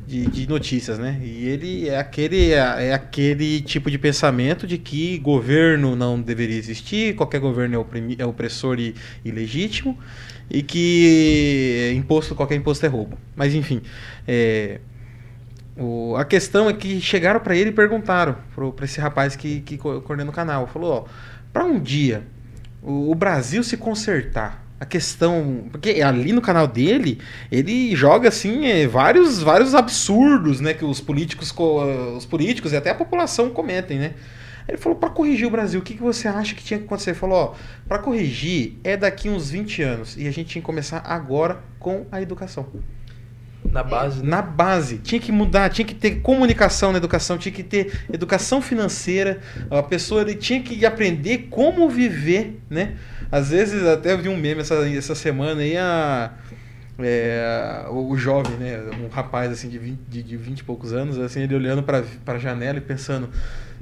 de, 0.07 0.25
de 0.27 0.47
notícias, 0.47 0.99
né? 0.99 1.19
E 1.23 1.47
ele 1.47 1.89
é 1.89 1.97
aquele, 1.97 2.51
é, 2.51 2.87
é 2.87 2.93
aquele 2.93 3.61
tipo 3.61 3.89
de 3.89 3.97
pensamento 3.97 4.67
de 4.67 4.77
que 4.77 5.17
governo 5.19 5.95
não 5.95 6.21
deveria 6.21 6.57
existir, 6.57 7.15
qualquer 7.15 7.39
governo 7.39 7.75
é, 7.75 7.77
oprimi, 7.77 8.15
é 8.19 8.25
opressor 8.25 8.79
e 8.79 8.95
ilegítimo, 9.23 9.97
e 10.49 10.61
que 10.61 11.93
imposto, 11.95 12.35
qualquer 12.35 12.55
imposto 12.55 12.85
é 12.85 12.89
roubo. 12.89 13.17
Mas 13.35 13.53
enfim. 13.53 13.81
É, 14.27 14.79
O, 15.75 16.15
a 16.15 16.23
questão 16.23 16.69
é 16.69 16.73
que 16.73 17.01
chegaram 17.01 17.39
para 17.39 17.55
ele 17.55 17.71
e 17.71 17.73
perguntaram 17.73 18.35
para 18.75 18.85
esse 18.85 18.99
rapaz 19.01 19.35
que, 19.35 19.61
que 19.61 19.75
coordena 19.77 20.29
o 20.29 20.33
canal. 20.33 20.67
Falou, 20.67 20.91
ó, 20.91 21.05
para 21.51 21.65
um 21.65 21.79
dia 21.79 22.21
o, 22.83 23.09
o 23.11 23.15
Brasil 23.15 23.63
se 23.63 23.75
consertar, 23.75 24.62
a 24.83 24.85
questão. 24.85 25.65
Porque 25.71 26.01
ali 26.01 26.31
no 26.31 26.41
canal 26.41 26.67
dele, 26.67 27.19
ele 27.51 27.95
joga 27.95 28.27
assim 28.27 28.65
é, 28.67 28.85
vários, 28.85 29.41
vários 29.41 29.73
absurdos, 29.73 30.59
né? 30.59 30.73
Que 30.73 30.85
os 30.85 31.01
políticos, 31.01 31.53
os 32.15 32.25
políticos 32.25 32.73
e 32.73 32.75
até 32.75 32.91
a 32.91 32.95
população 32.95 33.49
comentem, 33.49 33.97
né? 33.97 34.13
Ele 34.67 34.77
falou, 34.77 34.97
para 34.97 35.09
corrigir 35.09 35.45
o 35.45 35.49
Brasil, 35.49 35.79
o 35.79 35.83
que, 35.83 35.93
que 35.93 36.01
você 36.01 36.27
acha 36.27 36.55
que 36.55 36.63
tinha 36.63 36.79
que 36.79 36.85
acontecer? 36.85 37.09
Ele 37.09 37.19
falou, 37.19 37.37
ó, 37.37 37.55
para 37.87 37.99
corrigir 37.99 38.77
é 38.83 38.95
daqui 38.95 39.29
uns 39.29 39.49
20 39.49 39.81
anos. 39.81 40.15
E 40.17 40.25
a 40.25 40.31
gente 40.31 40.47
tinha 40.47 40.61
que 40.61 40.65
começar 40.65 41.03
agora 41.05 41.61
com 41.79 42.05
a 42.09 42.21
educação. 42.21 42.65
Na 43.69 43.83
base. 43.83 44.21
Né? 44.21 44.29
Na 44.29 44.41
base. 44.41 44.97
Tinha 44.99 45.19
que 45.19 45.31
mudar, 45.31 45.69
tinha 45.69 45.85
que 45.85 45.95
ter 45.95 46.21
comunicação 46.21 46.91
na 46.91 46.97
educação, 46.97 47.37
tinha 47.37 47.51
que 47.51 47.63
ter 47.63 48.05
educação 48.11 48.61
financeira. 48.61 49.41
A 49.69 49.83
pessoa 49.83 50.21
ele 50.21 50.35
tinha 50.35 50.61
que 50.61 50.85
aprender 50.85 51.47
como 51.49 51.89
viver, 51.89 52.61
né? 52.69 52.95
Às 53.33 53.49
vezes, 53.49 53.83
até 53.87 54.15
vi 54.15 54.29
um 54.29 54.37
meme 54.37 54.61
essa, 54.61 54.75
essa 54.87 55.15
semana 55.15 55.61
aí, 55.61 55.75
a, 55.75 56.31
é, 56.99 57.87
o 57.89 58.15
jovem, 58.15 58.55
né? 58.57 58.77
Um 59.03 59.07
rapaz 59.07 59.51
assim 59.51 59.67
de 59.67 59.79
20, 59.79 59.99
de, 60.07 60.21
de 60.21 60.37
20 60.37 60.59
e 60.59 60.63
poucos 60.63 60.93
anos, 60.93 61.17
assim, 61.17 61.41
ele 61.41 61.55
olhando 61.55 61.81
para 61.81 62.03
a 62.27 62.37
janela 62.37 62.77
e 62.77 62.81
pensando 62.81 63.31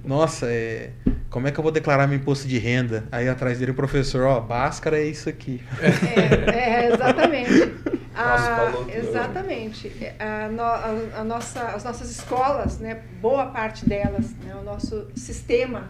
nossa, 0.05 0.47
é, 0.47 0.91
como 1.29 1.49
é 1.49 1.51
que 1.51 1.59
eu 1.59 1.63
vou 1.63 1.71
declarar 1.71 2.07
meu 2.07 2.17
imposto 2.17 2.47
de 2.47 2.57
renda? 2.57 3.03
Aí 3.11 3.27
atrás 3.27 3.59
dele 3.59 3.71
o 3.71 3.75
professor, 3.75 4.23
ó, 4.23 4.39
Báscara 4.39 4.97
é 4.97 5.05
isso 5.05 5.27
aqui. 5.27 5.61
É, 5.81 6.85
é 6.85 6.93
exatamente. 6.93 7.91
Ah, 8.13 8.73
exatamente. 8.93 9.89
A, 10.19 10.49
no, 10.49 10.61
a, 10.61 11.21
a, 11.21 11.23
nossa, 11.23 11.61
as 11.67 11.83
nossas 11.85 12.11
escolas, 12.11 12.77
né, 12.77 12.99
boa 13.21 13.45
parte 13.47 13.87
delas, 13.87 14.31
né, 14.43 14.53
o 14.53 14.63
nosso 14.65 15.07
sistema 15.15 15.89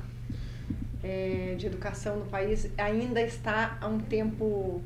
é, 1.03 1.55
de 1.57 1.67
educação 1.67 2.17
no 2.17 2.25
país 2.25 2.69
ainda 2.77 3.21
está 3.21 3.77
há 3.81 3.87
um 3.87 3.99
tempo 3.99 4.81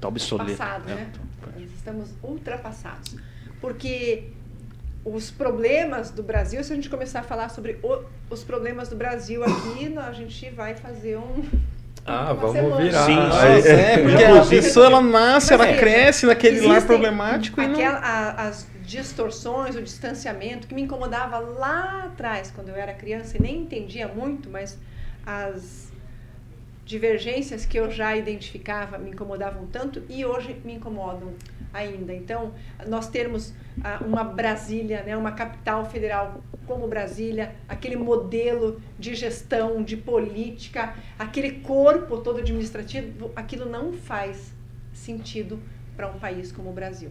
tá 0.00 0.08
obsoleto, 0.08 0.50
passado, 0.50 0.86
né? 0.86 0.94
né? 0.94 1.12
Nós 1.56 1.70
estamos 1.72 2.10
ultrapassados. 2.22 3.16
Porque 3.60 4.30
os 5.04 5.30
problemas 5.30 6.10
do 6.10 6.22
Brasil, 6.22 6.62
se 6.62 6.72
a 6.72 6.76
gente 6.76 6.88
começar 6.88 7.20
a 7.20 7.22
falar 7.22 7.48
sobre 7.48 7.78
o, 7.82 8.02
os 8.30 8.44
problemas 8.44 8.88
do 8.88 8.96
Brasil 8.96 9.42
aqui, 9.42 9.94
a 9.98 10.12
gente 10.12 10.50
vai 10.50 10.74
fazer 10.74 11.16
um. 11.18 11.44
Ah, 12.06 12.32
vamos 12.32 12.52
semana. 12.52 12.76
virar. 12.76 13.04
Sim, 13.04 13.16
Nossa, 13.16 13.68
é, 13.68 13.98
porque 13.98 14.24
a 14.24 14.46
pessoa 14.46 14.86
ela 14.86 15.02
nasce, 15.02 15.52
ela 15.52 15.66
cresce 15.74 16.24
naquele 16.24 16.60
lar 16.66 16.86
problemático 16.86 17.60
aquela, 17.60 17.98
e 17.98 18.00
não... 18.00 18.08
a, 18.08 18.48
as 18.48 18.66
distorções, 18.82 19.76
o 19.76 19.82
distanciamento 19.82 20.66
que 20.66 20.74
me 20.74 20.80
incomodava 20.80 21.38
lá 21.38 22.04
atrás, 22.06 22.50
quando 22.54 22.70
eu 22.70 22.76
era 22.76 22.94
criança 22.94 23.36
e 23.36 23.42
nem 23.42 23.58
entendia 23.58 24.08
muito, 24.08 24.48
mas 24.48 24.78
as 25.28 25.92
divergências 26.86 27.66
que 27.66 27.78
eu 27.78 27.90
já 27.90 28.16
identificava 28.16 28.96
me 28.96 29.10
incomodavam 29.10 29.66
tanto 29.66 30.02
e 30.08 30.24
hoje 30.24 30.58
me 30.64 30.72
incomodam 30.72 31.34
ainda. 31.70 32.14
Então, 32.14 32.54
nós 32.86 33.10
termos 33.10 33.52
ah, 33.84 34.00
uma 34.02 34.24
Brasília, 34.24 35.02
né, 35.02 35.14
uma 35.14 35.32
capital 35.32 35.84
federal 35.84 36.42
como 36.66 36.88
Brasília, 36.88 37.54
aquele 37.68 37.94
modelo 37.94 38.80
de 38.98 39.14
gestão, 39.14 39.82
de 39.82 39.98
política, 39.98 40.96
aquele 41.18 41.60
corpo 41.60 42.18
todo 42.18 42.38
administrativo, 42.38 43.30
aquilo 43.36 43.66
não 43.66 43.92
faz 43.92 44.54
sentido 44.94 45.60
para 45.94 46.08
um 46.08 46.18
país 46.18 46.50
como 46.50 46.70
o 46.70 46.72
Brasil. 46.72 47.10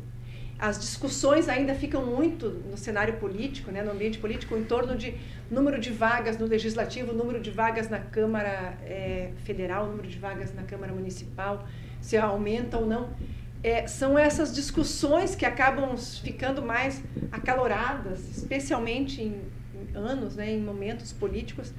As 0.59 0.79
discussões 0.79 1.47
ainda 1.47 1.75
ficam 1.75 2.05
muito 2.05 2.49
no 2.49 2.77
cenário 2.77 3.17
político, 3.17 3.71
né, 3.71 3.83
no 3.83 3.91
ambiente 3.91 4.17
político, 4.17 4.57
em 4.57 4.63
torno 4.63 4.97
de 4.97 5.15
número 5.51 5.79
de 5.79 5.91
vagas 5.91 6.37
no 6.37 6.45
legislativo, 6.45 7.13
número 7.13 7.39
de 7.39 7.51
vagas 7.51 7.89
na 7.89 7.99
Câmara 7.99 8.77
é, 8.83 9.31
Federal, 9.43 9.87
número 9.87 10.07
de 10.07 10.17
vagas 10.17 10.53
na 10.55 10.63
Câmara 10.63 10.91
Municipal, 10.91 11.67
se 12.01 12.17
aumenta 12.17 12.77
ou 12.77 12.85
não 12.85 13.09
é, 13.63 13.87
são 13.87 14.17
essas 14.17 14.53
discussões 14.53 15.35
que 15.35 15.45
acabam 15.45 15.97
ficando 15.97 16.61
mais 16.61 17.01
acaloradas, 17.31 18.37
especialmente 18.37 19.21
em, 19.21 19.41
em 19.73 19.97
anos, 19.97 20.35
né, 20.35 20.51
em 20.51 20.61
momentos 20.61 21.11
políticos, 21.11 21.73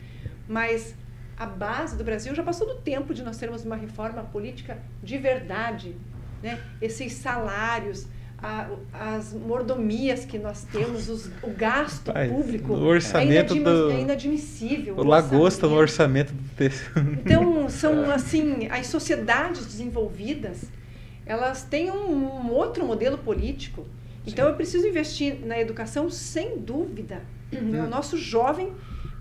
mas 0.49 0.95
a 1.37 1.47
base 1.47 1.97
do 1.97 2.03
Brasil 2.03 2.35
já 2.35 2.43
passou 2.43 2.67
do 2.67 2.81
tempo 2.81 3.15
de 3.15 3.23
nós 3.23 3.39
termos 3.39 3.65
uma 3.65 3.77
reforma 3.77 4.25
política 4.25 4.79
de 5.03 5.17
verdade. 5.19 5.95
Né? 6.43 6.61
Esses 6.81 7.13
salários, 7.13 8.07
a, 8.43 8.69
as 8.93 9.33
mordomias 9.33 10.25
que 10.25 10.39
nós 10.39 10.65
temos, 10.65 11.09
os, 11.09 11.27
o 11.43 11.51
gasto 11.51 12.13
Pai, 12.13 12.29
público 12.29 12.73
o 12.73 12.85
orçamento 12.85 13.55
é, 13.55 13.61
do, 13.61 13.91
é 13.91 14.01
inadmissível. 14.01 14.95
O, 14.95 15.01
o 15.01 15.05
lagosta 15.05 15.67
no 15.67 15.75
orçamento 15.75 16.33
do 16.33 16.49
texto. 16.55 16.93
Então, 16.97 17.69
são 17.69 18.09
assim, 18.11 18.69
as 18.71 18.87
sociedades 18.87 19.67
desenvolvidas 19.67 20.65
elas 21.29 21.63
têm 21.63 21.91
um, 21.91 22.47
um 22.47 22.51
outro 22.51 22.87
modelo 22.87 23.19
político. 23.19 23.87
Então 24.27 24.47
Sim. 24.47 24.51
eu 24.51 24.57
preciso 24.57 24.87
investir 24.89 25.39
na 25.45 25.61
educação 25.61 26.09
sem 26.09 26.59
dúvida. 26.59 27.21
Uhum. 27.53 27.85
O 27.85 27.87
nosso 27.87 28.17
jovem 28.17 28.73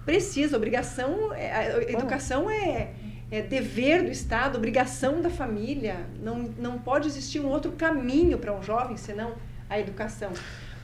precisa, 0.05 0.55
obrigação, 0.55 1.33
é, 1.33 1.51
a 1.51 1.91
educação 1.91 2.49
é, 2.49 2.91
é 3.29 3.41
dever 3.41 4.03
do 4.03 4.11
Estado, 4.11 4.57
obrigação 4.57 5.21
da 5.21 5.29
família. 5.29 6.07
Não, 6.21 6.49
não 6.57 6.79
pode 6.79 7.07
existir 7.07 7.39
um 7.39 7.47
outro 7.47 7.73
caminho 7.73 8.37
para 8.37 8.53
um 8.53 8.63
jovem 8.63 8.95
senão 8.97 9.35
a 9.69 9.79
educação. 9.79 10.31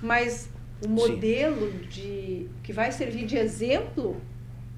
Mas 0.01 0.49
o 0.85 0.89
modelo 0.89 1.71
de 1.89 2.49
que 2.61 2.73
vai 2.73 2.91
servir 2.91 3.25
de 3.25 3.37
exemplo 3.37 4.21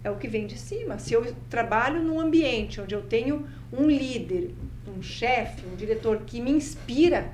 é 0.03 0.11
o 0.11 0.17
que 0.17 0.27
vem 0.27 0.45
de 0.45 0.57
cima. 0.57 0.99
Se 0.99 1.13
eu 1.13 1.33
trabalho 1.49 2.03
num 2.03 2.19
ambiente 2.19 2.79
onde 2.79 2.93
eu 2.93 3.01
tenho 3.01 3.47
um 3.73 3.89
líder, 3.89 4.53
um 4.87 5.01
chefe, 5.01 5.65
um 5.65 5.75
diretor 5.75 6.21
que 6.25 6.39
me 6.39 6.51
inspira, 6.51 7.33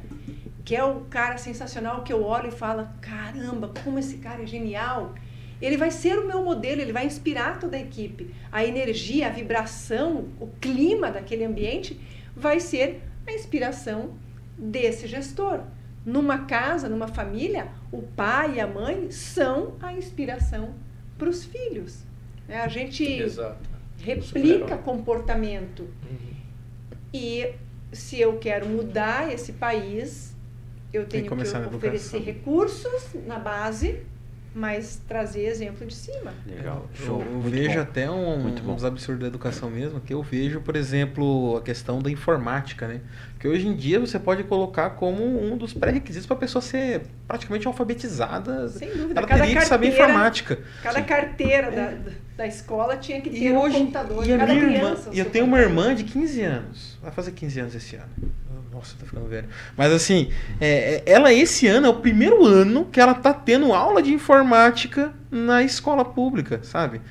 que 0.63 0.73
é 0.73 0.83
o 0.83 1.01
cara 1.01 1.37
sensacional 1.37 2.03
que 2.03 2.13
eu 2.13 2.23
olho 2.23 2.47
e 2.47 2.51
falo, 2.51 2.87
caramba, 3.01 3.73
como 3.83 3.99
esse 3.99 4.17
cara 4.19 4.43
é 4.43 4.45
genial. 4.45 5.13
Ele 5.61 5.77
vai 5.77 5.91
ser 5.91 6.17
o 6.17 6.27
meu 6.27 6.43
modelo, 6.43 6.81
ele 6.81 6.91
vai 6.91 7.05
inspirar 7.05 7.59
toda 7.59 7.77
a 7.77 7.79
equipe. 7.79 8.33
A 8.51 8.65
energia, 8.65 9.27
a 9.27 9.29
vibração, 9.29 10.29
o 10.39 10.47
clima 10.59 11.11
daquele 11.11 11.43
ambiente 11.43 11.99
vai 12.35 12.59
ser 12.59 13.01
a 13.27 13.31
inspiração 13.31 14.15
desse 14.57 15.07
gestor. 15.07 15.61
Numa 16.05 16.45
casa, 16.45 16.89
numa 16.89 17.07
família, 17.07 17.69
o 17.91 18.01
pai 18.01 18.55
e 18.55 18.59
a 18.59 18.65
mãe 18.65 19.11
são 19.11 19.75
a 19.79 19.93
inspiração 19.93 20.73
para 21.17 21.29
os 21.29 21.45
filhos. 21.45 22.03
É, 22.49 22.59
a 22.59 22.67
gente 22.67 23.03
Exato. 23.03 23.69
replica 23.99 24.77
comportamento. 24.77 25.81
Uhum. 25.81 26.31
E 27.13 27.53
se 27.91 28.19
eu 28.19 28.37
quero 28.39 28.67
mudar 28.67 29.31
esse 29.31 29.53
país, 29.53 30.35
eu 30.91 31.05
tenho 31.05 31.29
que, 31.29 31.35
que 31.35 31.75
oferecer 31.75 32.19
recursos 32.19 33.13
na 33.27 33.37
base, 33.37 34.01
mas 34.53 35.01
trazer 35.07 35.45
exemplo 35.45 35.85
de 35.85 35.93
cima. 35.93 36.33
Legal. 36.45 36.89
Show. 36.93 37.21
Eu, 37.21 37.31
eu 37.33 37.41
vejo 37.41 37.75
bom. 37.75 37.81
até 37.81 38.11
um, 38.11 38.47
uns 38.71 38.83
absurdos 38.83 39.21
da 39.21 39.27
educação 39.27 39.69
mesmo, 39.69 40.01
que 40.01 40.13
eu 40.13 40.21
vejo, 40.21 40.61
por 40.61 40.75
exemplo, 40.75 41.57
a 41.57 41.61
questão 41.61 42.01
da 42.01 42.11
informática, 42.11 42.87
né? 42.87 43.01
Que 43.41 43.47
hoje 43.47 43.67
em 43.67 43.75
dia 43.75 43.99
você 43.99 44.19
pode 44.19 44.43
colocar 44.43 44.91
como 44.91 45.23
um 45.23 45.57
dos 45.57 45.73
pré-requisitos 45.73 46.27
para 46.27 46.37
a 46.37 46.39
pessoa 46.39 46.61
ser 46.61 47.01
praticamente 47.27 47.65
alfabetizada. 47.65 48.69
Sem 48.69 48.89
dúvida. 48.89 49.19
Ela 49.19 49.27
cada 49.27 49.43
teria 49.43 49.59
que 49.59 49.65
saber 49.65 49.87
informática. 49.87 50.59
Cada 50.83 50.99
Sim. 50.99 51.05
carteira 51.05 51.71
da, 51.71 51.93
da 52.37 52.45
escola 52.45 52.97
tinha 52.97 53.19
que 53.19 53.31
ter 53.31 53.45
e 53.45 53.51
um 53.51 53.59
hoje, 53.59 53.79
computador. 53.79 54.27
E 54.27 54.31
a 54.31 54.45
minha 54.45 54.63
irmã, 54.63 54.95
e 55.11 55.17
eu 55.17 55.25
tenho 55.25 55.45
uma 55.45 55.59
irmã 55.59 55.95
de 55.95 56.03
15 56.03 56.41
anos. 56.43 56.99
Vai 57.01 57.11
fazer 57.11 57.31
15 57.31 57.59
anos 57.61 57.73
esse 57.73 57.95
ano. 57.95 58.11
Nossa, 58.71 58.95
tá 58.99 59.07
ficando 59.07 59.27
velho. 59.27 59.49
Mas 59.75 59.91
assim, 59.91 60.31
é, 60.59 60.67
é, 60.67 61.03
ela 61.07 61.33
esse 61.33 61.65
ano 61.65 61.87
é 61.87 61.89
o 61.89 61.95
primeiro 61.95 62.45
ano 62.45 62.85
que 62.85 62.99
ela 62.99 63.15
tá 63.15 63.33
tendo 63.33 63.73
aula 63.73 64.03
de 64.03 64.13
informática 64.13 65.11
na 65.31 65.63
escola 65.63 66.05
pública, 66.05 66.59
sabe? 66.61 67.01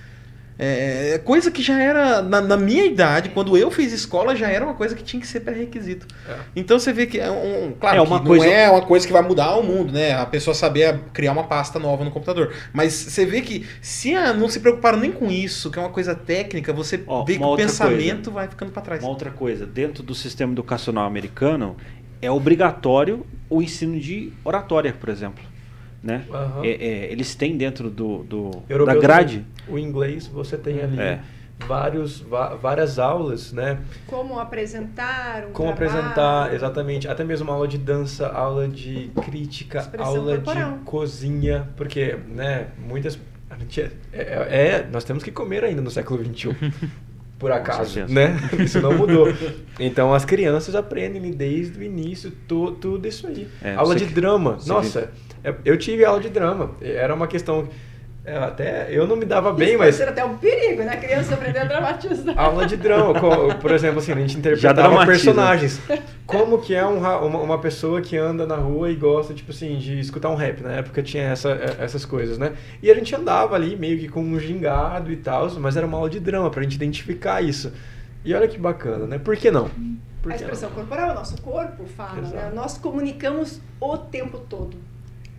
É, 0.63 1.15
é, 1.15 1.19
coisa 1.19 1.51
que 1.51 1.63
já 1.63 1.81
era, 1.81 2.21
na, 2.21 2.39
na, 2.43 2.55
minha 2.55 2.85
idade, 2.85 3.31
quando 3.31 3.57
eu 3.57 3.71
fiz 3.71 3.95
escola, 3.95 4.37
já 4.37 4.47
era 4.51 4.63
uma 4.63 4.75
coisa 4.75 4.95
que 4.95 5.03
tinha 5.03 5.19
que 5.19 5.27
ser 5.27 5.41
pré-requisito. 5.41 6.07
É. 6.29 6.37
Então 6.55 6.79
você 6.79 6.93
vê 6.93 7.07
que 7.07 7.19
é 7.19 7.31
um. 7.31 7.73
Claro, 7.81 7.97
é 7.97 8.01
uma 8.03 8.21
coisa... 8.23 8.45
não 8.45 8.53
é 8.53 8.71
uma 8.71 8.83
coisa 8.83 9.07
que 9.07 9.13
vai 9.13 9.23
mudar 9.23 9.57
o 9.57 9.63
mundo, 9.63 9.91
né? 9.91 10.13
A 10.13 10.27
pessoa 10.27 10.53
saber 10.53 11.01
criar 11.15 11.33
uma 11.33 11.45
pasta 11.45 11.79
nova 11.79 12.05
no 12.05 12.11
computador. 12.11 12.53
Mas 12.75 12.93
você 12.93 13.25
vê 13.25 13.41
que 13.41 13.67
se 13.81 14.15
a, 14.15 14.35
não 14.35 14.51
se 14.51 14.61
preocuparam 14.61 14.99
nem 14.99 15.11
com 15.11 15.31
isso, 15.31 15.71
que 15.71 15.79
é 15.79 15.83
uma 15.83 15.89
coisa 15.89 16.15
técnica, 16.15 16.75
você 16.75 17.03
Ó, 17.07 17.25
vê 17.25 17.39
que 17.39 17.43
o 17.43 17.57
pensamento 17.57 18.25
coisa, 18.25 18.31
vai 18.31 18.49
ficando 18.49 18.71
para 18.71 18.83
trás. 18.83 19.03
Uma 19.03 19.09
outra 19.09 19.31
coisa, 19.31 19.65
dentro 19.65 20.03
do 20.03 20.15
sistema 20.15 20.53
educacional 20.53 21.07
americano, 21.07 21.75
é 22.21 22.31
obrigatório 22.31 23.25
o 23.49 23.63
ensino 23.63 23.99
de 23.99 24.31
oratória, 24.45 24.93
por 24.93 25.09
exemplo 25.09 25.50
né? 26.03 26.25
Uhum. 26.29 26.65
É, 26.65 26.69
é, 26.71 27.13
eles 27.13 27.35
têm 27.35 27.57
dentro 27.57 27.91
do, 27.91 28.23
do 28.25 28.51
da 28.87 28.95
grade. 28.95 29.45
O 29.69 29.79
inglês 29.79 30.27
você 30.27 30.57
tem 30.57 30.81
ali. 30.81 30.99
É. 31.01 31.21
vários, 31.69 32.25
várias 32.63 32.99
aulas, 32.99 33.53
né? 33.53 33.79
Como 34.07 34.39
apresentar 34.39 35.45
um 35.49 35.53
Como 35.53 35.75
trabalho. 35.75 35.99
apresentar, 35.99 36.55
exatamente. 36.55 37.07
Até 37.07 37.23
mesmo 37.23 37.51
aula 37.51 37.69
de 37.69 37.77
dança, 37.77 38.29
aula 38.29 38.67
de 38.67 39.11
crítica, 39.25 39.79
Expressão 39.79 40.17
aula 40.17 40.37
corporal. 40.37 40.73
de 40.79 40.85
cozinha, 40.85 41.69
porque, 41.77 42.17
né, 42.29 42.69
muitas... 42.79 43.19
A 43.51 43.59
gente 43.59 43.81
é, 43.81 43.91
é- 44.13 44.49
é- 44.69 44.89
nós 44.91 45.05
temos 45.05 45.23
que 45.23 45.31
comer 45.31 45.63
ainda 45.65 45.83
no 45.83 45.91
século 45.91 46.25
XXI. 46.25 46.57
Por 47.39 47.51
acaso, 47.53 48.05
né? 48.07 48.37
Isso 48.63 48.81
não 48.81 48.97
mudou. 48.97 49.27
Então 49.79 50.13
as 50.15 50.25
crianças 50.25 50.75
aprendem 50.75 51.31
desde 51.31 51.79
o 51.79 51.83
início 51.83 52.31
tu- 52.47 52.73
tudo 52.73 53.09
isso 53.09 53.27
aí. 53.27 53.49
É, 53.63 53.75
aula 53.75 53.97
de 53.97 54.05
que- 54.07 54.13
drama. 54.15 54.53
você 54.59 54.69
Nossa, 54.69 54.99
eu- 55.01 55.09
eu 55.65 55.77
tive 55.77 56.05
aula 56.05 56.21
de 56.21 56.29
drama. 56.29 56.71
Era 56.81 57.15
uma 57.15 57.27
questão. 57.27 57.69
é, 58.25 58.37
Até 58.37 58.89
eu 58.91 59.07
não 59.07 59.17
me 59.17 59.25
dava 59.25 59.53
bem, 59.53 59.71
Isso 59.71 59.79
mas 59.79 59.97
pode 59.97 59.97
ser 59.97 60.09
até 60.09 60.25
um 60.25 60.37
perigo, 60.37 60.83
né? 60.83 60.93
A 60.93 60.97
criança 60.97 61.35
aprender 61.35 61.59
a 61.61 61.65
dramatizar. 61.65 62.39
aula 62.39 62.67
de 62.67 62.77
drama, 62.77 63.15
por 63.61 63.71
exemplo, 63.71 63.99
assim, 63.99 64.13
a 64.13 64.17
gente 64.17 64.37
interpretava 64.37 65.07
personagens. 65.07 65.81
Como 66.27 66.61
que 66.61 66.75
é 66.75 66.87
um 66.87 66.99
uma, 66.99 67.39
uma 67.39 67.59
pessoa 67.59 68.01
que 68.01 68.17
anda 68.17 68.47
na 68.47 68.57
rua 68.57 68.91
e 68.91 68.95
gosta, 68.95 69.35
tipo 69.35 69.51
assim, 69.51 69.79
de 69.79 69.99
escutar 69.99 70.29
um 70.29 70.35
rap. 70.37 70.61
Na 70.63 70.73
época 70.73 71.03
tinha 71.03 71.25
essa, 71.25 71.51
é, 71.51 71.77
essas 71.85 72.05
coisas, 72.05 72.39
né? 72.39 72.53
E 72.83 72.91
a 72.91 72.95
gente 72.95 73.15
andava 73.17 73.55
ali 73.57 73.75
meio 73.77 73.99
que 73.99 74.09
com 74.09 74.21
um 74.23 74.39
gingado 74.39 75.11
e 75.11 75.17
tal, 75.17 75.51
mas 75.59 75.77
era 75.77 75.87
uma 75.87 75.97
aula 75.97 76.11
de 76.11 76.21
drama 76.21 76.51
pra 76.51 76.63
gente 76.63 76.75
identificar 76.75 77.41
isso. 77.43 77.73
E 78.25 78.35
olha 78.35 78.47
que 78.47 78.59
bacana, 78.59 79.07
né? 79.07 79.19
Por 79.19 79.35
que 79.37 79.51
não? 79.51 79.71
Por 80.23 80.31
A 80.31 80.35
que 80.35 80.43
expressão 80.43 80.69
não? 80.69 80.77
corporal, 80.77 81.11
o 81.13 81.15
nosso 81.15 81.41
corpo 81.41 81.85
fala, 81.97 82.21
né? 82.21 82.29
Exato. 82.29 82.55
Nós 82.55 82.77
comunicamos 82.77 83.59
o 83.81 83.97
tempo 83.97 84.39
todo. 84.39 84.77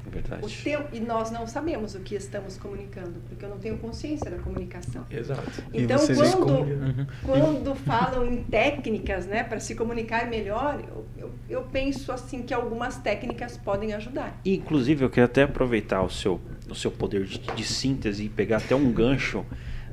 É 0.06 0.07
O 0.07 0.11
verdade. 0.11 0.64
tempo, 0.64 0.88
e 0.94 0.99
nós 0.99 1.32
não 1.32 1.45
sabemos 1.45 1.95
o 1.95 1.99
que 1.99 2.15
estamos 2.15 2.57
comunicando, 2.57 3.22
porque 3.28 3.45
eu 3.45 3.49
não 3.49 3.57
tenho 3.57 3.78
consciência 3.78 4.30
da 4.30 4.38
comunicação. 4.38 5.06
Exato. 5.10 5.64
Então, 5.73 5.98
quando, 5.98 6.23
escondem. 6.23 6.73
Uhum. 6.73 7.07
quando 7.26 7.76
falam 7.76 8.26
em 8.26 8.44
técnicas, 8.44 9.26
né, 9.26 9.44
para 9.44 9.60
se 9.60 9.76
comunicar 9.76 10.28
melhor, 10.28 10.82
eu, 10.88 11.06
eu, 11.18 11.32
eu 11.49 11.64
penso 11.64 12.11
assim 12.11 12.41
que 12.41 12.53
algumas 12.53 12.98
técnicas 12.98 13.57
podem 13.57 13.94
ajudar. 13.94 14.40
Inclusive, 14.45 15.06
eu 15.06 15.10
queria 15.10 15.26
até 15.26 15.44
aproveitar 15.44 16.02
o 16.02 16.10
seu, 16.10 16.41
o 16.69 16.76
seu 16.76 16.91
poder 16.91 17.26
de, 17.26 17.40
de 17.40 17.64
síntese 17.64 18.26
e 18.26 18.30
pegar 18.30 18.57
até 18.57 18.76
um 18.76 18.91
gancho 18.91 19.45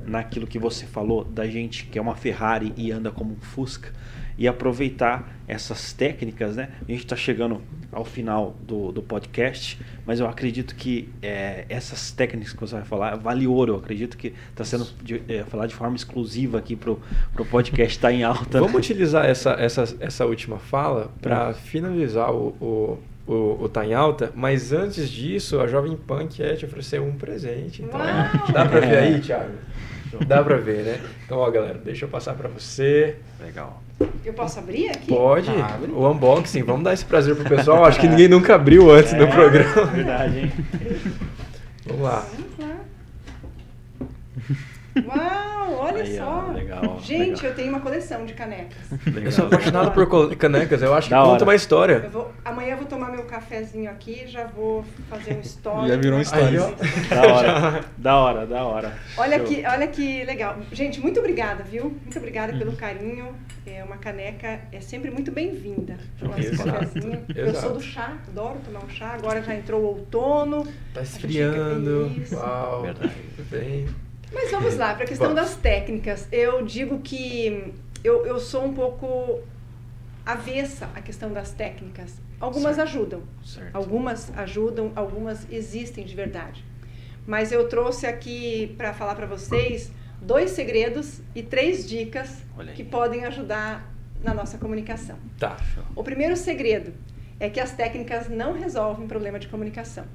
naquilo 0.05 0.47
que 0.47 0.57
você 0.57 0.85
falou 0.85 1.23
da 1.23 1.47
gente 1.47 1.85
que 1.85 1.99
é 1.99 2.01
uma 2.01 2.15
Ferrari 2.15 2.73
e 2.75 2.91
anda 2.91 3.11
como 3.11 3.33
um 3.33 3.39
Fusca 3.39 3.91
e 4.39 4.47
aproveitar 4.47 5.29
essas 5.47 5.91
técnicas, 5.91 6.55
né? 6.55 6.69
A 6.87 6.91
gente 6.91 7.03
está 7.03 7.15
chegando 7.15 7.61
ao 7.91 8.05
final 8.05 8.55
do, 8.65 8.91
do 8.91 9.01
podcast, 9.01 9.77
mas 10.05 10.19
eu 10.19 10.27
acredito 10.27 10.75
que 10.75 11.09
é, 11.21 11.65
essas 11.67 12.11
técnicas 12.11 12.53
que 12.53 12.59
você 12.61 12.75
vai 12.75 12.85
falar 12.85 13.15
vale 13.17 13.45
ouro. 13.45 13.73
Eu 13.73 13.77
acredito 13.77 14.15
que 14.15 14.33
está 14.49 14.63
sendo 14.63 14.87
de, 15.03 15.21
é, 15.27 15.43
falar 15.43 15.67
de 15.67 15.75
forma 15.75 15.95
exclusiva 15.95 16.57
aqui 16.57 16.75
pro, 16.75 17.01
pro 17.33 17.43
podcast 17.45 17.97
estar 17.97 18.13
em 18.13 18.23
alta. 18.23 18.59
Vamos 18.59 18.75
utilizar 18.75 19.25
essa, 19.25 19.51
essa, 19.51 19.83
essa 19.99 20.25
última 20.25 20.57
fala 20.57 21.11
para 21.21 21.53
finalizar 21.53 22.31
o, 22.31 22.55
o, 22.61 22.99
o, 23.33 23.63
o 23.63 23.69
Tá 23.69 23.85
em 23.85 23.93
Alta, 23.93 24.31
mas 24.35 24.71
antes 24.71 25.09
disso, 25.09 25.59
a 25.59 25.67
Jovem 25.67 25.97
Pan 25.97 26.27
quer 26.27 26.55
te 26.55 26.65
oferecer 26.65 27.01
um 27.01 27.11
presente. 27.11 27.81
Então, 27.81 27.99
Uau! 27.99 28.07
dá 28.53 28.65
pra 28.65 28.79
ver 28.79 28.93
É. 28.93 28.99
aí, 28.99 29.19
Thiago? 29.19 29.51
Dá 30.25 30.43
pra 30.43 30.57
ver, 30.57 30.83
né? 30.83 30.99
Então, 31.25 31.37
ó, 31.37 31.49
galera, 31.51 31.79
deixa 31.83 32.05
eu 32.05 32.09
passar 32.09 32.33
pra 32.33 32.49
você. 32.49 33.15
Legal. 33.39 33.81
Eu 34.23 34.33
posso 34.33 34.59
abrir 34.59 34.89
aqui? 34.89 35.07
Pode, 35.07 35.49
Abre. 35.49 35.91
o 35.91 36.09
unboxing, 36.09 36.63
vamos 36.63 36.83
dar 36.83 36.93
esse 36.93 37.05
prazer 37.05 37.35
pro 37.35 37.47
pessoal. 37.49 37.83
Acho 37.85 37.99
que 37.99 38.07
ninguém 38.07 38.27
nunca 38.27 38.55
abriu 38.55 38.89
antes 38.91 39.13
do 39.13 39.23
É, 39.23 39.27
programa. 39.27 39.85
Verdade, 39.87 40.39
hein? 40.39 40.51
Vamos 41.85 42.01
lá. 42.03 42.25
Vamos 42.57 42.59
lá. 42.75 42.78
Uau, 45.05 45.73
olha 45.81 46.03
Aí, 46.03 46.17
só. 46.17 46.45
ó, 46.49 46.51
legal, 46.51 46.99
Gente, 47.01 47.29
legal. 47.41 47.43
eu 47.51 47.55
tenho 47.55 47.69
uma 47.69 47.79
coleção 47.79 48.25
de 48.25 48.33
canecas. 48.33 48.77
Eu 49.23 49.31
sou 49.31 49.45
apaixonado 49.45 49.91
por 49.91 50.35
canecas, 50.35 50.81
eu 50.81 50.93
acho 50.93 51.07
que 51.07 51.13
Da 51.13 51.21
conta 51.21 51.31
hora. 51.33 51.43
uma 51.43 51.53
Eu 51.53 51.55
história. 51.57 52.09
vou, 52.11 52.31
amanhã 52.43 52.71
eu 52.71 52.77
vou 52.77 52.85
tomar 52.87 53.11
meu 53.11 53.23
cafezinho 53.23 53.89
aqui, 53.89 54.23
já 54.27 54.45
vou 54.47 54.83
fazer 55.09 55.33
um 55.35 55.41
story. 55.41 55.87
Já 55.89 55.95
virou 55.97 56.19
um 56.19 56.21
story. 56.21 56.57
Da 57.09 57.21
hora, 57.33 57.85
da 57.97 58.17
hora, 58.17 58.45
da 58.47 58.63
hora. 58.63 58.93
Olha 59.17 59.37
Show. 59.37 59.47
que, 59.47 59.65
olha 59.65 59.87
que 59.87 60.23
legal. 60.25 60.57
Gente, 60.71 60.99
muito 60.99 61.19
obrigada, 61.19 61.63
viu? 61.63 61.83
Muito 62.03 62.17
obrigada 62.17 62.53
pelo 62.57 62.73
carinho. 62.73 63.33
É 63.67 63.83
uma 63.83 63.97
caneca 63.97 64.61
é 64.71 64.81
sempre 64.81 65.11
muito 65.11 65.31
bem-vinda. 65.31 65.97
Eu 67.35 67.53
sou 67.53 67.73
do 67.73 67.81
chá, 67.81 68.17
adoro 68.27 68.57
tomar 68.65 68.83
um 68.83 68.89
chá. 68.89 69.11
Agora 69.13 69.41
já 69.43 69.53
entrou 69.55 69.81
o 69.81 69.85
outono. 69.85 70.65
Tá 70.93 71.01
esfriando. 71.01 72.11
Uau. 72.33 72.81
Verdade. 72.81 73.13
Bem. 73.51 73.87
Mas 74.33 74.51
vamos 74.51 74.75
lá, 74.75 74.93
para 74.93 75.03
a 75.03 75.07
questão 75.07 75.33
das 75.33 75.55
técnicas. 75.55 76.27
Eu 76.31 76.63
digo 76.65 76.99
que 76.99 77.73
eu, 78.03 78.25
eu 78.25 78.39
sou 78.39 78.65
um 78.65 78.73
pouco 78.73 79.41
avessa 80.25 80.89
à 80.95 81.01
questão 81.01 81.31
das 81.31 81.51
técnicas. 81.51 82.13
Algumas 82.39 82.75
Certo. 82.75 82.87
ajudam, 82.87 83.23
Certo. 83.43 83.75
algumas 83.75 84.37
ajudam, 84.37 84.91
algumas 84.95 85.45
existem 85.51 86.05
de 86.05 86.15
verdade. 86.15 86.63
Mas 87.27 87.51
eu 87.51 87.67
trouxe 87.67 88.07
aqui 88.07 88.73
para 88.77 88.93
falar 88.93 89.15
para 89.15 89.25
vocês 89.25 89.91
dois 90.21 90.51
segredos 90.51 91.21
e 91.35 91.43
três 91.43 91.87
dicas 91.87 92.43
que 92.75 92.83
podem 92.83 93.25
ajudar 93.25 93.91
na 94.23 94.33
nossa 94.33 94.57
comunicação. 94.57 95.17
Tá. 95.37 95.57
O 95.95 96.03
primeiro 96.03 96.35
segredo 96.35 96.93
é 97.39 97.49
que 97.49 97.59
as 97.59 97.71
técnicas 97.71 98.29
não 98.29 98.53
resolvem 98.53 99.07
problema 99.07 99.39
de 99.39 99.47
comunicação. 99.47 100.05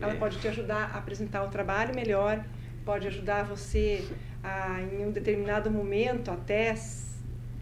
Ela 0.00 0.14
pode 0.16 0.38
te 0.38 0.48
ajudar 0.48 0.90
a 0.94 0.98
apresentar 0.98 1.42
um 1.42 1.50
trabalho 1.50 1.94
melhor, 1.94 2.44
pode 2.84 3.06
ajudar 3.06 3.44
você 3.44 4.04
a, 4.42 4.80
em 4.80 5.06
um 5.06 5.10
determinado 5.10 5.70
momento, 5.70 6.30
até 6.30 6.74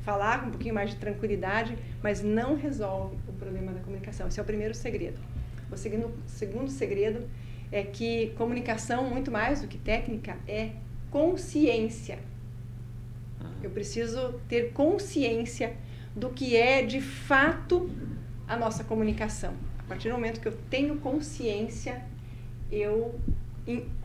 falar 0.05 0.41
com 0.41 0.47
um 0.49 0.51
pouquinho 0.51 0.75
mais 0.75 0.91
de 0.91 0.97
tranquilidade, 0.97 1.77
mas 2.03 2.23
não 2.23 2.57
resolve 2.57 3.17
o 3.29 3.33
problema 3.33 3.73
da 3.73 3.81
comunicação. 3.81 4.27
Esse 4.29 4.41
é 4.41 4.43
o 4.43 4.47
primeiro 4.47 4.75
segredo. 4.75 5.19
O 5.71 5.77
segundo, 5.77 6.13
segundo 6.27 6.71
segredo 6.71 7.29
é 7.71 7.83
que 7.83 8.29
comunicação, 8.39 9.09
muito 9.11 9.31
mais 9.31 9.61
do 9.61 9.69
que 9.69 9.77
técnica, 9.77 10.37
é 10.47 10.71
consciência. 11.11 12.19
Eu 13.63 13.71
preciso 13.71 14.41
ter 14.49 14.73
consciência 14.73 15.77
do 16.15 16.31
que 16.31 16.57
é 16.57 16.83
de 16.83 17.01
fato 17.01 17.91
a 18.47 18.57
nossa 18.57 18.83
comunicação. 18.85 19.55
A 19.79 19.83
partir 19.83 20.09
do 20.09 20.15
momento 20.15 20.41
que 20.41 20.49
eu 20.49 20.57
tenho 20.71 20.97
consciência, 20.97 22.03
eu 22.71 23.19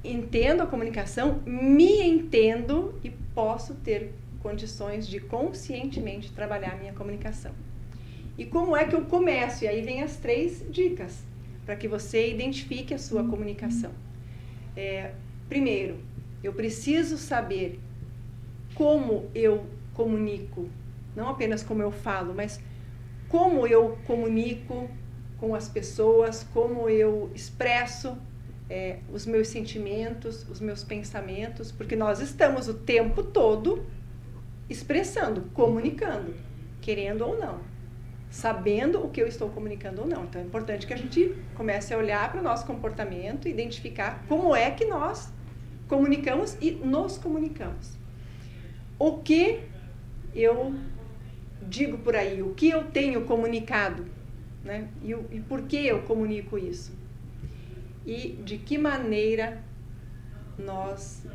entendo 0.04 0.62
a 0.62 0.68
comunicação, 0.68 1.42
me 1.46 2.02
entendo 2.02 3.00
e 3.04 3.10
posso 3.10 3.76
ter 3.76 4.14
condições 4.42 5.08
de 5.08 5.20
conscientemente 5.20 6.32
trabalhar 6.34 6.74
a 6.74 6.76
minha 6.76 6.94
comunicação. 6.94 7.54
E 8.38 8.46
como 8.46 8.76
é 8.76 8.86
que 8.86 8.96
eu 8.96 9.06
começo? 9.06 9.64
E 9.64 9.68
aí 9.68 9.82
vem 9.82 10.04
as 10.04 10.18
três 10.18 10.66
dicas 10.70 11.24
para 11.66 11.76
que 11.76 11.88
você 11.88 12.30
identifique 12.30 12.94
a 12.94 12.98
sua 12.98 13.24
comunicação. 13.24 13.92
É, 14.76 15.12
primeiro, 15.48 16.00
eu 16.44 16.52
preciso 16.54 17.18
saber 17.18 17.80
como 18.76 19.30
eu 19.34 19.66
comunico, 19.94 20.68
não 21.16 21.30
apenas 21.30 21.64
como 21.64 21.82
eu 21.82 21.92
falo, 21.92 22.34
mas 22.34 22.60
como 23.30 23.66
eu 23.66 23.98
comunico 24.06 24.90
com 25.40 25.56
as 25.56 25.70
pessoas, 25.70 26.44
como 26.54 26.90
eu 26.90 27.32
expresso 27.34 28.18
é, 28.70 29.00
os 29.12 29.26
meus 29.26 29.48
sentimentos, 29.48 30.48
os 30.50 30.60
meus 30.60 30.84
pensamentos, 30.84 31.72
porque 31.72 31.96
nós 31.96 32.20
estamos 32.20 32.68
o 32.68 32.74
tempo 32.74 33.24
todo 33.24 33.86
expressando, 34.70 35.42
comunicando, 35.54 36.34
querendo 36.82 37.26
ou 37.26 37.38
não, 37.38 37.60
sabendo 38.30 39.04
o 39.04 39.10
que 39.10 39.22
eu 39.22 39.28
estou 39.28 39.50
comunicando 39.50 40.02
ou 40.02 40.08
não. 40.08 40.24
Então 40.24 40.42
é 40.42 40.46
importante 40.46 40.88
que 40.88 40.94
a 40.94 40.98
gente 40.98 41.36
comece 41.56 41.94
a 41.94 41.98
olhar 41.98 42.32
para 42.32 42.40
o 42.40 42.44
nosso 42.44 42.66
comportamento, 42.66 43.48
identificar 43.48 44.26
como 44.28 44.56
é 44.56 44.72
que 44.72 44.86
nós 44.86 45.32
comunicamos 45.88 46.58
e 46.62 46.72
nos 46.72 47.18
comunicamos. 47.18 47.98
O 48.98 49.18
que 49.18 49.60
eu 50.34 50.74
digo 51.68 51.98
por 52.00 52.16
aí, 52.16 52.42
o 52.42 52.54
que 52.54 52.70
eu 52.70 52.86
tenho 52.86 53.26
comunicado, 53.26 54.06
né? 54.64 54.88
E, 55.04 55.12
e 55.12 55.40
por 55.42 55.64
que 55.64 55.86
eu 55.86 56.02
comunico 56.04 56.58
isso? 56.58 57.03
E 58.06 58.40
de 58.44 58.58
que 58.58 58.78
maneira 58.78 59.64
nós 60.58 61.26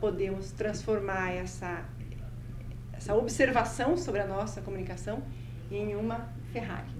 podemos 0.00 0.52
transformar 0.52 1.32
essa, 1.32 1.84
essa 2.92 3.14
observação 3.14 3.96
sobre 3.96 4.20
a 4.20 4.26
nossa 4.26 4.60
comunicação 4.60 5.22
em 5.70 5.96
uma 5.96 6.28
Ferrari. 6.52 6.90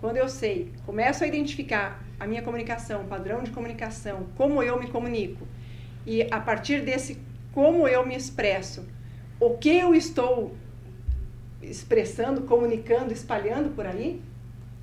Quando 0.00 0.18
eu 0.18 0.28
sei, 0.28 0.72
começo 0.84 1.24
a 1.24 1.26
identificar 1.26 2.04
a 2.20 2.26
minha 2.26 2.42
comunicação, 2.42 3.02
o 3.02 3.06
padrão 3.06 3.42
de 3.42 3.50
comunicação, 3.50 4.26
como 4.36 4.62
eu 4.62 4.78
me 4.78 4.88
comunico, 4.88 5.46
e 6.04 6.22
a 6.30 6.40
partir 6.40 6.82
desse 6.82 7.18
como 7.52 7.88
eu 7.88 8.06
me 8.06 8.14
expresso, 8.14 8.86
o 9.40 9.56
que 9.56 9.70
eu 9.70 9.94
estou 9.94 10.54
expressando, 11.62 12.42
comunicando, 12.42 13.12
espalhando 13.12 13.74
por 13.74 13.86
aí, 13.86 14.22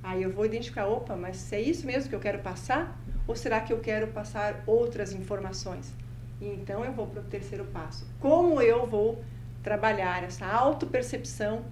aí 0.04 0.22
eu 0.22 0.30
vou 0.30 0.44
identificar, 0.44 0.86
opa, 0.86 1.16
mas 1.16 1.38
se 1.38 1.56
é 1.56 1.60
isso 1.60 1.86
mesmo 1.86 2.10
que 2.10 2.14
eu 2.14 2.20
quero 2.20 2.38
passar? 2.40 3.00
Ou 3.26 3.34
será 3.34 3.60
que 3.60 3.72
eu 3.72 3.80
quero 3.80 4.08
passar 4.08 4.62
outras 4.66 5.12
informações? 5.14 5.92
E 6.40 6.46
então 6.46 6.84
eu 6.84 6.92
vou 6.92 7.06
para 7.06 7.20
o 7.20 7.24
terceiro 7.24 7.64
passo. 7.64 8.06
Como 8.20 8.60
eu 8.60 8.86
vou 8.86 9.24
trabalhar 9.62 10.22
essa 10.22 10.46
autopercepção, 10.46 11.64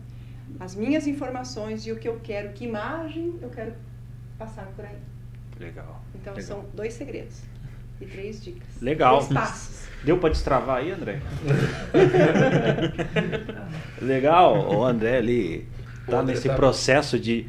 as 0.58 0.74
minhas 0.74 1.06
informações 1.06 1.86
e 1.86 1.92
o 1.92 1.96
que 1.96 2.08
eu 2.08 2.18
quero, 2.20 2.52
que 2.52 2.64
imagem 2.64 3.38
eu 3.42 3.50
quero 3.50 3.74
passar 4.38 4.66
por 4.74 4.84
aí. 4.84 4.96
Legal. 5.60 6.02
Então 6.14 6.34
legal. 6.34 6.48
são 6.48 6.64
dois 6.72 6.94
segredos 6.94 7.42
e 8.00 8.06
três 8.06 8.42
dicas. 8.42 8.80
Legal. 8.80 9.18
Três 9.18 9.32
passos. 9.32 9.82
Deu 10.02 10.18
para 10.18 10.30
destravar 10.30 10.78
aí, 10.78 10.90
André? 10.90 11.20
Legal, 14.00 14.74
o 14.74 14.84
André 14.84 15.18
ali 15.18 15.68
tá 16.06 16.18
André 16.20 16.34
nesse 16.34 16.48
tá- 16.48 16.54
processo 16.54 17.20
de 17.20 17.46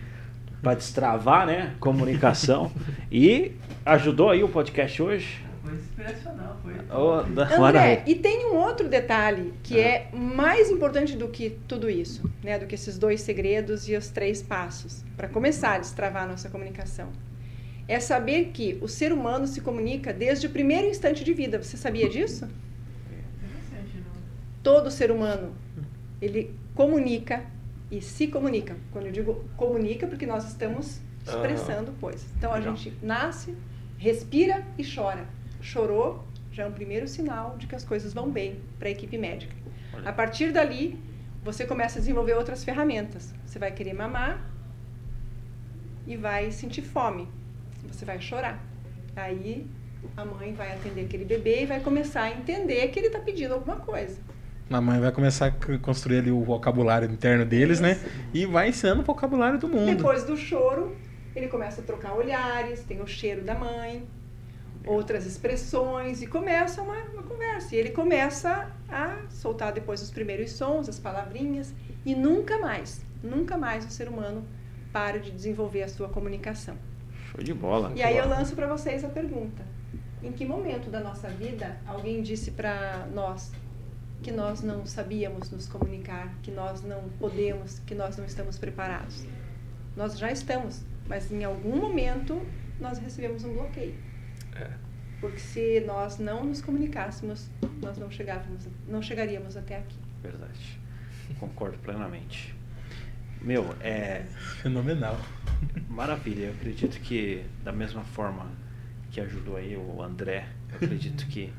para 0.63 0.73
destravar, 0.75 1.45
né, 1.45 1.75
comunicação 1.79 2.71
e 3.11 3.51
ajudou 3.85 4.29
aí 4.31 4.43
o 4.43 4.49
podcast 4.49 4.99
hoje. 5.03 5.43
Foi 5.61 5.73
inspiracional, 5.75 6.57
foi. 6.63 6.73
Da- 6.73 7.43
André, 7.45 7.57
maravilha. 7.59 8.03
e 8.07 8.15
tem 8.15 8.45
um 8.47 8.55
outro 8.55 8.87
detalhe 8.87 9.53
que 9.61 9.77
Ah. 9.79 9.83
é 9.87 10.09
mais 10.13 10.69
importante 10.71 11.15
do 11.17 11.27
que 11.27 11.57
tudo 11.67 11.89
isso, 11.89 12.29
né? 12.43 12.57
Do 12.59 12.65
que 12.65 12.75
esses 12.75 12.97
dois 12.97 13.21
segredos 13.21 13.87
e 13.89 13.95
os 13.95 14.07
três 14.09 14.41
passos 14.41 15.03
para 15.17 15.27
começar 15.27 15.73
a 15.75 15.79
destravar 15.79 16.23
a 16.23 16.27
nossa 16.27 16.49
comunicação. 16.49 17.09
É 17.87 17.99
saber 17.99 18.51
que 18.53 18.77
o 18.81 18.87
ser 18.87 19.11
humano 19.11 19.45
se 19.47 19.59
comunica 19.61 20.13
desde 20.13 20.47
o 20.47 20.49
primeiro 20.49 20.87
instante 20.87 21.23
de 21.23 21.33
vida. 21.33 21.61
Você 21.61 21.75
sabia 21.75 22.07
disso? 22.09 22.45
Interessante, 22.45 23.97
não? 23.97 24.21
Todo 24.63 24.89
ser 24.91 25.11
humano 25.11 25.53
ele 26.21 26.53
comunica 26.75 27.43
e 27.97 28.01
se 28.01 28.27
comunica. 28.27 28.75
Quando 28.91 29.05
eu 29.05 29.11
digo 29.11 29.45
comunica, 29.55 30.07
porque 30.07 30.25
nós 30.25 30.47
estamos 30.47 30.99
expressando 31.23 31.91
coisas. 32.01 32.25
Então 32.35 32.51
a 32.51 32.57
Legal. 32.57 32.75
gente 32.75 32.97
nasce, 33.03 33.55
respira 33.97 34.65
e 34.79 34.83
chora. 34.83 35.27
Chorou, 35.61 36.23
já 36.51 36.63
é 36.63 36.65
um 36.65 36.71
primeiro 36.71 37.07
sinal 37.07 37.55
de 37.57 37.67
que 37.67 37.75
as 37.75 37.83
coisas 37.83 38.11
vão 38.11 38.31
bem 38.31 38.59
para 38.79 38.87
a 38.87 38.91
equipe 38.91 39.15
médica. 39.15 39.55
Olha. 39.93 40.09
A 40.09 40.11
partir 40.11 40.51
dali, 40.51 40.99
você 41.43 41.65
começa 41.65 41.99
a 41.99 42.01
desenvolver 42.01 42.33
outras 42.33 42.63
ferramentas. 42.63 43.31
Você 43.45 43.59
vai 43.59 43.71
querer 43.71 43.93
mamar 43.93 44.43
e 46.07 46.17
vai 46.17 46.51
sentir 46.51 46.81
fome. 46.81 47.27
Você 47.91 48.05
vai 48.05 48.19
chorar. 48.19 48.59
Aí 49.15 49.67
a 50.17 50.25
mãe 50.25 50.53
vai 50.53 50.73
atender 50.73 51.05
aquele 51.05 51.25
bebê 51.25 51.61
e 51.61 51.65
vai 51.67 51.79
começar 51.79 52.23
a 52.23 52.31
entender 52.31 52.87
que 52.87 52.99
ele 52.99 53.07
está 53.07 53.19
pedindo 53.19 53.53
alguma 53.53 53.75
coisa. 53.75 54.19
A 54.69 54.81
mãe 54.81 54.99
vai 54.99 55.11
começar 55.11 55.47
a 55.47 55.77
construir 55.79 56.19
ali 56.19 56.31
o 56.31 56.41
vocabulário 56.41 57.09
interno 57.11 57.45
deles, 57.45 57.79
né? 57.79 57.99
E 58.33 58.45
vai 58.45 58.69
ensinando 58.69 59.01
o 59.01 59.03
vocabulário 59.03 59.59
do 59.59 59.67
mundo. 59.67 59.95
Depois 59.95 60.23
do 60.23 60.35
choro, 60.35 60.95
ele 61.35 61.47
começa 61.47 61.81
a 61.81 61.83
trocar 61.83 62.13
olhares, 62.13 62.83
tem 62.83 63.01
o 63.01 63.07
cheiro 63.07 63.43
da 63.43 63.53
mãe, 63.55 64.07
outras 64.85 65.25
expressões 65.25 66.21
e 66.21 66.27
começa 66.27 66.81
uma, 66.81 66.97
uma 67.13 67.23
conversa. 67.23 67.75
E 67.75 67.79
ele 67.79 67.91
começa 67.91 68.71
a 68.89 69.17
soltar 69.29 69.71
depois 69.73 70.01
os 70.01 70.11
primeiros 70.11 70.51
sons, 70.51 70.89
as 70.89 70.99
palavrinhas 70.99 71.73
e 72.05 72.15
nunca 72.15 72.57
mais, 72.59 73.01
nunca 73.21 73.57
mais 73.57 73.85
o 73.85 73.89
ser 73.89 74.07
humano 74.07 74.43
para 74.91 75.19
de 75.19 75.31
desenvolver 75.31 75.83
a 75.83 75.87
sua 75.87 76.09
comunicação. 76.09 76.75
Show 77.31 77.43
de 77.43 77.53
bola. 77.53 77.91
E 77.95 78.03
aí 78.03 78.17
eu 78.17 78.27
lanço 78.27 78.55
para 78.55 78.67
vocês 78.67 79.03
a 79.03 79.09
pergunta: 79.09 79.63
em 80.21 80.31
que 80.31 80.45
momento 80.45 80.89
da 80.89 80.99
nossa 80.99 81.27
vida 81.29 81.77
alguém 81.85 82.21
disse 82.21 82.51
para 82.51 83.07
nós 83.13 83.51
que 84.23 84.31
nós 84.31 84.61
não 84.61 84.85
sabíamos 84.85 85.51
nos 85.51 85.67
comunicar, 85.67 86.33
que 86.41 86.49
nós 86.49 86.81
não 86.81 87.09
podemos, 87.19 87.79
que 87.79 87.93
nós 87.93 88.17
não 88.17 88.25
estamos 88.25 88.57
preparados? 88.57 89.25
Nós 89.97 90.17
já 90.17 90.31
estamos, 90.31 90.81
mas 91.07 91.29
em 91.31 91.43
algum 91.43 91.75
momento 91.75 92.41
nós 92.79 92.97
recebemos 92.97 93.43
um 93.43 93.53
bloqueio. 93.53 93.95
É. 94.55 94.71
Porque 95.19 95.39
se 95.39 95.81
nós 95.81 96.17
não 96.17 96.45
nos 96.45 96.61
comunicássemos, 96.61 97.49
nós 97.81 97.97
não 97.97 98.09
chegávamos, 98.09 98.67
não 98.87 99.01
chegaríamos 99.01 99.57
até 99.57 99.77
aqui. 99.77 99.97
Verdade. 100.21 100.79
Concordo 101.39 101.77
plenamente. 101.79 102.55
Meu, 103.41 103.75
é 103.81 104.25
Fenomenal. 104.61 105.19
maravilha. 105.89 106.45
Eu 106.45 106.53
acredito 106.53 106.99
que 107.01 107.43
da 107.63 107.73
mesma 107.73 108.03
forma 108.03 108.49
que 109.11 109.19
ajudou 109.19 109.57
aí 109.57 109.75
o 109.75 110.01
André, 110.01 110.47
eu 110.69 110.75
acredito 110.77 111.27
que 111.27 111.53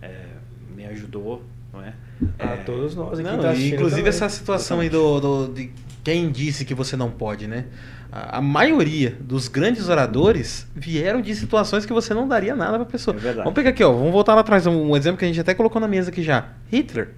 é, 0.00 0.28
me 0.74 0.86
ajudou, 0.86 1.44
não 1.74 1.82
é? 1.82 1.92
A 2.38 2.52
É, 2.52 2.56
todos 2.58 2.94
nós 2.94 3.18
Não, 3.18 3.38
tá 3.38 3.54
inclusive 3.54 3.96
também. 3.96 4.06
essa 4.08 4.28
situação 4.28 4.80
aí 4.80 4.88
do, 4.88 5.20
do- 5.20 5.52
de 5.52 5.70
quem 6.02 6.30
disse 6.30 6.64
que 6.64 6.74
você 6.74 6.96
não 6.96 7.10
pode, 7.10 7.46
né? 7.46 7.64
A, 8.12 8.38
a 8.38 8.40
maioria 8.40 9.16
dos 9.20 9.48
grandes 9.48 9.88
oradores 9.88 10.66
vieram 10.74 11.20
de 11.20 11.34
situações 11.34 11.84
que 11.84 11.92
você 11.92 12.14
não 12.14 12.28
daria 12.28 12.54
nada 12.54 12.76
pra 12.78 12.84
pessoa. 12.86 13.16
É 13.16 13.18
verdade. 13.18 13.38
Vamos 13.44 13.54
pegar 13.54 13.70
aqui, 13.70 13.82
ó. 13.82 13.92
Vamos 13.92 14.12
voltar 14.12 14.34
lá 14.34 14.42
atrás. 14.42 14.66
Um, 14.66 14.90
um 14.90 14.96
exemplo 14.96 15.18
que 15.18 15.24
a 15.24 15.28
gente 15.28 15.40
até 15.40 15.52
colocou 15.54 15.80
na 15.80 15.88
mesa 15.88 16.10
aqui 16.10 16.22
já. 16.22 16.48
Hitler. 16.70 17.10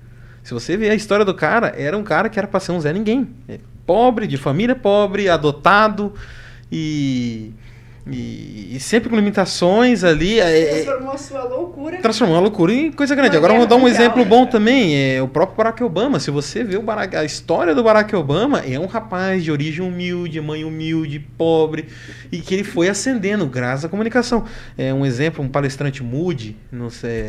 Se 0.43 0.55
você 0.55 0.77
ver 0.77 0.91
a 0.91 0.95
história 0.95 1.24
do 1.24 1.35
cara, 1.35 1.74
era 1.77 1.99
um 1.99 2.05
cara 2.05 2.28
que 2.28 2.39
era 2.39 2.47
pra 2.49 2.61
ser 2.61 2.73
um 2.73 2.81
Zé 2.81 2.93
Ninguém. 2.93 3.28
É, 3.49 3.59
Pobre, 3.85 4.27
de 4.27 4.37
família 4.37 4.74
pobre, 4.74 5.28
adotado 5.28 6.15
e. 6.73 7.53
E, 8.09 8.77
e 8.77 8.78
sempre 8.78 9.09
com 9.09 9.16
limitações 9.16 10.05
ali. 10.05 10.39
é- 10.39 10.61
é- 10.61 10.83
Transformou 10.85 11.12
a 11.12 11.19
sua 11.19 11.43
loucura. 11.43 11.97
transformou 11.99 12.37
a 12.37 12.41
loucura 12.41 12.73
em 12.73 12.93
coisa 12.93 13.15
grande. 13.16 13.31
Uma 13.33 13.39
Agora 13.39 13.53
vamos 13.55 13.69
dar 13.69 13.74
um 13.77 13.81
guerra 13.81 13.91
exemplo 13.95 14.19
mundial. 14.20 14.45
bom 14.45 14.47
também, 14.47 14.97
é 15.16 15.20
o 15.20 15.27
próprio 15.27 15.57
Barack 15.57 15.83
Obama. 15.83 16.20
Se 16.20 16.31
você 16.31 16.62
vê 16.62 16.77
o 16.77 16.83
Barack- 16.83 17.16
a 17.16 17.24
história 17.24 17.74
do 17.74 17.83
Barack 17.83 18.15
Obama, 18.15 18.61
é 18.61 18.78
um 18.78 18.87
rapaz 18.87 19.43
de 19.43 19.51
origem 19.51 19.85
humilde, 19.85 20.41
mãe 20.41 20.65
humilde, 20.65 21.19
pobre, 21.19 21.87
e 22.31 22.39
que 22.39 22.55
ele 22.55 22.62
foi 22.62 22.89
ascendendo 22.89 23.45
graças 23.47 23.87
à 23.87 23.89
comunicação. 23.89 24.45
É 24.78 24.95
um 24.95 25.05
exemplo, 25.05 25.45
um 25.45 25.49
palestrante 25.49 26.03
Moody, 26.05 26.57
não 26.70 26.89
sei, 26.91 27.24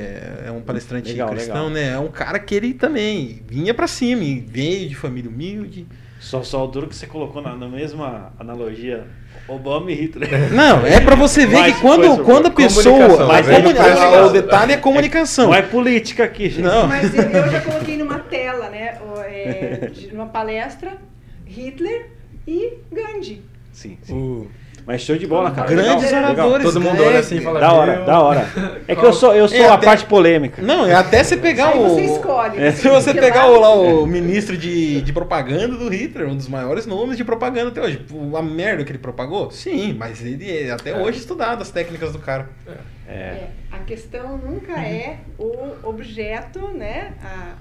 é 0.46 0.52
um 0.56 0.62
palestrante 0.62 1.10
Legal, 1.12 1.30
cristão, 1.30 1.70
legal. 1.70 1.70
né? 1.72 1.90
É 1.94 2.00
um 2.00 2.10
cara 2.10 2.38
que 2.38 2.54
ele 2.54 2.74
também 2.76 3.42
vinha 3.48 3.74
pra 3.74 3.88
cima, 3.88 4.24
e 4.24 4.40
veio 4.42 4.88
de 4.88 4.94
família 4.96 5.30
humilde. 5.30 5.88
Só, 6.20 6.44
só 6.44 6.64
o 6.64 6.68
duro 6.68 6.88
que 6.88 6.96
você 6.96 7.08
colocou 7.08 7.42
na, 7.42 7.56
na 7.56 7.68
mesma 7.68 8.34
analogia 8.40 9.06
Obama 9.48 9.92
e 9.92 9.96
Hitler. 9.96 10.54
Não, 10.54 10.86
é 10.86 11.00
pra 11.00 11.16
você 11.16 11.46
ver 11.46 11.60
Mais 11.60 11.76
que 11.76 11.82
quando, 11.82 12.24
quando 12.24 12.48
a 12.48 12.52
pessoa. 12.52 13.26
Mas 13.28 13.48
Comunicação. 13.48 14.28
o 14.28 14.30
detalhe 14.30 14.74
é 14.74 14.78
comunicação. 14.78 15.48
Não 15.48 15.56
é 15.56 15.62
política 15.62 16.26
aqui, 16.26 16.50
gente. 16.50 16.62
Não. 16.62 16.88
Mas 16.88 17.14
eu, 17.14 17.24
eu 17.24 17.50
já 17.50 17.62
coloquei 17.62 17.98
numa 17.98 18.20
tela, 18.20 18.70
né? 18.70 18.98
é, 19.28 19.92
numa 20.12 20.26
palestra, 20.28 20.98
Hitler 21.46 22.10
e 22.48 22.74
Gandhi. 22.92 23.42
Sim, 23.72 23.98
sim. 24.02 24.14
Uh, 24.14 24.48
Mas 24.88 25.02
show 25.02 25.18
de 25.18 25.28
bola, 25.28 25.52
cara. 25.52 25.68
Grandes 25.68 26.06
Legal, 26.10 26.30
legal. 26.30 26.48
oradores. 26.48 26.64
todo 26.74 26.82
mundo 26.82 27.04
é, 27.04 27.08
olha 27.08 27.20
assim 27.20 27.36
e 27.36 27.42
fala: 27.42 27.60
Da 27.60 27.74
hora, 27.74 27.96
"Meu, 27.98 28.06
da 28.06 28.22
hora. 28.22 28.50
É 28.88 28.96
que 28.96 29.06
eu 29.06 29.12
sou, 29.12 29.36
eu 29.36 29.46
sou 29.50 29.58
É, 29.58 29.68
a 29.68 29.74
até- 29.74 29.86
parte 29.86 30.06
polêmica. 30.06 30.62
Não, 30.62 30.86
é 30.88 30.94
até 30.94 31.22
você 31.22 31.36
pegar 31.36 31.72
Aí 31.74 31.80
o. 31.80 31.90
você 31.90 32.02
escolhe. 32.06 32.58
É, 32.64 32.72
se 32.72 32.88
você 32.88 33.14
pegar 33.14 33.48
lá- 33.48 33.52
o, 33.52 33.60
lá 33.60 33.76
o 33.76 34.06
ministro 34.08 34.58
de, 34.58 35.02
de 35.02 35.12
propaganda 35.12 35.76
do 35.76 35.90
Hitler, 35.90 36.30
um 36.30 36.38
dos 36.38 36.48
maiores 36.48 36.86
nomes 36.86 37.18
de 37.18 37.26
propaganda 37.26 37.68
até 37.68 37.82
hoje. 37.82 38.06
A 38.34 38.42
merda 38.42 38.86
que 38.86 38.92
ele 38.94 38.98
propagou? 39.00 39.52
Sim, 39.52 39.94
mas 40.00 40.24
ele 40.26 40.50
é 40.50 40.72
até 40.72 40.92
É. 40.92 40.98
hoje 40.98 41.20
estudado 41.20 41.62
as 41.62 41.70
técnicas 41.70 42.14
do 42.14 42.20
cara. 42.20 42.48
É. 42.66 43.12
É, 43.14 43.48
a 43.72 43.80
questão 43.80 44.38
nunca 44.38 44.72
é 44.80 45.18
o 45.38 45.74
objeto, 45.84 46.60
né? 46.70 47.12
A- 47.22 47.56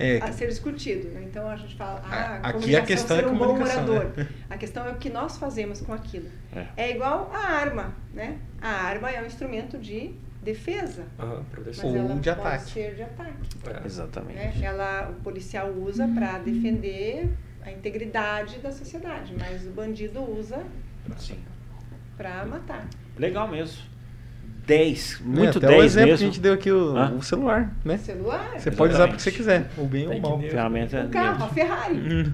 É. 0.00 0.18
a 0.22 0.32
ser 0.32 0.48
discutido. 0.48 1.08
Né? 1.10 1.22
Então 1.28 1.48
a 1.48 1.56
gente 1.56 1.76
fala, 1.76 2.02
ah, 2.04 2.36
Aqui 2.36 2.46
a 2.48 2.52
comunicação, 2.52 2.86
questão 2.86 3.16
ser 3.16 3.24
é 3.24 3.26
um 3.28 3.36
bom 3.38 3.46
comunicação, 3.48 3.88
orador. 3.88 4.12
né? 4.16 4.28
A 4.48 4.56
questão 4.56 4.86
é 4.86 4.90
o 4.92 4.96
que 4.96 5.10
nós 5.10 5.36
fazemos 5.36 5.80
com 5.80 5.92
aquilo. 5.92 6.28
É. 6.54 6.66
É 6.76 6.90
igual 6.90 7.30
a 7.32 7.38
arma, 7.38 7.94
né? 8.14 8.38
A 8.60 8.68
arma 8.68 9.10
é 9.10 9.22
um 9.22 9.26
instrumento 9.26 9.78
de 9.78 10.12
defesa, 10.42 11.04
Aham, 11.18 11.44
mas. 11.66 11.84
Ou 11.84 11.96
ela 11.96 12.08
de 12.08 12.14
pode 12.14 12.30
ataque. 12.30 12.70
ser 12.70 12.94
de 12.94 13.02
ataque. 13.02 13.32
É. 13.66 13.86
Exatamente. 13.86 14.36
né? 14.36 14.54
Ela, 14.62 15.10
o 15.10 15.22
policial 15.22 15.68
usa 15.70 16.08
para 16.08 16.38
defender 16.38 17.28
a 17.62 17.70
integridade 17.70 18.58
da 18.58 18.72
sociedade, 18.72 19.34
mas 19.38 19.66
o 19.66 19.70
bandido 19.70 20.20
usa 20.22 20.64
para 22.16 22.44
matar. 22.46 22.86
Legal 23.18 23.48
mesmo. 23.48 23.82
10, 24.70 25.22
muito 25.24 25.58
é, 25.58 25.58
até 25.58 25.66
10 25.66 25.80
o 25.80 25.84
exemplo 25.84 26.06
mesmo. 26.10 26.18
que 26.18 26.24
a 26.24 26.26
gente 26.26 26.40
deu 26.40 26.52
aqui, 26.54 26.70
o, 26.70 26.96
Hã? 26.96 27.12
o 27.18 27.22
celular, 27.22 27.74
né? 27.84 27.98
Celular, 27.98 28.50
Você 28.58 28.70
pode 28.70 28.94
usar 28.94 29.08
o 29.08 29.12
que 29.12 29.20
você 29.22 29.30
quiser, 29.32 29.68
o 29.76 29.84
bem 29.84 30.06
ou 30.08 30.20
mal. 30.20 30.38
Ferramenta 30.40 31.04
o 31.04 31.08
carro, 31.10 31.44
a 31.44 31.48
Ferrari. 31.48 31.98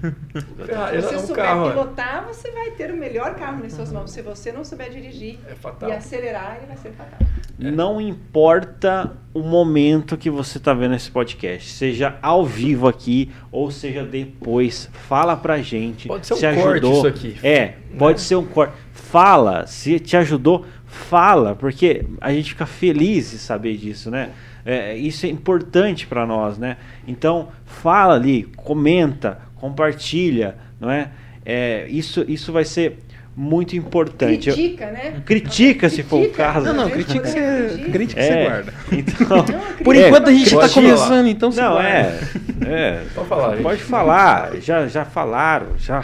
Ferrari, 0.65 1.01
Se 1.01 1.07
você 1.07 1.15
é 1.15 1.17
um 1.17 1.21
souber 1.21 1.45
carro, 1.45 1.67
é. 1.67 1.71
pilotar, 1.71 2.25
você 2.27 2.51
vai 2.51 2.71
ter 2.71 2.91
o 2.91 2.97
melhor 2.97 3.35
carro 3.35 3.61
nas 3.63 3.73
suas 3.73 3.91
mãos. 3.91 4.11
Se 4.11 4.21
você 4.21 4.51
não 4.51 4.63
souber 4.63 4.89
dirigir 4.91 5.39
É 5.49 5.55
fatal. 5.55 5.89
e 5.89 5.93
acelerar, 5.93 6.57
ele 6.57 6.67
vai 6.67 6.77
ser 6.77 6.91
fatal. 6.91 7.19
Não 7.59 7.99
importa 7.99 9.13
o 9.33 9.41
momento 9.41 10.15
que 10.15 10.29
você 10.29 10.59
está 10.59 10.75
vendo 10.75 10.93
esse 10.93 11.09
podcast, 11.09 11.71
seja 11.71 12.15
ao 12.21 12.45
vivo 12.45 12.87
aqui 12.87 13.31
ou 13.51 13.71
seja 13.71 14.03
depois, 14.03 14.87
fala 15.07 15.35
pra 15.35 15.57
gente. 15.59 16.07
Pode 16.07 16.27
ser 16.27 16.35
um 16.35 16.37
se 16.37 16.45
corte 16.53 16.59
ajudou. 16.69 16.93
isso 16.97 17.07
aqui. 17.07 17.37
É, 17.41 17.73
pode 17.97 18.21
ser 18.21 18.35
um 18.35 18.45
corte. 18.45 18.73
Fala, 18.93 19.65
se 19.65 19.99
te 19.99 20.15
ajudou, 20.17 20.65
fala, 20.87 21.53
porque 21.53 22.05
a 22.19 22.31
gente 22.31 22.51
fica 22.51 22.65
feliz 22.65 23.31
de 23.31 23.37
saber 23.37 23.77
disso, 23.77 24.09
né? 24.09 24.31
É, 24.65 24.95
isso 24.97 25.25
é 25.25 25.29
importante 25.29 26.07
para 26.07 26.25
nós, 26.25 26.57
né? 26.57 26.77
Então, 27.07 27.49
fala 27.65 28.15
ali, 28.15 28.43
comenta, 28.55 29.39
compartilha, 29.55 30.57
não 30.79 30.89
é? 30.89 31.11
É, 31.45 31.87
isso, 31.89 32.25
isso 32.27 32.51
vai 32.51 32.65
ser 32.65 32.97
muito 33.39 33.75
importante. 33.75 34.49
Eu- 34.49 34.55
Critica, 34.55 34.85
né? 34.87 35.21
Critica, 35.23 35.89
se 35.89 36.01
for 36.01 36.15
o 36.17 36.19
Critica. 36.21 36.43
caso. 36.43 36.65
Não, 36.65 36.73
não, 36.73 36.89
quando 36.89 37.05
você, 37.05 37.85
crítica 37.91 38.19
É. 38.19 38.23
você 38.25 38.43
guarda. 38.49 38.73
Então, 38.91 39.37
Não, 39.37 39.43
Por 39.83 39.93
critica, 39.93 40.07
enquanto 40.07 40.27
a 40.27 40.31
gente 40.33 40.49
tá 40.49 40.49
falar. 40.67 40.69
começando, 40.73 41.27
então 41.27 41.51
se 41.51 41.61
não, 41.61 41.73
guarda. 41.73 41.89
é. 41.89 42.19
é. 42.65 43.01
Pode 43.13 43.27
falar, 43.29 43.51
gente. 43.53 43.63
Pode 43.63 43.81
falar, 43.83 44.51
já, 44.59 44.87
já 44.87 45.05
falaram, 45.05 45.67
já. 45.77 46.03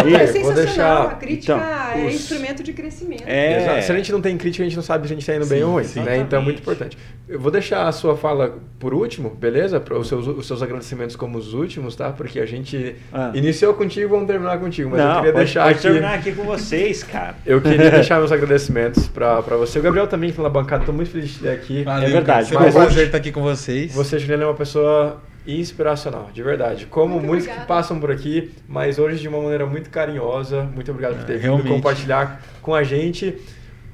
Não, 0.00 0.08
E- 0.08 0.14
é 0.14 0.18
vou 0.18 0.26
sensacional. 0.32 0.54
deixar- 0.54 1.02
A 1.02 1.14
crítica 1.16 1.52
Então, 1.54 2.02
é 2.02 2.06
os- 2.08 2.14
instrumento 2.14 2.62
de 2.62 2.72
crescimento. 2.72 3.24
É. 3.26 3.58
Exato. 3.62 3.82
Se 3.82 3.92
a 3.92 3.96
gente 3.96 4.12
não 4.12 4.20
tem 4.22 4.36
crítica, 4.38 4.64
a 4.64 4.66
gente 4.66 4.76
não 4.76 4.82
sabe 4.82 5.06
se 5.06 5.12
a 5.12 5.14
gente 5.16 5.22
está 5.22 5.34
indo 5.36 5.46
bem 5.46 5.58
Sim, 5.58 5.64
ou 5.64 5.72
ruim, 5.72 5.84
né? 6.04 6.16
Então 6.18 6.40
é 6.40 6.42
muito 6.42 6.60
importante. 6.60 6.96
Eu 7.28 7.38
vou 7.38 7.50
deixar 7.50 7.86
a 7.86 7.92
sua 7.92 8.16
fala 8.16 8.58
por 8.78 8.92
último, 8.94 9.30
beleza? 9.30 9.78
Para 9.78 9.98
os 9.98 10.08
seus, 10.08 10.26
os 10.26 10.46
seus 10.46 10.62
agradecimentos 10.62 11.16
como 11.16 11.38
os 11.38 11.52
últimos, 11.54 11.94
tá? 11.94 12.10
Porque 12.10 12.40
a 12.40 12.46
gente 12.46 12.96
Ah. 13.12 13.30
iniciou 13.34 13.74
contigo, 13.74 14.08
vamos 14.08 14.26
terminar 14.26 14.58
contigo. 14.58 14.90
Mas 14.90 15.00
eu 15.00 15.06
não, 15.06 15.14
queria 15.16 15.32
pode, 15.32 15.44
deixar 15.44 15.62
pode 15.64 15.74
aqui... 15.74 15.81
terminar 15.82 16.14
aqui 16.14 16.32
com 16.32 16.42
vocês, 16.44 17.02
cara. 17.02 17.34
Eu 17.44 17.60
queria 17.60 17.90
deixar 17.90 18.18
meus 18.18 18.32
agradecimentos 18.32 19.08
para 19.08 19.40
você. 19.56 19.78
O 19.78 19.82
Gabriel 19.82 20.06
também 20.06 20.32
pela 20.32 20.48
bancada, 20.48 20.82
estou 20.82 20.94
muito 20.94 21.10
feliz 21.10 21.30
de 21.30 21.38
ter 21.40 21.50
aqui. 21.50 21.82
Valeu, 21.82 22.08
É 22.08 22.12
verdade, 22.12 22.50
cara. 22.52 22.70
Foi 22.70 22.70
um 22.70 22.74
mas- 22.82 22.86
prazer 22.86 23.06
estar 23.06 23.18
aqui 23.18 23.32
com 23.32 23.42
vocês. 23.42 23.92
Você, 23.94 24.18
Juliana, 24.18 24.44
é 24.44 24.46
uma 24.46 24.54
pessoa 24.54 25.20
inspiracional, 25.46 26.30
de 26.32 26.42
verdade. 26.42 26.86
Como 26.86 27.14
Muito 27.14 27.26
muitos 27.26 27.46
que 27.48 27.66
passam 27.66 27.98
por 27.98 28.10
aqui, 28.10 28.52
mas 28.68 28.98
hoje 28.98 29.18
de 29.20 29.28
uma 29.28 29.40
maneira 29.40 29.66
muito 29.66 29.90
carinhosa. 29.90 30.62
Muito 30.62 30.90
obrigado 30.90 31.16
por 31.16 31.24
ter 31.24 31.34
vindo 31.34 31.42
realmente. 31.42 31.68
compartilhar 31.68 32.42
com 32.60 32.74
a 32.74 32.82
gente 32.82 33.34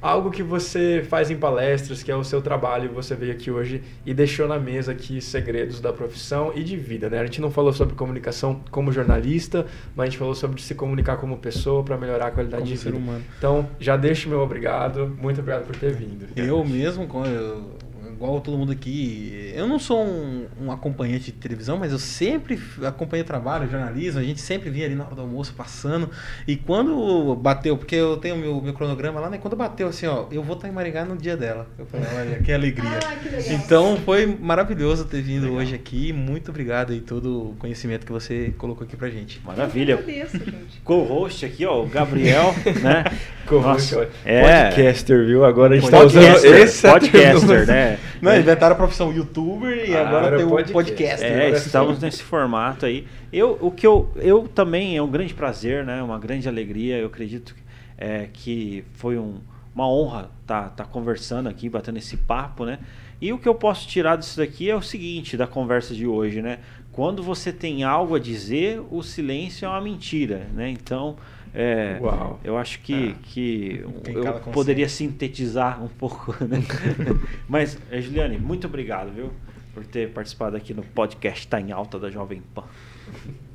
algo 0.01 0.31
que 0.31 0.43
você 0.43 1.05
faz 1.09 1.31
em 1.31 1.37
palestras, 1.37 2.03
que 2.03 2.11
é 2.11 2.17
o 2.17 2.23
seu 2.25 2.41
trabalho. 2.41 2.91
Você 2.93 3.15
veio 3.15 3.33
aqui 3.33 3.51
hoje 3.51 3.83
e 4.07 4.15
deixou 4.15 4.47
na 4.49 4.59
mesa 4.59 4.93
aqui 4.93 5.21
segredos 5.21 5.81
da 5.81 5.93
profissão 5.93 6.53
e 6.55 6.63
de 6.63 6.77
vida, 6.77 7.09
né? 7.11 7.19
A 7.21 7.25
gente 7.25 7.41
não 7.41 7.51
falou 7.51 7.73
sobre 7.73 7.95
comunicação 7.95 8.61
como 8.71 8.93
jornalista, 8.93 9.67
mas 9.97 10.05
a 10.05 10.11
gente 10.11 10.19
falou 10.19 10.35
sobre 10.35 10.61
se 10.63 10.75
comunicar 10.75 11.17
como 11.17 11.37
pessoa 11.39 11.83
para 11.83 11.97
melhorar 11.97 12.27
a 12.29 12.31
qualidade 12.31 12.63
Como 12.63 12.75
de 12.75 12.79
ser 12.81 12.93
vida. 12.93 13.03
humano. 13.03 13.25
Então, 13.39 13.69
já 13.81 13.97
deixo 13.97 14.29
meu 14.29 14.41
obrigado. 14.41 15.17
Muito 15.21 15.41
obrigado 15.41 15.67
por 15.67 15.77
ter 15.77 15.93
vindo. 15.93 16.27
Eu 16.37 16.65
mesmo, 16.65 17.07
com- 17.07 17.25
eu- 17.25 17.71
igual 18.19 18.41
todo 18.41 18.59
mundo 18.59 18.73
aqui, 18.73 19.53
eu 19.55 19.69
não 19.69 19.79
sou 19.79 20.05
um, 20.05 20.47
um 20.61 20.73
acompanhante 20.73 21.27
de 21.27 21.33
televisão, 21.33 21.79
mas 21.79 21.93
eu 21.93 21.99
sempre 22.01 22.55
f- 22.55 22.85
acompanhei 22.85 23.23
o 23.23 23.27
trabalho, 23.27 23.71
jornalismo, 23.71 24.19
a 24.21 24.25
gente 24.25 24.41
sempre 24.41 24.71
vinha 24.71 24.87
ali 24.87 24.97
na 24.97 25.05
hora 25.05 25.15
do 25.15 25.21
almoço 25.21 25.55
passando. 25.57 26.11
E 26.47 26.57
quando 26.57 27.37
bateu, 27.37 27.77
porque 27.77 27.95
eu 27.95 28.17
tenho 28.17 28.37
meu, 28.37 28.61
meu 28.61 28.75
cronograma 28.75 29.21
lá, 29.21 29.31
né? 29.31 29.39
Quando 29.39 29.55
bateu 29.55 29.87
assim, 29.87 30.07
ó, 30.07 30.27
eu 30.33 30.43
vou 30.43 30.57
estar 30.57 30.67
em 30.69 30.73
Maringá 30.73 31.05
no 31.05 31.17
dia 31.17 31.37
dela. 31.37 31.69
Eu 31.79 31.87
falei, 31.87 32.07
olha, 32.17 32.39
que 32.43 32.53
alegria. 32.53 32.99
Ah, 33.07 33.15
que 33.23 33.29
legal. 33.29 33.53
Então 33.53 33.97
foi 34.05 34.27
maravilhoso 34.27 35.05
ter 35.05 35.23
vindo 35.23 35.53
hoje 35.53 35.77
aqui. 35.77 36.13
Muito 36.13 36.51
obrigado 36.51 36.93
aí 36.93 37.01
todo 37.01 37.51
o 37.51 37.55
conhecimento 37.57 38.05
que 38.05 38.11
você 38.13 38.53
colocou 38.59 38.85
aqui 38.85 38.97
pra 38.97 39.09
gente. 39.09 39.41
Maravilha. 39.45 39.93
Eu 39.93 39.99
agradeço, 40.01 40.39
gente. 40.39 40.81
Co-host 40.83 41.47
aqui, 41.47 41.65
ó, 41.65 41.81
o 41.85 41.87
Gabriel, 41.87 42.53
né? 42.83 43.05
Co-host, 43.47 43.97
é. 44.25 44.65
Podcaster, 44.65 45.25
viu? 45.25 45.45
Agora 45.45 45.75
a 45.75 45.79
gente 45.79 45.91
tá 45.91 45.99
Podcaster, 46.01 46.51
usando 46.51 46.55
esse 46.63 46.83
podcaster, 46.87 47.67
né? 47.67 47.99
Não, 48.21 48.37
inventaram 48.37 48.75
a 48.75 48.77
profissão 48.77 49.13
youtuber 49.13 49.89
e 49.89 49.95
Ah, 49.97 50.07
agora 50.09 50.37
tem 50.37 50.47
o 50.47 50.51
podcast. 50.51 50.73
podcast. 50.73 51.25
É, 51.25 51.47
Agora 51.47 51.57
estamos 51.57 52.01
nesse 52.01 52.23
formato 52.23 52.87
aí. 52.87 53.07
Eu, 53.33 53.59
o 53.61 53.71
que 53.71 53.87
eu, 53.87 54.11
eu 54.17 54.49
também 54.49 54.97
é 54.97 55.03
um 55.03 55.11
grande 55.11 55.35
prazer, 55.35 55.85
né? 55.85 56.03
Uma 56.03 56.19
grande 56.19 56.49
alegria. 56.49 56.97
Eu 56.99 57.07
acredito 57.07 57.55
é, 57.97 58.29
que 58.33 58.85
foi 58.95 59.19
um- 59.19 59.41
uma 59.75 59.89
honra 59.89 60.31
estar 60.43 60.71
tá, 60.71 60.85
conversando 60.85 61.49
aqui, 61.49 61.69
batendo 61.69 61.99
esse 61.99 62.17
papo, 62.17 62.65
né? 62.65 62.79
E 63.21 63.33
o 63.33 63.39
que 63.39 63.49
eu 63.49 63.55
posso 63.55 63.87
tirar 63.89 64.17
disso 64.17 64.37
daqui 64.39 64.71
é 64.71 64.75
o 64.77 64.83
seguinte 64.83 65.37
da 65.37 65.47
conversa 65.47 65.95
de 65.95 66.07
hoje, 66.07 66.41
né? 66.43 66.59
Quando 66.93 67.23
você 67.23 67.53
tem 67.53 67.85
algo 67.85 68.17
a 68.17 68.19
dizer, 68.19 68.81
o 68.91 69.03
silêncio 69.03 69.67
é 69.67 69.69
uma 69.69 69.81
mentira, 69.81 70.49
né? 70.53 70.69
Então, 70.71 71.17
é, 71.55 71.99
Uau. 72.01 72.41
eu 72.45 72.57
acho 72.57 72.81
que, 72.81 73.15
Ah. 73.17 73.19
que 73.23 73.85
eu 74.07 74.35
poderia 74.53 74.89
sintetizar 74.89 75.83
um 75.83 75.89
pouco, 75.89 76.33
né? 76.45 76.59
Mas, 77.49 77.79
eh, 77.91 78.01
Juliane, 78.01 78.39
muito 78.39 78.67
obrigado, 78.67 79.13
viu? 79.13 79.31
Por 79.75 79.87
ter 79.87 80.11
participado 80.11 80.57
aqui 80.57 80.75
no 80.75 80.83
podcast 80.83 81.47
Tá 81.47 81.61
em 81.61 81.71
Alta 81.73 81.99
da 81.99 82.11
Jovem 82.11 82.43
Pan. 82.55 82.65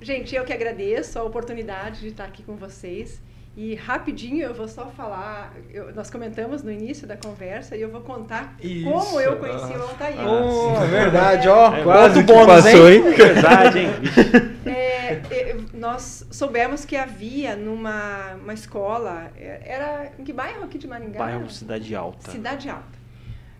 Gente, 0.01 0.33
eu 0.35 0.43
que 0.45 0.53
agradeço 0.53 1.19
a 1.19 1.23
oportunidade 1.23 1.99
de 2.01 2.07
estar 2.07 2.25
aqui 2.25 2.43
com 2.43 2.55
vocês. 2.55 3.21
E 3.55 3.75
rapidinho 3.75 4.41
eu 4.43 4.53
vou 4.53 4.67
só 4.67 4.87
falar, 4.87 5.53
eu- 5.71 5.93
nós 5.93 6.09
comentamos 6.09 6.63
no 6.63 6.71
início 6.71 7.05
da 7.05 7.15
conversa 7.15 7.75
e 7.77 7.81
eu 7.83 7.89
vou 7.91 8.01
contar 8.01 8.55
Isso, 8.59 8.83
como 8.89 9.21
eu 9.21 9.37
conheci 9.37 9.73
ah. 9.75 9.77
o 9.77 9.81
Altair. 9.83 10.15
Oh, 10.27 10.75
Ah, 10.75 10.83
é 10.83 10.87
verdade, 10.87 11.47
ó. 11.47 11.75
É, 11.75 11.83
Quase 11.83 12.23
bônus, 12.23 12.47
passou, 12.47 12.89
hein? 12.89 13.03
hein? 13.05 13.13
Verdade, 13.13 13.79
hein? 13.79 13.89
É, 14.65 15.21
é, 15.29 15.57
nós 15.73 16.25
soubemos 16.31 16.85
que 16.85 16.95
havia 16.95 17.55
numa 17.55 18.35
uma 18.41 18.53
escola, 18.53 19.29
é, 19.37 19.61
era 19.65 20.11
em 20.17 20.23
que 20.23 20.33
bairro 20.33 20.63
aqui 20.63 20.79
de 20.79 20.87
Maringá? 20.87 21.19
Bairro 21.19 21.47
Cidade 21.51 21.93
Alta. 21.93 22.31
Cidade 22.31 22.69
Alta. 22.69 22.97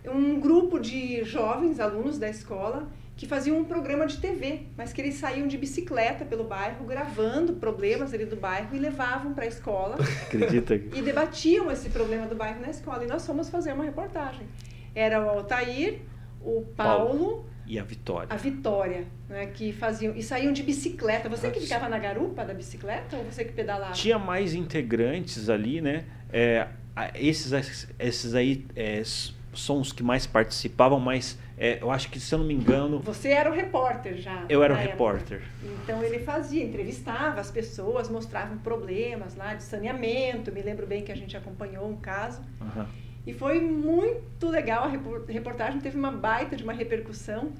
Um 0.06 0.40
grupo 0.40 0.80
de 0.80 1.24
jovens 1.24 1.80
alunos 1.80 2.18
da 2.18 2.28
escola 2.30 2.88
que 3.23 3.29
faziam 3.29 3.57
um 3.57 3.63
programa 3.63 4.05
de 4.05 4.17
TV, 4.17 4.63
mas 4.75 4.91
que 4.91 4.99
eles 4.99 5.15
saíam 5.15 5.47
de 5.47 5.57
bicicleta 5.57 6.25
pelo 6.25 6.43
bairro, 6.43 6.85
gravando 6.85 7.53
problemas 7.53 8.13
ali 8.13 8.25
do 8.25 8.35
bairro 8.35 8.75
e 8.75 8.77
levavam 8.77 9.33
para 9.33 9.45
a 9.45 9.47
escola 9.47 9.95
Acredita? 10.27 10.75
e 10.75 11.01
debatiam 11.01 11.71
esse 11.71 11.89
problema 11.89 12.27
do 12.27 12.35
bairro 12.35 12.59
na 12.59 12.69
escola. 12.69 13.01
E 13.05 13.07
nós 13.07 13.25
fomos 13.25 13.49
fazer 13.49 13.71
uma 13.71 13.85
reportagem. 13.85 14.45
Era 14.93 15.23
o 15.23 15.29
Altair, 15.29 16.01
o 16.41 16.63
Paulo, 16.75 17.45
E 17.65 17.79
a 17.79 17.83
Vitória. 17.85 18.27
a 18.29 18.35
Vitória, 18.35 19.07
né, 19.29 19.45
que 19.45 19.71
faziam 19.71 20.13
e 20.17 20.21
saíam 20.21 20.51
de 20.51 20.61
bicicleta. 20.61 21.29
Você 21.29 21.49
que 21.49 21.61
ficava 21.61 21.87
na 21.87 21.97
garupa 21.97 22.43
da 22.43 22.53
bicicleta 22.53 23.15
ou 23.15 23.23
você 23.23 23.45
que 23.45 23.53
pedalava? 23.53 23.93
Tinha 23.93 24.19
mais 24.19 24.53
integrantes 24.53 25.47
ali, 25.49 25.79
né? 25.79 26.03
É, 26.29 26.67
esses, 27.15 27.87
esses 27.97 28.35
aí 28.35 28.65
é, 28.75 29.01
são 29.53 29.79
os 29.79 29.93
que 29.93 30.03
mais 30.03 30.27
participavam, 30.27 30.99
mas 30.99 31.37
é, 31.57 31.80
eu 31.81 31.91
acho 31.91 32.09
que, 32.09 32.19
se 32.19 32.34
eu 32.34 32.39
não 32.39 32.45
me 32.45 32.53
engano, 32.53 32.99
Você 32.99 33.30
era 33.30 33.49
o 33.49 33.53
repórter 33.53 34.17
já. 34.17 34.45
eu 34.49 34.63
era 34.63 34.73
o 34.73 34.77
época. 34.77 34.91
repórter. 34.91 35.41
Então 35.84 36.03
ele 36.03 36.19
fazia, 36.19 36.63
entrevistava 36.63 37.39
as 37.39 37.51
pessoas, 37.51 38.09
mostrava 38.09 38.55
problemas 38.57 39.35
lá 39.35 39.53
de 39.53 39.63
saneamento. 39.63 40.51
Me 40.51 40.61
lembro 40.61 40.88
bem 40.88 41.03
que 41.03 41.11
a 41.11 41.15
gente 41.15 41.38
acompanhou 41.38 41.88
um 41.88 41.95
caso. 41.97 42.41
Aham. 42.59 42.88
E 43.25 43.31
foi 43.34 43.61
muito 43.61 44.49
legal, 44.49 44.84
a 44.84 44.88
repor- 44.88 45.23
reportagem 45.27 45.80
teve 45.80 45.97
uma 45.97 46.11
baita 46.11 46.55
de 46.57 46.63
uma 46.63 46.73
repercussão. 46.73 47.51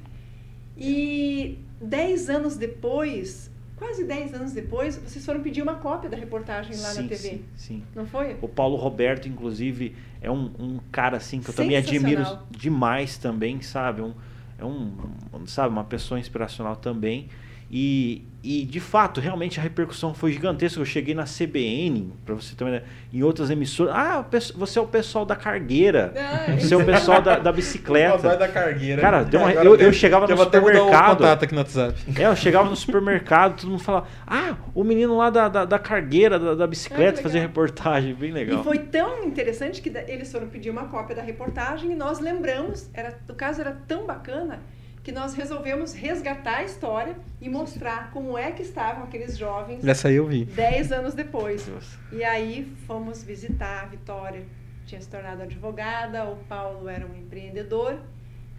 E 0.78 1.60
dez 1.80 2.30
anos 2.30 2.58
depois, 2.58 3.52
quase 3.76 4.04
dez 4.06 4.34
anos 4.34 4.52
depois, 4.54 4.96
vocês 4.98 5.26
foram 5.26 5.42
pedir 5.42 5.62
uma 5.62 5.76
cópia 5.76 6.10
da 6.10 6.18
reportagem 6.18 6.76
lá 6.78 6.90
sim, 6.90 7.02
na 7.04 7.08
TV. 7.08 7.18
Sim, 7.18 7.46
sim. 7.56 7.84
Não 7.96 8.06
foi? 8.06 8.38
O 8.42 8.48
Paulo 8.48 8.76
Roberto, 8.76 9.28
inclusive, 9.28 9.96
é 10.22 10.30
um, 10.32 10.52
um 10.60 10.80
cara 10.92 11.18
assim 11.18 11.42
que 11.42 11.50
eu 11.50 11.54
também 11.54 11.78
admiro 11.78 12.24
demais 12.50 13.18
também, 13.18 13.62
sabe? 13.62 14.02
Um, 14.02 14.14
é 14.58 14.66
um, 14.66 15.46
sabe, 15.46 15.70
uma 15.70 15.84
pessoa 15.84 16.20
inspiracional 16.20 16.76
também. 16.76 17.30
E, 17.76 18.24
e 18.44 18.66
de 18.66 18.80
fato, 18.80 19.20
realmente 19.20 19.60
a 19.60 19.64
repercussão 19.64 20.14
foi 20.14 20.32
gigantesca. 20.32 20.80
Eu 20.80 20.86
cheguei 20.86 21.16
na 21.16 21.24
CBN, 21.24 22.14
para 22.24 22.36
você 22.36 22.54
também, 22.56 22.84
em 23.12 23.24
outras 23.24 23.50
emissoras. 23.50 23.96
Ah, 23.96 24.24
você 24.56 24.78
é 24.78 24.82
o 24.82 24.86
pessoal 24.86 25.26
da 25.26 25.36
cargueira. 25.36 26.14
Ah, 26.16 26.52
Você 26.60 26.72
é 26.76 26.78
o 26.78 26.86
pessoal 26.86 27.20
da, 27.20 27.40
da 27.40 27.52
bicicleta. 27.52 28.38
da 28.38 28.48
cargueira. 28.48 29.02
Cara, 29.02 29.24
deu 29.24 29.40
uma- 29.40 29.50
Agora 29.50 29.66
eu- 29.68 29.76
eu 29.78 29.92
chegava 29.92 30.28
no 30.28 30.38
supermercado. 30.38 31.26
aqui 31.26 31.52
no 31.54 31.62
WhatsApp. 31.62 32.00
É, 32.16 32.26
eu 32.28 32.36
chegava 32.36 32.70
no 32.70 32.76
supermercado, 32.76 33.60
todo 33.60 33.72
mundo 33.72 33.82
falava, 33.82 34.06
ah, 34.28 34.56
o 34.76 34.84
menino 34.84 35.18
lá 35.18 35.32
da, 35.32 35.50
da, 35.50 35.66
da 35.66 35.80
cargueira, 35.80 36.38
da, 36.38 36.54
da 36.54 36.68
bicicleta, 36.68 37.22
Ah, 37.22 37.24
fazia 37.24 37.42
reportagem, 37.42 38.14
bem 38.14 38.32
legal. 38.32 38.62
E 38.62 38.64
foi 38.64 38.78
tão 38.78 39.24
interessante 39.24 39.82
que 39.82 39.90
eles 40.08 40.32
foram 40.32 40.46
pedir 40.48 40.70
uma 40.70 40.84
cópia 40.90 41.16
da 41.16 41.24
reportagem 41.24 41.92
e 41.92 41.96
nós 41.96 42.20
lembramos, 42.20 42.88
era, 42.94 43.18
o 43.28 43.34
caso 43.34 43.62
era 43.62 43.72
tão 43.88 44.06
bacana 44.06 44.60
que 45.04 45.12
nós 45.12 45.34
resolvemos 45.34 45.94
resgatar 45.94 46.60
a 46.60 46.64
história 46.64 47.16
e 47.42 47.50
mostrar 47.50 48.10
como 48.12 48.38
é 48.38 48.52
que 48.52 48.62
estavam 48.62 49.04
aqueles 49.04 49.38
jovens 49.38 49.86
Essa 49.86 50.08
aí 50.08 50.16
eu 50.16 50.26
vi. 50.26 50.46
dez 50.46 50.92
anos 50.94 51.14
depois. 51.14 51.68
Nossa. 51.68 52.00
E 52.12 52.24
aí 52.24 52.72
fomos 52.88 53.22
visitar 53.22 53.84
a 53.84 53.86
Vitória, 53.86 54.44
tinha 54.86 55.02
se 55.02 55.10
tornado 55.10 55.42
advogada, 55.44 56.24
o 56.26 56.38
Paulo 56.48 56.88
era 56.88 57.06
um 57.06 57.16
empreendedor 57.18 57.98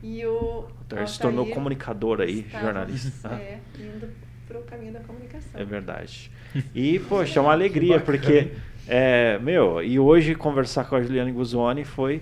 e 0.03 0.25
o 0.27 0.67
Então, 0.87 1.07
se 1.07 1.19
tornou 1.19 1.47
comunicador 1.47 2.21
aí, 2.21 2.41
estava, 2.41 2.65
jornalista. 2.65 3.29
É, 3.41 3.59
indo 3.79 4.11
para 4.47 4.59
o 4.59 4.63
caminho 4.65 4.93
da 4.93 5.01
comunicação. 5.01 5.59
É 5.59 5.65
verdade. 5.65 6.31
E, 6.75 6.99
poxa, 6.99 7.39
é 7.39 7.43
uma 7.43 7.53
alegria, 7.57 7.99
porque, 8.01 8.53
é, 8.87 9.39
meu, 9.39 9.83
e 9.83 9.99
hoje 9.99 10.35
conversar 10.35 10.85
com 10.85 10.97
a 10.97 11.03
Juliana 11.03 11.31
Guzoni 11.33 11.85
foi, 11.85 12.21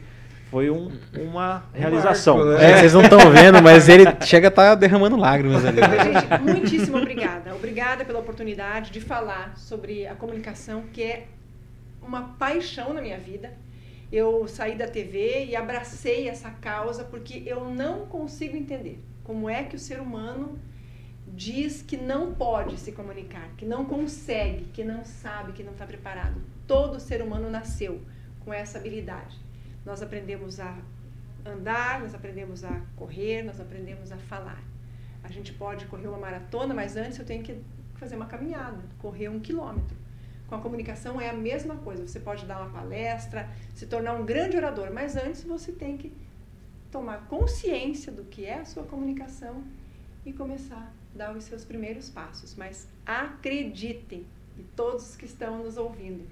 foi 0.53 0.69
um- 0.71 0.91
uma 1.19 1.65
realização. 1.73 2.37
marco, 2.37 2.53
né? 2.53 2.71
É, 2.73 2.77
vocês 2.77 2.93
não 2.93 3.01
estão 3.03 3.19
vendo, 3.33 3.63
mas 3.63 3.89
ele 3.89 4.05
chega 4.21 4.49
a 4.49 4.51
estar 4.51 4.75
derramando 4.75 5.17
lágrimas 5.17 5.65
ali. 5.65 5.81
Mas, 5.81 6.03
gente, 6.05 6.43
muitíssimo 6.43 6.99
obrigada. 6.99 7.55
Obrigada 7.55 8.05
pela 8.05 8.19
oportunidade 8.19 8.91
de 8.91 9.01
falar 9.01 9.57
sobre 9.57 10.07
a 10.07 10.15
comunicação, 10.15 10.83
que 10.93 11.03
é 11.03 11.27
uma 12.03 12.35
paixão 12.39 12.93
na 12.93 13.01
minha 13.01 13.17
vida. 13.19 13.55
Eu 14.13 14.47
saí 14.47 14.75
da 14.77 14.87
TV 14.87 15.47
e 15.47 15.57
abracei 15.57 16.29
essa 16.29 16.51
causa 16.51 17.03
porque 17.03 17.43
eu 17.47 17.65
não 17.71 18.05
consigo 18.05 18.55
entender 18.55 19.03
como 19.25 19.49
é 19.49 19.63
que 19.65 19.75
o 19.77 19.79
ser 19.79 20.01
humano 20.01 20.59
diz 21.35 21.81
que 21.81 21.97
não 21.97 22.35
pode 22.35 22.79
se 22.79 22.93
comunicar, 22.93 23.49
que 23.57 23.65
não 23.65 23.87
consegue, 23.87 24.65
que 24.75 24.85
não 24.85 25.03
sabe, 25.03 25.53
que 25.53 25.63
não 25.63 25.73
está 25.73 25.87
preparado. 25.87 26.43
Todo 26.67 27.01
ser 27.01 27.23
humano 27.23 27.49
nasceu 27.49 28.03
com 28.45 28.53
essa 28.53 28.77
habilidade. 28.77 29.41
Nós 29.85 30.03
aprendemos 30.03 30.61
a 30.61 30.79
andar, 31.45 32.01
nós 32.01 32.15
aprendemos 32.15 32.65
a 32.65 32.81
correr, 32.97 33.43
nós 33.43 33.61
aprendemos 33.61 34.13
a 34.13 34.17
falar. 34.17 34.63
A 35.23 35.29
gente 35.29 35.53
pode 35.53 35.87
correr 35.87 36.09
uma 36.09 36.19
maratona, 36.19 36.75
mas 36.75 36.97
antes 36.97 37.19
eu 37.19 37.25
tenho 37.25 37.43
que 37.43 37.61
fazer 37.95 38.17
uma 38.17 38.27
caminhada, 38.27 38.79
correr 38.99 39.29
um 39.29 39.41
quilômetro. 39.41 39.97
Com 40.49 40.57
a 40.57 40.61
comunicação 40.61 41.21
é 41.21 41.31
a 41.31 41.33
mesma 41.33 41.77
coisa. 41.77 42.07
Você 42.07 42.21
pode 42.21 42.45
dar 42.45 42.61
uma 42.61 42.71
palestra, 42.71 43.49
se 43.75 43.87
tornar 43.87 44.15
um 44.15 44.25
grande 44.25 44.57
orador, 44.57 44.93
mas 44.93 45.17
antes 45.17 45.45
você 45.45 45.73
tem 45.73 45.97
que 45.97 46.13
tomar 46.91 47.27
consciência 47.27 48.13
do 48.13 48.25
que 48.25 48.45
é 48.45 48.59
a 48.59 48.65
sua 48.65 48.85
comunicação 48.85 49.65
e 50.27 50.33
começar 50.33 50.93
a 51.15 51.17
dar 51.17 51.35
os 51.35 51.45
seus 51.45 51.65
primeiros 51.65 52.11
passos. 52.11 52.55
Mas 52.55 52.89
acreditem, 53.07 54.27
e 54.59 54.63
todos 54.77 55.17
que 55.17 55.25
estão 55.25 55.63
nos 55.63 55.77
ouvindo, 55.77 56.27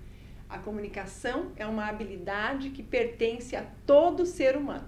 a 0.50 0.58
comunicação 0.58 1.48
é 1.56 1.66
uma 1.66 1.86
habilidade 1.88 2.70
que 2.70 2.82
pertence 2.82 3.54
a 3.56 3.64
todo 3.86 4.26
ser 4.26 4.56
humano. 4.56 4.84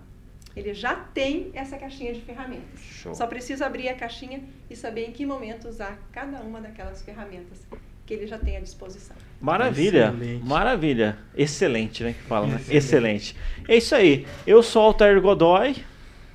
Ele 0.54 0.74
já 0.74 0.94
tem 0.94 1.50
essa 1.54 1.78
caixinha 1.78 2.12
de 2.12 2.20
ferramentas. 2.20 2.80
Show. 2.80 3.14
Só 3.14 3.26
precisa 3.26 3.64
abrir 3.64 3.88
a 3.88 3.94
caixinha 3.94 4.42
e 4.68 4.76
saber 4.76 5.06
em 5.06 5.12
que 5.12 5.24
momento 5.24 5.66
usar 5.68 5.98
cada 6.12 6.40
uma 6.40 6.60
daquelas 6.60 7.00
ferramentas 7.02 7.66
que 8.04 8.12
ele 8.12 8.26
já 8.26 8.36
tem 8.38 8.56
à 8.56 8.60
disposição. 8.60 9.16
Maravilha, 9.40 10.08
Excelente. 10.14 10.44
maravilha. 10.44 11.18
Excelente, 11.34 12.04
né? 12.04 12.12
Que 12.12 12.22
fala, 12.22 12.46
né? 12.48 12.60
Excelente. 12.68 13.34
É 13.66 13.76
isso 13.76 13.94
aí. 13.94 14.26
Eu 14.46 14.62
sou 14.62 14.82
o 14.82 14.86
Altair 14.86 15.20
Godoy 15.22 15.76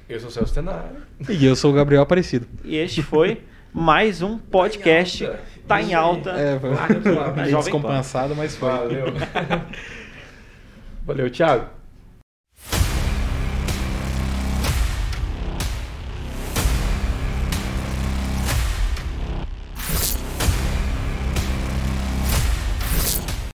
Eu 0.10 0.20
sou 0.20 0.30
o 0.30 0.32
Celso 0.32 0.54
Tenaro. 0.54 0.96
E 1.30 1.46
eu 1.46 1.56
sou 1.56 1.72
o 1.72 1.74
Gabriel 1.76 2.02
Aparecido. 2.02 2.48
e 2.64 2.76
este 2.78 3.04
foi 3.04 3.44
mais 3.74 4.22
um 4.24 4.38
podcast. 4.40 5.30
Tá 5.68 5.82
em 5.82 5.94
alta. 5.94 6.32
É, 6.32 6.60
foi 6.60 6.72
Ah, 6.74 7.44
descompensado, 7.46 8.36
mas 8.36 8.56
foi. 8.56 8.70
Valeu. 8.70 9.06
Valeu, 11.06 11.30
Thiago. 11.30 11.77